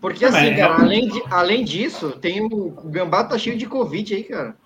Porque 0.00 0.24
assim, 0.24 0.36
mas 0.50 0.56
cara, 0.58 0.74
é- 0.74 0.80
além, 0.80 1.08
de, 1.08 1.22
além 1.30 1.64
disso, 1.64 2.12
tem 2.12 2.40
o, 2.40 2.68
o 2.68 2.88
Gambá 2.88 3.22
tá 3.24 3.36
cheio 3.38 3.56
de 3.58 3.66
Covid 3.66 4.14
aí, 4.14 4.24
cara. 4.24 4.56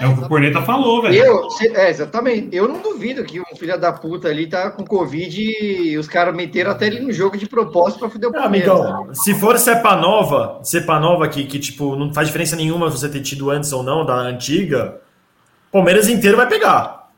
É 0.00 0.06
o 0.06 0.16
que 0.16 0.24
o 0.24 0.28
Corneta 0.28 0.62
falou, 0.62 1.02
velho. 1.02 1.14
Eu, 1.14 1.50
se- 1.50 1.74
é, 1.74 1.90
exatamente. 1.90 2.48
Eu 2.54 2.68
não 2.68 2.80
duvido 2.80 3.24
que 3.24 3.40
um 3.40 3.56
filho 3.56 3.78
da 3.80 3.92
puta 3.92 4.28
ali 4.28 4.46
tá 4.48 4.70
com 4.70 4.84
Covid 4.84 5.40
e 5.40 5.96
os 5.98 6.06
caras 6.08 6.34
meteram 6.34 6.70
até 6.70 6.86
ele 6.86 7.00
no 7.00 7.12
jogo 7.12 7.36
de 7.36 7.48
propósito 7.48 8.00
pra 8.00 8.10
fuder 8.10 8.30
o 8.30 8.36
Ah, 8.36 8.42
Palmeiras. 8.42 8.70
amigão, 8.70 9.14
se 9.14 9.34
for 9.34 9.58
cepa 9.58 9.96
nova, 9.96 10.60
cepa 10.62 10.98
nova 11.00 11.28
que, 11.28 11.44
que, 11.44 11.58
tipo, 11.58 11.96
não 11.96 12.12
faz 12.12 12.26
diferença 12.28 12.56
nenhuma 12.56 12.90
você 12.90 13.08
ter 13.08 13.20
tido 13.22 13.50
antes 13.50 13.72
ou 13.72 13.82
não, 13.82 14.04
da 14.04 14.14
antiga, 14.14 15.00
Palmeiras 15.72 16.08
inteiro 16.08 16.36
vai 16.36 16.48
pegar. 16.48 17.08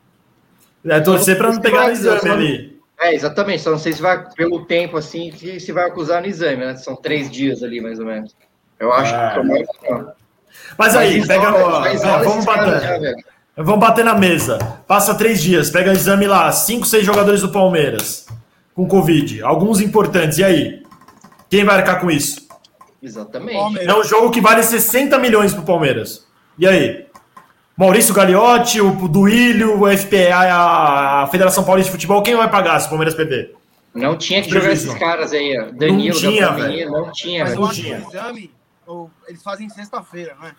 É 0.85 0.99
torcer 0.99 1.37
pra 1.37 1.51
não 1.51 1.61
pegar 1.61 1.87
no 1.87 1.91
exame 1.93 2.29
ali. 2.29 2.79
É, 2.99 3.13
exatamente. 3.15 3.61
Só 3.63 3.71
não 3.71 3.77
sei 3.79 3.93
se 3.93 4.01
vai, 4.01 4.23
pelo 4.33 4.65
tempo 4.65 4.97
assim, 4.97 5.29
que 5.31 5.59
se 5.59 5.71
vai 5.71 5.87
acusar 5.87 6.21
no 6.21 6.27
exame, 6.27 6.57
né? 6.65 6.75
São 6.75 6.95
três 6.95 7.29
dias 7.29 7.61
ali, 7.63 7.79
mais 7.81 7.99
ou 7.99 8.05
menos. 8.05 8.35
Eu 8.79 8.91
acho 8.91 9.13
É. 9.13 9.33
que. 9.41 10.20
Mas 10.77 10.95
aí, 10.95 11.19
Mas 11.19 11.27
pega. 11.27 11.53
ó, 11.53 11.87
isola 11.87 12.23
vamos 12.23 12.45
bater. 12.45 12.81
já. 13.01 13.15
Vamos 13.63 13.79
bater 13.79 14.05
na 14.05 14.15
mesa. 14.15 14.57
Passa 14.87 15.13
três 15.15 15.41
dias, 15.41 15.69
pega 15.69 15.91
exame 15.91 16.25
lá, 16.25 16.51
cinco, 16.51 16.85
seis 16.85 17.05
jogadores 17.05 17.41
do 17.41 17.49
Palmeiras 17.49 18.25
com 18.73 18.87
Covid, 18.87 19.43
alguns 19.43 19.81
importantes. 19.81 20.37
E 20.37 20.43
aí? 20.43 20.83
Quem 21.49 21.65
vai 21.65 21.75
arcar 21.77 21.99
com 21.99 22.09
isso? 22.09 22.47
Exatamente. 23.03 23.57
Palmeiras. 23.57 23.93
É 23.93 23.99
um 23.99 24.03
jogo 24.03 24.31
que 24.31 24.39
vale 24.39 24.63
60 24.63 25.17
milhões 25.19 25.53
pro 25.53 25.63
Palmeiras. 25.63 26.25
E 26.57 26.65
aí? 26.67 27.05
Maurício 27.75 28.13
Gagliotti, 28.13 28.79
o 28.79 28.91
Duílio, 29.07 29.81
o 29.81 29.97
FPA, 29.97 30.35
a 30.35 31.27
Federação 31.31 31.63
Paulista 31.63 31.89
de 31.89 31.95
Futebol, 31.95 32.21
quem 32.21 32.35
vai 32.35 32.49
pagar 32.49 32.79
se 32.79 32.85
o 32.85 32.89
Palmeiras 32.89 33.15
perder? 33.15 33.55
Não 33.93 34.15
tinha 34.15 34.41
que 34.41 34.49
jogar 34.49 34.71
esses 34.71 34.93
caras 34.93 35.33
aí, 35.33 35.57
ó. 35.59 35.71
Danilo, 35.73 36.13
Não 36.13 36.19
tinha, 36.21 36.47
Gabriel 36.47 36.91
não 36.91 37.11
tinha, 37.11 37.43
Mas 37.43 37.55
que 37.69 37.81
tinha. 37.81 37.97
exame, 37.97 38.51
ou, 38.85 39.09
eles 39.27 39.41
fazem 39.43 39.69
sexta-feira, 39.69 40.35
não 40.39 40.47
é? 40.47 40.51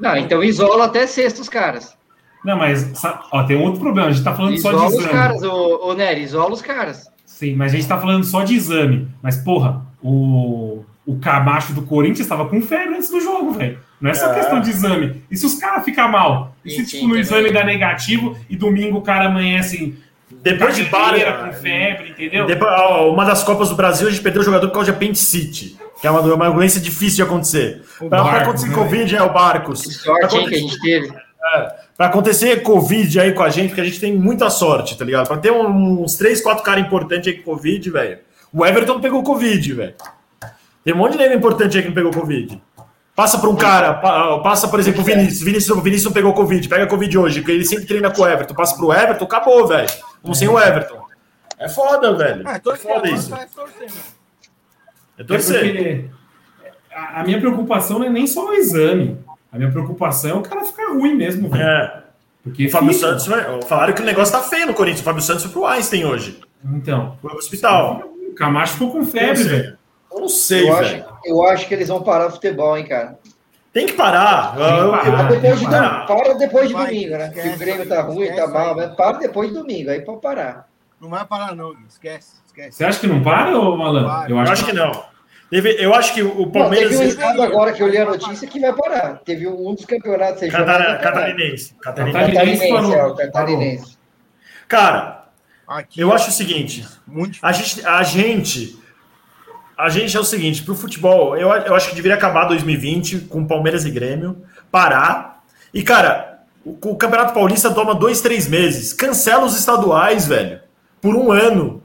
Não, 0.00 0.16
então 0.16 0.42
isola 0.42 0.86
até 0.86 1.06
sexta 1.06 1.40
os 1.40 1.48
caras. 1.48 1.96
Não, 2.44 2.58
mas 2.58 2.92
ó, 3.32 3.42
tem 3.44 3.56
um 3.56 3.62
outro 3.62 3.80
problema. 3.80 4.08
A 4.08 4.12
gente 4.12 4.24
tá 4.24 4.34
falando 4.34 4.58
só 4.58 4.68
de 4.70 4.74
Isola 4.76 4.88
os 4.88 4.94
exame. 4.94 5.12
caras, 5.12 5.42
ô, 5.42 5.88
ô 5.88 5.94
Nery, 5.94 6.22
isola 6.22 6.52
os 6.52 6.60
caras. 6.60 7.10
Sim, 7.24 7.54
mas 7.56 7.72
a 7.72 7.76
gente 7.76 7.88
tá 7.88 7.98
falando 7.98 8.24
só 8.24 8.42
de 8.44 8.54
exame. 8.54 9.08
Mas, 9.22 9.36
porra, 9.38 9.82
o, 10.02 10.84
o 11.06 11.18
Camacho 11.18 11.72
do 11.72 11.82
Corinthians 11.82 12.20
estava 12.20 12.46
com 12.46 12.60
febre 12.60 12.96
antes 12.96 13.08
do 13.10 13.20
jogo, 13.20 13.52
velho. 13.52 13.78
Não 14.00 14.10
é 14.10 14.14
só 14.14 14.30
É. 14.30 14.34
questão 14.34 14.60
de 14.60 14.68
exame. 14.68 15.22
E 15.30 15.36
se 15.36 15.46
os 15.46 15.54
caras 15.54 15.84
ficam 15.84 16.08
mal? 16.10 16.54
E 16.64 16.70
se, 16.70 16.84
Sim, 16.84 16.84
tipo, 16.84 17.08
no 17.08 17.16
exame 17.16 17.50
dá 17.50 17.64
negativo 17.64 18.36
e 18.50 18.56
domingo 18.56 18.98
o 18.98 19.02
cara 19.02 19.26
amanhece 19.26 19.96
Depois 20.42 20.76
de 20.76 20.84
cadeira, 20.84 21.32
Bara, 21.32 21.48
com 21.48 21.52
febre, 21.54 22.10
entendeu? 22.10 22.44
Depois, 22.46 22.70
ó, 22.78 23.10
uma 23.10 23.24
das 23.24 23.42
Copas 23.42 23.70
do 23.70 23.74
Brasil, 23.76 24.06
a 24.06 24.10
gente 24.10 24.22
perdeu 24.22 24.42
o 24.42 24.44
jogador 24.44 24.66
por 24.68 24.74
causa 24.74 24.90
de 24.90 24.96
apendicite, 24.96 25.78
que 26.04 26.08
é 26.08 26.10
uma, 26.10 26.20
uma 26.20 26.50
doença 26.50 26.78
difícil 26.78 27.16
de 27.16 27.22
acontecer. 27.22 27.82
O 27.98 28.10
Barcos, 28.10 28.42
acontecer 28.42 28.68
né? 28.68 28.74
Covid, 28.74 29.16
é 29.16 29.22
o 29.22 29.32
Barcos. 29.32 29.80
Que 29.86 30.04
Pra 30.04 30.14
sorte, 30.14 30.36
hein, 30.36 30.46
que 30.48 30.54
a 30.54 30.58
acontecer, 30.58 30.60
gente 30.60 30.80
teve. 30.82 31.14
pra 31.96 32.06
acontecer 32.08 32.62
Covid 32.62 33.20
aí 33.20 33.32
com 33.32 33.42
a 33.42 33.48
gente, 33.48 33.68
porque 33.68 33.80
a 33.80 33.84
gente 33.84 33.98
tem 33.98 34.14
muita 34.14 34.50
sorte, 34.50 34.98
tá 34.98 35.04
ligado? 35.04 35.26
Pra 35.26 35.38
ter 35.38 35.50
uns 35.50 36.14
3, 36.16 36.42
4 36.42 36.62
caras 36.62 36.84
importantes 36.84 37.28
aí 37.28 37.38
com 37.38 37.52
Covid, 37.54 37.88
velho. 37.90 38.18
O 38.52 38.66
Everton 38.66 39.00
pegou 39.00 39.22
Covid, 39.22 39.72
velho. 39.72 39.94
Tem 40.84 40.92
um 40.92 40.98
monte 40.98 41.12
de 41.12 41.18
nego 41.18 41.32
importante 41.32 41.74
aí 41.78 41.82
que 41.82 41.88
não 41.88 41.94
pegou 41.94 42.10
Covid. 42.12 42.60
Passa 43.16 43.38
pra 43.38 43.48
um 43.48 43.56
cara, 43.56 43.94
pa- 43.94 44.40
passa, 44.40 44.68
por 44.68 44.78
exemplo, 44.78 45.00
o 45.00 45.04
Vinícius. 45.04 45.40
Vinícius, 45.42 45.74
o 45.78 45.80
Vinícius 45.80 46.04
não 46.04 46.12
pegou 46.12 46.34
Covid, 46.34 46.68
pega 46.68 46.86
Covid 46.86 47.16
hoje, 47.16 47.40
porque 47.40 47.52
ele 47.52 47.64
sempre 47.64 47.86
treina 47.86 48.10
com 48.10 48.20
o 48.20 48.28
Everton. 48.28 48.52
Passa 48.54 48.76
pro 48.76 48.92
Everton, 48.92 49.24
acabou, 49.24 49.66
velho. 49.66 49.88
Como 50.20 50.34
sem 50.34 50.48
o 50.48 50.60
Everton. 50.60 51.02
É 51.58 51.66
foda, 51.66 52.14
velho. 52.14 52.46
É, 52.46 52.56
É 52.56 52.76
foda 52.76 53.08
isso. 53.08 53.30
torcendo. 53.30 53.90
É 53.90 54.13
É 55.18 55.24
torcer. 55.24 55.60
porque 55.62 56.04
a, 56.94 57.20
a 57.20 57.24
minha 57.24 57.38
preocupação 57.40 57.98
não 57.98 58.06
é 58.06 58.10
nem 58.10 58.26
só 58.26 58.48
o 58.48 58.52
exame. 58.54 59.18
A 59.52 59.56
minha 59.58 59.70
preocupação 59.70 60.30
é 60.30 60.34
o 60.34 60.42
cara 60.42 60.64
ficar 60.64 60.92
ruim 60.92 61.14
mesmo, 61.14 61.48
velho. 61.48 61.62
É. 61.62 62.02
Porque 62.42 62.66
O 62.66 62.70
Fábio 62.70 62.92
fica. 62.92 63.06
Santos, 63.06 63.26
vai- 63.26 63.62
falaram 63.62 63.94
que 63.94 64.02
o 64.02 64.04
negócio 64.04 64.32
tá 64.34 64.42
feio 64.42 64.66
no 64.66 64.74
Corinthians. 64.74 65.00
O 65.00 65.04
Fábio 65.04 65.22
Santos 65.22 65.44
foi 65.44 65.52
pro 65.52 65.64
Einstein 65.66 66.04
hoje. 66.04 66.40
Então, 66.64 67.16
Foi 67.22 67.30
pro 67.30 67.38
hospital. 67.38 68.02
o 68.30 68.34
Camacho 68.34 68.74
ficou 68.74 68.90
com 68.92 69.04
febre, 69.04 69.40
Eu 69.40 69.40
não 69.40 69.48
sei. 69.48 69.50
velho. 69.60 69.78
Eu 70.12 70.20
não 70.20 70.28
sei, 70.28 70.68
Eu 70.70 70.76
velho. 70.76 71.04
acho, 71.04 71.04
eu 71.24 71.42
acho 71.46 71.68
que 71.68 71.74
eles 71.74 71.88
vão 71.88 72.02
parar 72.02 72.26
o 72.26 72.30
futebol, 72.32 72.76
hein, 72.76 72.84
cara. 72.86 73.18
Tem 73.72 73.86
que 73.86 73.92
parar. 73.94 74.54
que 74.54 74.60
Eu- 74.62 74.66
eu- 74.66 74.90
parar. 74.90 75.28
Depois 75.28 75.58
de, 75.60 75.66
para 75.66 76.34
depois 76.34 76.68
de 76.68 76.74
domingo, 76.74 77.10
né? 77.16 77.32
Se 77.32 77.48
o 77.48 77.58
Grêmio 77.58 77.88
tá 77.88 78.02
ruim, 78.02 78.22
esquece 78.24 78.40
tá 78.40 78.48
mal, 78.48 78.76
mas 78.76 78.94
para 78.94 79.18
depois 79.18 79.48
de 79.48 79.54
domingo, 79.54 79.90
aí 79.90 80.00
pode 80.02 80.20
parar. 80.20 80.68
Não 81.04 81.10
vai 81.10 81.24
parar, 81.26 81.54
não. 81.54 81.74
Esquece, 81.86 82.32
esquece. 82.46 82.78
Você 82.78 82.84
acha 82.84 82.98
que 82.98 83.06
não 83.06 83.22
para, 83.22 83.58
ô 83.58 83.76
Malandro? 83.76 84.08
Para. 84.08 84.30
Eu 84.30 84.38
acho 84.38 84.64
que 84.64 84.72
não. 84.72 85.04
Teve- 85.50 85.76
eu 85.78 85.94
acho 85.94 86.14
que 86.14 86.22
o 86.22 86.34
Não, 86.46 86.50
Palmeiras. 86.50 86.90
teve 86.92 87.04
um 87.04 87.08
estado 87.08 87.42
agora 87.42 87.72
que 87.74 87.82
eu 87.82 87.86
li 87.88 87.98
a 87.98 88.06
notícia 88.06 88.48
que 88.48 88.58
vai 88.58 88.72
parar. 88.72 89.20
Teve 89.24 89.46
um 89.46 89.74
dos 89.74 89.84
campeonatos 89.84 90.42
aí. 90.42 90.50
Catarinense. 90.50 91.02
Catarinense. 91.02 91.74
Catarinense 91.82 92.32
Catarinense, 92.32 92.94
é, 92.94 93.04
o 93.04 93.14
catarinense. 93.14 93.98
Cara, 94.66 95.26
Aqui, 95.68 96.00
eu 96.00 96.10
acho 96.12 96.30
o 96.30 96.32
seguinte. 96.32 96.86
muito 97.06 97.38
A 97.42 97.52
gente, 97.52 97.86
a 97.86 98.02
gente, 98.02 98.78
a 99.76 99.88
gente 99.90 100.16
é 100.16 100.20
o 100.20 100.24
seguinte, 100.24 100.62
pro 100.62 100.74
futebol, 100.74 101.36
eu, 101.36 101.50
eu 101.52 101.74
acho 101.74 101.90
que 101.90 101.94
deveria 101.94 102.16
acabar 102.16 102.46
2020 102.46 103.20
com 103.20 103.46
Palmeiras 103.46 103.84
e 103.84 103.90
Grêmio, 103.90 104.42
parar. 104.70 105.42
E, 105.72 105.82
cara, 105.82 106.40
o, 106.64 106.70
o 106.90 106.96
Campeonato 106.96 107.34
Paulista 107.34 107.70
toma 107.72 107.94
dois, 107.94 108.20
três 108.22 108.48
meses. 108.48 108.92
Cancela 108.94 109.44
os 109.44 109.56
estaduais, 109.56 110.26
velho. 110.26 110.60
Por 111.04 111.14
um 111.14 111.30
ano. 111.30 111.82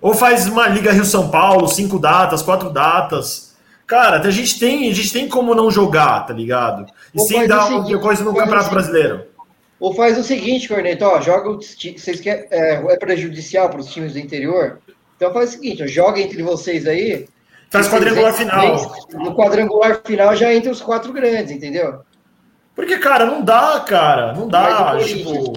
Ou 0.00 0.14
faz 0.14 0.46
uma 0.46 0.66
Liga 0.66 0.90
Rio-São 0.90 1.30
Paulo, 1.30 1.68
cinco 1.68 1.98
datas, 1.98 2.40
quatro 2.40 2.70
datas. 2.70 3.54
Cara, 3.86 4.26
a 4.26 4.30
gente 4.30 4.58
tem, 4.58 4.90
a 4.90 4.94
gente 4.94 5.12
tem 5.12 5.28
como 5.28 5.54
não 5.54 5.70
jogar, 5.70 6.24
tá 6.24 6.32
ligado? 6.32 6.86
E 7.14 7.20
Ou 7.20 7.26
sem 7.26 7.46
dar 7.46 7.66
seguinte, 7.66 7.98
coisa 7.98 8.24
no 8.24 8.34
Campeonato. 8.34 8.70
Brasileiro. 8.70 9.26
Ou 9.78 9.94
faz 9.94 10.16
o 10.16 10.24
seguinte, 10.24 10.66
Corneto, 10.66 11.04
ó, 11.04 11.20
joga 11.20 11.50
o 11.50 11.56
vocês 11.56 12.20
quer, 12.20 12.48
é, 12.50 12.76
é 12.76 12.96
prejudicial 12.96 13.68
para 13.68 13.80
os 13.80 13.92
times 13.92 14.14
do 14.14 14.18
interior. 14.18 14.78
Então 15.14 15.30
faz 15.30 15.50
o 15.50 15.52
seguinte, 15.52 15.82
ó, 15.82 15.86
joga 15.86 16.18
entre 16.18 16.42
vocês 16.42 16.86
aí. 16.86 17.28
Faz 17.70 17.86
quadrangular 17.86 18.32
final. 18.32 18.96
No 19.12 19.36
quadrangular 19.36 20.00
final 20.06 20.34
já 20.34 20.54
entre 20.54 20.70
os 20.70 20.80
quatro 20.80 21.12
grandes, 21.12 21.52
entendeu? 21.52 22.00
Porque, 22.74 22.96
cara, 22.96 23.26
não 23.26 23.42
dá, 23.42 23.78
cara. 23.86 24.32
Não 24.32 24.48
dá. 24.48 24.96
Tipo, 25.04 25.52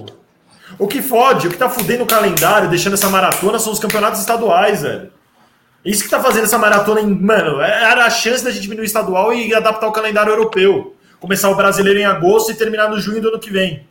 o 0.78 0.86
que 0.86 1.00
fode, 1.00 1.48
o 1.48 1.50
que 1.50 1.56
tá 1.56 1.68
fudendo 1.68 2.04
o 2.04 2.06
calendário, 2.06 2.68
deixando 2.68 2.94
essa 2.94 3.08
maratona, 3.08 3.58
são 3.58 3.72
os 3.72 3.78
campeonatos 3.78 4.20
estaduais, 4.20 4.82
velho. 4.82 5.10
Isso 5.84 6.02
que 6.02 6.10
tá 6.10 6.20
fazendo 6.20 6.44
essa 6.44 6.58
maratona, 6.58 7.00
em, 7.00 7.06
mano, 7.06 7.60
era 7.60 8.04
a 8.04 8.10
chance 8.10 8.44
da 8.44 8.50
gente 8.50 8.62
diminuir 8.62 8.84
o 8.84 8.86
estadual 8.86 9.32
e 9.32 9.54
adaptar 9.54 9.86
o 9.86 9.92
calendário 9.92 10.32
europeu. 10.32 10.94
Começar 11.20 11.48
o 11.48 11.54
brasileiro 11.54 11.98
em 11.98 12.04
agosto 12.04 12.50
e 12.50 12.54
terminar 12.54 12.90
no 12.90 13.00
junho 13.00 13.22
do 13.22 13.28
ano 13.28 13.38
que 13.38 13.50
vem. 13.50 13.86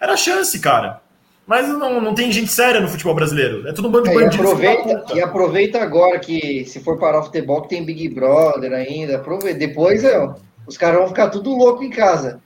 Era 0.00 0.14
a 0.14 0.16
chance, 0.16 0.58
cara. 0.60 1.00
Mas 1.46 1.68
não, 1.68 2.00
não 2.00 2.14
tem 2.14 2.30
gente 2.30 2.52
séria 2.52 2.80
no 2.80 2.88
futebol 2.88 3.14
brasileiro. 3.14 3.66
É 3.66 3.72
tudo 3.72 3.88
um 3.88 3.90
bando 3.90 4.04
de 4.04 4.10
é, 4.10 4.14
bandidos. 4.14 4.36
E 4.36 4.40
aproveita, 4.40 5.04
e 5.14 5.20
aproveita 5.20 5.82
agora 5.82 6.18
que, 6.20 6.64
se 6.64 6.78
for 6.78 6.96
parar 6.96 7.18
o 7.18 7.24
futebol, 7.24 7.62
que 7.62 7.70
tem 7.70 7.84
Big 7.84 8.08
Brother 8.08 8.72
ainda. 8.72 9.16
Aproveita. 9.16 9.58
Depois, 9.58 10.04
é, 10.04 10.32
os 10.66 10.78
caras 10.78 11.00
vão 11.00 11.08
ficar 11.08 11.28
tudo 11.28 11.50
louco 11.50 11.82
em 11.82 11.90
casa. 11.90 12.40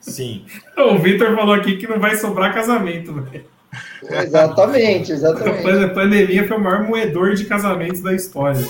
Sim. 0.00 0.44
o 0.76 0.98
Vitor 0.98 1.34
falou 1.36 1.54
aqui 1.54 1.76
que 1.76 1.86
não 1.86 2.00
vai 2.00 2.16
sobrar 2.16 2.54
casamento, 2.54 3.12
velho. 3.12 3.44
Exatamente, 4.02 5.12
exatamente. 5.12 5.68
A 5.68 5.88
pandemia 5.90 6.48
foi 6.48 6.56
o 6.56 6.60
maior 6.60 6.82
moedor 6.82 7.34
de 7.34 7.44
casamentos 7.44 8.00
da 8.00 8.14
história. 8.14 8.66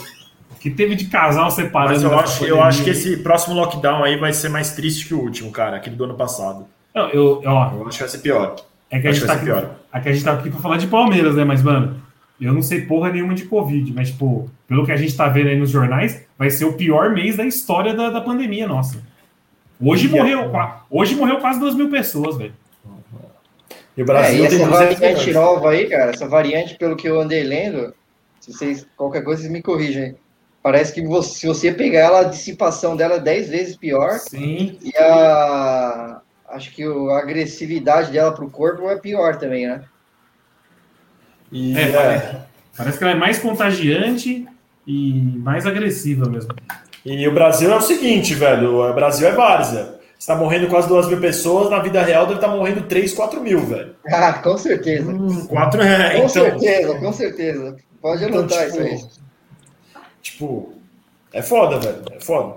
Que 0.59 0.69
teve 0.69 0.95
de 0.95 1.07
casal 1.07 1.51
separado. 1.51 1.95
Mas 1.95 2.03
eu 2.03 2.19
acho, 2.19 2.45
eu 2.45 2.63
acho 2.63 2.85
que 2.85 2.91
esse 2.91 3.17
próximo 3.19 3.55
lockdown 3.55 4.05
aí 4.05 4.19
vai 4.19 4.33
ser 4.33 4.51
mais 4.51 4.73
triste 4.73 5.07
que 5.07 5.15
o 5.15 5.21
último, 5.21 5.51
cara, 5.51 5.77
aquele 5.77 5.97
do 5.97 6.05
ano 6.05 6.15
passado. 6.15 6.67
Não, 6.95 7.09
eu, 7.09 7.41
ó, 7.47 7.73
eu 7.73 7.87
acho 7.87 7.97
que 7.97 8.03
vai 8.03 8.09
ser 8.09 8.19
pior. 8.19 8.57
É 8.91 8.99
que, 8.99 9.09
a 9.09 9.13
gente, 9.13 9.25
tá 9.25 9.35
aqui, 9.35 9.45
pior. 9.45 9.77
é 9.93 10.01
que 10.01 10.09
a 10.09 10.13
gente 10.13 10.25
tá 10.25 10.33
aqui 10.33 10.51
pra 10.51 10.61
falar 10.61 10.77
de 10.77 10.89
Palmeiras, 10.89 11.37
né? 11.37 11.45
Mas, 11.45 11.63
mano, 11.63 12.03
eu 12.41 12.53
não 12.53 12.61
sei 12.61 12.83
porra 12.83 13.11
nenhuma 13.11 13.35
de 13.35 13.45
Covid, 13.45 13.93
mas, 13.95 14.11
tipo, 14.11 14.51
pelo 14.67 14.85
que 14.85 14.93
a 14.93 14.97
gente 14.97 15.17
tá 15.17 15.29
vendo 15.29 15.49
aí 15.49 15.57
nos 15.57 15.71
jornais, 15.71 16.27
vai 16.37 16.51
ser 16.51 16.65
o 16.65 16.73
pior 16.73 17.11
mês 17.11 17.37
da 17.37 17.45
história 17.45 17.95
da, 17.95 18.11
da 18.11 18.21
pandemia, 18.21 18.67
nossa. 18.67 19.01
Hoje 19.83 20.09
morreu, 20.09 20.51
hoje 20.91 21.15
morreu 21.15 21.39
quase 21.39 21.59
duas 21.59 21.75
mil 21.75 21.91
pessoas, 21.91 22.37
velho. 22.37 22.55
E 23.97 24.03
o 24.03 24.07
Brasil 24.07 24.45
é, 24.45 24.51
e 24.51 24.55
essa 24.55 24.67
variante 24.69 25.33
nova 25.33 25.71
aí, 25.71 25.89
cara, 25.89 26.11
essa 26.11 26.29
variante, 26.29 26.77
pelo 26.77 26.97
que 26.97 27.09
eu 27.09 27.21
andei 27.21 27.43
lendo, 27.43 27.95
se 28.41 28.53
vocês, 28.53 28.87
qualquer 28.97 29.23
coisa, 29.23 29.43
vocês 29.43 29.53
me 29.53 29.63
corrigem. 29.63 30.17
Parece 30.63 30.93
que 30.93 31.03
você, 31.03 31.41
se 31.41 31.47
você 31.47 31.73
pegar 31.73 32.01
ela, 32.01 32.21
a 32.21 32.25
dissipação 32.25 32.95
dela 32.95 33.15
é 33.15 33.21
10 33.21 33.49
vezes 33.49 33.77
pior. 33.77 34.19
Sim. 34.19 34.79
E 34.83 34.95
a, 34.97 36.21
acho 36.51 36.71
que 36.73 36.85
a 36.85 37.19
agressividade 37.19 38.13
dela 38.13 38.33
para 38.33 38.45
o 38.45 38.51
corpo 38.51 38.89
é 38.91 38.97
pior 38.97 39.37
também, 39.37 39.67
né? 39.67 39.83
E, 41.51 41.77
é, 41.77 41.83
é. 41.83 42.41
Parece, 42.77 42.99
que 42.99 43.05
ela 43.05 43.15
é 43.15 43.17
mais 43.17 43.39
contagiante 43.39 44.47
e 44.87 45.13
mais 45.39 45.67
agressiva 45.67 46.29
mesmo. 46.29 46.55
E 47.05 47.27
o 47.27 47.33
Brasil 47.33 47.73
é 47.73 47.77
o 47.77 47.81
seguinte, 47.81 48.35
velho: 48.35 48.81
o 48.81 48.93
Brasil 48.93 49.27
é 49.29 49.33
várzea. 49.33 50.01
Está 50.19 50.37
morrendo 50.37 50.69
quase 50.69 50.87
duas 50.87 51.09
mil 51.09 51.19
pessoas, 51.19 51.71
na 51.71 51.79
vida 51.79 52.03
real 52.03 52.27
deve 52.27 52.37
estar 52.37 52.49
tá 52.51 52.55
morrendo 52.55 52.83
3, 52.83 53.15
4 53.15 53.41
mil, 53.41 53.61
velho. 53.61 53.95
Ah, 54.07 54.35
com 54.35 54.59
certeza. 54.59 55.11
Hum, 55.11 55.47
4 55.47 55.81
é, 55.81 56.11
Com 56.11 56.17
então... 56.17 56.29
certeza, 56.29 56.99
com 56.99 57.13
certeza. 57.13 57.77
Pode 58.03 58.25
então, 58.25 58.41
anotar 58.41 58.67
tipo, 58.67 58.83
isso 58.83 58.83
aí. 58.83 60.01
Tipo, 60.21 60.75
é 61.33 61.41
foda, 61.41 61.79
velho. 61.79 62.03
É 62.13 62.21
foda. 62.21 62.57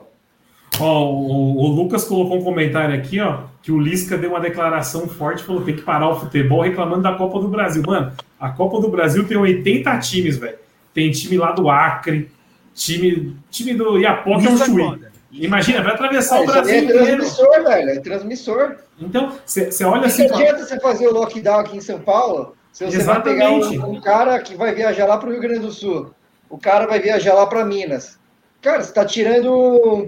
Ó, 0.80 1.10
o, 1.10 1.58
o, 1.58 1.68
Lucas 1.68 2.04
colocou 2.04 2.38
um 2.40 2.44
comentário 2.44 2.96
aqui, 2.96 3.20
ó, 3.22 3.44
que 3.62 3.72
o 3.72 3.80
Lisca 3.80 4.18
deu 4.18 4.32
uma 4.32 4.42
declaração 4.42 5.08
forte, 5.08 5.44
falou 5.44 5.62
que 5.62 5.68
tem 5.68 5.76
que 5.76 5.84
parar 5.84 6.10
o 6.10 6.20
futebol 6.20 6.64
reclamando 6.64 7.04
da 7.04 7.14
Copa 7.14 7.40
do 7.40 7.48
Brasil. 7.48 7.84
Mano, 7.86 8.12
a 8.40 8.50
Copa 8.50 8.82
do 8.82 8.90
Brasil 8.90 9.26
tem 9.26 9.38
80 9.38 9.98
times, 10.00 10.38
velho. 10.38 10.58
Tem 10.94 11.12
time 11.12 11.38
lá 11.38 11.52
do 11.52 11.70
Acre, 11.70 12.30
time, 12.74 13.38
time 13.50 13.74
do 13.74 13.98
Iapoca 13.98 14.48
é 14.48 14.50
um 14.50 14.58
Chuí. 14.58 15.02
Imagina, 15.32 15.82
vai 15.82 15.94
atravessar 15.94 16.38
ah, 16.38 16.42
o 16.42 16.46
Brasil 16.46 16.76
é 16.76 16.86
transmissor, 16.86 17.64
velho, 17.64 17.90
é 17.90 18.00
transmissor. 18.00 18.76
Então, 19.00 19.34
você 19.46 19.84
olha 19.84 20.06
assim... 20.06 20.28
Não 20.28 20.36
adianta 20.36 20.66
você 20.66 20.80
fazer 20.80 21.08
o 21.08 21.14
lockdown 21.14 21.60
aqui 21.60 21.78
em 21.78 21.82
São 21.82 22.00
Paulo 22.00 22.56
se 22.74 22.84
você 22.84 22.98
Exatamente. 22.98 23.40
vai 23.40 23.50
pegar 23.70 23.86
um, 23.86 23.92
um 23.92 24.02
cara 24.02 24.40
que 24.40 24.56
vai 24.56 24.74
viajar 24.74 25.06
lá 25.06 25.18
para 25.18 25.30
o 25.30 25.32
Rio 25.32 25.42
Grande 25.42 25.60
do 25.60 25.72
Sul, 25.72 26.12
o 26.50 26.58
cara 26.58 26.88
vai 26.88 27.00
viajar 27.00 27.36
lá 27.36 27.46
para 27.46 27.64
Minas. 27.64 28.18
Cara, 28.62 28.82
você 28.82 28.90
está 28.90 29.06
tirando 29.06 30.08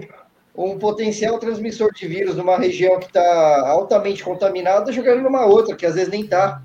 um 0.52 0.76
potencial 0.76 1.38
transmissor 1.38 1.92
de 1.92 2.08
vírus 2.08 2.34
numa 2.34 2.58
região 2.58 2.98
que 2.98 3.06
está 3.06 3.68
altamente 3.68 4.24
contaminada, 4.24 4.90
jogando 4.90 5.22
numa 5.22 5.46
outra, 5.46 5.76
que 5.76 5.86
às 5.86 5.94
vezes 5.94 6.08
nem 6.10 6.22
está. 6.22 6.60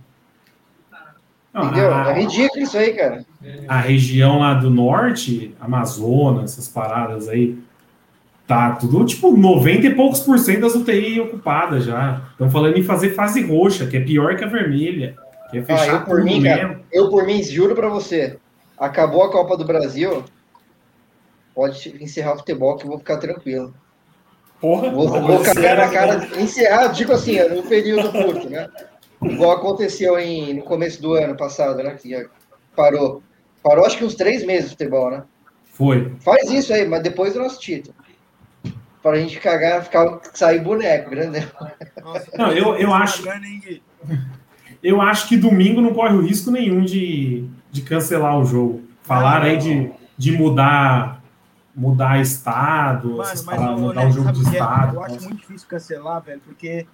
Entendeu? 1.53 1.93
A, 1.93 2.11
é 2.11 2.21
ridículo 2.21 2.63
isso 2.63 2.77
aí, 2.77 2.93
cara. 2.93 3.25
A 3.67 3.79
região 3.79 4.39
lá 4.39 4.53
do 4.53 4.69
norte, 4.69 5.53
Amazonas, 5.59 6.51
essas 6.53 6.67
paradas 6.67 7.27
aí, 7.27 7.57
tá 8.47 8.71
tudo 8.71 9.05
tipo 9.05 9.35
90 9.35 9.87
e 9.87 9.95
poucos 9.95 10.21
por 10.21 10.39
cento 10.39 10.61
das 10.61 10.75
UTI 10.75 11.19
ocupadas 11.19 11.85
já. 11.85 12.21
Estão 12.31 12.49
falando 12.49 12.77
em 12.77 12.83
fazer 12.83 13.11
fase 13.11 13.41
roxa, 13.43 13.85
que 13.85 13.97
é 13.97 14.01
pior 14.01 14.35
que 14.37 14.43
a 14.43 14.47
vermelha. 14.47 15.15
Que 15.49 15.57
é 15.57 15.63
fechar 15.63 15.83
ah, 15.83 15.95
eu 15.95 16.05
por 16.05 16.23
mim, 16.23 16.41
cara, 16.41 16.79
eu 16.91 17.09
por 17.09 17.25
mim, 17.25 17.43
juro 17.43 17.75
para 17.75 17.89
você, 17.89 18.37
acabou 18.77 19.23
a 19.23 19.31
Copa 19.31 19.57
do 19.57 19.65
Brasil, 19.65 20.23
pode 21.53 21.93
encerrar 22.01 22.35
o 22.35 22.37
futebol 22.37 22.77
que 22.77 22.85
eu 22.85 22.89
vou 22.89 22.99
ficar 22.99 23.17
tranquilo. 23.17 23.73
Porra, 24.61 24.89
vou, 24.91 25.09
vou 25.09 25.43
cagar 25.43 25.75
na 25.75 25.89
cara. 25.89 26.29
Encerrar, 26.39 26.87
digo 26.87 27.11
assim, 27.11 27.37
no 27.49 27.63
período 27.63 28.11
curto, 28.11 28.49
né? 28.49 28.69
Igual 29.21 29.51
aconteceu 29.51 30.17
em, 30.19 30.55
no 30.55 30.63
começo 30.63 31.01
do 31.01 31.13
ano 31.13 31.35
passado, 31.35 31.83
né? 31.83 31.91
Que 31.95 32.27
parou. 32.75 33.21
Parou 33.63 33.85
acho 33.85 33.97
que 33.97 34.03
uns 34.03 34.15
três 34.15 34.43
meses 34.43 34.67
o 34.67 34.69
futebol, 34.71 35.11
né? 35.11 35.23
Foi. 35.73 36.13
Faz 36.19 36.49
isso 36.49 36.73
aí, 36.73 36.87
mas 36.87 37.03
depois 37.03 37.33
do 37.33 37.39
nosso 37.39 37.59
título. 37.59 37.95
Pra 39.01 39.17
gente 39.17 39.39
cagar, 39.39 39.83
ficar, 39.83 40.19
sair 40.33 40.59
boneco, 40.59 41.09
grande. 41.09 41.47
Não, 42.37 42.51
eu, 42.51 42.75
eu 42.75 42.93
acho. 42.93 43.23
Eu 44.81 45.01
acho 45.01 45.27
que 45.27 45.37
domingo 45.37 45.81
não 45.81 45.93
corre 45.93 46.15
o 46.15 46.21
risco 46.21 46.49
nenhum 46.49 46.83
de, 46.83 47.47
de 47.71 47.81
cancelar 47.83 48.39
o 48.39 48.45
jogo. 48.45 48.81
Falaram 49.03 49.45
aí 49.45 49.57
de, 49.57 49.91
de 50.17 50.31
mudar 50.31 51.21
mudar 51.75 52.19
estado, 52.19 53.17
Mano, 53.17 53.45
paradas, 53.45 53.79
mudar 53.79 54.07
o 54.07 54.11
jogo 54.11 54.31
de 54.31 54.45
é? 54.45 54.51
estado. 54.51 54.95
Eu 54.95 55.03
acho 55.03 55.23
muito 55.23 55.37
difícil 55.37 55.67
cancelar, 55.67 56.21
velho, 56.21 56.41
porque 56.41 56.85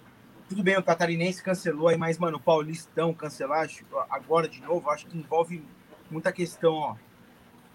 tudo 0.47 0.63
bem, 0.63 0.77
o 0.77 0.83
catarinense 0.83 1.43
cancelou 1.43 1.87
aí, 1.87 1.97
mas, 1.97 2.17
mano, 2.17 2.37
o 2.37 2.41
paulistão 2.41 3.13
cancelar 3.13 3.67
agora 4.09 4.47
de 4.47 4.61
novo, 4.61 4.89
acho 4.89 5.05
que 5.05 5.17
envolve 5.17 5.63
muita 6.09 6.31
questão, 6.31 6.73
ó, 6.73 6.95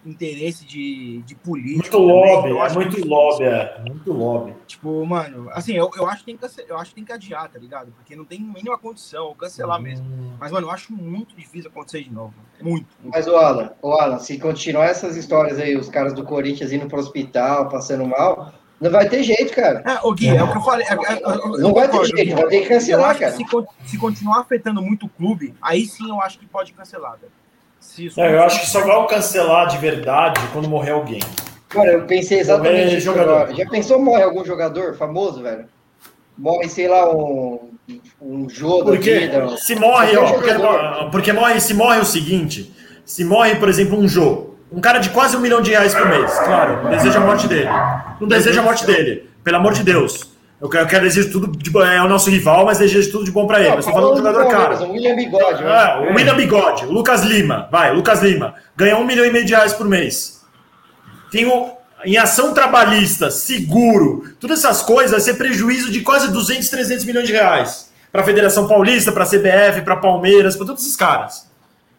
interesse 0.05 0.65
de, 0.65 1.21
de 1.21 1.35
político. 1.35 1.97
Muito 1.97 1.97
lobby, 1.97 2.49
é 2.49 2.73
muito 2.73 3.07
lobby, 3.07 3.43
é. 3.45 3.81
Muito 3.87 4.11
lobby. 4.11 4.53
Tipo, 4.67 5.05
mano, 5.05 5.49
assim, 5.51 5.73
eu, 5.73 5.89
eu, 5.95 6.07
acho 6.07 6.23
que 6.23 6.35
tem 6.35 6.37
que, 6.37 6.61
eu 6.67 6.77
acho 6.77 6.89
que 6.89 6.95
tem 6.95 7.05
que 7.05 7.13
adiar, 7.13 7.49
tá 7.49 7.57
ligado? 7.57 7.91
Porque 7.93 8.15
não 8.15 8.25
tem 8.25 8.39
nenhuma 8.39 8.77
condição, 8.77 9.27
ou 9.27 9.35
cancelar 9.35 9.79
hum. 9.79 9.83
mesmo. 9.83 10.05
Mas, 10.39 10.51
mano, 10.51 10.67
eu 10.67 10.71
acho 10.71 10.93
muito 10.93 11.35
difícil 11.35 11.69
acontecer 11.69 12.03
de 12.03 12.11
novo. 12.11 12.33
Muito. 12.61 12.87
muito. 13.01 13.13
Mas, 13.15 13.27
o 13.27 13.35
Alan, 13.35 13.71
o 13.81 13.91
Alan, 13.93 14.19
se 14.19 14.37
continuar 14.37 14.85
essas 14.85 15.15
histórias 15.15 15.59
aí, 15.59 15.77
os 15.77 15.89
caras 15.89 16.13
do 16.13 16.23
Corinthians 16.23 16.71
indo 16.71 16.87
pro 16.87 16.99
hospital, 16.99 17.69
passando 17.69 18.05
mal, 18.05 18.53
não 18.79 18.91
vai 18.91 19.07
ter 19.07 19.23
jeito, 19.23 19.53
cara. 19.53 19.81
É, 19.85 20.05
o 20.05 20.13
Gui, 20.13 20.27
é 20.27 20.43
o 20.43 20.51
que 20.51 20.57
eu 20.57 20.61
falei. 20.61 20.85
É, 20.87 20.93
é, 20.93 21.21
não 21.59 21.73
vai 21.73 21.87
ter 21.87 22.05
jeito, 22.05 22.35
vai 22.35 22.47
ter 22.47 22.61
que 22.61 22.67
cancelar, 22.67 23.17
cara. 23.17 23.31
Se, 23.31 23.43
se, 23.85 23.97
continuar 23.97 24.39
afetando 24.39 24.81
muito 24.81 25.05
o 25.05 25.09
clube, 25.09 25.53
aí 25.61 25.85
sim 25.85 26.09
eu 26.09 26.21
acho 26.21 26.37
que 26.37 26.45
pode 26.45 26.73
cancelar, 26.73 27.17
velho. 27.19 27.31
É, 28.17 28.35
eu 28.35 28.43
acho 28.43 28.61
que 28.61 28.67
só 28.67 28.81
vai 28.81 29.07
cancelar 29.07 29.67
de 29.67 29.77
verdade 29.77 30.39
quando 30.51 30.69
morrer 30.69 30.91
alguém. 30.91 31.21
Cara, 31.69 31.93
eu 31.93 32.05
pensei 32.05 32.39
exatamente 32.39 32.95
isso 32.95 33.05
jogador. 33.05 33.53
Já 33.55 33.67
pensou 33.69 33.99
morre 33.99 34.23
algum 34.23 34.45
jogador 34.45 34.95
famoso, 34.95 35.41
velho? 35.41 35.65
Morre, 36.37 36.69
sei 36.69 36.87
lá, 36.87 37.13
um, 37.15 37.71
um 38.21 38.49
jogo 38.49 38.85
porque 38.85 39.19
vida, 39.19 39.57
se 39.57 39.75
morre, 39.75 40.15
ó, 40.17 40.33
porque, 40.33 40.51
porque, 41.11 41.33
morre, 41.33 41.59
se 41.59 41.73
morre 41.73 41.99
o 41.99 42.05
seguinte, 42.05 42.73
se 43.05 43.23
morre, 43.23 43.55
por 43.55 43.69
exemplo, 43.69 43.97
um 43.97 44.07
jogo, 44.07 44.52
um 44.73 44.81
cara 44.81 44.97
de 44.97 45.11
quase 45.11 45.37
um 45.37 45.39
milhão 45.39 45.61
de 45.61 45.69
reais 45.69 45.93
por 45.93 46.07
mês, 46.07 46.33
claro, 46.39 46.89
deseja 46.89 47.19
a 47.19 47.21
morte 47.21 47.47
dele. 47.47 47.69
Não 48.19 48.27
deseja 48.27 48.59
a 48.59 48.63
morte 48.63 48.85
dele, 48.85 49.29
pelo 49.43 49.57
amor 49.57 49.73
de 49.73 49.83
Deus. 49.83 50.33
Eu 50.59 50.69
quero, 50.69 50.85
eu 50.85 50.87
quero 50.87 51.03
desejo 51.03 51.29
tudo 51.29 51.57
de 51.57 51.69
bom. 51.69 51.83
É 51.83 52.01
o 52.01 52.07
nosso 52.07 52.29
rival, 52.29 52.65
mas 52.65 52.77
desejo 52.77 53.11
tudo 53.11 53.25
de 53.25 53.31
bom 53.31 53.45
para 53.45 53.59
ele. 53.59 53.69
Não, 53.69 53.79
estou 53.79 53.93
falando 53.93 54.11
do 54.11 54.17
jogador 54.17 54.47
cara. 54.47 54.81
O 54.81 54.93
William 54.93 55.15
Bigode. 55.15 55.63
É, 55.63 55.97
o 55.97 56.15
William 56.15 56.35
Bigode, 56.35 56.85
o 56.85 56.91
Lucas 56.91 57.21
Lima. 57.21 57.67
Vai, 57.69 57.93
Lucas 57.93 58.23
Lima. 58.23 58.55
Ganha 58.75 58.97
um 58.97 59.05
milhão 59.05 59.25
e 59.25 59.31
meio 59.31 59.45
de 59.45 59.53
reais 59.53 59.73
por 59.73 59.85
mês. 59.85 60.41
Tem 61.29 61.45
o, 61.45 61.71
em 62.05 62.17
ação 62.17 62.53
trabalhista, 62.53 63.29
seguro, 63.29 64.23
todas 64.39 64.63
essas 64.63 64.81
coisas, 64.81 65.11
vai 65.11 65.19
ser 65.19 65.33
prejuízo 65.33 65.91
de 65.91 66.01
quase 66.01 66.31
200, 66.31 66.69
300 66.69 67.05
milhões 67.05 67.27
de 67.27 67.33
reais. 67.33 67.91
Para 68.11 68.21
a 68.21 68.25
Federação 68.25 68.67
Paulista, 68.67 69.11
para 69.11 69.23
a 69.23 69.27
CBF, 69.27 69.81
para 69.83 69.97
Palmeiras, 69.97 70.55
para 70.55 70.65
todos 70.65 70.81
esses 70.81 70.95
caras. 70.95 71.45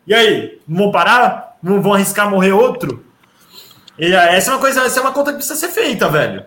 E 0.06 0.14
aí, 0.14 0.58
não 0.66 0.84
vão 0.84 0.90
parar? 0.90 1.53
Não 1.64 1.80
vão 1.80 1.94
arriscar 1.94 2.28
morrer 2.28 2.52
outro? 2.52 3.02
E 3.98 4.12
essa 4.12 4.50
é 4.50 4.54
uma 4.54 4.60
coisa, 4.60 4.82
essa 4.82 5.00
é 5.00 5.02
uma 5.02 5.12
conta 5.12 5.30
que 5.30 5.38
precisa 5.38 5.58
ser 5.58 5.68
feita, 5.68 6.10
velho. 6.10 6.44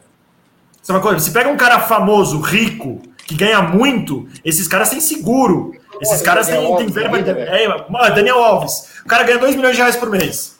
Isso 0.81 0.91
é 0.91 0.95
uma 0.95 1.01
coisa. 1.01 1.19
Se 1.19 1.31
pega 1.31 1.49
um 1.49 1.57
cara 1.57 1.79
famoso, 1.79 2.39
rico, 2.39 3.01
que 3.25 3.33
ganha 3.33 3.61
muito, 3.63 4.27
esses 4.45 4.67
caras 4.67 4.89
têm 4.91 4.99
seguro. 4.99 5.73
Esses 5.99 6.21
caras 6.21 6.45
têm, 6.45 6.75
têm 6.77 6.87
verba. 6.87 7.17
É, 7.17 8.11
Daniel 8.11 8.43
Alves. 8.43 9.01
O 9.03 9.07
cara 9.07 9.23
ganha 9.23 9.39
2 9.39 9.55
milhões 9.55 9.75
de 9.75 9.81
reais 9.81 9.95
por 9.95 10.09
mês. 10.09 10.59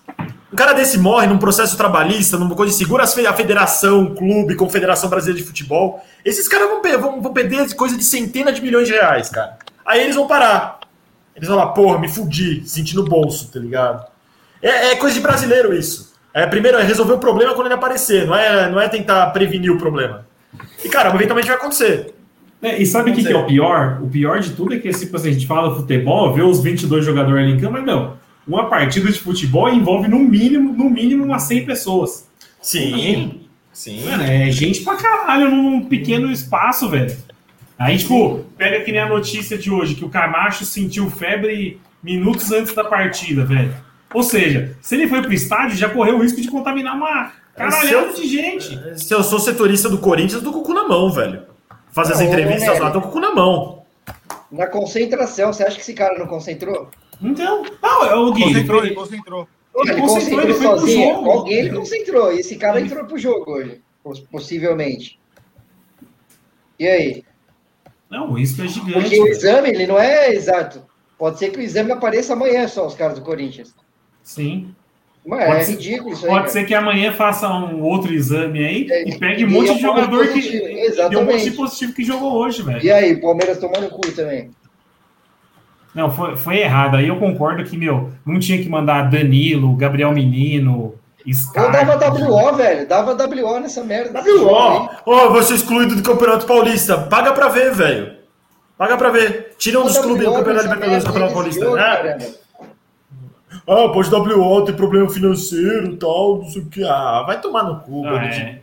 Um 0.52 0.56
cara 0.56 0.74
desse 0.74 0.98
morre 0.98 1.28
num 1.28 1.38
processo 1.38 1.78
trabalhista, 1.78 2.36
numa 2.38 2.56
coisa 2.56 2.72
de 2.72 2.78
segura 2.80 3.04
a 3.04 3.34
federação, 3.34 4.06
o 4.06 4.16
clube, 4.16 4.56
confederação 4.56 5.08
brasileira 5.08 5.40
de 5.40 5.48
futebol. 5.48 6.04
Esses 6.26 6.48
caras 6.48 6.68
vão, 6.68 6.82
vão, 7.00 7.22
vão 7.22 7.34
perder 7.34 7.76
coisa 7.76 7.96
de 7.96 8.04
centenas 8.04 8.56
de 8.56 8.62
milhões 8.62 8.88
de 8.88 8.94
reais, 8.94 9.30
cara. 9.30 9.60
Aí 9.86 10.02
eles 10.02 10.16
vão 10.16 10.26
parar. 10.26 10.80
Eles 11.36 11.48
vão 11.48 11.58
lá, 11.58 11.68
porra, 11.68 12.00
me 12.00 12.08
fudi, 12.08 12.68
senti 12.68 12.96
no 12.96 13.04
bolso, 13.04 13.52
tá 13.52 13.60
ligado? 13.60 14.17
É, 14.62 14.92
é 14.92 14.96
coisa 14.96 15.16
de 15.16 15.22
brasileiro 15.22 15.74
isso. 15.74 16.14
É, 16.34 16.46
primeiro 16.46 16.78
é 16.78 16.84
resolver 16.84 17.14
o 17.14 17.20
problema 17.20 17.54
quando 17.54 17.68
ele 17.68 17.76
aparecer, 17.76 18.28
não 18.28 18.36
é, 18.36 18.70
não 18.70 18.80
é 18.80 18.88
tentar 18.88 19.26
prevenir 19.28 19.72
o 19.72 19.78
problema. 19.78 20.26
E, 20.84 20.90
cara, 20.90 21.14
eventualmente 21.14 21.48
vai 21.48 21.58
acontecer. 21.58 22.14
É, 22.62 22.82
e 22.82 22.86
sabe 22.86 23.12
o 23.12 23.14
que, 23.14 23.24
que, 23.24 23.32
é 23.32 23.38
o 23.38 23.46
pior? 23.46 24.00
O 24.02 24.10
pior 24.10 24.40
de 24.40 24.52
tudo 24.52 24.74
é 24.74 24.80
que, 24.80 24.90
tipo 24.90 25.16
assim, 25.16 25.30
a 25.30 25.34
gente 25.34 25.48
fala 25.48 25.76
futebol, 25.76 26.34
vê 26.34 26.42
os 26.42 26.62
22 26.62 27.06
jogadores 27.06 27.44
ali 27.44 27.54
em 27.54 27.60
campo, 27.60 27.74
mas 27.74 27.86
não 27.86 28.18
uma 28.48 28.70
partida 28.70 29.12
de 29.12 29.20
futebol 29.20 29.70
envolve 29.70 30.08
no 30.08 30.20
mínimo, 30.20 30.72
no 30.72 30.90
mínimo 30.90 31.26
umas 31.26 31.44
100 31.44 31.66
pessoas. 31.66 32.28
Sim. 32.62 33.42
Sim. 33.74 34.06
Mano, 34.06 34.24
é 34.24 34.50
gente 34.50 34.82
pra 34.82 34.96
caralho 34.96 35.52
num 35.52 35.86
pequeno 35.86 36.32
espaço, 36.32 36.90
velho. 36.90 37.16
Aí, 37.78 37.98
tipo, 37.98 38.46
pega 38.58 38.84
que 38.84 38.92
nem 38.92 39.02
a 39.02 39.10
notícia 39.10 39.58
de 39.58 39.70
hoje, 39.70 39.94
que 39.94 40.06
o 40.06 40.10
Camacho 40.10 40.66
sentiu 40.66 41.12
febre 41.12 41.80
minutos 42.02 42.52
antes 42.52 42.74
da 42.74 42.84
partida, 42.84 43.46
velho. 43.46 43.72
Ou 44.14 44.24
seja, 44.24 44.76
se 44.82 44.96
ele 44.96 45.08
foi 45.08 45.22
pro 45.22 45.34
estádio, 45.34 45.78
já 45.78 45.90
correu 45.90 46.18
o 46.18 46.22
risco 46.22 46.42
de 46.42 46.50
contaminar 46.50 46.96
uma 46.96 47.34
caralhada 47.56 48.14
de 48.14 48.28
gente. 48.28 49.00
Se 49.00 49.14
eu 49.14 49.24
sou 49.24 49.40
setorista 49.40 49.90
do 49.90 49.98
Corinthians, 49.98 50.34
eu 50.34 50.44
tô 50.44 50.52
com 50.52 50.60
o 50.60 50.64
cu 50.64 50.74
na 50.74 50.88
mão, 50.88 51.12
velho. 51.12 51.44
Fazer 51.92 52.14
as 52.14 52.22
entrevistas 52.22 52.80
lá, 52.80 52.92
tô 52.92 53.02
com 53.02 53.10
o 53.10 53.12
cu 53.12 53.20
na 53.20 53.34
mão. 53.34 53.84
Na 54.52 54.68
concentração, 54.68 55.52
você 55.52 55.64
acha 55.64 55.76
que 55.76 55.82
esse 55.82 55.94
cara 55.94 56.18
não 56.18 56.28
concentrou? 56.28 56.90
Então, 57.22 57.66
não, 57.82 58.06
é 58.06 58.16
o 58.16 58.32
Gui. 58.32 58.44
Concentrou, 58.44 58.86
ele 58.86 58.96
concentrou. 58.96 59.48
Ele, 59.76 59.92
ele 59.92 60.02
concentrou, 60.02 60.42
ele 60.42 60.54
sozinho. 60.54 61.32
Alguém 61.32 61.58
ele 61.58 61.76
concentrou. 61.76 62.34
E 62.34 62.40
esse 62.40 62.56
cara 62.56 62.80
entrou 62.80 63.06
pro 63.06 63.18
jogo 63.18 63.52
hoje, 63.52 63.82
possivelmente. 64.32 65.20
E 66.80 66.88
aí? 66.88 67.24
Não, 68.10 68.30
o 68.30 68.34
risco 68.34 68.62
é 68.62 68.68
gigante. 68.68 68.94
Porque 68.94 69.20
o 69.20 69.28
exame, 69.28 69.70
ele 69.70 69.88
não 69.88 70.00
é 70.00 70.34
exato. 70.34 70.82
Pode 71.18 71.40
ser 71.40 71.50
que 71.50 71.60
o 71.60 71.62
exame 71.62 71.92
apareça 71.92 72.34
amanhã 72.34 72.68
só, 72.68 72.86
os 72.88 72.96
caras 72.96 73.18
do 73.18 73.26
Corinthians. 73.26 73.76
Sim. 74.28 74.76
Mas 75.26 75.46
pode 75.46 75.60
é 75.60 75.64
ser, 75.64 75.72
ridículo 75.72 76.14
isso 76.14 76.26
aí. 76.26 76.32
Pode 76.32 76.42
cara. 76.42 76.52
ser 76.52 76.66
que 76.66 76.74
amanhã 76.74 77.14
faça 77.14 77.50
um 77.50 77.82
outro 77.82 78.14
exame 78.14 78.60
aí 78.60 78.88
é, 78.92 79.10
e 79.10 79.18
pegue 79.18 79.46
um 79.46 79.50
monte 79.50 79.74
de 79.74 79.82
jogador 79.82 80.28
que. 80.28 80.40
Exatamente. 80.40 81.18
Um 81.18 81.26
monte 81.26 81.44
de 81.46 81.52
positivo 81.52 81.94
que 81.94 82.04
jogou 82.04 82.34
hoje, 82.34 82.62
velho. 82.62 82.84
E 82.84 82.92
aí, 82.92 83.16
Palmeiras 83.16 83.58
tomando 83.58 83.90
cu 83.90 84.02
também. 84.12 84.52
Não, 85.96 86.12
foi, 86.12 86.36
foi 86.36 86.58
errado. 86.58 86.98
Aí 86.98 87.08
eu 87.08 87.18
concordo 87.18 87.64
que, 87.64 87.78
meu, 87.78 88.12
não 88.26 88.38
tinha 88.38 88.62
que 88.62 88.70
mandar 88.70 89.10
Danilo, 89.10 89.76
Gabriel 89.76 90.12
Menino, 90.12 90.94
Scar. 91.34 91.66
Eu 91.66 91.72
dava 91.72 92.12
WO, 92.12 92.56
velho. 92.56 92.88
Dava 92.88 93.14
WO 93.14 93.60
nessa 93.60 93.84
merda. 93.84 94.22
WO? 94.22 94.50
Ó, 94.50 94.90
oh, 95.06 95.30
você 95.32 95.54
excluído 95.54 95.96
do 95.96 96.04
Campeonato 96.04 96.46
Paulista. 96.46 96.98
Paga 96.98 97.32
pra 97.32 97.48
ver, 97.48 97.74
velho. 97.74 98.18
Paga 98.78 98.98
pra 98.98 99.10
ver. 99.10 99.56
Tira 99.58 99.80
um 99.80 99.84
dos 99.84 99.98
clubes 99.98 100.26
do 100.26 100.34
Campeonato 100.34 100.66
Libertadores 100.66 101.04
do 101.04 101.08
Campeonato 101.08 101.34
Paulista. 101.34 101.66
Jogo, 101.66 101.78
é. 101.78 102.47
Ah, 103.68 103.90
pode 103.90 104.10
WO, 104.10 104.64
tem 104.64 104.74
problema 104.74 105.10
financeiro 105.10 105.92
e 105.92 105.98
tal, 105.98 106.38
não 106.38 106.50
sei 106.50 106.62
o 106.62 106.66
que. 106.68 106.84
Ah, 106.86 107.24
vai 107.28 107.42
tomar 107.42 107.64
no 107.64 107.82
cu, 107.82 108.02
não, 108.02 108.18
é, 108.18 108.62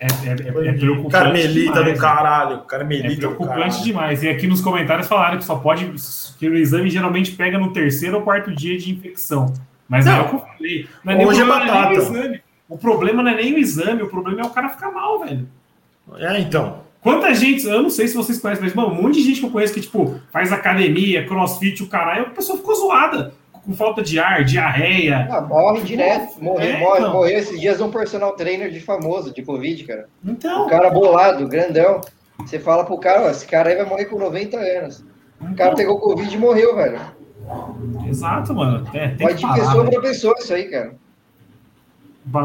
é, 0.00 0.06
é, 0.06 0.68
é, 0.68 0.72
preocupante. 0.72 1.12
Carmelita 1.12 1.72
demais, 1.74 1.94
do 1.94 2.00
caralho. 2.00 2.58
Carmelita 2.60 3.12
é 3.12 3.16
preocupante 3.16 3.82
demais. 3.82 4.22
E 4.22 4.28
aqui 4.28 4.46
nos 4.46 4.62
comentários 4.62 5.06
falaram 5.06 5.36
que 5.36 5.44
só 5.44 5.56
pode. 5.56 5.92
que 6.38 6.48
o 6.48 6.56
exame 6.56 6.88
geralmente 6.88 7.32
pega 7.32 7.58
no 7.58 7.74
terceiro 7.74 8.16
ou 8.16 8.22
quarto 8.22 8.50
dia 8.54 8.78
de 8.78 8.90
infecção. 8.90 9.52
Mas 9.86 10.06
não, 10.06 10.12
é 10.16 10.20
o 10.20 10.28
que 10.28 10.34
eu 10.36 10.40
falei. 10.40 10.88
Não 11.04 11.12
é 11.12 11.26
hoje 11.26 11.42
é 11.42 11.44
batata. 11.44 11.88
o, 11.88 11.98
exame. 11.98 12.42
o 12.70 12.78
problema 12.78 13.22
não 13.22 13.30
é 13.30 13.34
nem 13.34 13.54
o 13.54 13.58
exame, 13.58 14.02
o 14.02 14.08
problema 14.08 14.40
é 14.40 14.44
o 14.44 14.50
cara 14.50 14.70
ficar 14.70 14.90
mal, 14.90 15.20
velho. 15.20 15.46
É, 16.16 16.40
então. 16.40 16.88
Quanta 17.02 17.32
gente, 17.34 17.66
eu 17.66 17.82
não 17.82 17.90
sei 17.90 18.08
se 18.08 18.16
vocês 18.16 18.40
conhecem, 18.40 18.64
mas, 18.64 18.74
mano, 18.74 18.88
um 18.88 19.02
monte 19.02 19.14
de 19.14 19.22
gente 19.22 19.40
que 19.40 19.46
eu 19.46 19.50
conheço 19.50 19.72
que, 19.72 19.80
tipo, 19.80 20.20
faz 20.32 20.52
academia, 20.52 21.26
crossfit, 21.26 21.82
o 21.82 21.86
caralho, 21.86 22.26
a 22.26 22.30
pessoa 22.30 22.58
ficou 22.58 22.74
zoada 22.74 23.32
com 23.68 23.74
falta 23.74 24.02
de 24.02 24.18
ar, 24.18 24.44
diarreia. 24.44 25.28
Ah, 25.30 25.42
morre 25.42 25.82
direto. 25.82 26.42
Morreu, 26.42 26.70
é, 26.70 26.80
morre, 26.80 27.00
então. 27.00 27.12
morreu 27.12 27.38
esses 27.38 27.60
dias 27.60 27.82
um 27.82 27.90
personal 27.90 28.32
trainer 28.32 28.70
de 28.70 28.80
famoso, 28.80 29.32
de 29.32 29.42
Covid, 29.42 29.84
cara. 29.84 30.08
Então. 30.24 30.64
O 30.64 30.70
cara 30.70 30.88
bolado, 30.88 31.46
grandão. 31.46 32.00
Você 32.38 32.58
fala 32.58 32.82
pro 32.84 32.96
cara, 32.96 33.26
ó, 33.26 33.30
esse 33.30 33.46
cara 33.46 33.68
aí 33.68 33.76
vai 33.76 33.84
morrer 33.84 34.06
com 34.06 34.18
90 34.18 34.56
anos. 34.56 35.04
Então. 35.36 35.52
O 35.52 35.54
cara 35.54 35.74
pegou 35.74 36.00
Covid 36.00 36.34
e 36.34 36.38
morreu, 36.38 36.76
velho. 36.76 36.98
Exato, 38.08 38.54
mano. 38.54 38.88
É, 38.94 39.08
Vai 39.16 39.34
de 39.34 39.42
parar, 39.42 39.56
pessoa 39.56 39.84
para 39.84 40.00
pessoa 40.00 40.34
isso 40.38 40.54
aí, 40.54 40.70
cara. 40.70 40.94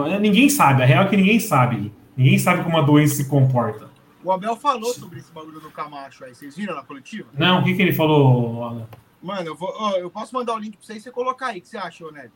É, 0.07 0.19
ninguém 0.19 0.49
sabe, 0.49 0.83
a 0.83 0.85
real 0.85 1.05
é 1.05 1.07
que 1.07 1.15
ninguém 1.15 1.39
sabe. 1.39 1.93
Ninguém 2.17 2.37
sabe 2.37 2.63
como 2.65 2.77
a 2.77 2.81
doença 2.81 3.15
se 3.15 3.29
comporta. 3.29 3.89
O 4.25 4.31
Abel 4.31 4.57
falou 4.57 4.93
sobre 4.93 5.19
esse 5.19 5.31
bagulho 5.31 5.61
do 5.61 5.69
Camacho 5.69 6.25
aí. 6.25 6.35
Vocês 6.35 6.55
viram 6.55 6.75
na 6.75 6.83
coletiva? 6.83 7.29
Não, 7.37 7.61
o 7.61 7.63
que, 7.63 7.73
que 7.75 7.81
ele 7.81 7.93
falou, 7.93 8.87
Mano, 9.23 9.47
eu, 9.47 9.55
vou, 9.55 9.73
eu 9.97 10.11
posso 10.11 10.35
mandar 10.35 10.53
o 10.53 10.59
link 10.59 10.75
pra 10.75 10.85
você 10.85 10.95
e 10.95 10.99
você 10.99 11.09
colocar 11.09 11.47
aí. 11.47 11.59
O 11.59 11.61
que 11.61 11.69
você 11.69 11.77
acha, 11.77 12.11
Neto? 12.11 12.33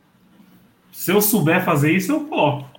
Se 0.90 1.12
eu 1.12 1.22
souber 1.22 1.66
fazer 1.66 1.92
isso, 1.92 2.14
eu 2.14 2.26
coloco. 2.26 2.70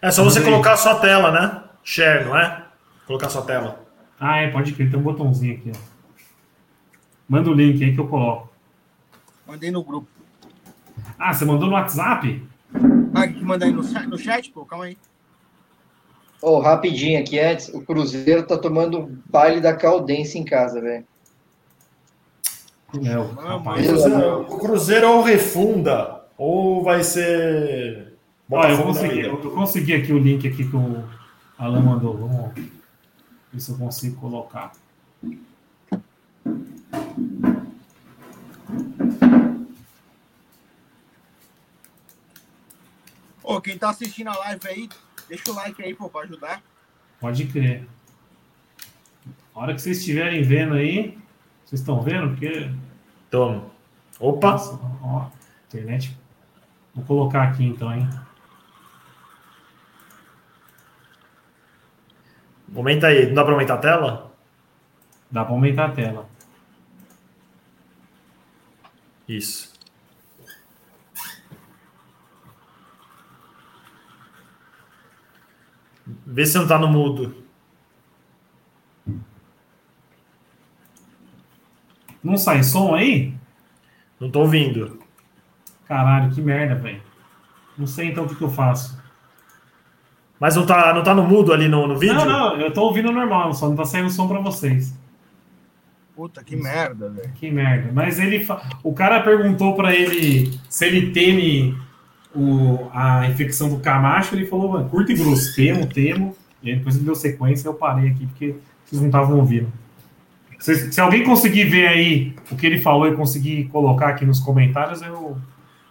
É 0.00 0.10
só 0.12 0.22
você 0.22 0.40
colocar 0.40 0.74
a 0.74 0.76
sua 0.76 1.00
tela, 1.00 1.32
né? 1.32 1.64
Share, 1.82 2.24
não 2.24 2.38
é? 2.38 2.64
Colocar 3.06 3.26
a 3.26 3.30
sua 3.30 3.42
tela. 3.42 3.84
Ah, 4.20 4.36
é, 4.36 4.50
pode 4.50 4.72
crer. 4.72 4.88
Tem 4.88 5.00
um 5.00 5.02
botãozinho 5.02 5.56
aqui, 5.56 5.72
ó. 5.74 5.78
Manda 7.28 7.50
o 7.50 7.54
link 7.54 7.82
aí 7.82 7.92
que 7.92 8.00
eu 8.00 8.06
coloco. 8.06 8.48
Mandei 9.44 9.72
no 9.72 9.82
grupo. 9.82 10.08
Ah, 11.18 11.34
você 11.34 11.44
mandou 11.44 11.68
no 11.68 11.74
WhatsApp? 11.74 12.48
Ah, 13.12 13.26
que 13.26 13.44
manda 13.44 13.64
aí 13.64 13.72
no, 13.72 13.82
no 13.82 14.18
chat, 14.18 14.50
pô? 14.52 14.64
Calma 14.64 14.84
aí. 14.84 14.96
Oh, 16.40 16.60
rapidinho 16.60 17.20
aqui, 17.20 17.38
antes, 17.38 17.68
o 17.68 17.82
Cruzeiro 17.82 18.46
tá 18.46 18.56
tomando 18.56 19.22
baile 19.28 19.60
da 19.60 19.76
Caldense 19.76 20.38
em 20.38 20.44
casa, 20.44 20.80
velho. 20.80 21.04
É, 23.04 23.18
o, 23.18 23.62
Cruzeiro, 23.62 24.40
o 24.40 24.58
Cruzeiro 24.58 25.10
ou 25.10 25.22
refunda, 25.22 26.24
ou 26.36 26.82
vai 26.82 27.04
ser. 27.04 28.14
Olha, 28.50 28.72
eu 28.72 28.82
consegui, 28.82 29.20
eu 29.20 29.50
consegui 29.52 29.94
aqui 29.94 30.12
o 30.12 30.18
link 30.18 30.48
aqui 30.48 30.68
que 30.68 30.76
o 30.76 31.04
Alan 31.56 31.80
mandou. 31.80 32.16
Vamos 32.16 32.52
ver 33.52 33.60
se 33.60 33.70
eu 33.70 33.78
consigo 33.78 34.20
colocar. 34.20 34.72
Ô, 43.42 43.60
quem 43.60 43.78
tá 43.78 43.90
assistindo 43.90 44.28
a 44.28 44.38
live 44.38 44.68
aí, 44.68 44.88
deixa 45.28 45.50
o 45.50 45.54
like 45.54 45.82
aí, 45.82 45.94
pô, 45.94 46.08
pra 46.08 46.22
ajudar. 46.22 46.62
Pode 47.20 47.46
crer. 47.46 47.86
A 49.54 49.60
hora 49.60 49.74
que 49.74 49.82
vocês 49.82 49.98
estiverem 49.98 50.42
vendo 50.42 50.74
aí, 50.74 51.18
vocês 51.70 51.82
estão 51.82 52.02
vendo? 52.02 52.30
Porque. 52.30 52.68
Toma. 53.30 53.70
Opa! 54.18 54.50
Nossa, 54.50 54.80
ó, 55.04 55.30
internet. 55.68 56.18
Vou 56.92 57.04
colocar 57.04 57.44
aqui 57.44 57.64
então, 57.64 57.94
hein? 57.94 58.10
Aumenta 62.74 63.06
aí. 63.06 63.26
Não 63.26 63.34
dá 63.34 63.44
para 63.44 63.52
aumentar 63.52 63.74
a 63.74 63.78
tela? 63.78 64.34
Dá 65.30 65.44
para 65.44 65.54
aumentar 65.54 65.86
a 65.86 65.92
tela. 65.92 66.28
Isso. 69.28 69.72
Vê 76.26 76.44
se 76.44 76.58
não 76.58 76.66
tá 76.66 76.76
no 76.80 76.88
mudo. 76.88 77.39
Não 82.22 82.36
sai 82.36 82.62
som 82.62 82.94
aí? 82.94 83.34
Não 84.18 84.30
tô 84.30 84.40
ouvindo. 84.40 84.98
Caralho, 85.86 86.30
que 86.30 86.40
merda, 86.40 86.74
velho. 86.74 87.02
Não 87.76 87.86
sei 87.86 88.08
então 88.08 88.24
o 88.24 88.28
que, 88.28 88.34
que, 88.34 88.42
eu 88.44 88.50
faço. 88.50 89.00
Mas 90.38 90.54
não 90.56 90.66
tá, 90.66 90.92
não 90.92 91.02
tá 91.02 91.14
no 91.14 91.22
mudo 91.22 91.52
ali 91.52 91.68
no, 91.68 91.86
no 91.86 91.98
vídeo? 91.98 92.14
Não, 92.14 92.26
não, 92.26 92.56
eu 92.56 92.72
tô 92.72 92.82
ouvindo 92.82 93.10
normal, 93.10 93.54
só 93.54 93.68
não 93.68 93.76
tá 93.76 93.84
saindo 93.84 94.10
som 94.10 94.28
pra 94.28 94.38
vocês. 94.38 94.94
Puta, 96.14 96.44
que 96.44 96.54
merda, 96.54 97.08
velho. 97.08 97.32
Que 97.34 97.50
merda. 97.50 97.90
Mas 97.92 98.18
ele. 98.18 98.44
Fa... 98.44 98.60
O 98.82 98.92
cara 98.92 99.20
perguntou 99.20 99.74
pra 99.74 99.94
ele 99.94 100.60
se 100.68 100.84
ele 100.84 101.12
teme 101.12 101.74
o, 102.34 102.90
a 102.92 103.26
infecção 103.26 103.70
do 103.70 103.80
Camacho. 103.80 104.34
Ele 104.34 104.44
falou, 104.44 104.70
mano, 104.72 104.88
curto 104.88 105.12
e 105.12 105.14
grosso, 105.14 105.54
temo, 105.56 105.86
temo. 105.86 106.36
E 106.62 106.70
aí 106.70 106.76
depois 106.76 106.96
ele 106.96 107.06
deu 107.06 107.14
sequência 107.14 107.66
eu 107.66 107.74
parei 107.74 108.10
aqui 108.10 108.26
porque 108.26 108.54
vocês 108.84 109.00
não 109.00 109.08
estavam 109.08 109.38
ouvindo. 109.38 109.72
Se, 110.60 110.92
se, 110.92 111.00
alguém 111.00 111.24
conseguir 111.24 111.64
ver 111.64 111.88
aí 111.88 112.36
o 112.50 112.56
que 112.56 112.66
ele 112.66 112.78
falou 112.78 113.08
e 113.08 113.16
conseguir 113.16 113.64
colocar 113.72 114.08
aqui 114.08 114.26
nos 114.26 114.38
comentários, 114.38 115.00
eu. 115.00 115.38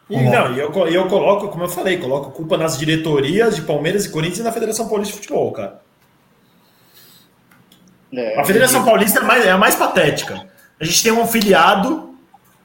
E, 0.08 0.16
não, 0.24 0.54
e 0.54 0.60
eu, 0.60 0.72
eu 0.88 1.08
coloco, 1.08 1.50
como 1.50 1.64
eu 1.64 1.70
falei, 1.70 1.98
coloco 1.98 2.32
culpa 2.32 2.56
nas 2.56 2.78
diretorias 2.78 3.56
de 3.56 3.64
Palmeiras 3.64 4.06
e 4.06 4.10
Corinthians 4.10 4.40
e 4.40 4.44
na 4.44 4.52
Federação 4.52 4.88
Paulista 4.88 5.14
de 5.14 5.22
Futebol, 5.22 5.52
cara. 5.52 5.82
É, 8.14 8.40
a 8.40 8.44
Federação 8.44 8.86
Paulista 8.86 9.20
é 9.20 9.24
a, 9.24 9.26
mais, 9.26 9.46
é 9.46 9.52
a 9.52 9.58
mais 9.58 9.76
patética. 9.76 10.48
A 10.80 10.86
gente 10.86 11.04
tem 11.04 11.12
um 11.12 11.28
filiado, 11.28 12.16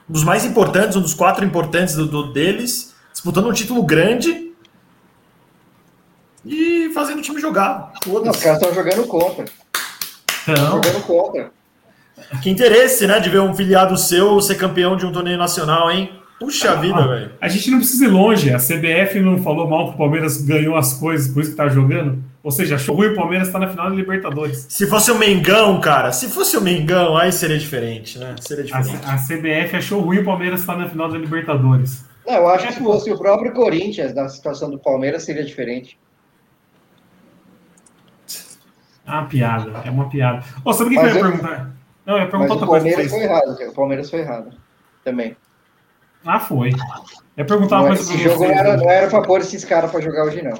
um 0.08 0.12
dos 0.12 0.24
mais 0.24 0.44
importantes, 0.44 0.96
um 0.96 1.02
dos 1.02 1.14
quatro 1.14 1.44
importantes 1.44 1.94
do, 1.94 2.06
do 2.06 2.32
deles, 2.32 2.94
disputando 3.12 3.48
um 3.48 3.52
título 3.52 3.82
grande 3.82 4.52
e 6.44 6.90
fazendo 6.94 7.18
o 7.18 7.22
time 7.22 7.40
jogar. 7.40 7.92
Não, 8.06 8.30
os 8.30 8.42
caras 8.42 8.60
estão 8.60 8.74
jogando 8.74 9.06
contra. 9.06 9.44
Estão 10.46 10.82
jogando 10.82 11.02
contra. 11.06 11.63
Que 12.42 12.50
interesse, 12.50 13.06
né, 13.06 13.20
de 13.20 13.28
ver 13.28 13.40
um 13.40 13.54
filiado 13.54 13.96
seu 13.96 14.40
ser 14.40 14.56
campeão 14.56 14.96
de 14.96 15.04
um 15.04 15.12
torneio 15.12 15.38
nacional, 15.38 15.90
hein? 15.90 16.10
Puxa 16.38 16.72
ah, 16.72 16.74
vida, 16.74 17.06
velho. 17.06 17.30
A 17.40 17.48
gente 17.48 17.70
não 17.70 17.78
precisa 17.78 18.04
ir 18.04 18.08
longe. 18.08 18.52
A 18.52 18.58
CBF 18.58 19.20
não 19.20 19.42
falou 19.42 19.68
mal 19.68 19.88
que 19.88 19.94
o 19.94 19.98
Palmeiras 19.98 20.42
ganhou 20.42 20.76
as 20.76 20.94
coisas, 20.94 21.32
por 21.32 21.42
isso 21.42 21.50
que 21.52 21.56
tá 21.56 21.68
jogando. 21.68 22.22
Ou 22.42 22.50
seja, 22.50 22.74
achou 22.74 22.94
ruim 22.94 23.08
o 23.08 23.14
Palmeiras 23.14 23.50
tá 23.50 23.58
na 23.58 23.68
final 23.68 23.88
da 23.88 23.96
Libertadores. 23.96 24.66
Se 24.68 24.86
fosse 24.86 25.10
o 25.10 25.18
Mengão, 25.18 25.80
cara, 25.80 26.12
se 26.12 26.28
fosse 26.28 26.56
o 26.56 26.60
Mengão, 26.60 27.16
aí 27.16 27.32
seria 27.32 27.58
diferente, 27.58 28.18
né? 28.18 28.34
Seria 28.40 28.64
diferente. 28.64 29.06
A, 29.06 29.14
a 29.14 29.16
CBF 29.16 29.76
achou 29.76 30.00
ruim 30.00 30.18
o 30.18 30.24
Palmeiras 30.24 30.60
estar 30.60 30.74
tá 30.74 30.80
na 30.80 30.88
final 30.88 31.08
da 31.08 31.16
Libertadores. 31.16 32.04
Não, 32.26 32.34
eu 32.34 32.48
acho 32.48 32.66
que 32.66 32.74
se 32.74 32.80
fosse 32.80 33.10
o 33.10 33.18
próprio 33.18 33.52
Corinthians 33.52 34.14
na 34.14 34.28
situação 34.28 34.70
do 34.70 34.78
Palmeiras, 34.78 35.22
seria 35.22 35.44
diferente. 35.44 35.98
É 39.06 39.10
uma 39.10 39.26
piada, 39.26 39.82
é 39.84 39.90
uma 39.90 40.08
piada. 40.08 40.44
Oh, 40.64 40.72
sabe 40.72 40.90
o 40.90 40.92
que, 40.92 40.98
que 40.98 41.06
eu 41.06 41.14
ia 41.14 41.22
perguntar? 41.22 41.73
Não, 42.06 42.16
eu 42.16 42.20
ia 42.24 42.28
perguntar 42.28 42.52
outra 42.54 42.66
coisa. 42.66 42.86
O 42.86 42.90
Palmeiras 42.90 43.10
foi 43.10 43.22
errado, 43.22 43.68
o 43.68 43.74
Palmeiras 43.74 44.10
foi 44.10 44.20
errado 44.20 44.50
também. 45.02 45.36
Ah, 46.24 46.40
foi. 46.40 46.70
Eu 46.70 46.74
ia 47.38 47.44
perguntar 47.44 47.80
uma 47.80 47.88
coisa 47.88 48.02
Esse 48.02 48.22
jogo 48.22 48.38
vocês, 48.38 48.50
não 48.50 48.58
era, 48.58 48.76
não 48.76 48.90
era 48.90 49.08
pra 49.08 49.22
pôr 49.22 49.40
esses 49.40 49.64
caras 49.64 49.90
pra 49.90 50.00
jogar 50.00 50.24
hoje, 50.24 50.42
não. 50.42 50.58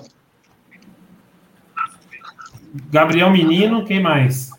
Gabriel 2.90 3.30
Menino, 3.30 3.84
quem 3.84 4.01
mais? 4.03 4.51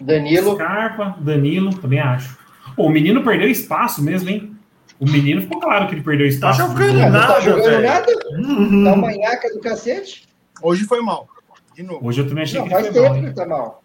Danilo. 0.00 0.54
Scarpa, 0.54 1.16
Danilo, 1.20 1.74
também 1.78 2.00
acho. 2.00 2.38
Pô, 2.76 2.84
o 2.84 2.90
menino 2.90 3.24
perdeu 3.24 3.48
espaço 3.48 4.02
mesmo, 4.02 4.28
hein? 4.28 4.54
O 5.00 5.06
menino 5.08 5.40
ficou 5.42 5.60
claro 5.60 5.88
que 5.88 5.94
ele 5.94 6.02
perdeu 6.02 6.26
espaço. 6.26 6.58
Tá 6.58 6.68
jogando 6.68 6.98
nada, 6.98 7.18
não 7.18 7.26
tá 7.26 7.40
jogando 7.40 7.64
velho. 7.64 7.82
nada? 7.82 8.12
Uhum. 8.32 8.84
Tá 8.84 8.96
manhaca 8.96 9.52
do 9.52 9.60
cacete. 9.60 10.28
Hoje 10.62 10.84
foi 10.84 11.00
mal. 11.00 11.26
De 11.74 11.82
novo. 11.82 12.06
Hoje 12.06 12.20
eu 12.20 12.28
também 12.28 12.44
achei 12.44 12.60
não, 12.60 12.68
que 12.68 12.74
ele 12.74 12.92
foi 12.92 13.00
mal. 13.00 13.08
Faz 13.08 13.20
tempo 13.20 13.28
que 13.28 13.34
tá 13.34 13.46
mal. 13.46 13.82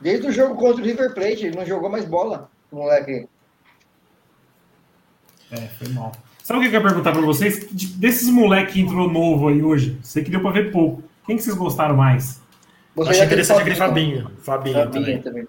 Desde 0.00 0.26
o 0.26 0.32
jogo 0.32 0.54
contra 0.54 0.82
o 0.82 0.84
River 0.84 1.12
Plate, 1.14 1.46
ele 1.46 1.56
não 1.56 1.66
jogou 1.66 1.90
mais 1.90 2.04
bola, 2.04 2.50
moleque. 2.72 3.28
É, 5.50 5.56
foi 5.78 5.88
mal. 5.88 6.12
Sabe 6.42 6.58
o 6.58 6.62
que 6.62 6.68
eu 6.68 6.72
quero 6.72 6.84
perguntar 6.84 7.12
pra 7.12 7.20
vocês? 7.20 7.68
Desses 7.96 8.28
moleques 8.28 8.74
que 8.74 8.80
entrou 8.80 9.10
novo 9.10 9.48
aí 9.48 9.62
hoje, 9.62 9.98
sei 10.02 10.24
que 10.24 10.30
deu 10.30 10.40
pra 10.40 10.50
ver 10.50 10.72
pouco. 10.72 11.02
Quem 11.26 11.36
que 11.36 11.42
vocês 11.42 11.56
gostaram 11.56 11.96
mais? 11.96 12.40
Você 12.96 13.10
Achei 13.10 13.24
interessante 13.24 13.60
aquele 13.60 13.76
Fabinho. 13.76 14.30
Fabinho, 14.42 14.74
Fabinho 14.74 14.92
também. 14.92 15.22
também. 15.22 15.48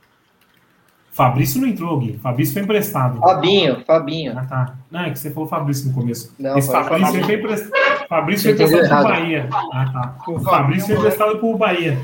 Fabrício 1.11 1.59
não 1.59 1.67
entrou, 1.67 1.99
Gui. 1.99 2.17
Fabrício 2.19 2.53
foi 2.53 2.63
emprestado. 2.63 3.19
Fabinho, 3.19 3.83
Fabinho. 3.85 4.37
Ah, 4.37 4.45
tá. 4.45 4.75
Não, 4.89 5.01
é 5.01 5.09
que 5.09 5.19
você 5.19 5.29
falou 5.31 5.49
Fabrício 5.49 5.89
no 5.89 5.93
começo. 5.93 6.33
Não, 6.39 6.57
Esse 6.57 6.71
Fabrício 6.71 7.11
foi, 7.11 7.23
foi 7.23 7.35
emprestado. 7.35 7.71
Fabrício 8.07 8.43
foi 8.55 8.65
emprestado 8.65 8.87
pro 8.87 9.09
Bahia. 9.09 9.49
Ah, 9.51 9.89
tá. 9.91 10.15
O, 10.27 10.35
o 10.35 10.39
Fabrício 10.39 10.87
foi 10.87 10.95
emprestado 10.97 11.37
pro 11.39 11.57
Bahia. 11.57 11.97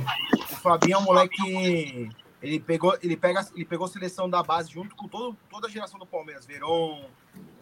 O 0.52 0.56
Fabinho 0.56 0.96
é 0.96 0.98
um 0.98 1.04
moleque. 1.04 2.10
Ele 2.42 2.60
pegou, 2.60 2.96
ele, 3.02 3.18
pega, 3.18 3.46
ele 3.56 3.66
pegou 3.66 3.86
a 3.86 3.90
seleção 3.90 4.30
da 4.30 4.44
base 4.44 4.72
junto 4.72 4.96
com 4.96 5.08
todo, 5.08 5.36
toda 5.50 5.68
a 5.68 5.70
geração 5.70 6.00
do 6.00 6.06
Palmeiras. 6.06 6.46
Veron, 6.46 7.10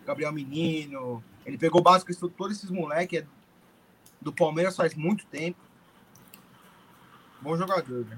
Gabriel 0.06 0.34
Menino. 0.34 1.24
Ele 1.46 1.58
pegou 1.58 1.82
básico, 1.82 2.14
todos 2.30 2.58
esses 2.58 2.70
moleques 2.70 3.22
é 3.22 3.26
do 4.22 4.34
Palmeiras 4.34 4.76
faz 4.76 4.96
muito 4.96 5.26
tempo. 5.28 5.60
Bom 7.40 7.56
jogador, 7.56 8.06
né? 8.10 8.18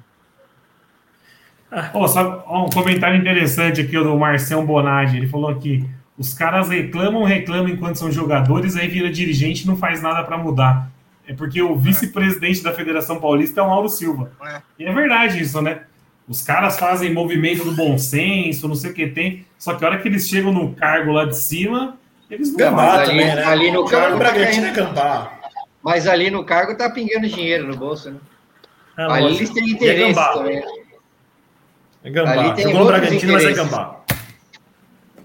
Oh, 1.93 2.07
sabe, 2.07 2.41
oh, 2.47 2.65
um 2.65 2.69
comentário 2.69 3.19
interessante 3.19 3.81
aqui 3.81 3.91
do 3.91 4.17
Marcel 4.17 4.65
Bonage. 4.65 5.17
Ele 5.17 5.27
falou 5.27 5.49
aqui: 5.49 5.87
os 6.17 6.33
caras 6.33 6.69
reclamam, 6.69 7.23
reclamam 7.25 7.67
enquanto 7.67 7.97
são 7.97 8.09
jogadores, 8.09 8.77
aí 8.77 8.87
vira 8.87 9.11
dirigente 9.11 9.63
e 9.63 9.67
não 9.67 9.75
faz 9.75 10.01
nada 10.01 10.23
para 10.23 10.37
mudar. 10.37 10.89
É 11.27 11.33
porque 11.33 11.61
o 11.61 11.75
vice-presidente 11.75 12.63
da 12.63 12.71
Federação 12.71 13.19
Paulista 13.19 13.59
é 13.59 13.63
o 13.63 13.67
Mauro 13.67 13.89
Silva. 13.89 14.31
É. 14.41 14.61
E 14.79 14.85
é 14.85 14.93
verdade 14.93 15.41
isso, 15.41 15.61
né? 15.61 15.81
Os 16.27 16.41
caras 16.41 16.77
fazem 16.77 17.13
movimento 17.13 17.63
do 17.63 17.71
bom 17.71 17.97
senso, 17.97 18.67
não 18.67 18.75
sei 18.75 18.91
o 18.91 18.93
que 18.93 19.07
tem. 19.07 19.45
Só 19.57 19.75
que 19.75 19.85
a 19.85 19.87
hora 19.87 19.99
que 19.99 20.07
eles 20.09 20.27
chegam 20.27 20.51
no 20.51 20.73
cargo 20.73 21.13
lá 21.13 21.25
de 21.25 21.37
cima, 21.37 21.97
eles 22.29 22.51
não 22.51 22.57
Gambá 22.57 22.99
ali, 22.99 23.15
né? 23.15 23.43
ali 23.45 23.71
no 23.71 23.85
cargo. 23.85 24.17
Bragantino 24.17 24.67
é 24.67 24.71
gambá. 24.71 25.39
Mas 25.81 26.05
ali 26.05 26.29
no 26.29 26.43
cargo 26.43 26.75
tá 26.75 26.89
pingando 26.89 27.27
dinheiro 27.27 27.65
no 27.65 27.77
bolso, 27.77 28.11
né? 28.11 28.17
É, 28.97 29.03
ali 29.03 29.35
eles 29.37 29.49
têm 29.51 29.69
interesse 29.69 30.19
é 30.19 30.33
também. 30.33 30.63
É 32.03 32.09
gambá. 32.09 32.31
Ali 32.31 32.55
tem 32.55 32.63
Jogou 32.65 32.79
no 32.79 32.85
Bragantino, 32.87 33.33
mas 33.33 33.45
é 33.45 33.53
gambá. 33.53 34.01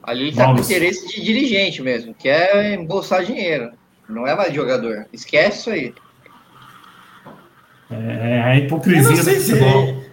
Ali 0.05 0.29
ele 0.29 0.37
tá 0.37 0.47
Vamos. 0.47 0.67
com 0.67 0.73
interesse 0.73 1.09
de 1.09 1.23
dirigente 1.23 1.83
mesmo, 1.83 2.15
que 2.15 2.29
é 2.29 2.75
embolsar 2.75 3.25
dinheiro. 3.25 3.73
Não 4.09 4.27
é 4.27 4.37
mais 4.37 4.55
jogador. 4.55 5.07
Esquece 5.13 5.59
isso 5.59 5.71
aí. 5.71 5.95
É, 7.93 8.37
é 8.37 8.43
a 8.43 8.57
hipocrisia 8.59 9.03
eu 9.03 9.17
não 9.17 9.23
sei 9.23 9.41
se, 9.41 9.53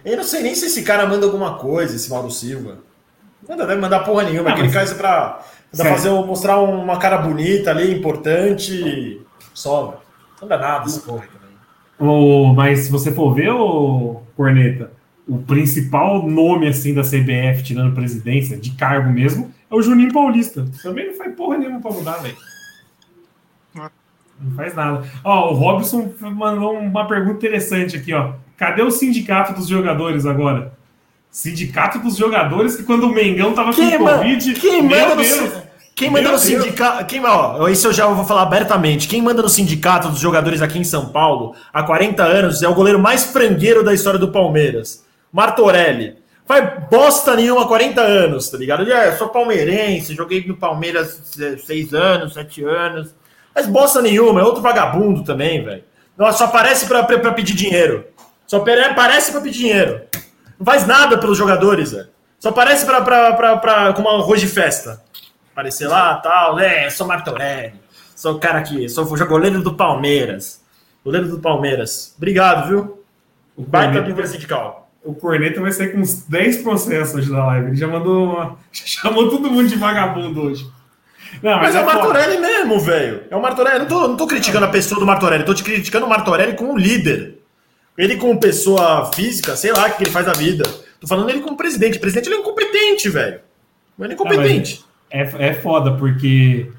Eu 0.04 0.16
não 0.16 0.24
sei 0.24 0.42
nem 0.42 0.54
se 0.54 0.66
esse 0.66 0.82
cara 0.82 1.06
manda 1.06 1.26
alguma 1.26 1.54
coisa, 1.54 1.96
esse 1.96 2.10
Mauro 2.10 2.30
Silva. 2.30 2.78
Não 3.48 3.56
deve 3.56 3.76
mandar 3.76 4.00
porra 4.00 4.24
nenhuma. 4.24 4.50
Ah, 4.50 4.52
aquele 4.52 4.70
cara 4.70 4.88
é 4.88 4.94
pra, 4.94 5.40
pra 5.74 5.84
fazer, 5.86 6.10
mostrar 6.10 6.60
uma 6.60 6.98
cara 6.98 7.18
bonita 7.18 7.70
ali, 7.70 7.92
importante. 7.92 9.20
Só, 9.54 10.00
Não 10.40 10.48
dá 10.48 10.58
nada 10.58 10.84
essa 10.84 11.00
porra 11.00 11.24
também. 11.26 11.56
Oh, 11.98 12.52
mas 12.54 12.80
se 12.80 12.90
você 12.90 13.12
for 13.12 13.34
ver, 13.34 13.50
o 13.50 14.22
Corneta, 14.36 14.90
o 15.28 15.38
principal 15.38 16.26
nome 16.26 16.66
assim 16.68 16.94
da 16.94 17.02
CBF, 17.02 17.62
tirando 17.62 17.94
presidência, 17.94 18.56
de 18.56 18.70
cargo 18.72 19.10
mesmo, 19.10 19.52
é 19.70 19.74
o 19.74 19.82
Juninho 19.82 20.12
Paulista. 20.12 20.64
Também 20.82 21.08
não 21.08 21.14
faz 21.14 21.34
porra 21.34 21.58
nenhuma 21.58 21.80
pra 21.80 21.90
mudar, 21.90 22.16
velho. 22.18 22.36
Não 24.40 24.56
faz 24.56 24.74
nada. 24.74 25.02
Ó, 25.22 25.52
o 25.52 25.54
Robson 25.54 26.12
mandou 26.20 26.78
uma 26.78 27.06
pergunta 27.06 27.36
interessante 27.36 27.96
aqui, 27.96 28.14
ó. 28.14 28.32
Cadê 28.56 28.82
o 28.82 28.90
sindicato 28.90 29.52
dos 29.54 29.68
jogadores 29.68 30.26
agora? 30.26 30.72
Sindicato 31.30 31.98
dos 31.98 32.16
jogadores 32.16 32.76
que 32.76 32.82
quando 32.82 33.04
o 33.04 33.14
Mengão 33.14 33.52
tava 33.52 33.72
quem 33.72 33.96
com 33.96 34.04
Covid. 34.04 34.54
Quem 34.54 34.82
manda 34.82 35.14
no, 35.14 35.22
quem 35.94 36.10
manda 36.10 36.32
no 36.32 36.38
sindicato. 36.38 37.04
Quem, 37.04 37.24
ó, 37.24 37.68
isso 37.68 37.86
eu 37.86 37.92
já 37.92 38.06
vou 38.06 38.24
falar 38.24 38.42
abertamente. 38.42 39.06
Quem 39.06 39.22
manda 39.22 39.42
no 39.42 39.48
sindicato 39.48 40.08
dos 40.08 40.18
jogadores 40.18 40.62
aqui 40.62 40.78
em 40.78 40.84
São 40.84 41.06
Paulo 41.06 41.54
há 41.72 41.82
40 41.82 42.22
anos 42.22 42.62
é 42.62 42.68
o 42.68 42.74
goleiro 42.74 42.98
mais 42.98 43.24
frangueiro 43.24 43.84
da 43.84 43.94
história 43.94 44.18
do 44.18 44.32
Palmeiras. 44.32 45.04
Martorelli. 45.32 46.16
Faz 46.46 46.68
bosta 46.90 47.36
nenhuma 47.36 47.62
há 47.62 47.66
40 47.68 48.00
anos, 48.00 48.48
tá 48.48 48.58
ligado? 48.58 48.82
Ele 48.82 48.92
é, 48.92 49.12
sou 49.12 49.28
palmeirense, 49.28 50.16
joguei 50.16 50.44
no 50.44 50.56
Palmeiras 50.56 51.36
6 51.64 51.94
anos, 51.94 52.34
7 52.34 52.64
anos. 52.64 53.14
Mas 53.54 53.66
bosta 53.66 54.00
nenhuma, 54.00 54.40
é 54.40 54.44
outro 54.44 54.62
vagabundo 54.62 55.24
também, 55.24 55.64
velho. 55.64 55.84
Só 56.32 56.44
aparece 56.44 56.86
pra, 56.86 57.02
pra, 57.02 57.18
pra, 57.18 57.32
pedir 57.32 57.54
dinheiro. 57.54 58.06
Só 58.46 58.58
aparece 58.58 59.32
pra 59.32 59.40
pedir 59.40 59.58
dinheiro. 59.58 60.02
Não 60.58 60.66
faz 60.66 60.86
nada 60.86 61.16
pelos 61.18 61.38
jogadores, 61.38 61.92
velho. 61.92 62.08
Só 62.38 62.50
aparece 62.50 62.84
pra, 62.84 63.00
pra, 63.00 63.32
pra, 63.34 63.56
pra, 63.56 63.92
com 63.92 64.02
um 64.02 64.08
arroz 64.08 64.40
de 64.40 64.46
festa. 64.46 65.02
Aparecer 65.52 65.88
lá, 65.88 66.16
tal, 66.16 66.58
é, 66.58 66.88
sou 66.90 67.06
Martorelli. 67.06 67.74
Sou 68.14 68.34
o 68.34 68.38
cara 68.38 68.58
aqui, 68.58 68.88
sou 68.88 69.04
o 69.04 69.26
goleiro 69.26 69.62
do 69.62 69.74
Palmeiras. 69.74 70.62
Goleiro 71.02 71.28
do 71.28 71.38
Palmeiras. 71.38 72.14
Obrigado, 72.16 72.68
viu? 72.68 73.04
O 73.56 73.62
baita 73.62 74.02
do 74.02 74.26
sindical. 74.26 74.90
O 75.02 75.14
Corneta 75.14 75.60
vai 75.60 75.72
sair 75.72 75.92
com 75.92 75.98
uns 75.98 76.24
10 76.24 76.58
processos 76.58 77.14
hoje 77.14 77.30
da 77.30 77.46
live. 77.46 77.68
Ele 77.68 77.76
já 77.76 77.88
mandou 77.88 78.24
uma... 78.24 78.58
chamou 78.72 79.30
todo 79.30 79.50
mundo 79.50 79.68
de 79.68 79.76
vagabundo 79.76 80.42
hoje. 80.42 80.70
Não, 81.42 81.56
mas, 81.56 81.74
mas, 81.74 81.74
é, 81.74 81.78
é 81.78 81.82
o 81.82 81.86
Martorelli 81.86 82.34
foda. 82.34 82.46
mesmo, 82.46 82.80
velho. 82.80 83.22
É 83.30 83.36
o 83.36 83.42
Martorelli. 83.42 83.78
Não 83.80 83.86
tô, 83.86 84.08
não 84.08 84.16
tô 84.16 84.26
criticando 84.26 84.66
a 84.66 84.68
pessoa 84.68 84.98
do 84.98 85.06
Martorelli, 85.06 85.44
tô 85.44 85.54
te 85.54 85.64
criticando 85.64 86.06
o 86.06 86.08
Martorelli 86.08 86.54
como 86.54 86.76
líder. 86.76 87.38
Ele 87.96 88.16
como 88.16 88.38
pessoa 88.40 89.10
física, 89.14 89.56
sei 89.56 89.72
lá 89.72 89.88
o 89.88 89.96
que 89.96 90.04
ele 90.04 90.10
faz 90.10 90.26
da 90.26 90.32
vida. 90.32 90.64
Tô 91.00 91.06
falando 91.06 91.30
ele 91.30 91.40
como 91.40 91.56
presidente. 91.56 91.98
O 91.98 92.00
presidente 92.00 92.28
ele 92.28 92.36
é 92.36 92.38
incompetente, 92.38 93.08
velho. 93.08 93.40
Ele 93.98 94.10
é 94.10 94.14
incompetente. 94.14 94.84
Não, 95.12 95.20
é, 95.20 95.48
é 95.48 95.54
foda, 95.54 95.92
porque 95.92 96.70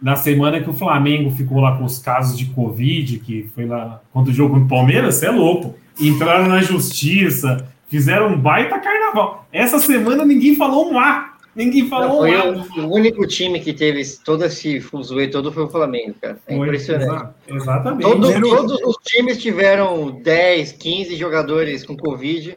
na 0.00 0.16
semana 0.16 0.60
que 0.60 0.70
o 0.70 0.72
Flamengo 0.72 1.30
ficou 1.30 1.60
lá 1.60 1.76
com 1.76 1.84
os 1.84 1.98
casos 1.98 2.38
de 2.38 2.46
Covid, 2.46 3.18
que 3.18 3.48
foi 3.54 3.66
lá 3.66 4.00
contra 4.12 4.32
o 4.32 4.34
jogo 4.34 4.54
com 4.54 4.64
o 4.64 4.68
Palmeiras, 4.68 5.16
você 5.16 5.26
é 5.26 5.30
louco. 5.30 5.76
Entraram 6.00 6.48
na 6.48 6.62
justiça, 6.62 7.68
fizeram 7.88 8.28
um 8.28 8.38
baita 8.38 8.78
carnaval. 8.78 9.46
Essa 9.52 9.78
semana 9.78 10.24
ninguém 10.24 10.56
falou 10.56 10.90
um 10.90 10.98
A. 10.98 11.29
Ninguém 11.54 11.88
falou 11.88 12.18
foi 12.18 12.36
o, 12.36 12.86
o, 12.86 12.94
único 12.94 13.26
time 13.26 13.58
que 13.58 13.72
teve 13.72 14.02
todo 14.24 14.44
esse 14.44 14.80
fuzuê 14.80 15.26
todo 15.26 15.50
foi 15.50 15.64
o 15.64 15.68
Flamengo, 15.68 16.14
cara. 16.20 16.38
É 16.46 16.56
foi, 16.56 16.66
impressionante. 16.66 17.34
Exa 17.48 17.56
exatamente. 17.56 18.02
Todo, 18.02 18.40
todos 18.40 18.80
os 18.82 18.96
times 19.04 19.42
tiveram 19.42 20.10
10, 20.22 20.72
15 20.72 21.16
jogadores 21.16 21.84
com 21.84 21.96
Covid 21.96 22.56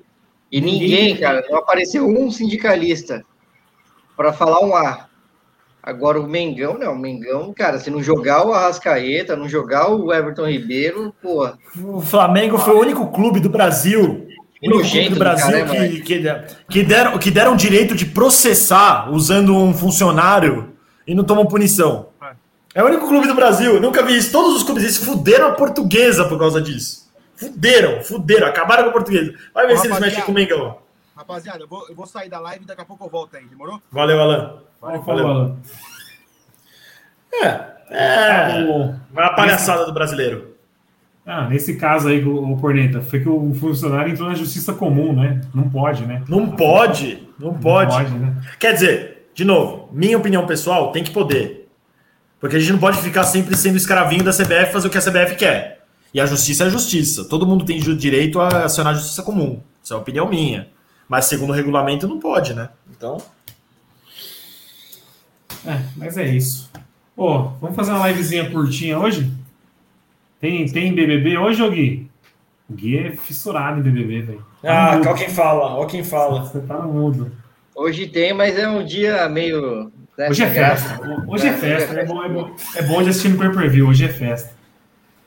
e 0.51 0.61
ninguém, 0.61 0.79
ninguém 0.79 1.17
cara, 1.17 1.43
não 1.49 1.57
apareceu 1.57 2.07
um 2.07 2.29
sindicalista 2.29 3.25
para 4.15 4.31
falar 4.31 4.59
um 4.61 4.75
A. 4.75 5.07
Agora 5.81 6.17
o 6.17 6.27
Mengão, 6.27 6.77
não, 6.77 6.93
o 6.93 6.97
Mengão, 6.97 7.53
cara, 7.53 7.77
se 7.77 7.89
não 7.89 8.01
jogar 8.01 8.45
o 8.45 8.53
Arrascaeta, 8.53 9.35
não 9.35 9.49
jogar 9.49 9.89
o 9.89 10.13
Everton 10.13 10.47
Ribeiro, 10.47 11.13
pô. 11.21 11.51
O 11.83 11.99
Flamengo 11.99 12.57
foi 12.57 12.73
o 12.73 12.79
único 12.79 13.11
clube 13.11 13.41
do 13.41 13.49
Brasil 13.49 14.25
O 14.63 14.75
único 14.75 14.89
clube 14.89 15.09
do 15.09 15.19
Brasil 15.19 15.65
cara, 15.65 15.65
que, 15.65 16.01
que, 16.01 16.23
que, 16.69 16.83
deram, 16.83 17.17
que 17.17 17.31
deram 17.31 17.55
direito 17.55 17.93
de 17.93 18.05
processar 18.05 19.11
usando 19.11 19.55
um 19.55 19.73
funcionário 19.73 20.73
e 21.05 21.13
não 21.13 21.23
tomam 21.23 21.45
punição. 21.45 22.07
É 22.73 22.81
o 22.81 22.87
único 22.87 23.07
clube 23.07 23.27
do 23.27 23.35
Brasil. 23.35 23.79
Nunca 23.79 24.01
vi 24.03 24.17
isso. 24.17 24.31
Todos 24.31 24.55
os 24.55 24.63
clubes 24.63 24.95
se 24.95 25.05
fuderam 25.05 25.49
a 25.49 25.51
portuguesa 25.51 26.25
por 26.27 26.39
causa 26.39 26.61
disso. 26.61 27.11
Fuderam, 27.35 28.01
fuderam, 28.01 28.47
acabaram 28.47 28.83
com 28.83 28.89
a 28.89 28.93
portuguesa. 28.93 29.33
Vai 29.53 29.67
ver 29.67 29.73
Ô, 29.73 29.77
se 29.77 29.87
eles 29.87 29.99
mexem 29.99 30.23
com 30.23 30.31
o 30.31 30.35
Mengão. 30.35 30.77
Rapaziada, 31.15 31.59
eu 31.59 31.67
vou, 31.67 31.85
eu 31.87 31.95
vou 31.95 32.07
sair 32.07 32.29
da 32.29 32.39
live 32.39 32.63
e 32.63 32.67
daqui 32.67 32.81
a 32.81 32.85
pouco 32.85 33.05
eu 33.05 33.09
volto 33.09 33.35
aí, 33.35 33.45
demorou? 33.45 33.81
Valeu, 33.91 34.19
Alan. 34.19 34.59
Valeu, 34.81 35.01
Valeu 35.01 35.27
Alan. 35.27 35.57
É, 37.33 37.45
é. 37.91 38.95
Vai 39.11 39.25
a 39.25 39.33
palhaçada 39.33 39.85
do 39.85 39.93
brasileiro. 39.93 40.52
Ah, 41.25 41.47
nesse 41.47 41.75
caso 41.75 42.09
aí, 42.09 42.23
o 42.23 42.57
Corneta, 42.57 43.01
foi 43.01 43.21
que 43.21 43.29
o 43.29 43.53
funcionário 43.53 44.11
entrou 44.11 44.27
na 44.27 44.35
justiça 44.35 44.73
comum, 44.73 45.13
né? 45.13 45.39
Não 45.53 45.69
pode, 45.69 46.05
né? 46.05 46.21
Não 46.27 46.49
pode, 46.49 47.23
não 47.39 47.53
pode. 47.53 47.93
Não 47.93 48.03
pode 48.03 48.19
né? 48.19 48.35
Quer 48.59 48.73
dizer, 48.73 49.29
de 49.33 49.45
novo, 49.45 49.89
minha 49.93 50.17
opinião 50.17 50.45
pessoal, 50.45 50.91
tem 50.91 51.03
que 51.03 51.11
poder. 51.11 51.69
Porque 52.41 52.57
a 52.57 52.59
gente 52.59 52.73
não 52.73 52.79
pode 52.79 52.97
ficar 52.97 53.23
sempre 53.23 53.55
sendo 53.55 53.77
escravinho 53.77 54.21
da 54.21 54.31
CBF 54.33 54.73
fazer 54.73 54.87
o 54.87 54.91
que 54.91 54.97
a 54.97 55.01
CBF 55.01 55.35
quer. 55.35 55.85
E 56.13 56.19
a 56.19 56.25
justiça 56.25 56.65
é 56.65 56.67
a 56.67 56.69
justiça. 56.69 57.23
Todo 57.23 57.47
mundo 57.47 57.63
tem 57.63 57.79
direito 57.79 58.41
a 58.41 58.65
acionar 58.65 58.93
a 58.93 58.97
justiça 58.97 59.23
comum. 59.23 59.61
Isso 59.81 59.93
é 59.93 59.95
uma 59.95 60.01
opinião 60.01 60.29
minha. 60.29 60.67
Mas 61.07 61.25
segundo 61.25 61.51
o 61.51 61.53
regulamento 61.53 62.05
não 62.05 62.19
pode, 62.19 62.53
né? 62.53 62.69
Então. 62.91 63.17
É, 65.65 65.79
mas 65.95 66.17
é 66.17 66.27
isso. 66.27 66.69
Pô, 67.15 67.43
vamos 67.61 67.75
fazer 67.75 67.91
uma 67.93 68.07
livezinha 68.09 68.51
curtinha 68.51 68.99
hoje? 68.99 69.31
Tem, 70.43 70.65
tem 70.65 70.93
BBB 70.93 71.37
hoje, 71.37 71.63
ô 71.63 71.71
Gui? 71.71 72.11
O 72.69 72.73
Gui 72.73 72.97
é 72.97 73.11
fissurado 73.11 73.79
em 73.79 73.81
BBB, 73.81 74.23
velho. 74.23 74.45
Ah, 74.61 74.99
olha 75.01 75.13
quem 75.13 75.29
fala, 75.29 75.77
olha 75.77 75.87
quem 75.87 76.03
fala. 76.03 76.41
Você 76.41 76.59
tá 76.59 76.79
no 76.79 76.91
mudo. 76.91 77.31
Hoje 77.73 78.07
tem, 78.07 78.33
mas 78.33 78.59
é 78.59 78.67
um 78.67 78.83
dia 78.83 79.29
meio. 79.29 79.89
Né, 80.17 80.29
hoje 80.29 80.43
é 80.43 80.49
festa. 80.49 80.99
Hoje 81.29 81.47
é 81.47 81.53
festa. 81.53 81.93
É 81.97 82.03
bom, 82.03 82.25
é 82.25 82.27
bom, 82.27 82.55
é 82.75 82.81
bom 82.81 83.01
de 83.01 83.11
assistir 83.11 83.29
no 83.29 83.37
pay 83.37 83.51
per 83.53 83.69
view. 83.69 83.87
Hoje 83.87 84.03
é 84.03 84.09
festa. 84.09 84.53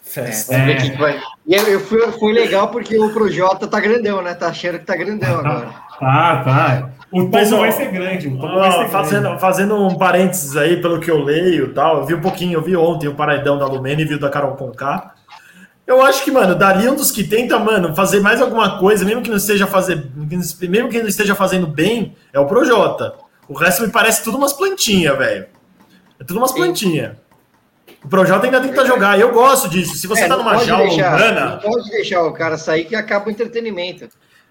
Festa. 0.03 0.55
É, 0.55 0.73
é. 0.73 0.97
Vai... 0.99 1.19
E 1.47 1.55
eu 1.55 1.78
fui, 1.78 2.01
foi 2.12 2.32
legal 2.32 2.68
porque 2.68 2.99
o 2.99 3.11
Projota 3.11 3.68
tá 3.68 3.78
grandão, 3.78 4.20
né? 4.20 4.34
Tá 4.34 4.49
achando 4.49 4.80
que 4.80 4.84
tá 4.84 4.97
grandão 4.97 5.38
agora. 5.38 5.68
tá, 6.01 6.42
tá. 6.44 6.90
O 7.12 7.22
tom 7.22 7.30
Mas, 7.30 7.51
vai 7.51 7.72
ser 7.72 7.92
grande. 7.92 8.26
O 8.26 8.38
ó, 8.42 8.59
vai 8.59 8.72
ser 8.72 8.88
fazendo, 8.88 9.22
grande. 9.22 9.40
fazendo 9.40 9.76
um 9.76 9.97
parênteses 9.97 10.57
aí, 10.57 10.80
pelo 10.82 10.99
que 10.99 11.09
eu 11.09 11.22
leio 11.22 11.72
tal, 11.72 11.99
eu 11.99 12.05
vi 12.05 12.14
um 12.14 12.20
pouquinho, 12.20 12.55
eu 12.55 12.62
vi 12.62 12.76
ontem 12.76 13.07
o 13.07 13.14
paredão 13.14 13.57
da 13.57 13.66
Lumene 13.66 14.03
e 14.03 14.05
vi 14.05 14.14
o 14.14 14.18
da 14.18 14.28
Carol 14.28 14.57
Conká. 14.57 15.14
Eu 15.86 16.03
acho 16.03 16.24
que, 16.24 16.32
mano, 16.32 16.57
daria 16.57 16.90
um 16.90 16.97
dos 16.97 17.12
que 17.12 17.22
tenta, 17.22 17.61
mano, 17.61 17.94
fazer 17.94 18.18
mais 18.18 18.42
alguma 18.42 18.76
coisa, 18.80 19.05
mesmo 19.05 19.22
que 19.22 19.30
não 19.30 19.36
esteja 19.36 19.68
fazer, 19.68 20.05
mesmo 20.68 20.88
que 20.88 21.01
não 21.01 21.07
esteja 21.07 21.36
fazendo 21.36 21.68
bem, 21.68 22.16
é 22.32 22.40
o 22.40 22.47
Projota. 22.47 23.14
O 23.49 23.55
resto 23.55 23.82
me 23.82 23.92
parece 23.92 24.24
tudo 24.24 24.36
umas 24.36 24.53
plantinhas, 24.53 25.16
velho. 25.16 25.47
É 26.18 26.24
tudo 26.24 26.38
umas 26.38 26.51
plantinhas. 26.51 27.12
O 28.07 28.09
Projota 28.09 28.46
ainda 28.46 28.61
tenta 28.61 28.86
jogar. 28.86 29.18
Eu 29.18 29.32
gosto 29.32 29.68
disso. 29.68 29.96
Se 29.96 30.07
você 30.07 30.22
é, 30.22 30.28
tá 30.28 30.36
numa 30.36 30.57
jaula 30.59 30.86
deixar, 30.86 31.16
humana. 31.16 31.61
Não 31.62 31.72
pode 31.72 31.90
deixar 31.90 32.22
o 32.22 32.32
cara 32.32 32.57
sair 32.57 32.84
que 32.84 32.94
acaba 32.94 33.26
o 33.26 33.30
entretenimento. 33.32 34.09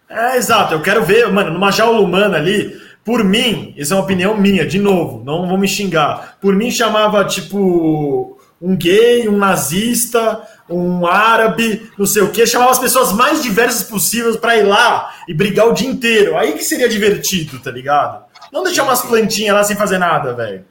É, 0.09 0.35
exato. 0.35 0.73
Eu 0.73 0.81
quero 0.81 1.05
ver, 1.05 1.31
mano, 1.31 1.51
numa 1.51 1.71
jaula 1.71 2.01
humana 2.01 2.35
ali. 2.35 2.77
Por 3.01 3.23
mim, 3.23 3.73
isso 3.77 3.93
é 3.93 3.95
uma 3.95 4.03
opinião 4.03 4.35
minha, 4.35 4.65
de 4.65 4.77
novo, 4.77 5.23
não 5.23 5.47
vou 5.47 5.57
me 5.57 5.69
xingar. 5.69 6.37
Por 6.41 6.53
mim, 6.53 6.69
chamava 6.69 7.23
tipo 7.23 8.37
um 8.59 8.75
gay, 8.75 9.29
um 9.29 9.37
nazista, 9.37 10.41
um 10.69 11.05
árabe, 11.05 11.89
não 11.97 12.05
sei 12.05 12.23
o 12.23 12.31
que, 12.31 12.45
chamava 12.45 12.71
as 12.71 12.79
pessoas 12.79 13.13
mais 13.13 13.41
diversas 13.41 13.83
possíveis 13.83 14.35
para 14.35 14.57
ir 14.57 14.63
lá 14.63 15.13
e 15.29 15.33
brigar 15.33 15.67
o 15.67 15.73
dia 15.73 15.87
inteiro. 15.87 16.35
Aí 16.35 16.53
que 16.53 16.63
seria 16.63 16.89
divertido, 16.89 17.59
tá 17.59 17.71
ligado? 17.71 18.25
Não 18.51 18.63
deixar 18.63 18.83
umas 18.83 19.01
plantinhas 19.01 19.55
lá 19.55 19.63
sem 19.63 19.77
fazer 19.77 19.97
nada, 19.97 20.33
velho. 20.33 20.65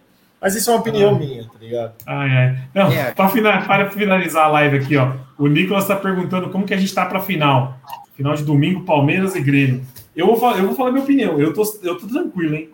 Mas 0.44 0.54
isso 0.54 0.68
é 0.68 0.74
uma 0.74 0.80
opinião 0.80 1.14
ah. 1.14 1.18
minha, 1.18 1.44
tá 1.44 1.58
ligado? 1.58 1.94
Ai, 2.04 2.30
ai. 2.30 2.58
Não, 2.74 2.92
é. 2.92 3.12
para 3.12 3.30
final, 3.30 3.62
para 3.62 3.90
finalizar 3.90 4.44
a 4.44 4.48
live 4.48 4.76
aqui, 4.76 4.94
ó. 4.94 5.14
O 5.38 5.46
Nicolas 5.46 5.86
tá 5.86 5.96
perguntando 5.96 6.50
como 6.50 6.66
que 6.66 6.74
a 6.74 6.76
gente 6.76 6.94
tá 6.94 7.06
pra 7.06 7.18
final. 7.18 7.80
Final 8.14 8.34
de 8.34 8.44
domingo, 8.44 8.84
Palmeiras 8.84 9.34
e 9.34 9.40
Grêmio. 9.40 9.82
Eu 10.14 10.36
vou, 10.36 10.50
eu 10.54 10.66
vou 10.66 10.74
falar 10.74 10.92
minha 10.92 11.02
opinião. 11.02 11.40
Eu 11.40 11.54
tô, 11.54 11.62
eu 11.82 11.96
tô 11.96 12.06
tranquilo, 12.06 12.56
hein? 12.56 12.68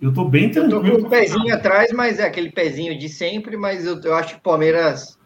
Eu 0.00 0.14
tô 0.14 0.24
bem 0.24 0.50
tranquilo. 0.50 0.86
Eu 0.86 0.92
tô 0.94 1.00
com 1.00 1.06
o 1.08 1.10
pezinho 1.10 1.54
atrás, 1.54 1.92
mas 1.92 2.18
é 2.18 2.24
aquele 2.24 2.50
pezinho 2.50 2.98
de 2.98 3.10
sempre, 3.10 3.58
mas 3.58 3.84
eu, 3.84 4.00
eu 4.00 4.14
acho 4.14 4.32
que 4.36 4.40
o 4.40 4.42
Palmeiras. 4.42 5.18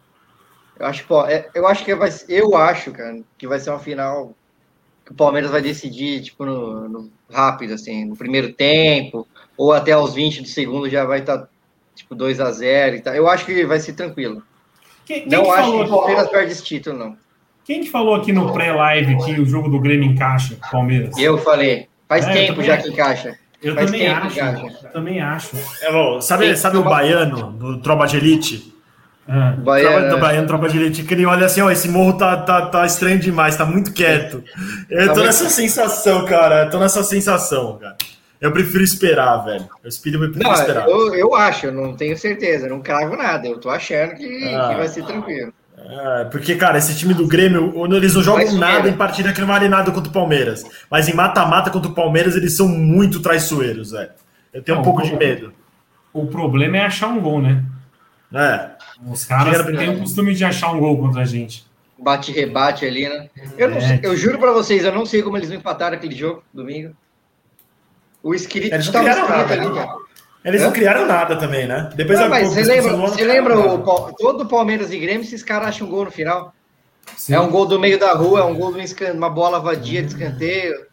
Eu 0.77 0.87
acho, 0.87 1.05
é, 1.27 1.49
eu 1.55 1.65
acho 1.65 1.85
que 1.85 1.95
vai 1.95 2.09
Eu 2.27 2.57
acho, 2.57 2.91
cara, 2.91 3.21
que 3.37 3.47
vai 3.47 3.61
ser 3.61 3.69
uma 3.69 3.79
final 3.79 4.33
que 5.05 5.13
o 5.13 5.15
Palmeiras 5.15 5.51
vai 5.51 5.61
decidir, 5.61 6.21
tipo, 6.21 6.45
no, 6.45 6.89
no 6.89 7.11
rápido, 7.31 7.75
assim, 7.75 8.03
no 8.03 8.17
primeiro 8.17 8.51
tempo, 8.51 9.25
ou 9.57 9.73
até 9.73 9.91
aos 9.91 10.13
20 10.13 10.41
do 10.41 10.47
segundo 10.47 10.89
já 10.89 11.05
vai 11.05 11.19
estar, 11.19 11.39
tá, 11.39 11.47
tipo, 11.95 12.15
2 12.15 12.39
a 12.39 12.51
0 12.51 12.95
e 12.95 13.01
tal. 13.01 13.13
Eu 13.13 13.29
acho 13.29 13.45
que 13.45 13.65
vai 13.65 13.79
ser 13.79 13.93
tranquilo. 13.93 14.43
Quem, 15.05 15.21
quem 15.21 15.31
não 15.31 15.43
que 15.43 15.49
acho 15.49 15.71
que 15.71 15.77
o 15.77 15.87
Palmeiras 15.87 16.29
perde 16.29 16.51
esse 16.51 16.63
título, 16.63 16.97
não. 16.97 17.17
Quem 17.63 17.81
que 17.81 17.89
falou 17.89 18.15
aqui 18.15 18.31
no 18.31 18.53
pré-live 18.53 19.17
que 19.25 19.39
o 19.39 19.45
jogo 19.45 19.69
do 19.69 19.79
Grêmio 19.79 20.11
encaixa, 20.11 20.55
Palmeiras? 20.71 21.17
Eu 21.17 21.37
falei. 21.37 21.87
Faz 22.07 22.27
é, 22.27 22.33
tempo 22.33 22.61
já 22.61 22.77
que 22.77 22.89
encaixa. 22.89 23.37
Eu 23.61 23.73
Faz 23.73 23.89
também 23.89 24.07
acho. 24.07 24.39
Eu 24.39 24.91
também 24.91 25.21
acho. 25.21 25.57
É, 25.81 25.91
bom, 25.91 26.21
sabe, 26.21 26.55
sabe 26.55 26.77
o 26.77 26.83
baiano 26.83 27.51
do 27.53 27.81
Tropa 27.81 28.05
de 28.05 28.17
Elite? 28.17 28.75
Ah. 29.27 29.55
Baiano, 29.57 30.09
do 30.09 30.19
Baiano, 30.19 30.47
Tropa 30.47 30.69
de 30.69 30.77
Elite, 30.77 31.03
que 31.03 31.13
ele 31.13 31.25
olha 31.25 31.47
assim, 31.47 31.61
ó, 31.61 31.71
esse 31.71 31.89
morro 31.89 32.13
tá, 32.13 32.37
tá, 32.37 32.67
tá 32.67 32.85
estranho 32.85 33.17
demais, 33.17 33.57
tá 33.57 33.65
muito 33.65 33.91
quieto. 33.91 34.43
Eu 34.87 35.13
tô 35.13 35.23
nessa 35.23 35.49
sensação, 35.49 36.25
cara. 36.25 36.65
Eu 36.65 36.69
tô 36.69 36.79
nessa 36.79 37.03
sensação, 37.03 37.79
cara. 37.79 37.97
Eu 38.39 38.51
prefiro 38.51 38.83
esperar, 38.83 39.37
velho. 39.37 39.69
Eu 39.83 39.91
prefiro, 39.91 40.43
não, 40.43 40.53
esperar. 40.53 40.87
Eu, 40.87 41.15
eu 41.15 41.35
acho, 41.35 41.67
eu 41.67 41.71
não 41.71 41.95
tenho 41.95 42.17
certeza, 42.17 42.67
não 42.67 42.81
cravo 42.81 43.15
nada. 43.15 43.47
Eu 43.47 43.59
tô 43.59 43.69
achando 43.69 44.15
que, 44.15 44.53
ah. 44.53 44.69
que 44.69 44.75
vai 44.75 44.87
ser 44.87 45.05
tranquilo. 45.05 45.53
É, 45.77 46.25
porque, 46.25 46.55
cara, 46.55 46.77
esse 46.77 46.95
time 46.95 47.13
do 47.13 47.27
Grêmio, 47.27 47.73
eles 47.95 48.15
não 48.15 48.23
jogam 48.23 48.53
nada 48.53 48.89
em 48.89 48.93
partida 48.93 49.31
que 49.31 49.39
não 49.39 49.47
vale 49.47 49.69
nada 49.69 49.91
contra 49.91 50.09
o 50.09 50.13
Palmeiras. 50.13 50.63
Mas 50.89 51.07
em 51.07 51.13
mata-mata 51.13 51.69
contra 51.69 51.89
o 51.91 51.93
Palmeiras, 51.93 52.35
eles 52.35 52.55
são 52.55 52.67
muito 52.67 53.21
traiçoeiros, 53.21 53.91
velho. 53.91 54.11
Eu 54.53 54.63
tenho 54.63 54.75
não, 54.75 54.81
um 54.81 54.85
pouco 54.85 55.03
de 55.03 55.15
medo. 55.15 55.53
O 56.13 56.25
problema 56.27 56.77
é 56.77 56.85
achar 56.85 57.07
um 57.07 57.19
gol, 57.19 57.41
né? 57.41 57.63
É. 58.33 58.71
Os 59.05 59.25
caras 59.25 59.65
têm 59.65 59.89
o 59.89 59.99
costume 59.99 60.33
de 60.33 60.43
achar 60.43 60.71
um 60.71 60.79
gol 60.79 60.97
contra 60.97 61.21
a 61.21 61.25
gente. 61.25 61.65
Bate-rebate 61.97 62.85
ali, 62.85 63.07
né? 63.07 63.29
Eu, 63.57 63.69
não 63.69 63.77
é. 63.77 63.81
sei, 63.81 63.99
eu 64.03 64.15
juro 64.15 64.39
pra 64.39 64.51
vocês, 64.51 64.83
eu 64.83 64.93
não 64.93 65.05
sei 65.05 65.21
como 65.21 65.37
eles 65.37 65.49
não 65.49 65.57
empataram 65.57 65.95
aquele 65.95 66.15
jogo 66.15 66.43
domingo. 66.53 66.95
O 68.25 68.33
Esquilito 68.33 68.75
estava 68.75 69.07
escrito 69.07 69.53
ali, 69.53 69.71
cara. 69.75 69.97
Eles 70.43 70.63
não 70.63 70.71
criaram 70.71 71.05
nada 71.05 71.35
também, 71.35 71.67
né? 71.67 71.91
Depois 71.95 72.19
não, 72.19 72.27
mas 72.27 72.49
você 72.49 72.63
lembra, 72.63 72.97
você 72.97 73.23
lembra 73.23 73.59
o, 73.59 74.13
todo 74.13 74.47
Palmeiras 74.47 74.91
e 74.91 74.97
Grêmio, 74.97 75.21
esses 75.21 75.43
caras 75.43 75.67
acham 75.67 75.85
um 75.85 75.91
gol 75.91 76.05
no 76.05 76.11
final. 76.11 76.51
Sim. 77.15 77.35
É 77.35 77.39
um 77.39 77.51
gol 77.51 77.67
do 77.67 77.79
meio 77.79 77.99
da 77.99 78.13
rua, 78.13 78.39
é 78.39 78.43
um 78.43 78.55
gol 78.55 78.73
de 78.73 79.11
uma 79.11 79.29
bola 79.29 79.59
vadia 79.59 80.01
de 80.01 80.07
escanteio. 80.07 80.87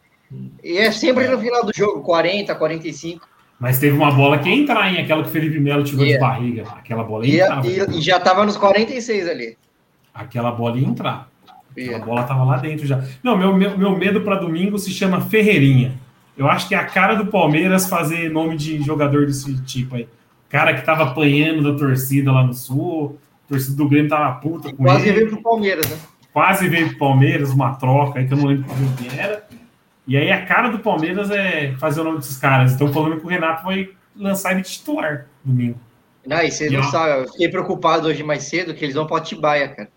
E 0.62 0.76
é 0.76 0.92
sempre 0.92 1.26
no 1.26 1.38
final 1.38 1.64
do 1.64 1.72
jogo, 1.74 2.02
40, 2.02 2.54
45. 2.54 3.26
Mas 3.58 3.78
teve 3.78 3.96
uma 3.96 4.10
bola 4.10 4.38
que 4.38 4.50
ia 4.50 4.54
entrar 4.54 4.92
em 4.92 5.00
aquela 5.00 5.22
que 5.22 5.30
o 5.30 5.32
Felipe 5.32 5.58
Melo 5.58 5.84
tirou 5.84 6.04
yeah. 6.04 6.26
de 6.26 6.34
barriga. 6.34 6.68
Aquela 6.76 7.02
bola 7.02 7.26
ia 7.26 7.44
entrar. 7.44 7.64
E, 7.64 7.98
e, 7.98 8.02
já 8.02 8.20
tava 8.20 8.44
nos 8.44 8.58
46 8.58 9.26
ali. 9.26 9.56
Aquela 10.12 10.50
bola 10.50 10.76
ia 10.76 10.86
entrar. 10.86 11.30
Yeah. 11.74 11.96
Aquela 11.96 12.04
bola 12.04 12.24
tava 12.24 12.44
lá 12.44 12.58
dentro 12.58 12.86
já. 12.86 13.02
Não, 13.22 13.38
meu, 13.38 13.56
meu, 13.56 13.78
meu 13.78 13.96
medo 13.96 14.20
para 14.20 14.36
domingo 14.36 14.78
se 14.78 14.90
chama 14.90 15.22
Ferreirinha. 15.22 15.94
Eu 16.36 16.48
acho 16.48 16.68
que 16.68 16.74
é 16.74 16.78
a 16.78 16.84
cara 16.84 17.14
do 17.14 17.26
Palmeiras 17.26 17.88
fazer 17.88 18.30
nome 18.30 18.56
de 18.56 18.82
jogador 18.82 19.26
desse 19.26 19.54
tipo 19.62 19.96
aí. 19.96 20.08
Cara 20.48 20.74
que 20.74 20.84
tava 20.84 21.04
apanhando 21.04 21.62
da 21.62 21.78
torcida 21.78 22.32
lá 22.32 22.44
no 22.44 22.54
Sul, 22.54 23.18
a 23.46 23.48
torcida 23.48 23.76
do 23.76 23.88
Grêmio 23.88 24.08
tava 24.08 24.32
puta 24.40 24.72
com 24.74 24.84
Quase 24.84 25.08
ele. 25.08 25.18
veio 25.18 25.30
pro 25.30 25.42
Palmeiras, 25.42 25.88
né? 25.88 25.98
Quase 26.32 26.68
veio 26.68 26.88
pro 26.88 26.98
Palmeiras, 26.98 27.50
uma 27.50 27.74
troca 27.74 28.18
aí 28.18 28.26
que 28.26 28.32
eu 28.32 28.38
não 28.38 28.46
lembro 28.46 28.66
quem 28.98 29.18
era. 29.18 29.46
E 30.06 30.16
aí 30.16 30.30
a 30.32 30.44
cara 30.44 30.68
do 30.68 30.78
Palmeiras 30.78 31.30
é 31.30 31.74
fazer 31.78 32.00
o 32.00 32.04
nome 32.04 32.18
desses 32.18 32.36
caras. 32.36 32.72
Então 32.72 32.92
falando 32.92 33.20
que 33.20 33.26
o 33.26 33.28
Renato 33.28 33.64
vai 33.64 33.90
lançar 34.16 34.52
ele 34.52 34.62
titular 34.62 35.26
domingo. 35.44 35.78
Não, 36.26 36.40
e 36.40 36.50
você 36.50 36.70
não 36.70 36.82
sabe, 36.84 37.22
eu 37.22 37.28
fiquei 37.32 37.48
preocupado 37.48 38.06
hoje 38.06 38.22
mais 38.22 38.44
cedo 38.44 38.74
que 38.74 38.84
eles 38.84 38.94
vão 38.94 39.06
para 39.06 39.16
Atibaia, 39.18 39.68
cara. 39.68 39.88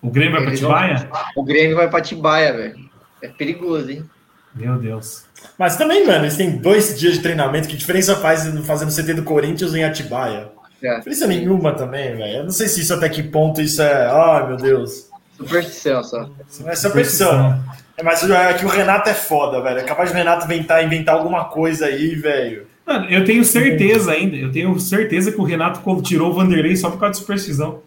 O 0.00 0.08
Grêmio 0.10 0.32
vai 0.32 0.42
para 0.42 0.52
Atibaia? 0.52 0.96
Vão... 0.96 1.20
O 1.36 1.44
Grêmio 1.44 1.76
vai 1.76 1.88
para 1.88 1.98
Atibaia, 1.98 2.52
velho. 2.52 2.90
É 3.22 3.28
perigoso, 3.28 3.90
hein? 3.90 4.08
Meu 4.54 4.78
Deus. 4.78 5.24
Mas 5.58 5.76
também, 5.76 6.06
mano, 6.06 6.24
eles 6.24 6.36
têm 6.36 6.50
dois 6.50 6.98
dias 6.98 7.14
de 7.14 7.20
treinamento. 7.20 7.68
Que 7.68 7.76
diferença 7.76 8.16
faz 8.16 8.46
fazendo 8.66 8.94
CT 8.94 9.14
do 9.14 9.22
Corinthians 9.22 9.74
em 9.74 9.84
Atibaia? 9.84 10.48
É. 10.82 10.96
Diferença 10.98 11.26
nenhuma 11.26 11.72
também, 11.74 12.16
velho. 12.16 12.38
Eu 12.38 12.44
não 12.44 12.50
sei 12.50 12.68
se 12.68 12.80
isso 12.80 12.94
até 12.94 13.08
que 13.08 13.22
ponto 13.22 13.60
isso 13.60 13.82
é. 13.82 14.06
Ai, 14.06 14.46
meu 14.48 14.56
Deus. 14.56 15.08
Superstição 15.36 16.02
só. 16.02 16.28
É 16.66 16.74
superstição. 16.74 17.62
É, 17.96 18.02
mas 18.02 18.28
é 18.28 18.54
que 18.54 18.64
o 18.64 18.68
Renato 18.68 19.08
é 19.08 19.14
foda, 19.14 19.60
velho. 19.60 19.78
É 19.78 19.82
capaz 19.82 20.08
de 20.08 20.14
o 20.14 20.18
Renato 20.18 20.44
inventar, 20.46 20.84
inventar 20.84 21.14
alguma 21.14 21.44
coisa 21.46 21.86
aí, 21.86 22.14
velho. 22.14 22.66
Mano, 22.86 23.06
eu 23.08 23.24
tenho 23.24 23.44
certeza 23.44 24.10
ainda. 24.12 24.36
Eu 24.36 24.50
tenho 24.50 24.78
certeza 24.80 25.30
que 25.30 25.40
o 25.40 25.44
Renato 25.44 25.80
tirou 26.02 26.30
o 26.30 26.34
Vanderlei 26.34 26.76
só 26.76 26.90
por 26.90 26.98
causa 26.98 27.12
de 27.12 27.18
superstição. 27.18 27.82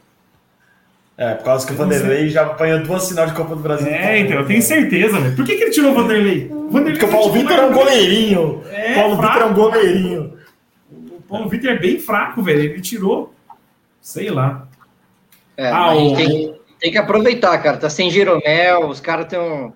É, 1.16 1.36
por 1.36 1.43
causa 1.45 1.66
que 1.68 1.74
o 1.74 1.76
Vanderlei 1.76 2.28
já 2.30 2.41
apanhou 2.43 2.82
duas 2.82 3.03
sinal 3.03 3.28
de 3.28 3.34
Copa 3.34 3.55
do 3.55 3.61
Brasil. 3.61 3.88
É, 3.88 4.18
então, 4.20 4.38
eu 4.38 4.47
tenho 4.47 4.61
certeza, 4.61 5.20
velho. 5.20 5.36
Por 5.36 5.45
que, 5.45 5.55
que 5.55 5.64
ele 5.64 5.72
tirou 5.72 5.91
o 5.91 5.95
Vanderlei? 5.95 6.49
O 6.51 6.70
Vanderlei 6.70 6.93
Porque 6.99 7.05
o 7.05 7.09
Paulo 7.18 7.32
Vitor 7.34 7.51
é 7.59 7.66
um 7.66 7.74
goleirinho. 7.74 8.64
É, 8.72 8.91
o 8.91 8.95
Paulo 8.95 9.18
fraco, 9.18 9.34
Vitor 9.34 9.41
é 9.41 9.45
um 9.45 9.53
goleirinho. 9.53 10.34
O 10.91 11.22
Paulo 11.30 11.49
Vitor 11.49 11.70
é 11.72 11.78
bem 11.78 11.99
fraco, 11.99 12.41
velho. 12.41 12.61
Ele 12.61 12.82
tirou. 12.82 13.32
Sei 14.01 14.30
lá. 14.32 14.68
É, 15.55 15.70
Ah, 15.70 15.93
o- 15.93 16.16
tem, 16.16 16.59
tem 16.80 16.91
que 16.91 16.97
aproveitar, 16.97 17.57
cara. 17.59 17.78
Tá 17.78 17.89
sem 17.91 18.09
Jeromel, 18.09 18.88
os 18.88 18.99
caras 18.99 19.26
estão. 19.26 19.72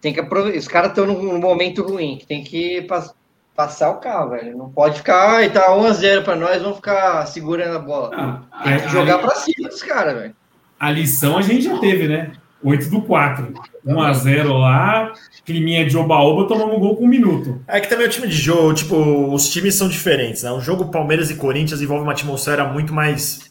Tem 0.00 0.12
que 0.12 0.18
aproveitar. 0.20 0.58
Os 0.58 0.66
caras 0.68 0.88
estão 0.90 1.06
num 1.06 1.38
momento 1.38 1.82
ruim, 1.84 2.16
que 2.18 2.26
tem 2.26 2.42
que 2.42 2.82
pas- 2.82 3.14
passar 3.54 3.90
o 3.90 4.00
carro, 4.00 4.30
velho. 4.30 4.56
Não 4.58 4.68
pode 4.68 4.98
ficar, 4.98 5.36
ai, 5.36 5.48
tá 5.50 5.70
1x0 5.74 6.22
pra 6.24 6.34
nós, 6.36 6.60
vamos 6.60 6.76
ficar 6.76 7.24
segurando 7.26 7.76
a 7.76 7.80
bola. 7.80 8.10
Ah, 8.52 8.62
Tem 8.64 8.76
que 8.78 8.84
a- 8.84 8.88
jogar 8.88 9.14
a- 9.14 9.18
pra 9.20 9.34
cima 9.36 9.68
dos 9.68 9.82
caras, 9.82 10.14
velho. 10.18 10.34
A 10.78 10.90
lição 10.90 11.36
a 11.38 11.42
gente 11.42 11.64
já 11.64 11.78
teve, 11.78 12.06
né? 12.08 12.32
8 12.62 12.88
do 12.90 13.00
4. 13.02 13.54
1x0 13.86 14.58
lá, 14.58 15.12
climinha 15.44 15.86
de 15.86 15.96
oba-oba, 15.96 16.48
tomamos 16.48 16.76
um 16.76 16.80
gol 16.80 16.96
com 16.96 17.04
um 17.04 17.08
minuto. 17.08 17.60
É 17.68 17.78
que 17.80 17.88
também 17.88 18.06
o 18.06 18.10
time 18.10 18.26
de 18.26 18.34
jogo, 18.36 18.74
tipo, 18.74 18.96
os 19.32 19.48
times 19.50 19.74
são 19.76 19.88
diferentes, 19.88 20.42
né? 20.42 20.50
O 20.50 20.60
jogo 20.60 20.90
Palmeiras 20.90 21.30
e 21.30 21.36
Corinthians 21.36 21.80
envolve 21.80 22.02
uma 22.02 22.12
atmosfera 22.12 22.64
muito 22.64 22.92
mais 22.92 23.50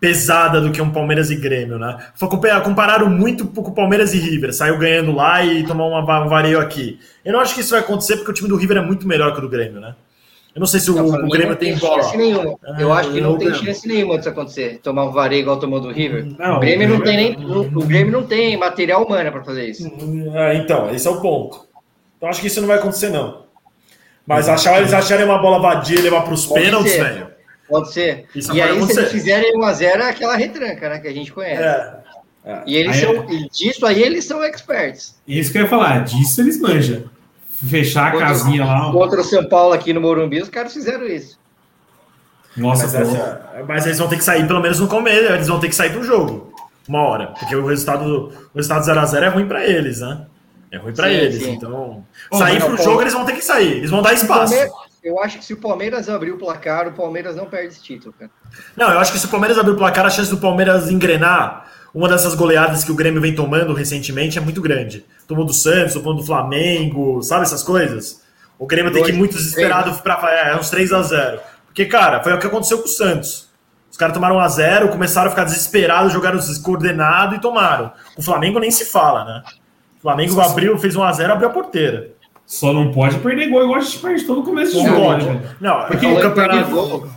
pesada 0.00 0.60
do 0.60 0.70
que 0.70 0.80
um 0.80 0.90
Palmeiras 0.90 1.30
e 1.30 1.36
Grêmio, 1.36 1.78
né? 1.78 1.98
Foi 2.14 2.28
compa- 2.28 2.60
compararam 2.60 3.10
muito 3.10 3.46
com 3.48 3.60
o 3.62 3.74
Palmeiras 3.74 4.14
e 4.14 4.18
River, 4.18 4.54
saiu 4.54 4.78
ganhando 4.78 5.12
lá 5.12 5.44
e 5.44 5.64
tomou 5.66 5.90
uma, 5.90 6.24
um 6.24 6.28
vareio 6.28 6.60
aqui. 6.60 6.98
Eu 7.24 7.32
não 7.32 7.40
acho 7.40 7.54
que 7.54 7.60
isso 7.60 7.70
vai 7.72 7.80
acontecer 7.80 8.16
porque 8.16 8.30
o 8.30 8.34
time 8.34 8.48
do 8.48 8.56
River 8.56 8.76
é 8.78 8.80
muito 8.80 9.06
melhor 9.08 9.32
que 9.32 9.38
o 9.38 9.42
do 9.42 9.48
Grêmio, 9.48 9.80
né? 9.80 9.94
Eu 10.58 10.60
não 10.60 10.66
sei 10.66 10.80
se 10.80 10.90
o, 10.90 10.94
Não, 10.96 11.06
o 11.06 11.28
Grêmio 11.28 11.50
não 11.50 11.56
tem 11.56 11.76
bola. 11.78 12.02
chance 12.02 12.16
nenhuma. 12.16 12.56
Eu 12.80 12.92
Ah, 12.92 12.98
acho 12.98 13.12
que 13.12 13.20
não 13.20 13.30
eu- 13.34 13.38
tem 13.38 13.54
chance 13.54 13.86
nenhuma 13.86 14.16
disso 14.16 14.28
acontecer. 14.28 14.80
Tomar 14.82 15.04
um 15.04 15.12
vareio 15.12 15.42
igual 15.42 15.56
tomou 15.60 15.78
do 15.80 15.88
River. 15.92 16.26
Não, 16.36 16.56
o 16.56 16.60
Grêmio 16.60 16.88
não 16.88 17.00
tem 17.00 17.16
nem. 17.16 17.36
O 17.46 17.84
Grêmio 17.86 18.10
não 18.12 18.24
tem 18.24 18.56
material 18.56 19.04
humano 19.04 19.30
pra 19.30 19.44
fazer 19.44 19.66
isso. 19.70 19.86
É, 20.34 20.56
então, 20.56 20.90
esse 20.92 21.06
é 21.06 21.10
o 21.10 21.20
ponto. 21.20 21.60
Então 22.16 22.28
acho 22.28 22.40
que 22.40 22.48
isso 22.48 22.60
não 22.60 22.66
vai 22.66 22.78
acontecer, 22.78 23.08
não. 23.10 23.44
Mas 24.26 24.48
achar, 24.48 24.78
eles 24.80 24.92
acharem 24.92 25.24
uma 25.24 25.38
bola 25.38 25.60
vadia 25.60 25.96
e 25.96 26.02
levar 26.02 26.22
para 26.22 26.34
os 26.34 26.44
pênaltis, 26.46 26.90
ser. 26.92 27.04
velho. 27.04 27.28
Pode 27.68 27.92
ser. 27.92 28.24
Isso 28.34 28.52
e 28.52 28.60
aí, 28.60 28.70
se 28.70 28.76
acontecer. 28.78 29.00
eles 29.00 29.12
fizerem 29.12 29.54
1x0, 29.56 30.00
é 30.02 30.08
aquela 30.10 30.36
retranca, 30.36 30.88
né? 30.88 30.98
Que 30.98 31.06
a 31.06 31.12
gente 31.12 31.32
conhece. 31.32 31.62
É. 31.62 32.62
E 32.66 32.76
eles 32.76 32.96
Aí- 32.96 33.00
são. 33.02 33.30
E 33.30 33.48
disso 33.50 33.86
aí 33.86 34.02
eles 34.02 34.24
são 34.24 34.42
experts. 34.42 35.14
Isso 35.28 35.52
que 35.52 35.58
eu 35.58 35.62
ia 35.62 35.68
falar, 35.68 36.00
disso 36.04 36.40
eles 36.40 36.60
manjam. 36.60 37.04
Fechar 37.66 38.08
a 38.08 38.10
Contra- 38.12 38.26
casinha 38.28 38.64
lá. 38.64 38.92
Contra 38.92 39.20
o 39.20 39.24
São 39.24 39.48
Paulo 39.48 39.72
aqui 39.72 39.92
no 39.92 40.00
Morumbi, 40.00 40.40
os 40.40 40.48
caros 40.48 40.72
fizeram 40.72 41.06
isso. 41.06 41.38
Nossa, 42.56 42.84
Mas, 42.84 42.94
essa- 42.94 43.64
mas 43.66 43.86
eles 43.86 43.98
vão 43.98 44.08
ter 44.08 44.16
que 44.16 44.24
sair 44.24 44.46
pelo 44.46 44.60
menos 44.60 44.80
no 44.80 44.88
começo, 44.88 45.32
eles 45.32 45.46
vão 45.48 45.60
ter 45.60 45.68
que 45.68 45.74
sair 45.74 45.90
pro 45.92 46.02
jogo. 46.02 46.52
Uma 46.88 47.02
hora. 47.02 47.26
Porque 47.38 47.54
o 47.54 47.66
resultado, 47.66 48.32
o 48.52 48.56
resultado 48.56 48.84
0x0 48.84 49.22
é 49.24 49.28
ruim 49.28 49.46
pra 49.46 49.64
eles, 49.66 50.00
né? 50.00 50.26
É 50.72 50.76
ruim 50.78 50.92
pra 50.94 51.06
Sim, 51.08 51.14
eles. 51.14 51.42
sim. 51.42 51.50
Então, 51.52 52.04
Ô, 52.30 52.38
sair 52.38 52.60
pro 52.62 52.74
o 52.74 52.76
jogo 52.76 53.00
eles 53.02 53.12
vão 53.12 53.24
ter 53.24 53.32
que 53.34 53.42
sair. 53.44 53.78
Eles 53.78 53.90
vão 53.90 54.02
dar 54.02 54.12
espaço. 54.12 54.54
Eu 55.02 55.20
acho 55.22 55.38
que 55.38 55.44
se 55.44 55.52
o 55.54 55.56
Palmeiras 55.58 56.08
abrir 56.08 56.32
o 56.32 56.38
placar, 56.38 56.88
o 56.88 56.92
Palmeiras 56.92 57.36
não 57.36 57.46
perde 57.46 57.68
esse 57.68 57.82
título, 57.82 58.12
cara. 58.18 58.30
Não, 58.76 58.90
eu 58.90 58.98
acho 58.98 59.12
que 59.12 59.18
se 59.18 59.26
o 59.26 59.28
Palmeiras 59.28 59.56
abrir 59.58 59.72
o 59.72 59.76
placar, 59.76 60.04
a 60.04 60.10
chance 60.10 60.28
do 60.30 60.38
Palmeiras 60.38 60.90
engrenar 60.90 61.66
uma 61.94 62.08
dessas 62.08 62.34
goleadas 62.34 62.82
que 62.84 62.90
o 62.90 62.94
Grêmio 62.94 63.20
vem 63.20 63.34
tomando 63.34 63.72
recentemente 63.72 64.36
é 64.36 64.40
muito 64.40 64.60
grande. 64.60 65.06
Tomou 65.28 65.44
do 65.44 65.52
Santos, 65.52 65.92
tomou 65.94 66.14
do 66.14 66.24
Flamengo, 66.24 67.22
sabe 67.22 67.42
essas 67.42 67.62
coisas? 67.62 68.22
O 68.58 68.66
Grêmio 68.66 68.90
tem 68.92 69.04
que 69.04 69.10
ir 69.10 69.14
muito 69.14 69.36
desesperado 69.36 69.92
pra 70.02 70.18
é, 70.32 70.56
uns 70.56 70.68
3 70.70 70.92
a 70.92 71.02
0 71.02 71.40
Porque, 71.66 71.84
cara, 71.84 72.20
foi 72.24 72.32
o 72.32 72.38
que 72.40 72.46
aconteceu 72.46 72.78
com 72.78 72.86
o 72.86 72.88
Santos. 72.88 73.46
Os 73.90 73.96
caras 73.96 74.14
tomaram 74.14 74.36
1 74.36 74.40
a 74.40 74.48
0 74.48 74.88
começaram 74.88 75.28
a 75.28 75.30
ficar 75.30 75.44
desesperados, 75.44 76.12
jogaram 76.12 76.38
descoordenado 76.38 77.36
e 77.36 77.40
tomaram. 77.40 77.92
O 78.16 78.22
Flamengo 78.22 78.58
nem 78.58 78.70
se 78.70 78.84
fala, 78.86 79.24
né? 79.24 79.42
O 79.98 80.02
Flamengo 80.02 80.40
abriu, 80.40 80.76
fez 80.78 80.96
1 80.96 81.02
a 81.02 81.12
0 81.12 81.32
abriu 81.32 81.48
a 81.48 81.52
porteira. 81.52 82.10
Só 82.46 82.72
não 82.72 82.90
pode 82.90 83.18
perder 83.18 83.48
gol 83.50 83.62
igual 83.64 83.78
a 83.78 83.82
gente 83.82 83.98
perde 83.98 84.24
todo 84.24 84.42
começo 84.42 84.72
de 84.72 84.78
Não 84.78 84.86
jogo. 84.86 85.00
pode. 85.02 85.26
né? 85.26 85.56
Não, 85.60 85.84
Porque 85.86 86.06
o 86.06 86.20
campeonato. 86.20 86.70
gol, 86.70 87.08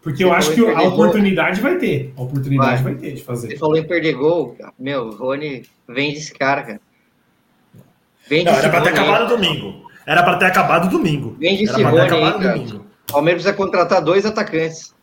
Porque 0.00 0.22
eu 0.22 0.28
Você 0.28 0.34
acho 0.36 0.52
que 0.54 0.60
a 0.60 0.66
perder 0.66 0.82
gol. 0.82 0.92
oportunidade 0.92 1.60
vai 1.60 1.74
ter. 1.76 2.14
A 2.16 2.22
oportunidade 2.22 2.82
Vai. 2.84 2.92
vai, 2.92 2.94
ter 3.02 3.10
de 3.12 3.18
Você 3.18 3.24
fazer. 3.24 3.58
falou 3.58 3.76
em 3.76 3.82
perder 3.84 4.12
gol, 4.12 4.54
cara. 4.56 4.72
meu, 4.78 5.06
o 5.08 5.16
Rony 5.16 5.64
vende 5.88 6.18
esse 6.18 6.32
cara, 6.32 6.62
cara. 6.62 6.80
Vende 8.28 8.44
Não, 8.44 8.52
era 8.54 8.68
pra 8.68 8.80
ter 8.80 8.88
aí. 8.88 8.94
acabado 8.94 9.28
domingo. 9.28 9.86
Era 10.06 10.22
pra 10.22 10.36
ter 10.36 10.44
acabado 10.46 10.88
domingo. 10.88 11.36
Vende 11.38 11.64
Era 11.68 11.72
esse 11.72 11.82
pra 11.82 11.90
ter 11.92 12.00
aí, 12.00 12.06
acabado 12.06 12.38
cara. 12.42 12.54
domingo. 12.54 12.86
O 13.08 13.12
Palmeiras 13.12 13.42
precisa 13.42 13.56
contratar 13.64 14.00
dois 14.02 14.26
atacantes. 14.26 14.94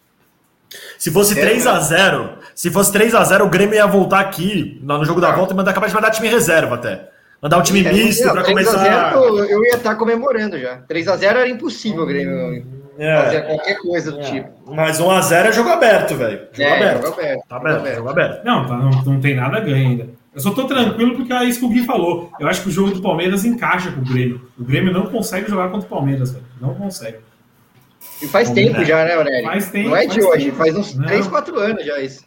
Se 0.98 1.12
fosse 1.12 1.38
É, 1.38 1.42
3 1.42 1.68
a 1.68 1.80
0 1.80 2.30
se 2.56 2.72
fosse 2.72 2.92
3 2.92 3.14
a 3.14 3.24
0 3.24 3.46
o 3.46 3.50
Grêmio 3.50 3.76
ia 3.76 3.86
voltar 3.86 4.20
aqui 4.22 4.80
no 4.82 5.06
jogo 5.06 5.22
da 5.22 5.30
Ah. 5.30 5.36
volta 5.36 5.54
e 5.54 5.56
mandar 5.56 5.72
capaz 5.74 5.92
de 5.92 5.96
mandar 5.96 6.10
time 6.12 6.28
reserva 6.28 6.76
até. 6.76 7.10
Mandar 7.42 7.58
o 7.58 7.62
time 7.62 7.86
É, 7.86 7.92
misto 7.94 8.26
não, 8.26 8.34
pra 8.34 8.44
3 8.44 8.68
a 8.68 8.72
começar. 8.72 9.12
0, 9.12 9.40
eu, 9.46 9.64
ia 9.66 9.76
estar 9.76 9.96
comemorando 9.96 10.58
já. 10.60 10.78
3x0 10.90 11.24
era 11.24 11.48
impossível 11.50 12.04
o 12.04 12.06
Grêmio 12.06 12.66
fazer 12.98 13.36
É, 13.38 13.42
qualquer 13.42 13.76
coisa 13.82 14.12
do 14.14 14.20
é. 14.20 14.24
tipo. 14.24 14.74
Mas 14.74 15.00
1 15.00 15.12
a 15.12 15.22
0 15.22 15.50
é 15.50 15.52
jogo 15.52 15.70
aberto, 15.70 16.16
velho. 16.16 16.48
Jogo 16.54 16.70
É, 16.70 16.76
aberto. 16.76 17.02
jogo 17.06 17.20
aberto, 17.20 17.40
Tá 17.48 17.56
jogo 17.56 17.68
aberto, 17.68 17.80
aberto. 17.82 17.96
jogo 17.98 18.10
aberto. 18.10 18.46
Não, 18.46 18.66
tá, 18.68 18.78
não, 18.78 18.90
não 19.04 19.20
tem 19.22 19.36
nada 19.36 19.58
a 19.58 19.60
ganho 19.60 19.76
ainda. 19.76 20.10
Eu 20.36 20.42
só 20.42 20.52
tô 20.52 20.66
tranquilo 20.66 21.16
porque 21.16 21.32
é 21.32 21.44
isso 21.46 21.60
que 21.60 21.66
o 21.66 21.70
Gui 21.70 21.84
falou. 21.86 22.32
Eu 22.40 22.48
acho 22.48 22.64
que 22.64 22.70
o 22.70 22.72
jogo 22.72 22.92
do 22.92 23.02
Palmeiras 23.02 23.46
encaixa 23.46 23.92
com 23.92 24.02
o 24.02 24.04
Grêmio. 24.04 24.42
O 24.58 24.64
Grêmio 24.64 24.92
não 24.92 25.06
consegue 25.06 25.50
jogar 25.50 25.70
contra 25.70 25.86
o 25.86 25.90
Palmeiras, 25.90 26.32
velho. 26.32 26.46
Não 26.60 26.74
consegue. 26.74 27.18
E 28.22 28.28
faz 28.28 28.50
Vamos 28.50 28.64
tempo 28.64 28.80
ver. 28.80 28.86
já, 28.86 29.06
né, 29.06 29.14
Aurélio? 29.16 29.46
Faz 29.46 29.70
tempo, 29.70 29.90
Não 29.90 29.96
é 29.96 30.06
de 30.08 30.14
faz 30.16 30.26
hoje, 30.26 30.46
tempo. 30.46 30.58
faz 30.58 30.76
uns 30.78 30.96
Não. 30.96 31.06
3, 31.06 31.28
4 31.28 31.60
anos 31.60 31.86
já 31.86 32.00
isso. 32.02 32.24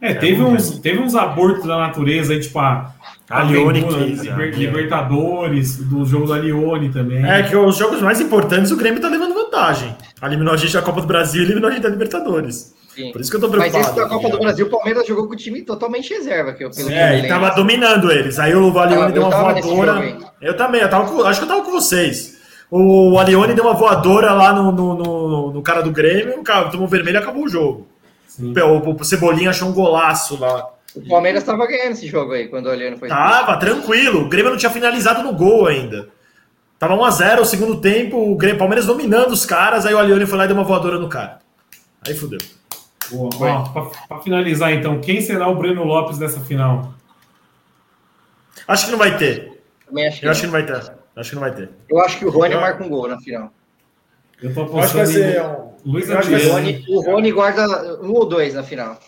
É, 0.00 0.12
teve, 0.12 0.34
vamos 0.36 0.68
uns, 0.70 0.78
teve 0.80 0.98
uns 0.98 1.14
abortos 1.14 1.64
da 1.66 1.78
natureza 1.78 2.34
aí, 2.34 2.40
tipo 2.40 2.58
a, 2.58 2.92
A 3.30 3.42
Lione 3.44 3.78
Aventura, 3.80 4.04
15, 4.04 4.22
Liber- 4.28 4.50
né? 4.50 4.56
Libertadores, 4.56 5.76
do 5.78 6.04
jogo 6.04 6.26
da 6.26 6.36
Lione 6.38 6.90
também. 6.90 7.24
É 7.24 7.42
que 7.44 7.56
os 7.56 7.76
jogos 7.78 8.02
mais 8.02 8.20
importantes 8.20 8.70
o 8.70 8.76
Grêmio 8.76 9.00
tá 9.00 9.08
levando 9.08 9.32
vantagem. 9.32 9.96
Eliminou 10.22 10.52
a 10.52 10.56
gente 10.58 10.74
da 10.74 10.82
Copa 10.82 11.00
do 11.00 11.06
Brasil 11.06 11.40
e 11.42 11.44
eliminou 11.46 11.70
a 11.70 11.72
gente 11.72 11.82
da 11.82 11.88
Libertadores. 11.88 12.74
Sim. 12.94 13.12
Por 13.12 13.20
isso 13.20 13.30
que 13.30 13.36
eu 13.36 13.40
tô 13.40 13.48
Mas 13.48 13.70
preocupado. 13.72 13.86
esse 13.86 13.96
da 13.96 14.08
Copa 14.08 14.28
do? 14.28 14.38
Brasil, 14.38 14.66
o 14.66 14.70
Palmeiras 14.70 15.06
jogou 15.06 15.26
com 15.26 15.32
o 15.32 15.36
time 15.36 15.62
totalmente 15.62 16.12
reserva. 16.14 16.52
Que 16.52 16.64
eu, 16.64 16.70
pelo 16.70 16.86
que 16.88 16.94
eu 16.94 16.98
É, 16.98 17.18
e 17.20 17.28
tava 17.28 17.50
dominando 17.50 18.10
eles. 18.12 18.38
Aí 18.38 18.54
o 18.54 18.78
Alione 18.78 19.06
Eu 19.06 19.12
deu 19.12 19.22
uma 19.22 19.30
voadora. 19.30 20.16
Eu 20.40 20.56
também, 20.56 20.80
eu 20.80 20.88
tava 20.90 21.10
com- 21.10 21.24
acho 21.24 21.40
que 21.40 21.44
eu 21.44 21.48
tava 21.48 21.62
com 21.64 21.70
vocês. 21.72 22.34
O 22.70 23.18
Alione 23.18 23.54
deu 23.54 23.64
uma 23.64 23.74
voadora 23.74 24.32
lá 24.32 24.52
no, 24.52 24.72
no, 24.72 24.94
no- 24.94 25.52
no 25.52 25.62
cara 25.62 25.82
do 25.82 25.90
Grêmio, 25.90 26.40
o 26.40 26.44
cara 26.44 26.70
tomou 26.70 26.86
vermelho 26.88 27.16
e 27.16 27.18
acabou 27.18 27.44
o 27.44 27.48
jogo. 27.48 27.86
Sim. 28.26 28.52
O, 28.58 28.90
o 28.90 29.04
Cebolinha 29.04 29.50
achou 29.50 29.68
um 29.68 29.72
golaço 29.72 30.38
lá. 30.40 30.68
O 30.94 31.00
Palmeiras 31.08 31.42
tava 31.44 31.66
ganhando 31.66 31.92
esse 31.92 32.06
jogo 32.06 32.32
aí, 32.32 32.48
quando 32.48 32.66
o 32.66 32.70
Aliano 32.70 32.96
foi. 32.96 33.08
Tava, 33.08 33.56
tranquilo. 33.56 34.22
O 34.22 34.28
Grêmio 34.28 34.50
não 34.52 34.58
tinha 34.58 34.70
finalizado 34.70 35.22
no 35.22 35.32
gol 35.32 35.66
ainda. 35.66 36.08
Tava 36.78 36.94
1x0 36.96 37.40
o 37.40 37.44
segundo 37.44 37.80
tempo, 37.80 38.16
o 38.16 38.36
Grêmio, 38.36 38.58
Palmeiras 38.58 38.86
dominando 38.86 39.32
os 39.32 39.46
caras, 39.46 39.86
aí 39.86 39.94
o 39.94 39.98
Alione 39.98 40.26
foi 40.26 40.36
lá 40.38 40.44
e 40.44 40.48
deu 40.48 40.56
uma 40.56 40.64
voadora 40.64 40.98
no 40.98 41.08
cara. 41.08 41.38
Aí 42.06 42.14
fudeu. 42.14 42.38
Boa. 43.10 43.30
Ó, 43.38 43.62
pra, 43.68 43.82
pra 44.08 44.18
finalizar 44.20 44.72
então, 44.72 45.00
quem 45.00 45.20
será 45.20 45.48
o 45.48 45.54
Breno 45.56 45.84
Lopes 45.84 46.18
dessa 46.18 46.40
final? 46.40 46.94
Acho 48.66 48.86
que 48.86 48.90
não 48.92 48.98
vai 48.98 49.16
ter. 49.16 49.60
Também 49.86 50.06
acho 50.08 50.20
que 50.20 50.26
Eu 50.26 50.30
acho 50.30 50.40
que 50.40 50.46
não. 50.46 50.52
vai 50.52 50.66
ter. 50.66 50.92
Acho 51.16 51.28
que 51.30 51.34
não 51.36 51.40
vai 51.42 51.54
ter. 51.54 51.70
Eu 51.88 52.00
acho 52.00 52.18
que 52.18 52.24
o 52.24 52.30
Rony 52.30 52.54
Eu- 52.54 52.60
marca 52.60 52.82
um 52.84 52.88
gol 52.88 53.08
na 53.08 53.18
final. 53.18 53.52
Eu 54.42 54.52
tô 54.54 54.60
Eu 54.62 54.78
acho 54.78 54.88
que 54.92 54.96
vai 54.96 55.04
apostando 55.04 55.06
ser. 55.12 55.42
um- 55.42 55.74
Luiz 55.84 56.08
O. 56.08 56.52
Rony, 56.52 56.84
o 56.88 57.00
Rony 57.02 57.32
guarda 57.32 58.00
um 58.02 58.12
ou 58.12 58.24
dois 58.26 58.54
na 58.54 58.62
final. 58.62 58.98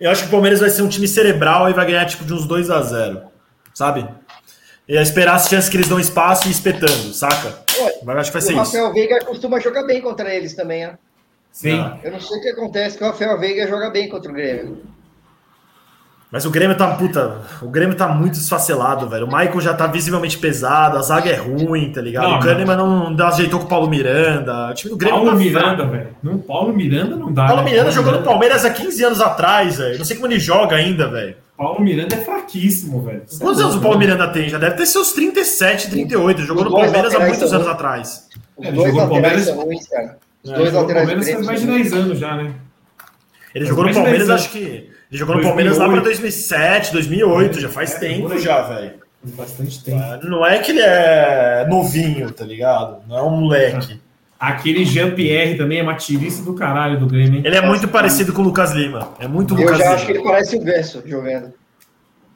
Eu 0.00 0.10
acho 0.10 0.22
que 0.22 0.28
o 0.28 0.30
Palmeiras 0.30 0.60
vai 0.60 0.68
ser 0.68 0.82
um 0.82 0.88
time 0.88 1.06
cerebral 1.08 1.70
e 1.70 1.72
vai 1.72 1.86
ganhar 1.86 2.04
tipo 2.06 2.24
de 2.24 2.32
uns 2.34 2.44
2 2.46 2.68
a 2.70 2.82
0 2.82 3.22
Sabe? 3.72 4.06
E 4.88 4.96
é 4.96 5.02
esperar 5.02 5.34
as 5.36 5.48
chances 5.48 5.68
que 5.70 5.76
eles 5.76 5.88
dão 5.88 5.98
espaço 5.98 6.48
e 6.48 6.50
espetando, 6.50 7.12
saca? 7.14 7.62
Mas 8.04 8.14
eu 8.14 8.20
acho 8.20 8.30
que 8.30 8.38
vai 8.38 8.42
ser 8.42 8.54
o 8.54 8.62
isso. 8.62 8.76
Rafael 8.76 8.92
Veiga 8.92 9.24
costuma 9.24 9.58
jogar 9.60 9.84
bem 9.84 10.00
contra 10.02 10.34
eles 10.34 10.54
também, 10.54 10.86
né? 10.86 10.98
Sim. 11.56 11.90
Eu 12.04 12.12
não 12.12 12.20
sei 12.20 12.36
o 12.36 12.42
que 12.42 12.48
acontece, 12.50 12.98
que 12.98 13.02
o 13.02 13.06
Rafael 13.06 13.40
Veiga 13.40 13.66
joga 13.66 13.88
bem 13.88 14.10
contra 14.10 14.30
o 14.30 14.34
Grêmio. 14.34 14.82
Mas 16.30 16.44
o 16.44 16.50
Grêmio 16.50 16.76
tá, 16.76 16.88
puta, 16.96 17.40
o 17.62 17.68
Grêmio 17.68 17.96
tá 17.96 18.08
muito 18.08 18.34
desfacelado, 18.34 19.08
velho. 19.08 19.24
O 19.24 19.28
Michael 19.28 19.60
já 19.62 19.72
tá 19.72 19.86
visivelmente 19.86 20.36
pesado, 20.36 20.98
a 20.98 21.00
zaga 21.02 21.30
é 21.30 21.36
ruim, 21.36 21.90
tá 21.90 22.02
ligado? 22.02 22.28
Não, 22.28 22.36
o 22.36 22.40
Kahneman 22.40 22.76
não, 22.76 23.08
não 23.10 23.26
ajeitou 23.26 23.60
com 23.60 23.64
o 23.64 23.68
Paulo 23.70 23.88
Miranda. 23.88 24.68
O 24.70 24.74
time 24.74 24.90
do 24.90 24.98
Grêmio 24.98 25.16
Paulo 25.16 25.30
tá 25.30 25.36
Miranda, 25.38 25.86
velho. 25.86 26.08
Não, 26.22 26.38
Paulo 26.38 26.74
Miranda 26.74 27.16
não 27.16 27.32
dá. 27.32 27.46
Paulo 27.46 27.62
né? 27.62 27.70
Miranda 27.70 27.90
jogou 27.90 28.12
no 28.12 28.22
Palmeiras 28.22 28.62
há 28.66 28.70
15 28.70 29.02
anos 29.04 29.20
atrás, 29.22 29.78
velho. 29.78 29.96
Não 29.96 30.04
sei 30.04 30.16
como 30.16 30.28
ele 30.30 30.38
joga 30.38 30.76
ainda, 30.76 31.08
velho. 31.08 31.36
Paulo 31.56 31.80
Miranda 31.80 32.16
é 32.16 32.18
fraquíssimo, 32.18 33.00
velho. 33.00 33.22
Quantos 33.40 33.62
anos 33.62 33.76
o 33.76 33.80
Paulo 33.80 33.98
Miranda 33.98 34.28
tem? 34.28 34.46
Já 34.50 34.58
deve 34.58 34.76
ter 34.76 34.84
seus 34.84 35.12
37, 35.12 35.88
38. 35.88 36.42
Jogou 36.42 36.64
no 36.64 36.70
Palmeiras 36.70 37.14
há 37.14 37.20
muitos 37.20 37.50
anos 37.50 37.66
atrás. 37.66 38.28
Os 38.58 38.66
É, 38.66 38.68
ele 38.68 38.76
jogou 38.76 38.92
no 39.04 39.08
Palmeiras- 39.08 39.44
são 39.46 39.64
ruins, 39.64 39.88
cara. 39.88 40.18
Os 40.46 40.52
É, 40.52 40.56
dois 40.56 40.72
no 40.72 40.80
laterais 40.80 41.08
Palmeiras 41.08 41.34
faz 41.34 41.46
mais 41.46 41.60
de 41.60 41.66
são 41.66 41.74
ruins. 41.74 41.90
10 41.90 42.04
anos 42.04 42.18
já, 42.18 42.36
né? 42.36 42.52
Ele 43.54 43.64
Faz 43.64 43.68
jogou 43.68 43.84
no 43.86 43.94
Palmeiras, 43.94 44.28
10 44.28 44.30
acho 44.40 44.50
que. 44.50 44.58
Ele 44.58 44.90
jogou 45.18 45.36
no 45.36 45.42
Palmeiras 45.42 45.78
lá 45.78 45.88
pra 45.88 46.00
2008. 46.00 46.04
2007, 46.04 46.92
2008, 46.92 47.60
já 47.60 47.68
faz 47.68 47.94
É, 47.94 47.98
tempo 47.98 48.38
já, 48.38 48.62
velho. 48.62 48.92
Faz 49.22 49.34
bastante 49.36 49.82
tempo. 49.84 50.26
Não 50.26 50.44
é 50.46 50.58
que 50.58 50.70
ele 50.72 50.80
é 50.82 51.66
novinho, 51.68 52.30
tá 52.32 52.44
ligado? 52.44 52.98
Não 53.08 53.18
é 53.18 53.22
um 53.22 53.30
moleque. 53.30 54.00
Aquele 54.38 54.84
Jean-Pierre 54.84 55.56
também 55.56 55.78
é 55.78 55.82
uma 55.82 55.94
tirice 55.94 56.42
do 56.42 56.52
caralho 56.54 56.98
do 57.00 57.06
Grêmio, 57.06 57.36
hein? 57.38 57.42
Ele 57.44 57.56
é 57.56 57.62
muito 57.62 57.88
parecido 57.88 58.32
com 58.34 58.42
o 58.42 58.44
Lucas 58.44 58.72
Lima. 58.72 59.14
É 59.18 59.26
muito 59.26 59.54
Eu 59.54 59.60
Lucas 59.62 59.78
já 59.78 59.84
Lima. 59.84 59.94
acho 59.96 60.06
que 60.06 60.12
ele 60.12 60.22
parece 60.22 60.56
o 60.56 60.62
Verso 60.62 61.02
jogando. 61.06 61.52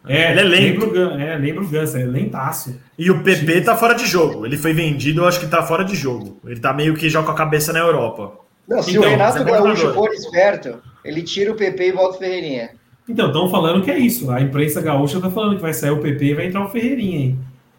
É, 0.07 0.31
Ele 0.31 0.41
é 0.41 0.43
lento. 0.45 0.81
Lembra 0.81 0.87
o, 0.89 0.91
Gan- 0.93 1.23
é, 1.23 1.37
lembra 1.37 1.63
o 1.63 1.69
Ganso, 1.69 1.97
é 1.99 2.05
lentaço. 2.05 2.79
E 2.99 3.11
o 3.11 3.23
PP 3.23 3.61
tá 3.63 3.77
fora 3.77 3.95
de 3.95 4.07
jogo. 4.07 4.47
Ele 4.47 4.57
foi 4.57 4.73
vendido, 4.73 5.21
eu 5.23 5.29
acho 5.29 5.39
que 5.41 5.47
tá 5.47 5.63
fora 5.63 5.85
de 5.85 5.95
jogo. 5.95 6.39
Ele 6.47 6.59
tá 6.59 6.73
meio 6.73 6.95
que 6.95 7.09
já 7.09 7.23
com 7.23 7.31
a 7.31 7.35
cabeça 7.35 7.73
na 7.73 7.81
Europa. 7.81 8.33
Não, 8.67 8.83
se 8.83 8.91
Então, 8.91 9.03
o 9.03 9.07
Renato 9.07 9.39
é 9.39 9.45
Gaúcho 9.45 9.93
for 9.93 10.11
esperto, 10.13 10.79
ele 11.05 11.23
tira 11.23 11.53
o 11.53 11.55
PP 11.57 11.89
e 11.89 11.93
volta 11.93 12.17
o 12.17 12.19
Ferreirinha. 12.19 12.71
Então, 13.09 13.27
estão 13.27 13.51
falando 13.51 13.83
que 13.83 13.91
é 13.91 13.99
isso. 13.99 14.31
A 14.31 14.41
imprensa 14.41 14.81
gaúcha 14.81 15.21
tá 15.21 15.29
falando 15.31 15.57
que 15.57 15.63
vai 15.63 15.75
sair 15.75 15.91
o 15.91 15.99
PP 15.99 16.25
e 16.27 16.35
vai 16.35 16.47
entrar 16.47 16.65
o 16.65 16.69
Ferreirinha, 16.69 17.19
hein? 17.19 17.39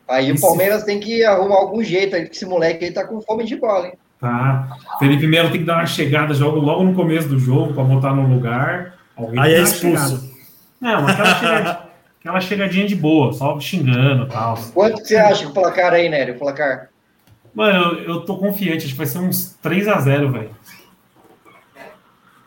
Aí 0.09 0.29
o 0.31 0.39
Palmeiras 0.41 0.83
tem 0.83 0.99
que 0.99 1.23
arrumar 1.23 1.55
algum 1.55 1.81
jeito 1.81 2.15
aí, 2.15 2.23
porque 2.23 2.35
esse 2.35 2.45
moleque 2.45 2.83
aí 2.83 2.91
tá 2.91 3.05
com 3.07 3.21
fome 3.21 3.45
de 3.45 3.55
bola, 3.55 3.87
hein? 3.87 3.93
Tá. 4.19 4.67
Felipe 4.99 5.25
Melo 5.25 5.49
tem 5.49 5.61
que 5.61 5.65
dar 5.65 5.77
uma 5.77 5.85
chegada 5.85 6.33
jogo 6.33 6.59
logo 6.59 6.83
no 6.83 6.93
começo 6.93 7.29
do 7.29 7.39
jogo 7.39 7.73
pra 7.73 7.83
botar 7.83 8.13
no 8.13 8.27
lugar. 8.27 8.95
Alguém 9.15 9.39
Aí 9.41 9.53
é 9.53 9.61
expulso. 9.61 10.17
chegada. 10.17 10.31
Não, 10.81 11.07
aquela 11.07 11.35
chegadinha, 11.35 11.77
aquela 12.21 12.39
chegadinha 12.39 12.87
de 12.87 12.95
boa, 12.95 13.33
só 13.33 13.59
xingando 13.59 14.23
e 14.25 14.29
tal. 14.29 14.57
Quanto 14.73 15.01
que 15.01 15.07
você 15.07 15.17
acha 15.17 15.43
que 15.43 15.51
o 15.51 15.53
placar 15.53 15.91
aí, 15.93 16.07
Nério? 16.07 16.35
O 16.35 16.39
placar? 16.39 16.87
Mano, 17.53 17.97
eu, 17.99 18.03
eu 18.15 18.21
tô 18.21 18.37
confiante, 18.37 18.85
acho 18.85 18.93
que 18.93 18.97
vai 18.97 19.05
ser 19.07 19.17
uns 19.19 19.57
3x0, 19.61 20.31
velho. 20.31 20.49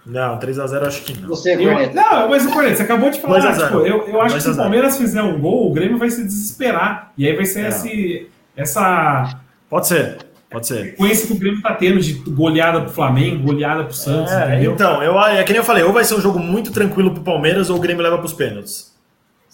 Não, 0.07 0.39
3x0 0.39 0.87
acho 0.87 1.03
que 1.03 1.19
não. 1.19 1.29
Você, 1.29 1.55
Eu- 1.55 1.65
Corneta. 1.65 1.95
Não, 1.95 2.29
mas 2.29 2.45
o 2.47 2.53
Corneta, 2.53 2.77
você 2.77 2.83
acabou 2.83 3.11
de 3.11 3.21
falar. 3.21 3.41
2 3.41 3.45
a 3.47 3.53
0. 3.53 3.67
tipo, 3.67 3.79
eu, 3.87 4.09
eu 4.09 4.21
acho 4.21 4.35
que 4.37 4.43
2 4.43 4.43
se 4.43 4.49
o 4.51 4.53
0. 4.53 4.57
Palmeiras 4.57 4.99
fizer 4.99 5.23
um 5.23 5.41
gol, 5.41 5.71
o 5.71 5.73
Grêmio 5.73 5.97
vai 5.99 6.11
se 6.11 6.23
desesperar. 6.23 7.13
E 7.17 7.27
aí 7.27 7.35
vai 7.35 7.47
ser 7.47 7.65
É. 7.65 7.69
esse, 7.69 8.29
essa 8.55 9.41
Pode 9.71 9.87
ser, 9.89 10.19
pode 10.51 10.67
ser. 10.67 10.91
sequência 10.91 11.27
que 11.27 11.33
o 11.33 11.39
Grêmio 11.39 11.63
tá 11.63 11.75
tendo 11.75 12.01
de 12.01 12.13
goleada 12.31 12.83
pro 12.83 12.91
Flamengo, 12.93 13.43
goleada 13.45 13.85
pro 13.85 13.95
Santos, 13.95 14.31
É, 14.33 14.53
entendeu? 14.53 14.73
então, 14.73 15.03
eu, 15.03 15.19
é 15.21 15.43
que 15.43 15.53
nem 15.53 15.59
eu 15.59 15.65
falei, 15.65 15.83
ou 15.83 15.93
vai 15.93 16.05
ser 16.05 16.15
um 16.15 16.21
jogo 16.21 16.39
muito 16.39 16.71
tranquilo 16.71 17.13
pro 17.13 17.23
Palmeiras 17.25 17.71
ou 17.71 17.77
o 17.79 17.81
Grêmio 17.81 18.03
leva 18.03 18.19
pros 18.19 18.35
pênaltis. 18.35 18.94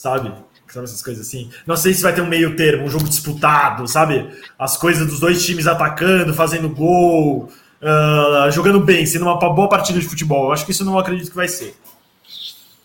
Sabe? 0.01 0.33
Sabe 0.67 0.85
essas 0.85 1.03
coisas 1.03 1.27
assim? 1.27 1.51
Não 1.67 1.77
sei 1.77 1.93
se 1.93 2.03
vai 2.03 2.15
ter 2.15 2.23
um 2.23 2.27
meio 2.27 2.57
termo, 2.57 2.85
um 2.85 2.89
jogo 2.89 3.05
disputado, 3.07 3.87
sabe? 3.87 4.31
As 4.59 4.75
coisas 4.79 5.07
dos 5.07 5.21
dois 5.21 5.45
times 5.45 5.67
atacando, 5.67 6.33
fazendo 6.33 6.71
gol, 6.71 7.51
ah, 7.83 8.49
jogando 8.51 8.81
bem, 8.81 9.05
sendo 9.05 9.27
uma 9.27 9.37
boa 9.37 9.69
partida 9.69 10.01
de 10.01 10.09
futebol. 10.09 10.47
Eu 10.47 10.53
acho 10.53 10.65
que 10.65 10.71
isso 10.71 10.83
eu 10.83 10.87
não 10.87 10.99
acredito 10.99 11.29
que 11.29 11.37
vai 11.37 11.49
ser. 11.49 11.75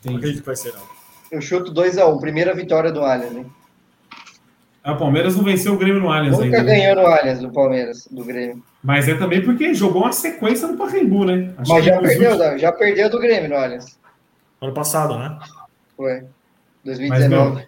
Não 0.03 0.11
Entendi. 0.11 0.17
acredito 0.17 0.39
que 0.41 0.45
vai 0.45 0.57
ser, 0.57 0.73
não. 0.73 0.81
Eu 1.31 1.39
chuto 1.39 1.71
2x1, 1.73 2.19
primeira 2.19 2.53
vitória 2.53 2.91
do 2.91 2.99
Allianz, 3.01 3.33
hein? 3.37 3.45
Ah, 4.83 4.91
O 4.91 4.97
Palmeiras 4.97 5.37
não 5.37 5.43
venceu 5.45 5.73
o 5.73 5.77
Grêmio 5.77 6.01
no 6.01 6.11
Allianz 6.11 6.33
Nunca 6.37 6.43
ainda. 6.43 6.63
né? 6.63 6.75
ganhou 6.79 6.95
no 6.97 7.07
Allianz 7.07 7.39
do 7.39 7.49
Palmeiras, 7.49 8.07
do 8.11 8.25
Grêmio. 8.25 8.61
Mas 8.83 9.07
é 9.07 9.15
também 9.15 9.41
porque 9.41 9.73
jogou 9.73 10.01
uma 10.01 10.11
sequência 10.11 10.67
no 10.67 10.75
Pacaembu, 10.77 11.23
né? 11.23 11.53
Acho 11.59 11.71
Mas 11.71 11.83
que 11.85 11.89
já 11.89 11.99
perdeu, 12.01 12.31
últimos- 12.33 12.61
já 12.61 12.71
perdeu 12.73 13.09
do 13.09 13.19
Grêmio 13.19 13.49
no 13.49 13.55
Allianz. 13.55 13.97
Ano 14.61 14.73
passado, 14.73 15.17
né? 15.17 15.37
Foi. 15.95 16.23
Mas, 16.85 16.97
2019. 16.99 17.55
meu, 17.55 17.65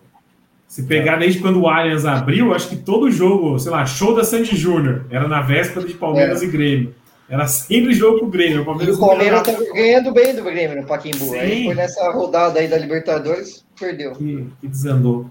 se 0.67 0.83
pegar 0.83 1.15
desde 1.17 1.39
quando 1.39 1.61
o 1.61 1.67
Allianz 1.67 2.05
abriu, 2.05 2.53
acho 2.53 2.69
que 2.69 2.75
todo 2.75 3.09
jogo, 3.11 3.57
sei 3.57 3.71
lá, 3.71 3.85
show 3.85 4.13
da 4.15 4.23
Sandy 4.23 4.55
Júnior, 4.55 5.05
era 5.09 5.27
na 5.27 5.41
véspera 5.41 5.85
de 5.87 5.93
Palmeiras 5.93 6.41
É. 6.41 6.45
e 6.45 6.47
Grêmio. 6.49 6.95
Era 7.29 7.45
sempre 7.47 7.93
jogo 7.93 8.19
com 8.19 8.25
o 8.27 8.29
Grêmio. 8.29 8.59
O 8.59 8.61
E 8.61 8.65
Palmeiras 8.65 8.97
o 8.97 9.01
não 9.01 9.07
Palmeiras 9.07 9.41
tá 9.43 9.53
ganhando 9.73 10.11
bem 10.13 10.35
do 10.35 10.43
Grêmio 10.43 10.81
no 10.81 10.87
Paquimbu. 10.87 11.17
Sim. 11.25 11.39
Aí 11.39 11.65
foi 11.65 11.75
nessa 11.75 12.09
rodada 12.11 12.59
aí 12.59 12.67
da 12.67 12.77
Libertadores, 12.77 13.65
perdeu. 13.77 14.11
que, 14.13 14.47
que 14.61 14.67
desandou. 14.67 15.25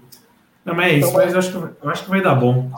Não, 0.65 0.75
mas 0.75 0.91
é 0.93 0.97
isso, 0.97 1.07
Então, 1.07 1.19
mas 1.23 1.33
eu 1.33 1.39
acho, 1.39 1.51
que, 1.51 1.57
eu 1.85 1.89
acho 1.89 2.03
que 2.03 2.09
vai 2.09 2.21
dar 2.21 2.35
bom. 2.35 2.69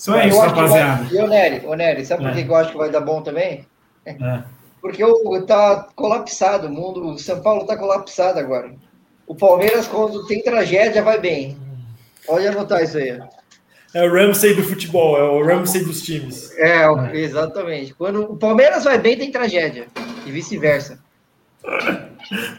Então 0.00 0.14
é 0.14 0.24
Eu 0.24 0.28
isso, 0.28 0.40
rapaziada. 0.40 1.04
Vai... 1.04 1.12
E 1.14 1.18
o 1.22 1.26
Nery, 1.28 1.66
ô 1.66 1.74
Nery, 1.74 2.04
sabe 2.06 2.22
por 2.22 2.30
É. 2.30 2.34
que 2.34 2.44
que 2.44 2.50
eu 2.50 2.56
acho 2.56 2.72
que 2.72 2.78
vai 2.78 2.90
dar 2.90 3.00
bom 3.00 3.22
também? 3.22 3.66
É. 4.04 4.42
Porque 4.80 5.02
o 5.04 5.42
tá 5.42 5.88
colapsado, 5.94 6.68
o 6.68 6.70
mundo, 6.70 7.06
o 7.06 7.18
São 7.18 7.40
Paulo 7.40 7.64
tá 7.64 7.76
colapsado 7.76 8.38
agora. 8.38 8.72
O 9.26 9.34
Palmeiras, 9.34 9.86
quando 9.86 10.26
tem 10.26 10.42
tragédia, 10.42 11.02
vai 11.02 11.18
bem. 11.18 11.56
Pode 12.26 12.46
anotar 12.46 12.82
isso 12.82 12.98
aí. 12.98 13.18
É 13.94 14.02
o 14.04 14.12
Ramsey 14.12 14.54
do 14.54 14.62
futebol, 14.62 15.16
é 15.18 15.22
o 15.22 15.44
Ramsey 15.44 15.84
dos 15.84 16.02
times. 16.02 16.52
É, 16.58 16.84
exatamente. 17.14 17.94
Quando 17.94 18.22
o 18.32 18.36
Palmeiras 18.36 18.84
vai 18.84 18.98
bem, 18.98 19.16
tem 19.16 19.30
tragédia. 19.30 19.86
E 20.26 20.30
vice-versa. 20.30 20.98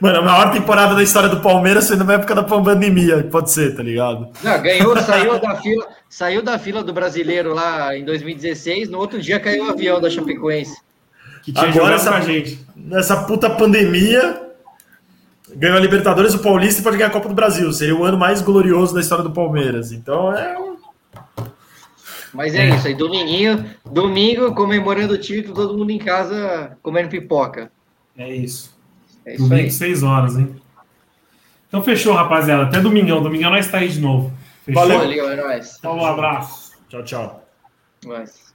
Mano, 0.02 0.20
a 0.20 0.22
maior 0.22 0.52
temporada 0.52 0.96
da 0.96 1.04
história 1.04 1.30
do 1.30 1.42
Palmeiras 1.42 1.88
foi 1.88 1.96
na 1.98 2.14
época 2.14 2.34
da 2.36 2.44
pandemia, 2.44 3.24
pode 3.32 3.52
ser, 3.52 3.76
tá 3.76 3.84
ligado? 3.84 4.30
Não, 4.44 4.62
ganhou, 4.62 4.98
saiu 4.98 5.40
da 5.40 5.56
fila, 5.56 5.88
saiu 6.10 6.42
da 6.42 6.58
fila 6.60 6.84
do 6.84 6.94
brasileiro 6.94 7.54
lá 7.54 7.96
em 7.96 8.04
2016. 8.04 8.90
No 8.90 8.98
outro 8.98 9.22
dia 9.22 9.40
caiu 9.40 9.66
o 9.66 9.70
avião 9.70 10.00
da 10.02 10.10
Chapecoense. 10.10 10.78
Que 11.44 11.52
tinha 11.54 11.70
Agora 11.70 11.96
essa- 11.96 12.20
gente. 12.22 12.60
Nessa 12.76 13.24
puta 13.24 13.50
pandemia, 13.50 14.47
ganhou 15.58 15.78
a 15.78 15.80
Libertadores, 15.82 16.34
o 16.34 16.40
Paulista 16.40 16.82
e 16.82 16.84
pode 16.84 16.98
ganhar 16.98 17.10
a 17.10 17.14
Copa 17.14 17.28
do 17.30 17.36
Brasil. 17.36 17.72
Seria 17.74 17.96
o 17.96 18.04
ano 18.04 18.18
mais 18.18 18.42
glorioso 18.42 18.94
da 18.94 19.02
história 19.02 19.24
do 19.24 19.32
Palmeiras. 19.32 19.92
Então 19.92 20.32
é. 20.34 20.58
um- 20.58 20.78
Mas 22.34 22.54
é, 22.56 22.70
isso 22.70 22.88
aí, 22.88 22.94
dominguinho, 22.94 23.66
domingo 23.86 24.54
comemorando 24.54 25.14
o 25.14 25.18
título, 25.18 25.54
todo 25.56 25.78
mundo 25.78 25.92
em 25.92 25.98
casa 25.98 26.78
comendo 26.84 27.10
pipoca. 27.10 27.72
É 28.18 28.34
isso. 28.34 28.76
É 29.26 29.34
isso 29.36 29.44
Domingo, 29.44 29.64
aí. 29.64 29.72
6 29.72 30.04
horas, 30.04 30.38
hein? 30.38 30.56
Então 31.68 31.82
fechou, 31.84 32.14
rapaziada. 32.14 32.64
Até 32.64 32.80
domingão. 32.80 33.22
Domingão 33.22 33.52
nós 33.52 33.68
tá 33.70 33.80
aí 33.80 33.90
de 33.90 34.00
novo. 34.00 34.32
Fechou? 34.66 34.82
Valeu. 34.82 35.00
Valeu, 35.00 35.30
é 35.30 35.36
nóis. 35.36 35.78
Falou, 35.80 36.06
abraço. 36.06 36.72
Tchau, 36.90 37.04
tchau. 37.04 37.44
Nóis. 38.06 38.47